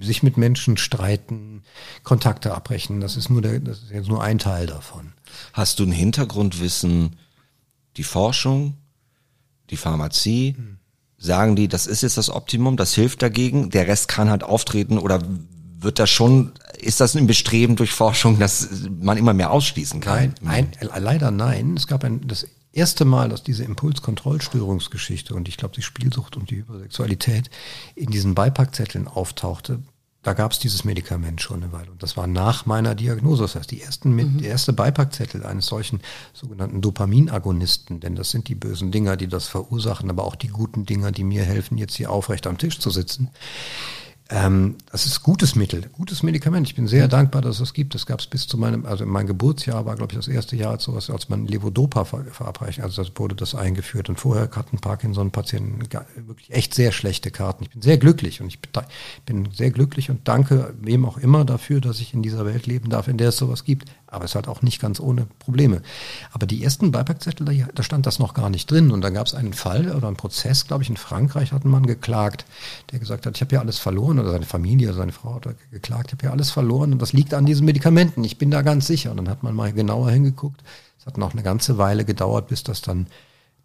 sich 0.00 0.22
mit 0.22 0.36
Menschen 0.36 0.76
streiten, 0.76 1.62
Kontakte 2.02 2.54
abbrechen. 2.54 3.00
Das 3.00 3.16
ist 3.16 3.30
nur 3.30 3.42
der, 3.42 3.60
das 3.60 3.78
ist 3.84 3.90
jetzt 3.90 4.08
nur 4.08 4.22
ein 4.22 4.38
Teil 4.38 4.66
davon. 4.66 5.12
Hast 5.52 5.78
du 5.78 5.84
ein 5.84 5.92
Hintergrundwissen, 5.92 7.16
die 7.96 8.02
Forschung, 8.02 8.74
die 9.70 9.76
Pharmazie? 9.76 10.54
Hm. 10.56 10.78
Sagen 11.18 11.56
die, 11.56 11.66
das 11.66 11.86
ist 11.86 12.02
jetzt 12.02 12.18
das 12.18 12.28
Optimum, 12.28 12.76
das 12.76 12.94
hilft 12.94 13.22
dagegen, 13.22 13.70
der 13.70 13.86
Rest 13.86 14.06
kann 14.08 14.28
halt 14.28 14.42
auftreten 14.42 14.98
oder 14.98 15.22
wird 15.78 15.98
das 15.98 16.10
schon, 16.10 16.52
ist 16.78 17.00
das 17.00 17.16
ein 17.16 17.26
Bestreben 17.26 17.76
durch 17.76 17.92
Forschung, 17.92 18.38
dass 18.38 18.68
man 19.00 19.16
immer 19.16 19.32
mehr 19.32 19.50
ausschließen 19.50 20.00
kann? 20.00 20.34
Nein, 20.42 20.68
nein 20.80 21.02
leider 21.02 21.30
nein. 21.30 21.74
Es 21.76 21.86
gab 21.86 22.04
ein, 22.04 22.26
das 22.26 22.46
erste 22.76 23.04
Mal, 23.04 23.28
dass 23.28 23.42
diese 23.42 23.64
Impulskontrollstörungsgeschichte 23.64 25.34
und 25.34 25.48
ich 25.48 25.56
glaube 25.56 25.74
die 25.74 25.82
Spielsucht 25.82 26.36
und 26.36 26.50
die 26.50 26.56
Hypersexualität 26.56 27.50
in 27.94 28.10
diesen 28.10 28.34
Beipackzetteln 28.34 29.08
auftauchte, 29.08 29.80
da 30.26 30.32
gab 30.32 30.50
es 30.50 30.58
dieses 30.58 30.84
Medikament 30.84 31.40
schon 31.40 31.62
eine 31.62 31.72
Weile. 31.72 31.92
Und 31.92 32.02
das 32.02 32.16
war 32.16 32.26
nach 32.26 32.66
meiner 32.66 32.96
Diagnose. 32.96 33.44
Das 33.44 33.54
heißt, 33.54 33.70
die 33.70 33.80
ersten, 33.80 34.12
mhm. 34.12 34.38
der 34.38 34.50
erste 34.50 34.72
Beipackzettel 34.72 35.46
eines 35.46 35.66
solchen 35.66 36.00
sogenannten 36.32 36.80
Dopaminagonisten, 36.80 38.00
denn 38.00 38.16
das 38.16 38.30
sind 38.30 38.48
die 38.48 38.56
bösen 38.56 38.90
Dinger, 38.90 39.16
die 39.16 39.28
das 39.28 39.46
verursachen, 39.46 40.10
aber 40.10 40.24
auch 40.24 40.34
die 40.34 40.48
guten 40.48 40.84
Dinger, 40.84 41.12
die 41.12 41.22
mir 41.22 41.44
helfen, 41.44 41.78
jetzt 41.78 41.94
hier 41.94 42.10
aufrecht 42.10 42.48
am 42.48 42.58
Tisch 42.58 42.80
zu 42.80 42.90
sitzen. 42.90 43.30
Ähm, 44.28 44.74
das 44.90 45.06
ist 45.06 45.22
gutes 45.22 45.54
Mittel, 45.54 45.82
gutes 45.92 46.24
Medikament. 46.24 46.66
Ich 46.66 46.74
bin 46.74 46.88
sehr 46.88 47.06
dankbar, 47.06 47.42
dass 47.42 47.56
es 47.56 47.60
das 47.60 47.72
gibt. 47.74 47.94
Das 47.94 48.06
gab 48.06 48.18
es 48.18 48.26
bis 48.26 48.48
zu 48.48 48.58
meinem, 48.58 48.84
also 48.84 49.06
mein 49.06 49.28
Geburtsjahr 49.28 49.86
war, 49.86 49.94
glaube 49.94 50.12
ich, 50.12 50.18
das 50.18 50.26
erste 50.26 50.56
Jahr 50.56 50.72
als 50.72 50.82
sowas, 50.82 51.10
als 51.10 51.28
man 51.28 51.46
Levodopa 51.46 52.04
ver 52.04 52.24
verabreicht. 52.24 52.80
Also 52.80 53.02
das 53.02 53.12
wurde 53.14 53.36
das 53.36 53.54
eingeführt. 53.54 54.08
Und 54.08 54.18
vorher 54.18 54.50
hatten 54.50 54.78
Parkinson-Patienten 54.78 55.80
wirklich 56.26 56.50
echt 56.50 56.74
sehr 56.74 56.90
schlechte 56.90 57.30
Karten. 57.30 57.64
Ich 57.64 57.70
bin 57.70 57.82
sehr 57.82 57.98
glücklich 57.98 58.40
und 58.40 58.48
ich 58.48 58.58
bin 59.26 59.48
sehr 59.52 59.70
glücklich 59.70 60.10
und 60.10 60.26
danke 60.26 60.74
wem 60.80 61.04
auch 61.04 61.18
immer 61.18 61.44
dafür, 61.44 61.80
dass 61.80 62.00
ich 62.00 62.12
in 62.12 62.22
dieser 62.22 62.44
Welt 62.44 62.66
leben 62.66 62.90
darf, 62.90 63.06
in 63.06 63.18
der 63.18 63.28
es 63.28 63.36
sowas 63.36 63.62
gibt. 63.62 63.88
Aber 64.16 64.24
es 64.24 64.30
ist 64.30 64.34
halt 64.34 64.48
auch 64.48 64.62
nicht 64.62 64.80
ganz 64.80 64.98
ohne 64.98 65.26
Probleme. 65.38 65.82
Aber 66.32 66.46
die 66.46 66.64
ersten 66.64 66.90
Beipackzettel, 66.90 67.68
da 67.74 67.82
stand 67.82 68.06
das 68.06 68.18
noch 68.18 68.32
gar 68.32 68.48
nicht 68.48 68.70
drin. 68.70 68.90
Und 68.90 69.02
dann 69.02 69.12
gab 69.12 69.26
es 69.26 69.34
einen 69.34 69.52
Fall 69.52 69.94
oder 69.94 70.06
einen 70.06 70.16
Prozess, 70.16 70.66
glaube 70.66 70.82
ich, 70.82 70.88
in 70.88 70.96
Frankreich 70.96 71.52
hat 71.52 71.66
ein 71.66 71.70
Mann 71.70 71.84
geklagt, 71.84 72.46
der 72.90 72.98
gesagt 72.98 73.26
hat, 73.26 73.36
ich 73.36 73.42
habe 73.42 73.54
ja 73.54 73.60
alles 73.60 73.78
verloren, 73.78 74.18
oder 74.18 74.32
seine 74.32 74.46
Familie, 74.46 74.94
seine 74.94 75.12
Frau 75.12 75.34
hat 75.34 75.48
geklagt, 75.70 76.06
ich 76.06 76.12
habe 76.14 76.24
ja 76.24 76.30
alles 76.32 76.50
verloren 76.50 76.94
und 76.94 77.02
das 77.02 77.12
liegt 77.12 77.34
an 77.34 77.44
diesen 77.44 77.66
Medikamenten. 77.66 78.24
Ich 78.24 78.38
bin 78.38 78.50
da 78.50 78.62
ganz 78.62 78.86
sicher. 78.86 79.10
Und 79.10 79.18
dann 79.18 79.28
hat 79.28 79.42
man 79.42 79.54
mal 79.54 79.74
genauer 79.74 80.10
hingeguckt. 80.10 80.62
Es 80.98 81.04
hat 81.04 81.18
noch 81.18 81.34
eine 81.34 81.42
ganze 81.42 81.76
Weile 81.76 82.06
gedauert, 82.06 82.48
bis 82.48 82.62
das 82.62 82.80
dann 82.80 83.08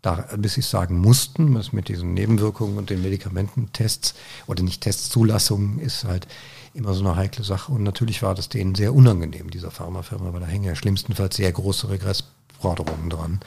da, 0.02 0.26
bis 0.36 0.56
sie 0.56 0.62
sagen 0.62 0.98
mussten, 0.98 1.56
was 1.56 1.72
mit 1.72 1.88
diesen 1.88 2.14
Nebenwirkungen 2.14 2.78
und 2.78 2.90
den 2.90 3.02
Medikamententests 3.04 4.16
oder 4.48 4.64
nicht 4.64 4.82
Testzulassungen 4.82 5.80
ist 5.80 6.04
halt 6.04 6.28
immer 6.74 6.94
so 6.94 7.06
eine 7.06 7.16
heikle 7.16 7.44
Sache. 7.44 7.72
Und 7.72 7.84
natürlich 7.84 8.22
war 8.24 8.36
das 8.36 8.50
denen 8.50 8.76
sehr 8.76 8.94
unangenehm, 8.94 9.50
dieser 9.50 9.72
Pharmafirma, 9.72 10.34
weil 10.34 10.42
da 10.42 10.48
hängen 10.48 10.66
ja 10.66 10.76
schlimmstenfalls 10.76 11.36
sehr 11.36 11.52
große 11.52 11.90
Regressforderungen 11.90 13.10
dran. 13.10 13.40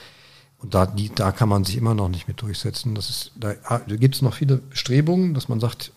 Und 0.59 0.73
da, 0.73 0.85
die, 0.85 1.13
da 1.13 1.31
kann 1.31 1.49
man 1.49 1.63
sich 1.63 1.77
immer 1.77 1.93
noch 1.93 2.09
nicht 2.09 2.27
mit 2.27 2.41
durchsetzen. 2.41 2.95
Das 2.95 3.09
ist, 3.09 3.31
da, 3.35 3.53
ah, 3.65 3.79
gibt 3.79 4.15
es 4.15 4.21
noch 4.21 4.35
viele 4.35 4.57
Bestrebungen, 4.57 5.33
dass 5.33 5.49
man 5.49 5.59
sagt, 5.59 5.91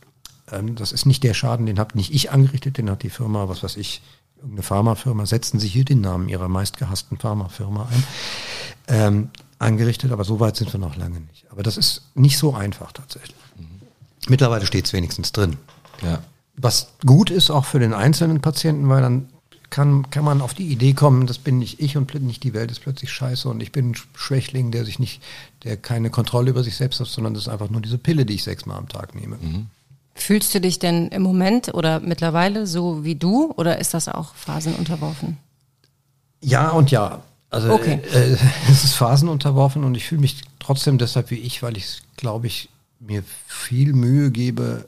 ähm, 0.51 0.75
das 0.75 0.93
ist 0.93 1.07
nicht 1.07 1.23
der 1.23 1.35
Schaden, 1.35 1.67
den 1.67 1.79
habe 1.79 1.97
nicht 1.97 2.13
ich 2.13 2.31
angerichtet, 2.31 2.79
den 2.79 2.91
hat 2.91 3.03
die 3.03 3.11
Firma, 3.11 3.49
was 3.49 3.63
weiß 3.63 3.77
ich, 3.77 4.03
irgendeine 4.37 4.63
Pharmafirma, 4.63 5.27
setzen 5.27 5.59
Sie 5.59 5.69
hier 5.69 5.85
den 5.85 6.01
Namen 6.01 6.29
Ihrer 6.29 6.49
meistgehassten 6.49 7.19
Pharmafirma 7.19 7.89
ein, 7.91 8.05
ähm, 8.89 9.31
angerichtet, 9.59 10.13
aber 10.13 10.25
so 10.25 10.41
weit 10.41 10.57
sind 10.57 10.73
wir 10.73 10.79
noch 10.79 10.97
lange 10.97 11.21
nicht. 11.21 11.51
Aber 11.51 11.63
das 11.63 11.77
ist 11.77 12.03
nicht 12.15 12.39
so 12.39 12.55
einfach 12.55 12.93
tatsächlich. 12.93 13.37
Mhm. 13.57 13.81
Mittlerweile 14.29 14.67
steht 14.67 14.87
es 14.87 14.93
wenigstens 14.93 15.33
drin. 15.33 15.57
Ja. 16.03 16.23
Was 16.61 16.93
gut 17.07 17.31
ist 17.31 17.51
auch 17.51 17.65
für 17.65 17.79
den 17.79 17.95
einzelnen 17.95 18.41
Patienten, 18.41 18.89
weil 18.89 19.03
dann 19.03 19.29
kann, 19.71 20.11
kann 20.11 20.25
man 20.25 20.41
auf 20.41 20.55
die 20.55 20.67
Idee 20.67 20.95
kommen, 20.95 21.27
das 21.27 21.39
bin 21.39 21.59
nicht 21.59 21.81
ich 21.81 21.97
und 21.97 22.13
nicht 22.23 22.43
die 22.43 22.55
Welt 22.55 22.71
ist 22.71 22.81
plötzlich 22.81 23.13
scheiße 23.13 23.49
und 23.49 23.63
ich 23.63 23.73
bin 23.73 23.91
ein 23.91 23.97
Schwächling, 24.15 24.71
der 24.71 24.85
sich 24.85 24.99
nicht, 24.99 25.23
der 25.65 25.77
keine 25.77 26.11
Kontrolle 26.11 26.51
über 26.51 26.63
sich 26.63 26.77
selbst 26.77 27.01
hat, 27.01 27.07
sondern 27.07 27.35
das 27.35 27.45
ist 27.45 27.49
einfach 27.49 27.71
nur 27.71 27.81
diese 27.81 27.99
Pille, 27.99 28.25
die 28.25 28.35
ich 28.35 28.45
sechsmal 28.45 28.79
am 28.79 28.89
Tag 28.89 29.15
nehme. 29.15 29.37
Mhm. 29.37 29.67
Fühlst 30.15 30.55
du 30.55 30.61
dich 30.61 30.79
denn 30.79 31.09
im 31.09 31.23
Moment 31.23 31.75
oder 31.75 32.01
mittlerweile 32.01 32.67
so 32.67 33.05
wie 33.05 33.15
du 33.15 33.53
oder 33.57 33.79
ist 33.79 33.95
das 33.95 34.09
auch 34.09 34.35
phasenunterworfen? 34.35 35.37
Ja 36.41 36.71
und 36.71 36.91
ja. 36.91 37.23
Also 37.51 37.73
okay. 37.73 38.01
äh, 38.13 38.37
es 38.71 38.85
ist 38.85 38.95
phasenunterworfen 38.95 39.85
und 39.85 39.95
ich 39.97 40.07
fühle 40.07 40.23
mich 40.23 40.43
trotzdem 40.59 40.99
deshalb 40.99 41.31
wie 41.31 41.39
ich, 41.39 41.63
weil 41.63 41.77
ich, 41.77 42.03
glaube 42.17 42.47
ich, 42.47 42.69
mir 43.01 43.23
viel 43.47 43.93
Mühe 43.93 44.31
gebe, 44.31 44.87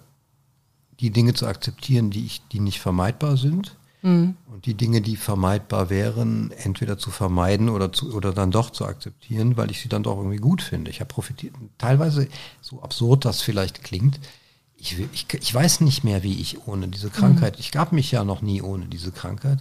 die 1.00 1.10
Dinge 1.10 1.34
zu 1.34 1.46
akzeptieren, 1.46 2.10
die, 2.10 2.26
ich, 2.26 2.42
die 2.52 2.60
nicht 2.60 2.80
vermeidbar 2.80 3.36
sind. 3.36 3.76
Mhm. 4.02 4.36
Und 4.50 4.66
die 4.66 4.74
Dinge, 4.74 5.00
die 5.00 5.16
vermeidbar 5.16 5.90
wären, 5.90 6.52
entweder 6.52 6.96
zu 6.98 7.10
vermeiden 7.10 7.68
oder, 7.68 7.92
zu, 7.92 8.14
oder 8.14 8.32
dann 8.32 8.50
doch 8.50 8.70
zu 8.70 8.86
akzeptieren, 8.86 9.56
weil 9.56 9.70
ich 9.70 9.80
sie 9.80 9.88
dann 9.88 10.02
doch 10.02 10.16
irgendwie 10.16 10.38
gut 10.38 10.62
finde. 10.62 10.90
Ich 10.90 11.00
habe 11.00 11.08
profitiert, 11.08 11.54
teilweise, 11.76 12.28
so 12.60 12.82
absurd 12.82 13.24
das 13.24 13.42
vielleicht 13.42 13.84
klingt, 13.84 14.20
ich, 14.80 14.98
ich, 15.12 15.26
ich 15.34 15.54
weiß 15.54 15.82
nicht 15.82 16.04
mehr, 16.04 16.22
wie 16.22 16.40
ich 16.40 16.66
ohne 16.66 16.88
diese 16.88 17.10
Krankheit, 17.10 17.56
mhm. 17.56 17.60
ich 17.60 17.70
gab 17.70 17.92
mich 17.92 18.10
ja 18.10 18.24
noch 18.24 18.40
nie 18.40 18.62
ohne 18.62 18.86
diese 18.86 19.12
Krankheit. 19.12 19.58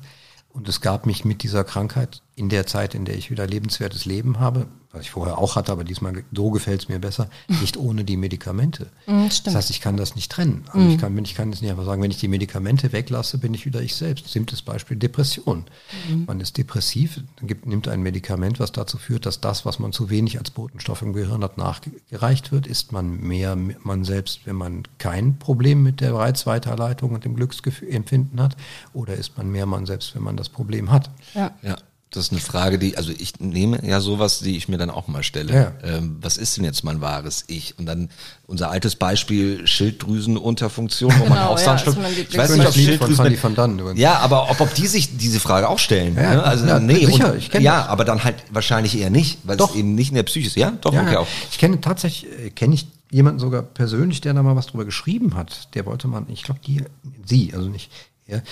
Und 0.52 0.68
es 0.68 0.82
gab 0.82 1.06
mich 1.06 1.26
mit 1.26 1.44
dieser 1.44 1.64
Krankheit 1.64 2.24
in 2.36 2.50
der 2.50 2.66
Zeit, 2.66 2.96
in 2.96 3.06
der 3.06 3.16
ich 3.18 3.30
wieder 3.30 3.46
lebenswertes 3.46 4.06
Leben 4.06 4.40
habe, 4.40 4.68
was 4.92 5.02
ich 5.02 5.12
vorher 5.12 5.38
auch 5.38 5.56
hatte, 5.56 5.72
aber 5.72 5.84
diesmal 5.84 6.24
so 6.34 6.50
gefällt 6.50 6.82
es 6.82 6.90
mir 6.90 6.98
besser, 6.98 7.30
nicht 7.62 7.78
ohne 7.78 8.04
die 8.04 8.18
Medikamente. 8.18 8.88
Mm, 9.10 9.28
das 9.44 9.56
heißt, 9.56 9.70
ich 9.72 9.82
kann 9.82 9.98
das 9.98 10.16
nicht 10.16 10.32
trennen. 10.32 10.66
Also 10.68 10.86
mm. 10.86 10.92
ich 10.92 10.98
kann, 11.00 11.18
ich 11.18 11.34
kann 11.34 11.50
jetzt 11.50 11.64
nicht 11.64 11.72
einfach 11.72 11.86
sagen, 11.86 12.04
wenn 12.04 12.12
ich 12.12 12.20
die 12.20 12.28
Medikamente 12.28 12.92
weglasse, 12.92 13.40
bin 13.40 13.56
ich 13.56 13.66
wieder 13.66 13.82
ich 13.82 13.96
selbst. 13.96 14.28
Simples 14.28 14.62
Beispiel 14.62 14.98
Depression. 14.98 15.66
Mm. 16.10 16.26
Man 16.28 16.40
ist 16.40 16.58
depressiv, 16.58 17.22
gibt, 17.42 17.66
nimmt 17.66 17.88
ein 17.88 18.04
Medikament, 18.04 18.60
was 18.60 18.72
dazu 18.72 19.00
führt, 19.00 19.26
dass 19.26 19.42
das, 19.42 19.66
was 19.66 19.80
man 19.80 19.94
zu 19.94 20.12
wenig 20.12 20.38
als 20.38 20.52
Botenstoff 20.52 21.02
im 21.02 21.14
Gehirn 21.14 21.44
hat, 21.44 21.58
nachgereicht 21.58 22.52
wird. 22.52 22.68
Ist 22.68 22.92
man 22.92 23.20
mehr 23.20 23.56
man 23.56 24.04
selbst, 24.04 24.42
wenn 24.46 24.58
man 24.58 24.84
kein 25.00 25.40
Problem 25.40 25.82
mit 25.82 26.02
der 26.02 26.14
Reizweiterleitung 26.14 27.12
und 27.12 27.26
dem 27.26 27.36
Glücksempfinden 27.36 28.40
hat? 28.40 28.58
Oder 28.94 29.16
ist 29.16 29.38
man 29.38 29.50
mehr 29.50 29.66
man 29.66 29.88
selbst, 29.88 30.14
wenn 30.14 30.24
man 30.24 30.38
das 30.38 30.50
Problem 30.50 30.92
hat? 30.92 31.10
Ja. 31.34 31.52
ja. 31.64 31.78
Das 32.12 32.26
ist 32.26 32.32
eine 32.32 32.42
Frage, 32.42 32.80
die, 32.80 32.98
also 32.98 33.12
ich 33.16 33.40
nehme 33.40 33.88
ja 33.88 34.00
sowas, 34.00 34.40
die 34.40 34.58
ich 34.58 34.68
mir 34.68 34.80
dann 34.80 34.90
auch 34.90 35.08
mal 35.08 35.22
stelle. 35.22 35.54
Ja. 35.54 35.74
Ähm, 35.84 36.18
was 36.22 36.38
ist 36.38 36.58
denn 36.58 36.64
jetzt 36.64 36.84
mein 36.84 37.02
wahres 37.02 37.44
Ich? 37.46 37.78
Und 37.78 37.86
dann 37.86 38.10
unser 38.48 38.72
altes 38.72 38.96
Beispiel 38.96 39.68
Schilddrüsenunterfunktion, 39.68 41.12
wo 41.12 41.24
genau, 41.26 41.36
man 41.36 41.44
auch 41.44 41.60
ja, 41.60 41.76
Ich 41.76 42.36
weiß 42.36 42.56
nicht, 42.56 42.66
ob 42.66 42.74
Schilddrüsen. 42.74 43.36
Von, 43.38 43.56
von 43.56 43.96
ja, 43.96 44.18
aber 44.18 44.50
ob, 44.50 44.60
ob 44.60 44.74
die 44.74 44.88
sich 44.88 45.18
diese 45.18 45.40
Frage 45.40 45.70
auch 45.70 45.78
stellen. 45.78 46.16
Ja, 46.16 46.34
ne? 46.34 46.44
Also 46.44 46.66
ja, 46.66 46.80
nee, 46.80 47.06
sicher, 47.06 47.34
und, 47.34 47.38
ich 47.38 47.52
kenne 47.52 47.64
Ja, 47.64 47.82
das. 47.82 47.90
aber 47.90 48.06
dann 48.06 48.24
halt 48.24 48.38
wahrscheinlich 48.50 48.98
eher 48.98 49.12
nicht, 49.12 49.38
weil 49.44 49.58
doch. 49.58 49.70
es 49.70 49.76
eben 49.76 49.94
nicht 49.94 50.10
in 50.10 50.16
der 50.16 50.24
Psyche 50.24 50.48
ist. 50.48 50.56
Ja, 50.56 50.72
doch, 50.82 50.94
ja, 50.94 51.04
okay 51.04 51.18
auch. 51.18 51.28
Ich 51.52 51.60
kenne 51.60 51.80
tatsächlich, 51.80 52.32
äh, 52.40 52.50
kenne 52.50 52.74
ich 52.74 52.88
jemanden 53.12 53.40
sogar 53.40 53.62
persönlich, 53.62 54.20
der 54.22 54.34
da 54.34 54.42
mal 54.42 54.56
was 54.56 54.66
drüber 54.66 54.86
geschrieben 54.86 55.36
hat. 55.36 55.76
Der 55.76 55.86
wollte 55.86 56.08
man, 56.08 56.26
ich 56.30 56.42
glaube, 56.42 56.60
die, 56.66 56.84
sie, 57.24 57.54
also 57.54 57.70
nicht 57.70 57.92
er, 58.30 58.44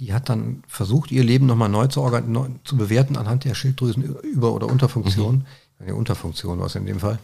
die 0.00 0.12
hat 0.12 0.28
dann 0.28 0.62
versucht, 0.66 1.12
ihr 1.12 1.24
Leben 1.24 1.46
nochmal 1.46 1.68
neu 1.68 1.86
zu, 1.86 2.00
neu 2.26 2.48
zu 2.64 2.76
bewerten 2.76 3.16
anhand 3.16 3.44
der 3.44 3.54
Schilddrüsenüber- 3.54 4.52
oder 4.52 4.68
Unterfunktion. 4.68 5.36
Mhm. 5.36 5.44
Die 5.86 5.92
Unterfunktion 5.92 6.58
war 6.60 6.66
es 6.66 6.76
in 6.76 6.86
dem 6.86 7.00
Fall, 7.00 7.18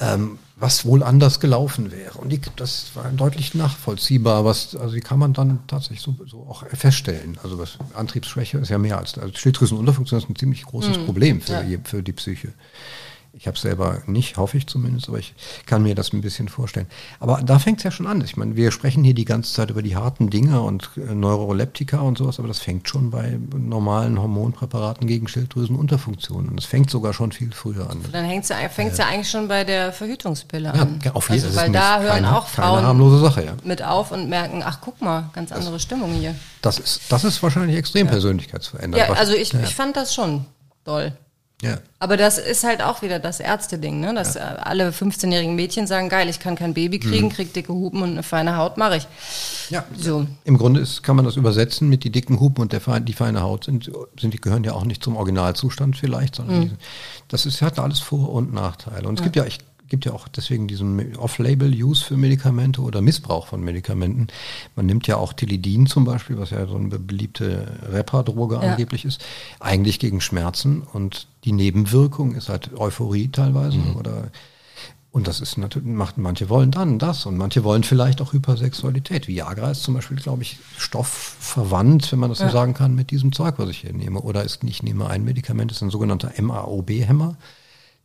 ähm, 0.00 0.38
was 0.56 0.84
wohl 0.84 1.02
anders 1.02 1.40
gelaufen 1.40 1.92
wäre. 1.92 2.18
Und 2.18 2.30
die, 2.30 2.40
das 2.56 2.86
war 2.94 3.04
deutlich 3.10 3.54
nachvollziehbar, 3.54 4.44
was, 4.44 4.74
also 4.74 4.94
die 4.94 5.00
kann 5.00 5.18
man 5.18 5.34
dann 5.34 5.60
tatsächlich 5.66 6.00
so, 6.00 6.16
so 6.26 6.46
auch 6.48 6.66
feststellen. 6.68 7.38
Also 7.42 7.58
was 7.58 7.78
Antriebsschwäche 7.94 8.58
ist 8.58 8.70
ja 8.70 8.78
mehr 8.78 8.98
als, 8.98 9.18
also 9.18 9.36
Schilddrüsenunterfunktion 9.36 10.20
ist 10.20 10.28
ein 10.28 10.36
ziemlich 10.36 10.64
großes 10.64 10.98
mhm. 10.98 11.04
Problem 11.04 11.40
für, 11.40 11.62
ja. 11.62 11.78
für 11.84 12.02
die 12.02 12.12
Psyche. 12.12 12.54
Ich 13.34 13.46
habe 13.46 13.58
selber 13.58 14.02
nicht, 14.06 14.36
hoffe 14.36 14.58
ich 14.58 14.66
zumindest, 14.66 15.08
aber 15.08 15.18
ich 15.18 15.34
kann 15.64 15.82
mir 15.82 15.94
das 15.94 16.12
ein 16.12 16.20
bisschen 16.20 16.48
vorstellen. 16.48 16.86
Aber 17.18 17.40
da 17.42 17.58
fängt 17.58 17.78
es 17.78 17.84
ja 17.84 17.90
schon 17.90 18.06
an. 18.06 18.20
Ich 18.20 18.36
meine, 18.36 18.56
wir 18.56 18.70
sprechen 18.72 19.02
hier 19.04 19.14
die 19.14 19.24
ganze 19.24 19.54
Zeit 19.54 19.70
über 19.70 19.80
die 19.80 19.96
harten 19.96 20.28
Dinge 20.28 20.60
und 20.60 20.90
äh, 20.96 21.14
Neuroleptika 21.14 22.00
und 22.00 22.18
sowas, 22.18 22.38
aber 22.38 22.48
das 22.48 22.58
fängt 22.58 22.90
schon 22.90 23.10
bei 23.10 23.38
normalen 23.56 24.20
Hormonpräparaten 24.20 25.06
gegen 25.06 25.28
Schilddrüsenunterfunktionen 25.28 26.50
an. 26.50 26.56
Das 26.56 26.66
fängt 26.66 26.90
sogar 26.90 27.14
schon 27.14 27.32
viel 27.32 27.52
früher 27.52 27.88
an. 27.88 28.04
Dann 28.12 28.26
fängt 28.28 28.44
es 28.44 28.50
äh, 28.98 29.02
ja 29.02 29.08
eigentlich 29.08 29.30
schon 29.30 29.48
bei 29.48 29.64
der 29.64 29.94
Verhütungspille 29.94 30.70
an. 30.70 31.00
Ja, 31.02 31.14
auf 31.14 31.30
jeden 31.30 31.44
also, 31.44 31.56
Weil 31.56 31.72
da 31.72 32.00
hören 32.00 32.12
keine, 32.12 32.36
auch 32.36 32.48
Frauen 32.48 33.20
Sache, 33.20 33.44
ja. 33.44 33.54
mit 33.64 33.82
auf 33.82 34.12
und 34.12 34.28
merken, 34.28 34.62
ach 34.64 34.78
guck 34.82 35.00
mal, 35.00 35.30
ganz 35.32 35.52
andere 35.52 35.72
das, 35.72 35.82
Stimmung 35.82 36.12
hier. 36.12 36.34
Das 36.60 36.78
ist, 36.78 37.00
das 37.08 37.24
ist 37.24 37.42
wahrscheinlich 37.42 37.78
extrem 37.78 38.06
ja. 38.06 38.12
persönlichkeitsverändernd. 38.12 39.08
Ja, 39.08 39.14
also 39.14 39.32
ich, 39.32 39.54
ich 39.54 39.74
fand 39.74 39.96
das 39.96 40.14
schon 40.14 40.44
doll. 40.84 41.12
Ja. 41.62 41.78
Aber 42.00 42.16
das 42.16 42.38
ist 42.38 42.64
halt 42.64 42.82
auch 42.82 43.02
wieder 43.02 43.20
das 43.20 43.38
Ärzte-Ding, 43.38 44.00
ne? 44.00 44.12
dass 44.14 44.34
ja. 44.34 44.56
alle 44.56 44.90
15-jährigen 44.90 45.54
Mädchen 45.54 45.86
sagen, 45.86 46.08
geil, 46.08 46.28
ich 46.28 46.40
kann 46.40 46.56
kein 46.56 46.74
Baby 46.74 46.98
kriegen, 46.98 47.26
mhm. 47.26 47.32
krieg 47.32 47.54
dicke 47.54 47.72
Hupen 47.72 48.02
und 48.02 48.10
eine 48.10 48.24
feine 48.24 48.56
Haut, 48.56 48.76
mache 48.76 48.96
ich. 48.96 49.06
Ja, 49.70 49.84
so. 49.96 50.26
im 50.44 50.58
Grunde 50.58 50.80
ist, 50.80 51.04
kann 51.04 51.14
man 51.14 51.24
das 51.24 51.36
übersetzen 51.36 51.88
mit 51.88 52.02
die 52.02 52.10
dicken 52.10 52.40
Hupen 52.40 52.62
und 52.62 52.72
der, 52.72 52.80
die 53.00 53.12
feine 53.12 53.42
Haut 53.42 53.64
sind, 53.64 53.92
sind, 54.20 54.34
die 54.34 54.40
gehören 54.40 54.64
ja 54.64 54.72
auch 54.72 54.84
nicht 54.84 55.04
zum 55.04 55.14
Originalzustand 55.14 55.96
vielleicht, 55.96 56.34
sondern 56.34 56.58
mhm. 56.58 56.62
die, 56.70 56.76
das 57.28 57.46
ist, 57.46 57.62
hat 57.62 57.78
alles 57.78 58.00
Vor- 58.00 58.32
und 58.32 58.52
Nachteile. 58.52 59.06
Und 59.06 59.14
es 59.14 59.20
ja. 59.20 59.24
gibt 59.24 59.36
ja, 59.36 59.44
ich 59.44 59.58
gibt 59.92 60.06
ja 60.06 60.14
auch 60.14 60.26
deswegen 60.26 60.68
diesen 60.68 61.16
Off-Label-Use 61.16 62.02
für 62.02 62.16
Medikamente 62.16 62.80
oder 62.80 63.02
Missbrauch 63.02 63.46
von 63.46 63.62
Medikamenten. 63.62 64.28
Man 64.74 64.86
nimmt 64.86 65.06
ja 65.06 65.18
auch 65.18 65.34
Tilidin 65.34 65.86
zum 65.86 66.06
Beispiel, 66.06 66.38
was 66.38 66.48
ja 66.48 66.66
so 66.66 66.76
eine 66.76 66.98
beliebte 66.98 67.66
Rapper-Droge 67.92 68.54
ja. 68.54 68.60
angeblich 68.62 69.04
ist, 69.04 69.22
eigentlich 69.60 69.98
gegen 69.98 70.22
Schmerzen 70.22 70.80
und 70.80 71.26
die 71.44 71.52
Nebenwirkung 71.52 72.34
ist 72.34 72.48
halt 72.48 72.70
Euphorie 72.74 73.28
teilweise 73.28 73.76
mhm. 73.76 73.96
oder 73.96 74.30
und 75.10 75.28
das 75.28 75.42
ist 75.42 75.58
natürlich, 75.58 75.86
macht, 75.86 76.16
manche 76.16 76.48
wollen 76.48 76.70
dann 76.70 76.98
das 76.98 77.26
und 77.26 77.36
manche 77.36 77.64
wollen 77.64 77.82
vielleicht 77.82 78.22
auch 78.22 78.32
Hypersexualität. 78.32 79.28
Viagra 79.28 79.72
ist 79.72 79.82
zum 79.82 79.92
Beispiel, 79.92 80.16
glaube 80.16 80.40
ich, 80.40 80.58
stoffverwandt, 80.78 82.10
wenn 82.12 82.18
man 82.18 82.30
das 82.30 82.38
ja. 82.38 82.46
so 82.46 82.52
sagen 82.54 82.72
kann, 82.72 82.94
mit 82.94 83.10
diesem 83.10 83.30
Zeug, 83.32 83.56
was 83.58 83.68
ich 83.68 83.80
hier 83.80 83.92
nehme. 83.92 84.22
Oder 84.22 84.42
ist, 84.42 84.64
ich 84.64 84.82
nehme 84.82 85.06
ein 85.08 85.22
Medikament, 85.22 85.70
das 85.70 85.76
ist 85.76 85.82
ein 85.82 85.90
sogenannter 85.90 86.32
MAOB-Hämmer 86.40 87.36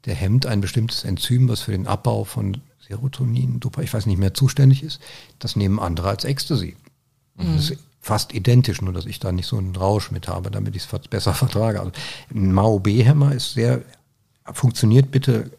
der 0.08 0.16
hemmt 0.16 0.48
ein 0.48 0.62
bestimmtes 0.62 1.04
Enzym, 1.04 1.48
was 1.48 1.62
für 1.62 1.72
den 1.72 1.86
Abbau 1.86 2.24
von 2.24 2.58
Serotonin, 2.88 3.60
Dopa, 3.60 3.82
ich 3.82 3.94
weiß 3.94 4.06
nicht 4.08 4.18
mehr, 4.18 4.34
zuständig 4.34 4.82
ist. 4.82 5.00
Das 5.40 5.56
nehmen 5.56 5.80
andere 5.80 6.10
als 6.10 6.24
Ecstasy. 6.24 6.76
Das 7.36 7.70
ist 7.70 7.80
fast 8.02 8.34
identisch, 8.34 8.82
nur 8.82 8.94
dass 8.94 9.06
ich 9.06 9.20
da 9.20 9.32
nicht 9.32 9.46
so 9.48 9.58
einen 9.58 9.76
Rausch 9.76 10.12
mit 10.12 10.28
habe, 10.28 10.50
damit 10.50 10.76
ich 10.76 10.84
es 10.84 11.00
besser 11.10 11.34
vertrage. 11.36 11.80
Also 11.80 11.92
ein 12.34 12.54
Mao 12.54 12.80
B-Hämmer 12.80 13.34
ist 13.34 13.54
sehr, 13.54 13.82
funktioniert 14.52 15.12
bitte 15.12 15.52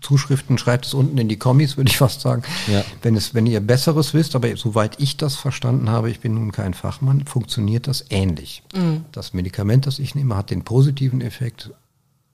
Zuschriften, 0.00 0.58
schreibt 0.58 0.84
es 0.84 0.94
unten 0.94 1.16
in 1.16 1.28
die 1.28 1.36
Kommis, 1.36 1.76
würde 1.76 1.90
ich 1.90 1.96
fast 1.96 2.20
sagen. 2.20 2.42
Ja. 2.66 2.84
Wenn 3.02 3.14
es, 3.14 3.34
wenn 3.34 3.46
ihr 3.46 3.60
Besseres 3.60 4.14
wisst, 4.14 4.34
aber 4.34 4.54
soweit 4.56 5.00
ich 5.00 5.16
das 5.16 5.36
verstanden 5.36 5.88
habe, 5.88 6.10
ich 6.10 6.18
bin 6.18 6.34
nun 6.34 6.50
kein 6.50 6.74
Fachmann, 6.74 7.24
funktioniert 7.24 7.86
das 7.86 8.04
ähnlich. 8.10 8.64
Das 9.12 9.32
Medikament, 9.32 9.86
das 9.86 10.00
ich 10.00 10.16
nehme, 10.16 10.36
hat 10.36 10.50
den 10.50 10.64
positiven 10.64 11.20
Effekt, 11.20 11.70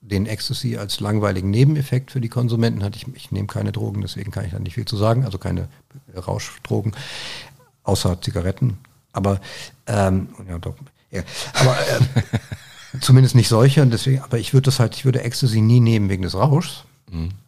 den 0.09 0.25
Ecstasy 0.25 0.77
als 0.77 0.99
langweiligen 0.99 1.49
Nebeneffekt 1.49 2.11
für 2.11 2.21
die 2.21 2.29
Konsumenten 2.29 2.83
hat. 2.83 2.95
Ich, 2.95 3.05
ich 3.13 3.31
nehme 3.31 3.47
keine 3.47 3.71
Drogen, 3.71 4.01
deswegen 4.01 4.31
kann 4.31 4.45
ich 4.45 4.51
da 4.51 4.59
nicht 4.59 4.75
viel 4.75 4.85
zu 4.85 4.97
sagen, 4.97 5.25
also 5.25 5.37
keine 5.37 5.69
Rauschdrogen, 6.15 6.93
außer 7.83 8.21
Zigaretten. 8.21 8.77
Aber 9.13 9.39
ähm, 9.87 10.29
ja, 10.47 10.57
doch, 10.59 10.75
ja. 11.11 11.21
aber 11.53 11.77
äh, 11.77 12.99
zumindest 13.01 13.35
nicht 13.35 13.49
solche. 13.49 13.81
Und 13.81 13.91
deswegen, 13.91 14.21
aber 14.21 14.37
ich 14.37 14.53
würde 14.53 14.65
das 14.65 14.79
halt, 14.79 14.95
ich 14.95 15.05
würde 15.05 15.23
Ecstasy 15.23 15.61
nie 15.61 15.79
nehmen 15.79 16.09
wegen 16.09 16.23
des 16.23 16.35
Rauschs, 16.35 16.85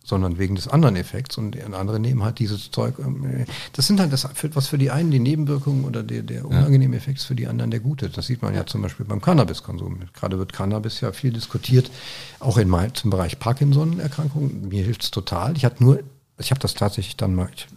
sondern 0.04 0.40
wegen 0.40 0.56
des 0.56 0.68
anderen 0.68 0.96
Effekts. 0.96 1.38
Und 1.38 1.56
andere 1.74 2.00
nehmen 2.00 2.24
halt 2.24 2.40
dieses 2.40 2.72
Zeug. 2.72 2.96
ähm, 3.00 3.46
Das 3.74 3.88
sind 3.88 4.00
halt 4.00 4.12
das, 4.12 4.28
für- 4.34 4.56
was 4.56 4.68
für 4.68 4.78
die 4.78 4.92
einen 4.92 5.12
die 5.12 5.20
Nebenwirkungen 5.20 5.86
oder 5.86 6.04
der, 6.04 6.24
der 6.24 6.46
unangenehme 6.46 6.96
Effekt 6.98 7.20
ist 7.20 7.26
für 7.26 7.36
die 7.36 7.48
anderen 7.48 7.72
der 7.72 7.80
gute. 7.80 8.10
Das 8.10 8.26
sieht 8.28 8.42
man 8.42 8.54
ja 8.56 8.66
zum 8.66 8.82
Beispiel 8.82 9.06
beim 9.06 9.22
Cannabiskonsum. 9.22 10.00
Gerade 10.14 10.38
wird 10.40 10.54
Cannabis 10.54 11.02
ja 11.02 11.12
viel 11.12 11.32
diskutiert, 11.34 11.92
auch 12.40 12.58
in 12.58 12.68
mein, 12.70 12.94
zum 12.96 13.10
Bereich 13.12 13.40
Parkinson-Erkrankungen. 13.40 14.68
Mir 14.70 14.84
hilft 14.84 15.04
es 15.04 15.12
total. 15.12 15.56
Ich 15.58 15.66
hatte 15.66 15.84
nur, 15.84 16.00
ich 16.38 16.52
habe 16.52 16.60
das 16.60 16.74
tatsächlich 16.74 17.18
dann 17.18 17.36
mal, 17.36 17.50
ich, 17.56 17.68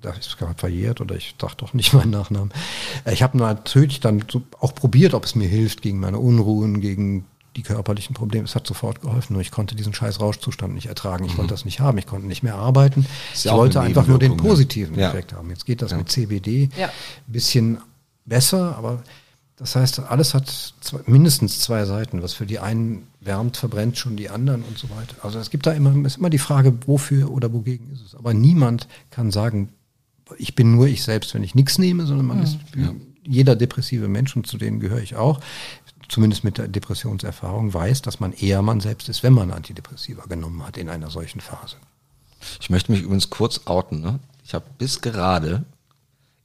das 0.00 0.18
ist 0.18 0.38
gerade 0.38 0.54
verjährt 0.58 1.00
oder 1.00 1.14
ich 1.14 1.36
dachte 1.38 1.64
doch 1.64 1.74
nicht 1.74 1.92
meinen 1.92 2.10
Nachnamen. 2.10 2.50
Äh, 3.04 3.12
Ich 3.12 3.22
habe 3.22 3.38
natürlich 3.38 4.00
dann 4.00 4.24
so 4.30 4.42
auch 4.60 4.74
probiert, 4.74 5.14
ob 5.14 5.24
es 5.24 5.34
mir 5.34 5.46
hilft 5.48 5.82
gegen 5.82 6.00
meine 6.00 6.18
Unruhen, 6.18 6.80
gegen 6.80 7.24
die 7.56 7.62
körperlichen 7.62 8.14
Probleme. 8.14 8.44
Es 8.44 8.54
hat 8.54 8.66
sofort 8.66 9.00
geholfen, 9.02 9.34
nur 9.34 9.42
ich 9.42 9.50
konnte 9.50 9.74
diesen 9.74 9.92
scheiß 9.94 10.20
Rauschzustand 10.20 10.74
nicht 10.74 10.86
ertragen. 10.86 11.24
Ich 11.24 11.34
konnte 11.36 11.52
das 11.52 11.64
nicht 11.64 11.80
haben. 11.80 11.98
Ich 11.98 12.06
konnte 12.06 12.26
nicht 12.26 12.42
mehr 12.42 12.54
arbeiten. 12.56 13.00
Mhm. 13.00 13.06
Ist 13.32 13.38
Ich 13.40 13.44
ja 13.44 13.56
wollte 13.56 13.80
einfach 13.80 14.06
nur 14.06 14.18
den 14.18 14.32
ne? 14.32 14.36
positiven 14.38 14.98
Ja. 14.98 15.08
Effekt 15.10 15.32
haben. 15.32 15.50
Jetzt 15.50 15.66
geht 15.66 15.82
das 15.82 15.94
mit 15.94 16.10
CBD 16.10 16.70
Ja. 16.78 16.86
ein 16.86 16.92
bisschen 17.32 17.78
besser, 18.24 18.76
aber 18.76 19.02
das 19.56 19.76
heißt, 19.76 20.00
alles 20.00 20.34
hat 20.34 20.48
zwei, 20.80 21.00
mindestens 21.06 21.60
zwei 21.60 21.84
Seiten. 21.84 22.22
Was 22.22 22.32
für 22.32 22.46
die 22.46 22.58
einen 22.58 23.06
wärmt, 23.20 23.56
verbrennt 23.56 23.96
schon 23.98 24.16
die 24.16 24.28
anderen 24.30 24.62
und 24.62 24.78
so 24.78 24.88
weiter. 24.90 25.14
Also 25.22 25.38
es 25.38 25.50
gibt 25.50 25.66
da 25.66 25.72
immer, 25.72 25.94
ist 26.06 26.16
immer 26.18 26.30
die 26.30 26.38
Frage, 26.38 26.72
wofür 26.86 27.30
oder 27.30 27.52
wogegen 27.52 27.90
ist 27.92 28.00
es. 28.04 28.14
Aber 28.14 28.34
niemand 28.34 28.88
kann 29.10 29.30
sagen, 29.30 29.68
ich 30.38 30.54
bin 30.54 30.74
nur 30.74 30.86
ich 30.88 31.02
selbst, 31.04 31.34
wenn 31.34 31.42
ich 31.44 31.54
nichts 31.54 31.78
nehme, 31.78 32.06
sondern 32.06 32.26
man 32.26 32.42
ist 32.42 32.58
jeder 33.24 33.54
depressive 33.54 34.08
Mensch, 34.08 34.34
und 34.34 34.46
zu 34.48 34.58
denen 34.58 34.80
gehöre 34.80 35.00
ich 35.02 35.14
auch, 35.14 35.40
zumindest 36.12 36.44
mit 36.44 36.58
der 36.58 36.68
Depressionserfahrung, 36.68 37.72
weiß, 37.72 38.02
dass 38.02 38.20
man 38.20 38.32
eher 38.32 38.60
man 38.60 38.80
selbst 38.80 39.08
ist, 39.08 39.22
wenn 39.22 39.32
man 39.32 39.50
Antidepressiva 39.50 40.26
genommen 40.26 40.64
hat 40.66 40.76
in 40.76 40.90
einer 40.90 41.10
solchen 41.10 41.40
Phase. 41.40 41.76
Ich 42.60 42.68
möchte 42.68 42.92
mich 42.92 43.02
übrigens 43.02 43.30
kurz 43.30 43.62
outen. 43.64 44.00
Ne? 44.00 44.18
Ich 44.44 44.52
habe 44.52 44.66
bis 44.76 45.00
gerade 45.00 45.64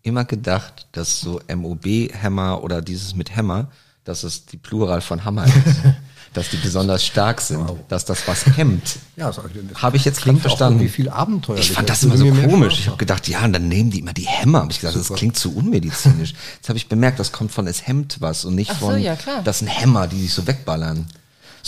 immer 0.03 0.23
gedacht, 0.23 0.87
dass 0.93 1.19
so 1.19 1.41
MOB-Hämmer 1.53 2.63
oder 2.63 2.81
dieses 2.81 3.13
mit 3.15 3.35
Hämmer, 3.35 3.69
dass 4.05 4.23
es 4.23 4.45
die 4.45 4.57
Plural 4.57 5.01
von 5.01 5.25
Hammer 5.25 5.45
ist. 5.45 5.55
dass 6.37 6.49
die 6.49 6.57
besonders 6.57 7.03
stark 7.03 7.41
sind, 7.41 7.67
dass 7.89 8.05
das 8.05 8.27
was 8.27 8.45
hemmt. 8.55 8.99
Ja, 9.15 9.27
das 9.27 9.41
Habe 9.81 9.97
ich 9.97 10.05
jetzt 10.05 10.21
klingt 10.21 10.41
verstanden. 10.41 10.79
irgendwie 10.79 10.93
viel 10.93 11.09
Abenteuer. 11.09 11.57
Ich 11.57 11.71
fand 11.71 11.89
das 11.89 12.03
immer 12.03 12.15
so 12.15 12.31
komisch. 12.31 12.79
Ich 12.79 12.87
habe 12.87 12.97
gedacht, 12.97 13.27
ja, 13.27 13.43
und 13.43 13.53
dann 13.53 13.67
nehmen 13.67 13.89
die 13.89 13.99
immer 13.99 14.13
die 14.13 14.27
Hämmer. 14.27 14.61
Hab 14.61 14.71
ich 14.71 14.79
gesagt, 14.79 14.95
das 14.95 15.07
Super. 15.07 15.17
klingt 15.17 15.37
zu 15.37 15.55
unmedizinisch. 15.55 16.35
Jetzt 16.57 16.69
habe 16.69 16.77
ich 16.77 16.87
bemerkt, 16.87 17.19
das 17.19 17.31
kommt 17.31 17.51
von 17.51 17.65
es 17.65 17.87
hemmt 17.87 18.17
was 18.19 18.45
und 18.45 18.53
nicht 18.53 18.69
Ach 18.71 18.79
so, 18.79 18.85
von 18.87 19.01
ja, 19.01 19.17
das 19.43 19.59
sind 19.59 19.67
Hämmer, 19.67 20.07
die 20.07 20.21
sich 20.21 20.33
so 20.33 20.45
wegballern. 20.45 21.07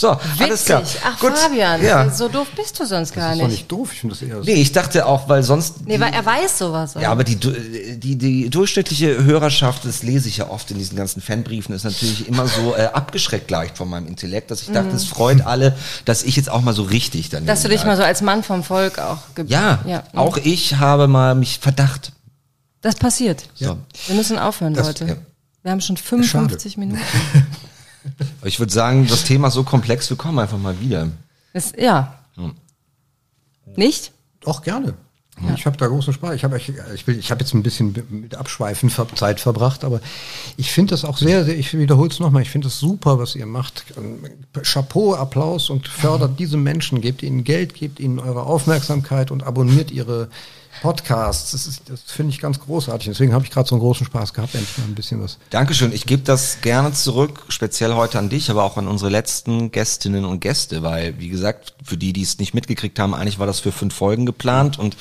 So, 0.00 0.16
alles 0.38 0.64
klar. 0.64 0.80
Witzig. 0.80 1.00
Ach, 1.04 1.18
Gut. 1.20 1.36
Fabian, 1.36 1.82
Ja. 1.84 2.10
so 2.10 2.28
doof 2.28 2.46
bist 2.56 2.80
du 2.80 2.86
sonst 2.86 3.12
gar 3.14 3.28
Das 3.28 3.34
ist 3.36 3.40
doch 3.42 3.48
nicht. 3.48 3.56
nicht 3.58 3.70
doof, 3.72 3.90
ich 3.92 4.00
finde 4.00 4.14
das 4.14 4.22
eher 4.22 4.40
Nee, 4.40 4.54
ich 4.62 4.72
dachte 4.72 5.04
auch, 5.04 5.28
weil 5.28 5.42
sonst 5.42 5.86
Nee, 5.86 6.00
weil 6.00 6.12
er 6.14 6.24
weiß 6.24 6.56
sowas. 6.56 6.94
Ja, 6.98 7.10
aber 7.10 7.22
die, 7.22 7.36
die, 7.36 8.16
die 8.16 8.48
durchschnittliche 8.48 9.22
Hörerschaft, 9.24 9.84
das 9.84 10.02
lese 10.02 10.28
ich 10.28 10.38
ja 10.38 10.48
oft 10.48 10.70
in 10.70 10.78
diesen 10.78 10.96
ganzen 10.96 11.20
Fanbriefen, 11.20 11.74
ist 11.74 11.84
natürlich 11.84 12.26
immer 12.26 12.48
so 12.48 12.74
äh, 12.74 12.86
abgeschreckt 12.86 13.50
leicht 13.50 13.76
von 13.76 13.90
meinem 13.90 14.06
Intellekt, 14.06 14.50
dass 14.50 14.62
ich 14.62 14.70
dachte, 14.72 14.96
es 14.96 15.04
freut 15.04 15.44
alle, 15.44 15.76
dass 16.06 16.22
ich 16.22 16.34
jetzt 16.36 16.48
auch 16.50 16.62
mal 16.62 16.72
so 16.72 16.82
richtig 16.84 17.30
Mhm. 17.30 17.44
Dass 17.46 17.60
du 17.62 17.68
dich 17.68 17.84
mal 17.84 17.96
so 17.98 18.02
als 18.02 18.22
Mann 18.22 18.42
vom 18.42 18.62
Volk 18.64 18.98
auch 18.98 19.18
Ja, 19.46 19.80
ja. 19.86 20.02
auch 20.14 20.38
ich 20.38 20.76
habe 20.76 21.08
mal 21.08 21.34
mich 21.34 21.58
verdacht. 21.60 22.12
Das 22.80 22.94
passiert. 22.94 23.44
So. 23.54 23.76
Wir 24.06 24.16
müssen 24.16 24.38
aufhören, 24.38 24.72
Das- 24.72 24.86
Leute. 24.86 25.04
ja. 25.04 25.16
Wir 25.62 25.72
haben 25.72 25.82
schon 25.82 25.98
55 25.98 26.78
Minuten. 26.78 27.02
Ich 28.44 28.58
würde 28.58 28.72
sagen, 28.72 29.06
das 29.06 29.24
Thema 29.24 29.48
ist 29.48 29.54
so 29.54 29.64
komplex, 29.64 30.08
wir 30.10 30.16
kommen 30.16 30.38
einfach 30.38 30.58
mal 30.58 30.80
wieder. 30.80 31.08
Das, 31.52 31.72
ja. 31.78 32.18
Hm. 32.36 32.52
Nicht? 33.76 34.12
Doch, 34.40 34.62
gerne. 34.62 34.94
Ich 35.56 35.64
habe 35.64 35.78
da 35.78 35.86
großen 35.86 36.12
Spaß. 36.12 36.34
Ich 36.34 36.44
habe 36.44 36.58
ich, 36.58 36.70
ich, 36.94 37.06
will- 37.06 37.18
ich 37.18 37.30
hab 37.30 37.40
jetzt 37.40 37.54
ein 37.54 37.62
bisschen 37.62 37.94
mit 38.10 38.34
Abschweifen 38.34 38.90
Zeit 39.14 39.40
verbracht, 39.40 39.84
aber 39.84 40.02
ich 40.58 40.70
finde 40.70 40.90
das 40.90 41.02
auch 41.06 41.16
sehr, 41.16 41.46
sehr 41.46 41.56
ich 41.58 41.72
wiederhole 41.72 42.10
es 42.10 42.20
nochmal, 42.20 42.42
ich 42.42 42.50
finde 42.50 42.68
es 42.68 42.78
super, 42.78 43.18
was 43.18 43.34
ihr 43.36 43.46
macht. 43.46 43.84
Chapeau, 44.62 45.14
Applaus 45.14 45.70
und 45.70 45.88
fördert 45.88 46.38
diese 46.38 46.58
Menschen, 46.58 47.00
gebt 47.00 47.22
ihnen 47.22 47.42
Geld, 47.42 47.72
gebt 47.72 48.00
ihnen 48.00 48.18
eure 48.18 48.42
Aufmerksamkeit 48.42 49.30
und 49.30 49.42
abonniert 49.42 49.90
ihre 49.90 50.28
Podcasts. 50.82 51.52
Das, 51.52 51.82
das 51.84 52.02
finde 52.02 52.32
ich 52.32 52.40
ganz 52.40 52.58
großartig. 52.60 53.08
Deswegen 53.08 53.32
habe 53.32 53.44
ich 53.44 53.50
gerade 53.50 53.68
so 53.68 53.74
einen 53.74 53.80
großen 53.80 54.06
Spaß 54.06 54.32
gehabt, 54.32 54.54
endlich 54.54 54.78
mal 54.78 54.84
ein 54.84 54.94
bisschen 54.94 55.22
was. 55.22 55.38
Dankeschön. 55.50 55.92
Ich 55.92 56.06
gebe 56.06 56.22
das 56.22 56.60
gerne 56.62 56.92
zurück, 56.92 57.44
speziell 57.48 57.94
heute 57.94 58.18
an 58.18 58.28
dich, 58.28 58.50
aber 58.50 58.64
auch 58.64 58.76
an 58.76 58.88
unsere 58.88 59.10
letzten 59.10 59.70
Gästinnen 59.70 60.24
und 60.24 60.40
Gäste, 60.40 60.82
weil, 60.82 61.18
wie 61.18 61.28
gesagt, 61.28 61.74
für 61.84 61.96
die, 61.96 62.12
die 62.12 62.22
es 62.22 62.38
nicht 62.38 62.54
mitgekriegt 62.54 62.98
haben, 62.98 63.14
eigentlich 63.14 63.38
war 63.38 63.46
das 63.46 63.60
für 63.60 63.72
fünf 63.72 63.94
Folgen 63.94 64.26
geplant 64.26 64.78
und 64.78 64.96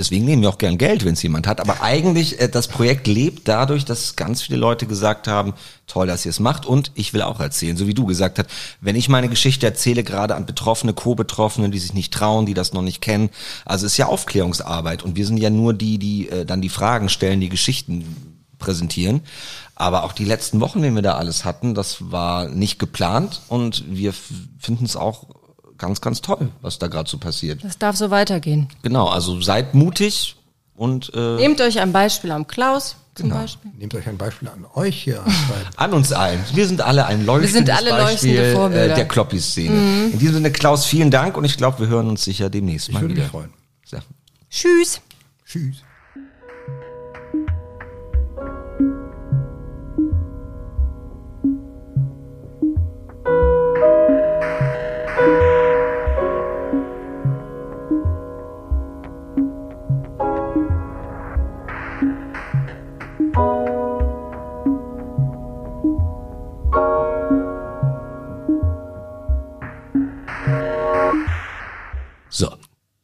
deswegen 0.00 0.24
nehmen 0.24 0.42
wir 0.42 0.48
auch 0.48 0.58
gern 0.58 0.78
Geld, 0.78 1.04
wenn 1.04 1.12
es 1.12 1.22
jemand 1.22 1.46
hat. 1.46 1.60
Aber 1.60 1.82
eigentlich, 1.82 2.40
äh, 2.40 2.48
das 2.48 2.66
Projekt 2.66 3.06
lebt 3.06 3.46
dadurch, 3.46 3.84
dass 3.84 4.16
ganz 4.16 4.42
viele 4.42 4.58
Leute 4.58 4.86
gesagt 4.86 5.28
haben, 5.28 5.54
toll, 5.86 6.06
dass 6.06 6.24
ihr 6.24 6.30
es 6.30 6.40
macht 6.40 6.66
und 6.66 6.90
ich 6.94 7.12
will 7.12 7.22
auch 7.22 7.38
erzählen, 7.38 7.76
so 7.76 7.86
wie 7.86 7.94
du 7.94 8.06
gesagt 8.06 8.38
hast, 8.38 8.48
wenn 8.80 8.96
ich 8.96 9.08
meine 9.08 9.28
Geschichte 9.28 9.66
erzähle, 9.66 10.02
gerade 10.02 10.34
an 10.34 10.46
Betroffene, 10.46 10.94
Co-Betroffene, 10.94 11.70
die 11.70 11.78
sich 11.78 11.94
nicht 11.94 12.12
trauen, 12.12 12.46
die 12.46 12.54
das 12.54 12.72
noch 12.72 12.82
nicht 12.82 13.00
kennen, 13.00 13.30
also 13.64 13.86
es 13.86 13.92
ist 13.92 13.98
ja 13.98 14.06
Aufklärungsarbeit 14.06 15.02
und 15.02 15.16
wir 15.16 15.26
sind 15.26 15.36
ja 15.36 15.50
nur 15.50 15.74
die, 15.74 15.98
die 15.98 16.28
äh, 16.28 16.44
dann 16.44 16.62
die 16.62 16.68
Fragen 16.68 17.08
stellen, 17.08 17.40
die 17.40 17.48
Geschichten 17.48 18.40
präsentieren. 18.58 19.22
Aber 19.74 20.04
auch 20.04 20.12
die 20.12 20.26
letzten 20.26 20.60
Wochen, 20.60 20.82
wenn 20.82 20.94
wir 20.94 21.02
da 21.02 21.14
alles 21.14 21.46
hatten, 21.46 21.74
das 21.74 22.10
war 22.10 22.48
nicht 22.48 22.78
geplant 22.78 23.40
und 23.48 23.84
wir 23.88 24.12
finden 24.58 24.84
es 24.84 24.94
auch 24.94 25.24
ganz, 25.80 26.00
ganz 26.00 26.20
toll, 26.20 26.50
was 26.60 26.78
da 26.78 26.86
gerade 26.86 27.10
so 27.10 27.18
passiert. 27.18 27.64
Das 27.64 27.76
darf 27.78 27.96
so 27.96 28.10
weitergehen. 28.12 28.68
Genau, 28.82 29.08
also 29.08 29.40
seid 29.40 29.74
mutig 29.74 30.36
und 30.76 31.10
äh, 31.14 31.36
Nehmt 31.36 31.60
euch 31.60 31.80
ein 31.80 31.90
Beispiel 31.92 32.30
am 32.30 32.46
Klaus 32.46 32.94
zum 33.16 33.28
Genau. 33.28 33.40
Beispiel. 33.40 33.70
Nehmt 33.76 33.94
euch 33.94 34.06
ein 34.06 34.16
Beispiel 34.16 34.48
an 34.48 34.64
euch 34.74 35.02
hier 35.02 35.24
an 35.76 35.92
uns 35.94 36.12
allen. 36.12 36.40
Wir 36.54 36.66
sind 36.68 36.80
alle 36.80 37.06
ein 37.06 37.26
leuchtendes 37.26 37.76
alle 37.76 37.90
Beispiel 37.90 38.34
leuchtende 38.36 38.52
Vorbilder. 38.54 38.84
Mhm. 38.86 38.90
äh, 38.92 38.94
der 38.94 39.08
Kloppi-Szene. 39.08 40.04
In 40.12 40.18
diesem 40.18 40.34
Sinne, 40.36 40.52
Klaus, 40.52 40.86
vielen 40.86 41.10
Dank 41.10 41.36
und 41.36 41.44
ich 41.44 41.56
glaube, 41.56 41.80
wir 41.80 41.88
hören 41.88 42.08
uns 42.08 42.24
sicher 42.24 42.48
demnächst 42.48 42.92
mal 42.92 43.02
würde 43.02 43.14
wieder. 43.14 43.24
mich 43.24 43.30
freuen. 43.32 43.50
So. 43.84 43.96
Tschüss. 44.48 45.00
Tschüss. 45.44 45.76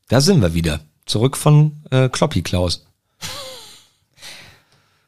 Da 0.08 0.20
sind 0.20 0.40
wir 0.40 0.54
wieder. 0.54 0.80
Zurück 1.04 1.36
von 1.36 1.82
äh, 1.90 2.08
Kloppi 2.08 2.42
Klaus. 2.42 2.84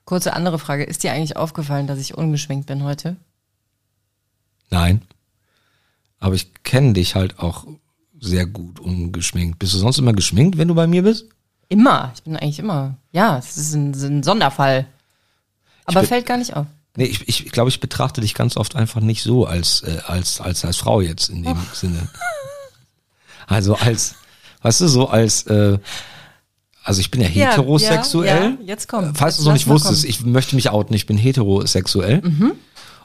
Kurze 0.05 0.33
andere 0.33 0.59
Frage. 0.59 0.85
Ist 0.85 1.03
dir 1.03 1.13
eigentlich 1.13 1.37
aufgefallen, 1.37 1.87
dass 1.87 1.99
ich 1.99 2.17
ungeschminkt 2.17 2.67
bin 2.67 2.83
heute? 2.83 3.17
Nein. 4.71 5.03
Aber 6.19 6.35
ich 6.35 6.53
kenne 6.63 6.95
dich 6.95 7.15
halt 7.15 7.39
auch 7.39 7.67
sehr 8.21 8.47
gut 8.47 8.81
ungeschminkt. 8.81 9.59
Bist 9.59 9.75
du 9.75 9.79
sonst 9.79 9.99
immer 9.99 10.13
geschminkt, 10.13 10.59
wenn 10.59 10.69
du 10.69 10.75
bei 10.75 10.87
mir 10.87 11.03
bist? 11.03 11.27
Immer. 11.69 12.13
Ich 12.15 12.23
bin 12.23 12.37
eigentlich 12.37 12.59
immer. 12.59 12.97
Ja, 13.13 13.39
es 13.39 13.57
ist 13.57 13.75
ein, 13.75 13.93
ein 13.93 14.23
Sonderfall. 14.23 14.87
Aber 15.85 16.03
fällt 16.05 16.27
gar 16.27 16.39
nicht 16.39 16.57
auf. 16.57 16.67
Nee, 16.97 17.05
ich, 17.05 17.29
ich 17.29 17.53
glaube, 17.53 17.69
ich 17.69 17.81
betrachte 17.81 18.21
dich 18.21 18.35
ganz 18.35 18.57
oft 18.57 18.75
einfach 18.75 19.01
nicht 19.01 19.23
so 19.23 19.47
als, 19.47 19.83
äh, 19.83 20.01
als, 20.07 20.41
als, 20.41 20.65
als 20.65 20.77
Frau 20.79 21.01
jetzt 21.01 21.29
in 21.29 21.45
dem 21.45 21.57
Sinne. 21.73 22.09
Also 23.47 23.77
als, 23.77 24.15
weißt 24.63 24.81
du, 24.83 24.89
so 24.89 25.09
als, 25.09 25.43
äh, 25.47 25.79
Also 26.85 27.01
ich 27.01 27.11
bin 27.11 27.21
ja 27.21 27.27
heterosexuell. 27.29 28.27
ja, 28.43 28.49
ja, 28.51 28.57
jetzt 28.65 28.89
komm. 28.89 29.15
Falls 29.15 29.35
Jetzt 29.35 29.39
du 29.39 29.43
es 29.43 29.47
noch 29.47 29.53
nicht 29.53 29.67
wusstest, 29.67 30.03
kommen. 30.03 30.11
ich 30.11 30.25
möchte 30.25 30.57
mich 30.57 30.71
outen, 30.71 30.95
ich 30.95 31.07
bin 31.07 31.19
heterosexuell. 31.19 32.23
Mhm. 32.23 32.53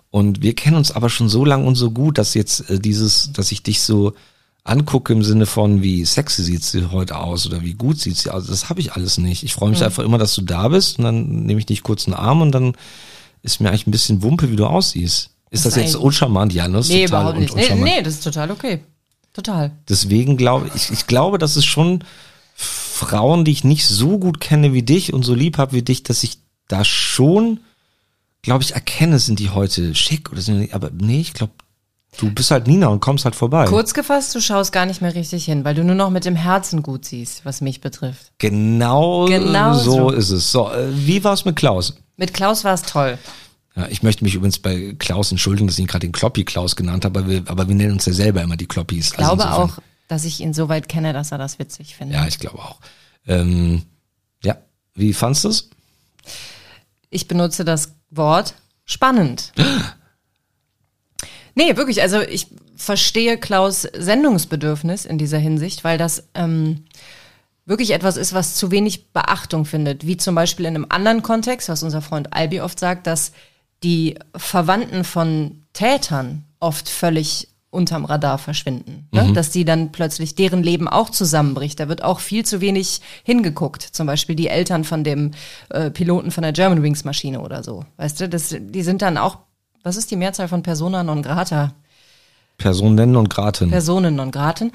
Und 0.09 0.41
wir 0.41 0.53
kennen 0.55 0.77
uns 0.77 0.91
aber 0.91 1.09
schon 1.09 1.27
so 1.27 1.43
lang 1.43 1.65
und 1.67 1.75
so 1.75 1.91
gut, 1.91 2.17
dass 2.17 2.33
jetzt 2.33 2.69
äh, 2.69 2.79
dieses, 2.79 3.31
dass 3.33 3.51
ich 3.51 3.63
dich 3.63 3.81
so 3.81 4.13
angucke 4.63 5.11
im 5.11 5.23
Sinne 5.23 5.45
von, 5.45 5.81
wie 5.81 6.05
sexy 6.05 6.43
sieht 6.43 6.63
sie 6.63 6.91
heute 6.91 7.17
aus 7.17 7.45
oder 7.47 7.61
wie 7.63 7.73
gut 7.73 7.99
sieht 7.99 8.15
sie 8.15 8.29
aus. 8.29 8.47
Das 8.47 8.69
habe 8.69 8.79
ich 8.79 8.93
alles 8.93 9.17
nicht. 9.17 9.43
Ich 9.43 9.53
freue 9.53 9.69
mich 9.71 9.79
Mhm. 9.79 9.85
einfach 9.85 10.03
immer, 10.03 10.17
dass 10.17 10.35
du 10.35 10.41
da 10.43 10.69
bist 10.69 10.99
und 10.99 11.03
dann 11.05 11.45
nehme 11.45 11.59
ich 11.59 11.65
dich 11.65 11.83
kurz 11.83 12.05
in 12.07 12.13
den 12.13 12.19
Arm 12.19 12.41
und 12.41 12.51
dann 12.53 12.73
ist 13.41 13.59
mir 13.59 13.67
eigentlich 13.69 13.87
ein 13.87 13.91
bisschen 13.91 14.23
Wumpe, 14.23 14.49
wie 14.51 14.55
du 14.55 14.65
aussiehst. 14.65 15.31
Ist 15.49 15.65
das, 15.65 15.75
ist 15.75 15.83
jetzt 15.83 15.95
uncharmant? 15.97 16.53
Ja, 16.53 16.67
ne? 16.69 16.79
Nee, 16.87 17.05
total 17.05 17.33
überhaupt 17.35 17.39
nicht. 17.39 17.55
Nee, 17.55 17.75
nee, 17.75 18.01
das 18.01 18.13
ist 18.13 18.23
total 18.23 18.49
okay. 18.51 18.81
Total. 19.33 19.71
Deswegen 19.89 20.37
glaube 20.37 20.69
ich, 20.75 20.91
ich 20.91 21.07
glaube, 21.07 21.37
dass 21.37 21.55
es 21.55 21.65
schon 21.65 22.03
Frauen, 22.55 23.45
die 23.45 23.51
ich 23.51 23.63
nicht 23.63 23.87
so 23.87 24.19
gut 24.19 24.39
kenne 24.39 24.73
wie 24.73 24.83
dich 24.83 25.11
und 25.13 25.23
so 25.23 25.33
lieb 25.33 25.57
habe 25.57 25.73
wie 25.73 25.81
dich, 25.81 26.03
dass 26.03 26.23
ich 26.23 26.37
da 26.67 26.85
schon, 26.85 27.59
glaube 28.43 28.63
ich, 28.63 28.73
erkenne, 28.73 29.19
sind 29.19 29.39
die 29.39 29.49
heute 29.49 29.95
schick 29.95 30.31
oder 30.31 30.41
sind 30.41 30.61
die, 30.61 30.73
aber 30.73 30.91
nee, 30.91 31.19
ich 31.19 31.33
glaube, 31.33 31.53
du 32.17 32.31
bist 32.31 32.51
halt 32.51 32.67
Nina 32.67 32.87
und 32.87 32.99
kommst 32.99 33.25
halt 33.25 33.35
vorbei. 33.35 33.65
Kurz 33.65 33.95
gefasst, 33.95 34.35
du 34.35 34.39
schaust 34.39 34.71
gar 34.71 34.85
nicht 34.85 35.01
mehr 35.01 35.15
richtig 35.15 35.45
hin, 35.45 35.65
weil 35.65 35.73
du 35.73 35.83
nur 35.83 35.95
noch 35.95 36.11
mit 36.11 36.25
dem 36.25 36.35
Herzen 36.35 36.83
gut 36.83 37.05
siehst, 37.05 37.43
was 37.43 37.61
mich 37.61 37.81
betrifft. 37.81 38.31
Genau, 38.37 39.25
Genau 39.25 39.73
so, 39.73 39.91
so. 39.91 40.09
ist 40.11 40.29
es. 40.29 40.51
So, 40.51 40.71
äh, 40.71 40.87
wie 40.91 41.23
war's 41.23 41.43
mit 41.45 41.55
Klaus? 41.55 41.95
Mit 42.17 42.33
Klaus 42.33 42.63
war 42.63 42.75
es 42.75 42.83
toll. 42.83 43.17
Ja, 43.75 43.87
ich 43.87 44.03
möchte 44.03 44.23
mich 44.23 44.35
übrigens 44.35 44.59
bei 44.59 44.95
Klaus 44.99 45.31
entschuldigen, 45.31 45.67
dass 45.67 45.77
ich 45.77 45.81
ihn 45.81 45.87
gerade 45.87 46.05
den 46.05 46.11
Kloppi 46.11 46.43
Klaus 46.45 46.75
genannt 46.75 47.05
habe, 47.05 47.19
aber 47.19 47.29
wir, 47.29 47.43
aber 47.47 47.67
wir 47.67 47.75
nennen 47.75 47.93
uns 47.93 48.05
ja 48.05 48.13
selber 48.13 48.41
immer 48.43 48.55
die 48.57 48.67
Kloppis. 48.67 49.07
Ich 49.11 49.13
glaube 49.17 49.43
insofern- 49.43 49.69
auch, 49.71 49.79
dass 50.07 50.25
ich 50.25 50.39
ihn 50.41 50.53
so 50.53 50.69
weit 50.69 50.87
kenne, 50.87 51.11
dass 51.13 51.31
er 51.31 51.39
das 51.39 51.57
witzig 51.59 51.95
findet. 51.95 52.17
Ja, 52.17 52.27
ich 52.27 52.37
glaube 52.37 52.59
auch. 52.59 52.79
Ähm, 53.27 53.81
ja, 54.43 54.57
wie 54.93 55.13
fandst 55.13 55.43
du's? 55.45 55.69
Ich 57.09 57.27
benutze 57.27 57.65
das 57.65 57.93
Wort 58.11 58.53
spannend. 58.85 59.53
Nee, 61.55 61.77
wirklich, 61.77 62.01
also 62.01 62.19
ich 62.21 62.47
verstehe 62.75 63.37
Klaus 63.37 63.83
Sendungsbedürfnis 63.83 65.05
in 65.05 65.19
dieser 65.19 65.37
Hinsicht, 65.37 65.83
weil 65.83 65.97
das 65.99 66.23
ähm, 66.33 66.85
wirklich 67.65 67.91
etwas 67.91 68.17
ist, 68.17 68.33
was 68.33 68.55
zu 68.55 68.71
wenig 68.71 69.11
Beachtung 69.13 69.65
findet. 69.65 70.05
Wie 70.07 70.17
zum 70.17 70.33
Beispiel 70.33 70.65
in 70.65 70.75
einem 70.75 70.87
anderen 70.89 71.21
Kontext, 71.21 71.69
was 71.69 71.83
unser 71.83 72.01
Freund 72.01 72.33
Albi 72.33 72.59
oft 72.61 72.79
sagt, 72.79 73.05
dass 73.05 73.33
die 73.83 74.17
Verwandten 74.35 75.03
von 75.03 75.63
Tätern 75.73 76.45
oft 76.59 76.89
völlig 76.89 77.49
unterm 77.73 78.05
Radar 78.05 78.37
verschwinden. 78.37 79.07
Ne? 79.11 79.33
Dass 79.33 79.49
die 79.49 79.65
dann 79.65 79.91
plötzlich 79.91 80.35
deren 80.35 80.61
Leben 80.61 80.87
auch 80.87 81.09
zusammenbricht. 81.09 81.79
Da 81.79 81.89
wird 81.89 82.03
auch 82.03 82.19
viel 82.19 82.45
zu 82.45 82.61
wenig 82.61 83.01
hingeguckt. 83.23 83.81
Zum 83.81 84.05
Beispiel 84.05 84.35
die 84.35 84.47
Eltern 84.47 84.83
von 84.83 85.03
dem 85.03 85.31
äh, 85.69 85.89
Piloten 85.89 86.29
von 86.31 86.43
der 86.43 86.53
German 86.53 86.83
Wings 86.83 87.03
Maschine 87.03 87.41
oder 87.41 87.63
so. 87.63 87.83
Weißt 87.97 88.21
du, 88.21 88.29
das, 88.29 88.55
die 88.59 88.83
sind 88.83 89.01
dann 89.01 89.17
auch, 89.17 89.39
was 89.81 89.97
ist 89.97 90.11
die 90.11 90.15
Mehrzahl 90.15 90.47
von 90.47 90.61
Persona 90.61 91.03
non 91.03 91.23
grata? 91.23 91.73
Person 92.57 92.95
nennen 92.95 93.15
und 93.15 93.29
graten. 93.29 93.71
Personen 93.71 94.15
non 94.15 94.31
graten. 94.31 94.71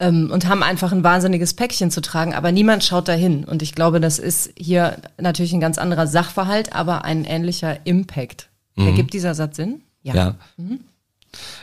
Ähm, 0.00 0.30
und 0.32 0.48
haben 0.48 0.62
einfach 0.62 0.92
ein 0.92 1.04
wahnsinniges 1.04 1.54
Päckchen 1.54 1.90
zu 1.90 2.00
tragen, 2.00 2.34
aber 2.34 2.50
niemand 2.50 2.82
schaut 2.82 3.06
dahin. 3.06 3.44
Und 3.44 3.62
ich 3.62 3.74
glaube, 3.74 4.00
das 4.00 4.18
ist 4.18 4.50
hier 4.56 4.96
natürlich 5.18 5.52
ein 5.52 5.60
ganz 5.60 5.78
anderer 5.78 6.06
Sachverhalt, 6.06 6.72
aber 6.72 7.04
ein 7.04 7.24
ähnlicher 7.24 7.84
Impact. 7.84 8.48
Ergibt 8.86 9.12
dieser 9.12 9.34
Satz 9.34 9.56
Sinn? 9.56 9.82
Ja. 10.02 10.36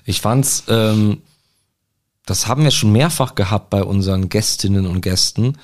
Ich 0.05 0.21
fand's, 0.21 0.63
ähm, 0.67 1.21
das 2.25 2.47
haben 2.47 2.63
wir 2.63 2.71
schon 2.71 2.91
mehrfach 2.91 3.35
gehabt 3.35 3.69
bei 3.69 3.83
unseren 3.83 4.29
Gästinnen 4.29 4.85
und 4.85 5.01
Gästen, 5.01 5.57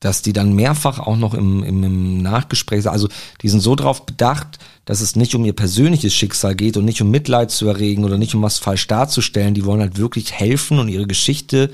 dass 0.00 0.22
die 0.22 0.32
dann 0.32 0.54
mehrfach 0.54 0.98
auch 0.98 1.16
noch 1.16 1.34
im, 1.34 1.62
im, 1.62 1.84
im 1.84 2.22
Nachgespräch, 2.22 2.88
also 2.88 3.08
die 3.42 3.48
sind 3.48 3.60
so 3.60 3.74
drauf 3.74 4.06
bedacht, 4.06 4.58
dass 4.86 5.02
es 5.02 5.14
nicht 5.14 5.34
um 5.34 5.44
ihr 5.44 5.52
persönliches 5.52 6.14
Schicksal 6.14 6.54
geht 6.54 6.76
und 6.76 6.84
nicht 6.84 7.02
um 7.02 7.10
Mitleid 7.10 7.50
zu 7.50 7.68
erregen 7.68 8.04
oder 8.04 8.16
nicht 8.16 8.34
um 8.34 8.42
was 8.42 8.58
falsch 8.58 8.86
darzustellen. 8.86 9.54
Die 9.54 9.64
wollen 9.64 9.80
halt 9.80 9.98
wirklich 9.98 10.32
helfen 10.32 10.78
und 10.78 10.88
ihre 10.88 11.06
Geschichte 11.06 11.70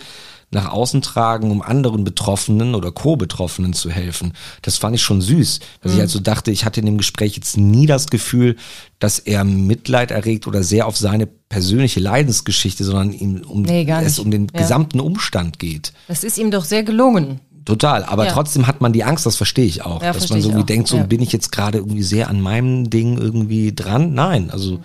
nach 0.51 0.70
außen 0.70 1.03
tragen, 1.03 1.51
um 1.51 1.61
anderen 1.61 2.05
Betroffenen 2.05 2.74
oder 2.74 2.92
Co-Betroffenen 2.92 3.72
zu 3.72 3.90
helfen. 3.90 4.32
Das 4.62 4.76
fand 4.78 4.94
ich 4.94 5.03
schon 5.03 5.20
süß, 5.20 5.61
dass 5.82 5.92
ich 5.92 6.01
also 6.01 6.20
dachte, 6.20 6.51
ich 6.51 6.64
hatte 6.64 6.80
in 6.80 6.86
dem 6.86 6.99
Gespräch 6.99 7.34
jetzt 7.34 7.57
nie 7.57 7.86
das 7.86 8.07
Gefühl, 8.07 8.57
dass 8.99 9.18
er 9.18 9.44
Mitleid 9.44 10.11
erregt 10.12 10.47
oder 10.47 10.62
sehr 10.62 10.86
auf 10.86 10.97
seine 10.97 11.26
persönliche 11.26 12.01
Leidensgeschichte, 12.01 12.84
sondern 12.84 13.12
ihm 13.12 13.42
um 13.47 13.62
Nee, 13.62 13.86
es 14.05 14.18
um 14.18 14.30
den 14.30 14.49
Ja. 14.55 14.61
gesamten 14.61 15.01
Umstand 15.01 15.59
geht. 15.59 15.92
Das 16.09 16.22
ist 16.24 16.38
ihm 16.38 16.51
doch 16.51 16.64
sehr 16.64 16.84
gelungen. 16.84 17.40
Total, 17.64 18.05
aber 18.05 18.26
Ja. 18.26 18.32
trotzdem 18.32 18.68
hat 18.68 18.80
man 18.80 18.92
die 18.92 19.03
Angst, 19.03 19.26
das 19.26 19.34
verstehe 19.36 19.64
ich 19.66 19.84
auch, 19.84 20.01
Ja, 20.01 20.12
dass 20.12 20.30
man 20.30 20.40
so 20.40 20.51
irgendwie 20.51 20.66
denkt, 20.66 20.86
so 20.86 20.99
bin 21.03 21.20
ich 21.20 21.32
jetzt 21.32 21.51
gerade 21.51 21.78
irgendwie 21.78 22.05
sehr 22.05 22.30
an 22.30 22.40
meinem 22.40 22.88
Ding 22.90 23.18
irgendwie 23.18 23.74
dran. 23.74 24.14
Nein, 24.14 24.51
also 24.51 24.78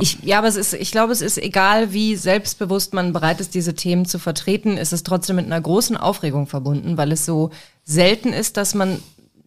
Ich, 0.00 0.18
ja, 0.22 0.38
aber 0.38 0.48
es 0.48 0.56
ist, 0.56 0.72
ich 0.74 0.90
glaube, 0.90 1.12
es 1.12 1.20
ist 1.20 1.38
egal, 1.38 1.92
wie 1.92 2.16
selbstbewusst 2.16 2.94
man 2.94 3.12
bereit 3.12 3.40
ist, 3.40 3.54
diese 3.54 3.74
Themen 3.74 4.06
zu 4.06 4.18
vertreten, 4.18 4.76
ist 4.76 4.92
es 4.92 5.02
trotzdem 5.02 5.36
mit 5.36 5.46
einer 5.46 5.60
großen 5.60 5.96
Aufregung 5.96 6.46
verbunden, 6.46 6.96
weil 6.96 7.12
es 7.12 7.24
so 7.24 7.50
selten 7.84 8.32
ist, 8.32 8.56
dass 8.56 8.74
man 8.74 9.00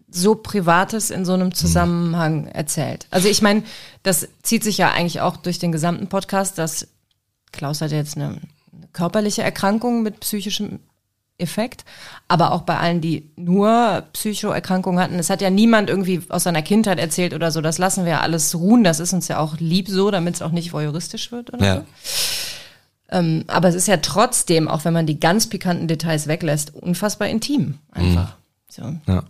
so 0.10 0.36
Privates 0.36 1.10
in 1.12 1.26
so 1.26 1.34
einem 1.34 1.54
Zusammenhang 1.54 2.48
erzählt. 2.48 3.08
Also 3.12 3.28
ich 3.28 3.42
meine, 3.42 3.64
das 4.04 4.28
zieht 4.42 4.64
sich 4.64 4.78
ja 4.78 4.92
eigentlich 4.92 5.22
auch 5.22 5.38
durch 5.38 5.60
den 5.60 5.72
gesamten 5.72 6.08
Podcast, 6.08 6.58
dass 6.58 6.88
Klaus 7.52 7.82
hat 7.82 7.92
jetzt 7.92 8.16
eine, 8.16 8.28
eine 8.28 8.88
körperliche 8.94 9.44
Erkrankung 9.44 10.04
mit 10.04 10.20
psychischem 10.22 10.80
Effekt, 11.40 11.86
aber 12.28 12.52
auch 12.52 12.62
bei 12.62 12.78
allen, 12.78 13.00
die 13.00 13.30
nur 13.36 14.04
Psychoerkrankungen 14.14 15.00
hatten. 15.00 15.20
Es 15.20 15.30
hat 15.30 15.42
ja 15.42 15.50
niemand 15.50 15.90
irgendwie 15.90 16.22
aus 16.30 16.44
seiner 16.44 16.64
Kindheit 16.64 17.00
erzählt 17.00 17.34
oder 17.34 17.52
so. 17.52 17.62
Das 17.62 17.78
lassen 17.78 18.06
wir 18.06 18.14
ja 18.14 18.20
alles 18.22 18.56
ruhen. 18.56 18.84
Das 18.84 19.00
ist 19.00 19.14
uns 19.14 19.28
ja 19.28 19.40
auch 19.40 19.58
lieb 19.60 19.88
so, 19.88 20.10
damit 20.10 20.36
es 20.36 20.42
auch 20.42 20.52
nicht 20.52 20.74
voyeuristisch 20.74 21.32
wird 21.32 21.54
oder 21.54 21.66
ja. 21.66 21.76
so. 21.76 21.84
Ähm, 23.10 23.44
aber 23.48 23.70
es 23.70 23.76
ist 23.76 23.88
ja 23.88 23.98
trotzdem, 23.98 24.68
auch 24.68 24.84
wenn 24.84 24.94
man 24.94 25.06
die 25.06 25.20
ganz 25.20 25.48
pikanten 25.48 25.88
Details 25.88 26.28
weglässt, 26.28 26.74
unfassbar 26.74 27.30
intim 27.30 27.76
einfach. 27.92 28.36
So. 28.70 28.96
ja. 29.08 29.24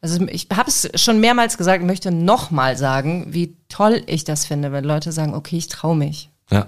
Also 0.00 0.22
ich 0.28 0.48
habe 0.54 0.68
es 0.68 0.90
schon 0.96 1.18
mehrmals 1.18 1.56
gesagt, 1.56 1.82
möchte 1.82 2.10
nochmal 2.10 2.76
sagen, 2.76 3.28
wie 3.30 3.56
toll 3.70 4.02
ich 4.06 4.24
das 4.24 4.44
finde, 4.44 4.70
wenn 4.70 4.84
Leute 4.84 5.12
sagen, 5.12 5.32
okay, 5.32 5.56
ich 5.56 5.68
traue 5.68 5.96
mich. 5.96 6.28
Ja, 6.50 6.66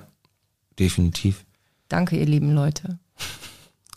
definitiv. 0.79 1.45
Danke, 1.89 2.17
ihr 2.17 2.25
lieben 2.25 2.53
Leute. 2.53 2.99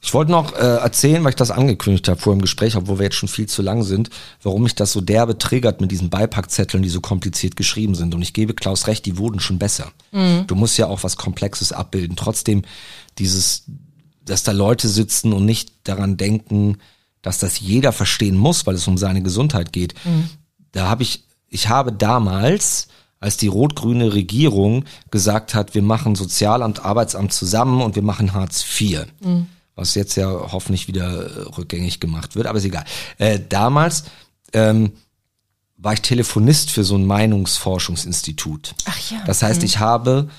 Ich 0.01 0.13
wollte 0.13 0.31
noch 0.31 0.53
äh, 0.53 0.77
erzählen, 0.77 1.23
weil 1.23 1.31
ich 1.31 1.35
das 1.35 1.51
angekündigt 1.51 2.07
habe 2.07 2.19
vor 2.19 2.33
dem 2.33 2.41
Gespräch, 2.41 2.75
obwohl 2.77 2.99
wir 2.99 3.03
jetzt 3.05 3.17
schon 3.17 3.27
viel 3.27 3.47
zu 3.47 3.61
lang 3.61 3.83
sind, 3.83 4.09
warum 4.41 4.63
mich 4.63 4.75
das 4.75 4.93
so 4.93 5.01
derbe 5.01 5.37
triggert 5.37 5.81
mit 5.81 5.91
diesen 5.91 6.09
Beipackzetteln, 6.09 6.81
die 6.81 6.89
so 6.89 7.01
kompliziert 7.01 7.57
geschrieben 7.57 7.95
sind. 7.95 8.15
Und 8.15 8.21
ich 8.21 8.33
gebe 8.33 8.53
Klaus 8.53 8.87
recht, 8.87 9.05
die 9.05 9.17
wurden 9.17 9.41
schon 9.41 9.59
besser. 9.59 9.91
Du 10.47 10.55
musst 10.55 10.77
ja 10.77 10.87
auch 10.87 11.03
was 11.03 11.17
Komplexes 11.17 11.73
abbilden. 11.73 12.15
Trotzdem 12.15 12.61
dieses, 13.17 13.65
dass 14.23 14.43
da 14.43 14.53
Leute 14.53 14.87
sitzen 14.87 15.33
und 15.33 15.45
nicht 15.45 15.71
daran 15.83 16.15
denken, 16.15 16.77
dass 17.21 17.39
das 17.39 17.59
jeder 17.59 17.91
verstehen 17.91 18.37
muss, 18.37 18.65
weil 18.65 18.75
es 18.75 18.87
um 18.87 18.97
seine 18.97 19.21
Gesundheit 19.21 19.73
geht. 19.73 19.95
Da 20.71 20.87
habe 20.87 21.03
ich, 21.03 21.25
ich 21.49 21.67
habe 21.67 21.91
damals 21.91 22.87
als 23.19 23.35
die 23.35 23.47
rot-grüne 23.47 24.13
Regierung 24.13 24.85
gesagt 25.11 25.53
hat, 25.53 25.75
wir 25.75 25.81
machen 25.81 26.15
Sozialamt, 26.15 26.85
Arbeitsamt 26.85 27.33
zusammen 27.33 27.81
und 27.81 27.95
wir 27.95 28.01
machen 28.03 28.31
Hartz 28.33 28.63
IV 28.79 29.07
was 29.79 29.95
jetzt 29.95 30.15
ja 30.15 30.27
hoffentlich 30.29 30.87
wieder 30.87 31.07
äh, 31.07 31.41
rückgängig 31.57 31.99
gemacht 31.99 32.35
wird, 32.35 32.47
aber 32.47 32.57
ist 32.57 32.65
egal. 32.65 32.83
Äh, 33.17 33.39
damals 33.47 34.03
ähm, 34.53 34.91
war 35.77 35.93
ich 35.93 36.01
Telefonist 36.01 36.71
für 36.71 36.83
so 36.83 36.95
ein 36.95 37.05
Meinungsforschungsinstitut. 37.05 38.75
Ach 38.85 39.11
ja. 39.11 39.23
Das 39.25 39.41
heißt, 39.41 39.63
ich 39.63 39.79
habe 39.79 40.29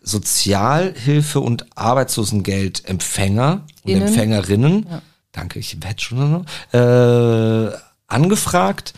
Sozialhilfe 0.00 1.40
und 1.40 1.66
Arbeitslosengeldempfänger 1.76 3.66
und 3.82 3.90
Innen. 3.90 4.08
Empfängerinnen, 4.08 4.86
danke, 5.32 5.58
ich 5.58 5.82
werde 5.82 6.00
schon 6.00 6.30
noch, 6.30 6.44
äh, 6.72 7.76
angefragt 8.06 8.94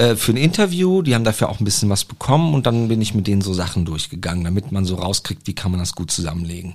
äh, 0.00 0.16
für 0.16 0.32
ein 0.32 0.38
Interview. 0.38 1.02
Die 1.02 1.14
haben 1.14 1.24
dafür 1.24 1.50
auch 1.50 1.60
ein 1.60 1.64
bisschen 1.64 1.90
was 1.90 2.06
bekommen 2.06 2.54
und 2.54 2.64
dann 2.64 2.88
bin 2.88 3.02
ich 3.02 3.14
mit 3.14 3.26
denen 3.26 3.42
so 3.42 3.52
Sachen 3.52 3.84
durchgegangen, 3.84 4.44
damit 4.44 4.72
man 4.72 4.86
so 4.86 4.94
rauskriegt, 4.94 5.46
wie 5.46 5.54
kann 5.54 5.72
man 5.72 5.80
das 5.80 5.94
gut 5.94 6.10
zusammenlegen. 6.10 6.74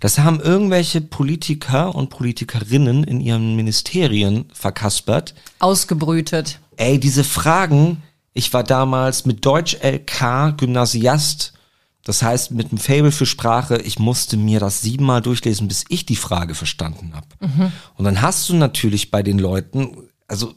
Das 0.00 0.18
haben 0.18 0.40
irgendwelche 0.40 1.02
Politiker 1.02 1.94
und 1.94 2.08
Politikerinnen 2.08 3.04
in 3.04 3.20
ihren 3.20 3.56
Ministerien 3.56 4.46
verkaspert. 4.54 5.34
Ausgebrütet. 5.58 6.60
Ey, 6.76 6.98
diese 6.98 7.24
Fragen, 7.24 8.02
ich 8.32 8.54
war 8.54 8.64
damals 8.64 9.26
mit 9.26 9.44
Deutsch 9.44 9.76
LK 9.82 10.56
Gymnasiast, 10.56 11.52
das 12.04 12.22
heißt 12.22 12.52
mit 12.52 12.70
einem 12.70 12.78
Fable 12.78 13.12
für 13.12 13.26
Sprache, 13.26 13.82
ich 13.82 13.98
musste 13.98 14.38
mir 14.38 14.60
das 14.60 14.80
siebenmal 14.80 15.20
durchlesen, 15.20 15.68
bis 15.68 15.84
ich 15.90 16.06
die 16.06 16.16
Frage 16.16 16.54
verstanden 16.54 17.12
habe. 17.14 17.26
Und 17.96 18.06
dann 18.06 18.22
hast 18.22 18.48
du 18.48 18.54
natürlich 18.54 19.10
bei 19.10 19.22
den 19.22 19.38
Leuten, 19.38 19.94
also 20.26 20.54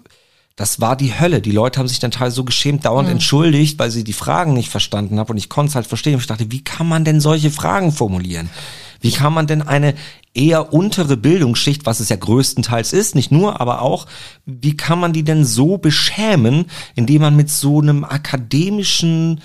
das 0.55 0.79
war 0.79 0.95
die 0.95 1.19
Hölle. 1.19 1.41
Die 1.41 1.51
Leute 1.51 1.79
haben 1.79 1.87
sich 1.87 1.99
dann 1.99 2.11
teilweise 2.11 2.37
so 2.37 2.45
geschämt, 2.45 2.85
dauernd 2.85 3.09
entschuldigt, 3.09 3.77
weil 3.77 3.91
sie 3.91 4.05
die 4.05 4.13
Fragen 4.13 4.53
nicht 4.53 4.69
verstanden 4.69 5.19
haben 5.19 5.29
und 5.29 5.37
ich 5.37 5.49
konnte 5.49 5.69
es 5.69 5.75
halt 5.75 5.85
verstehen. 5.85 6.13
Und 6.13 6.21
ich 6.21 6.27
dachte, 6.27 6.51
wie 6.51 6.63
kann 6.63 6.87
man 6.87 7.03
denn 7.03 7.19
solche 7.19 7.51
Fragen 7.51 7.91
formulieren? 7.91 8.49
Wie 9.01 9.11
kann 9.11 9.33
man 9.33 9.47
denn 9.47 9.61
eine 9.61 9.95
eher 10.33 10.73
untere 10.73 11.17
Bildungsschicht, 11.17 11.85
was 11.85 11.99
es 11.99 12.09
ja 12.09 12.15
größtenteils 12.15 12.93
ist, 12.93 13.15
nicht 13.15 13.31
nur, 13.31 13.59
aber 13.59 13.81
auch, 13.81 14.07
wie 14.45 14.77
kann 14.77 14.99
man 14.99 15.13
die 15.13 15.23
denn 15.23 15.45
so 15.45 15.77
beschämen, 15.77 16.65
indem 16.95 17.21
man 17.21 17.35
mit 17.35 17.49
so 17.49 17.81
einem 17.81 18.03
akademischen 18.05 19.41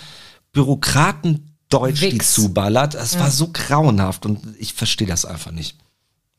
Bürokratendeutsch 0.53 2.01
die 2.01 2.13
Wix. 2.13 2.35
zuballert? 2.35 2.95
Das 2.95 3.19
war 3.19 3.31
so 3.31 3.49
grauenhaft 3.53 4.27
und 4.27 4.41
ich 4.59 4.75
verstehe 4.75 5.09
das 5.09 5.25
einfach 5.25 5.51
nicht. 5.51 5.77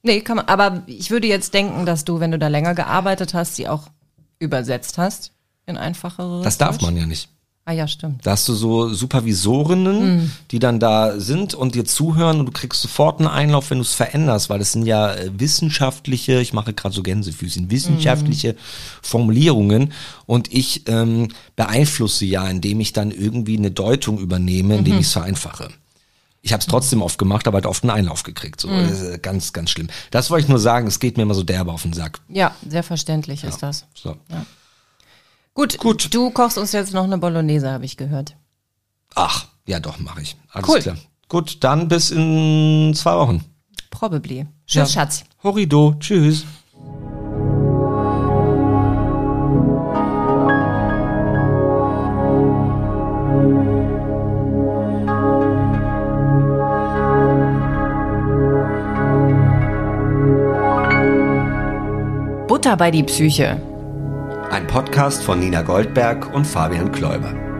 Nee, 0.03 0.21
kann 0.21 0.37
man, 0.37 0.45
aber 0.47 0.83
ich 0.87 1.11
würde 1.11 1.27
jetzt 1.27 1.53
denken, 1.53 1.85
dass 1.85 2.05
du, 2.05 2.19
wenn 2.19 2.31
du 2.31 2.39
da 2.39 2.47
länger 2.47 2.73
gearbeitet 2.73 3.33
hast, 3.33 3.55
sie 3.55 3.67
auch 3.67 3.89
übersetzt 4.41 4.97
hast 4.97 5.31
in 5.65 5.77
einfachere. 5.77 6.41
Das 6.43 6.57
darf 6.57 6.77
Deutsch. 6.77 6.81
man 6.87 6.97
ja 6.97 7.05
nicht. 7.05 7.29
Ah 7.63 7.73
ja, 7.73 7.87
stimmt. 7.87 8.25
Da 8.25 8.31
hast 8.31 8.49
du 8.49 8.55
so 8.55 8.91
Supervisorinnen, 8.91 10.15
Mhm. 10.17 10.31
die 10.49 10.57
dann 10.57 10.79
da 10.79 11.19
sind 11.19 11.53
und 11.53 11.75
dir 11.75 11.85
zuhören 11.85 12.39
und 12.39 12.47
du 12.47 12.51
kriegst 12.51 12.81
sofort 12.81 13.19
einen 13.19 13.27
Einlauf, 13.29 13.69
wenn 13.69 13.77
du 13.77 13.83
es 13.83 13.93
veränderst, 13.93 14.49
weil 14.49 14.57
das 14.57 14.71
sind 14.71 14.87
ja 14.87 15.13
äh, 15.13 15.29
wissenschaftliche, 15.37 16.41
ich 16.41 16.53
mache 16.53 16.73
gerade 16.73 16.95
so 16.95 17.03
Gänsefüßchen, 17.03 17.69
wissenschaftliche 17.69 18.55
Formulierungen 19.03 19.93
und 20.25 20.51
ich 20.51 20.87
ähm, 20.87 21.27
beeinflusse 21.55 22.25
ja, 22.25 22.47
indem 22.49 22.79
ich 22.79 22.93
dann 22.93 23.11
irgendwie 23.11 23.57
eine 23.57 23.69
Deutung 23.71 24.17
übernehme, 24.17 24.77
indem 24.77 24.95
ich 24.99 25.05
es 25.05 25.13
vereinfache. 25.13 25.69
Ich 26.43 26.53
habe 26.53 26.61
es 26.61 26.65
trotzdem 26.67 27.01
oft 27.03 27.17
gemacht, 27.19 27.47
aber 27.47 27.57
halt 27.57 27.65
oft 27.67 27.83
einen 27.83 27.91
Einlauf 27.91 28.23
gekriegt. 28.23 28.61
So, 28.61 28.67
ist, 28.69 29.01
äh, 29.03 29.19
ganz, 29.21 29.53
ganz 29.53 29.69
schlimm. 29.69 29.87
Das 30.09 30.31
wollte 30.31 30.45
ich 30.45 30.49
nur 30.49 30.57
sagen, 30.59 30.87
es 30.87 30.99
geht 30.99 31.17
mir 31.17 31.23
immer 31.23 31.35
so 31.35 31.43
derbe 31.43 31.71
auf 31.71 31.83
den 31.83 31.93
Sack. 31.93 32.19
Ja, 32.29 32.55
sehr 32.67 32.81
verständlich 32.83 33.43
ist 33.43 33.61
das. 33.61 33.85
So. 33.93 34.17
Gut, 35.53 35.77
Gut. 35.77 36.13
Du 36.13 36.31
kochst 36.31 36.57
uns 36.57 36.71
jetzt 36.71 36.93
noch 36.93 37.03
eine 37.03 37.17
Bolognese, 37.17 37.69
habe 37.71 37.85
ich 37.85 37.95
gehört. 37.97 38.35
Ach, 39.15 39.47
ja 39.67 39.79
doch, 39.79 39.99
mache 39.99 40.21
ich. 40.21 40.35
Alles 40.51 40.67
Cool. 40.69 40.79
klar. 40.81 40.97
Gut, 41.27 41.63
dann 41.63 41.87
bis 41.87 42.09
in 42.09 42.93
zwei 42.95 43.15
Wochen. 43.17 43.43
Probably. 43.91 44.47
Tschüss, 44.65 44.75
Ja. 44.75 45.01
Schatz. 45.01 45.23
Horrido, 45.43 45.95
tschüss. 45.99 46.45
Butter 62.61 62.77
bei 62.77 62.91
die 62.91 63.01
Psyche. 63.01 63.59
Ein 64.51 64.67
Podcast 64.67 65.23
von 65.23 65.39
Nina 65.39 65.63
Goldberg 65.63 66.31
und 66.31 66.45
Fabian 66.45 66.91
Kläuber. 66.91 67.50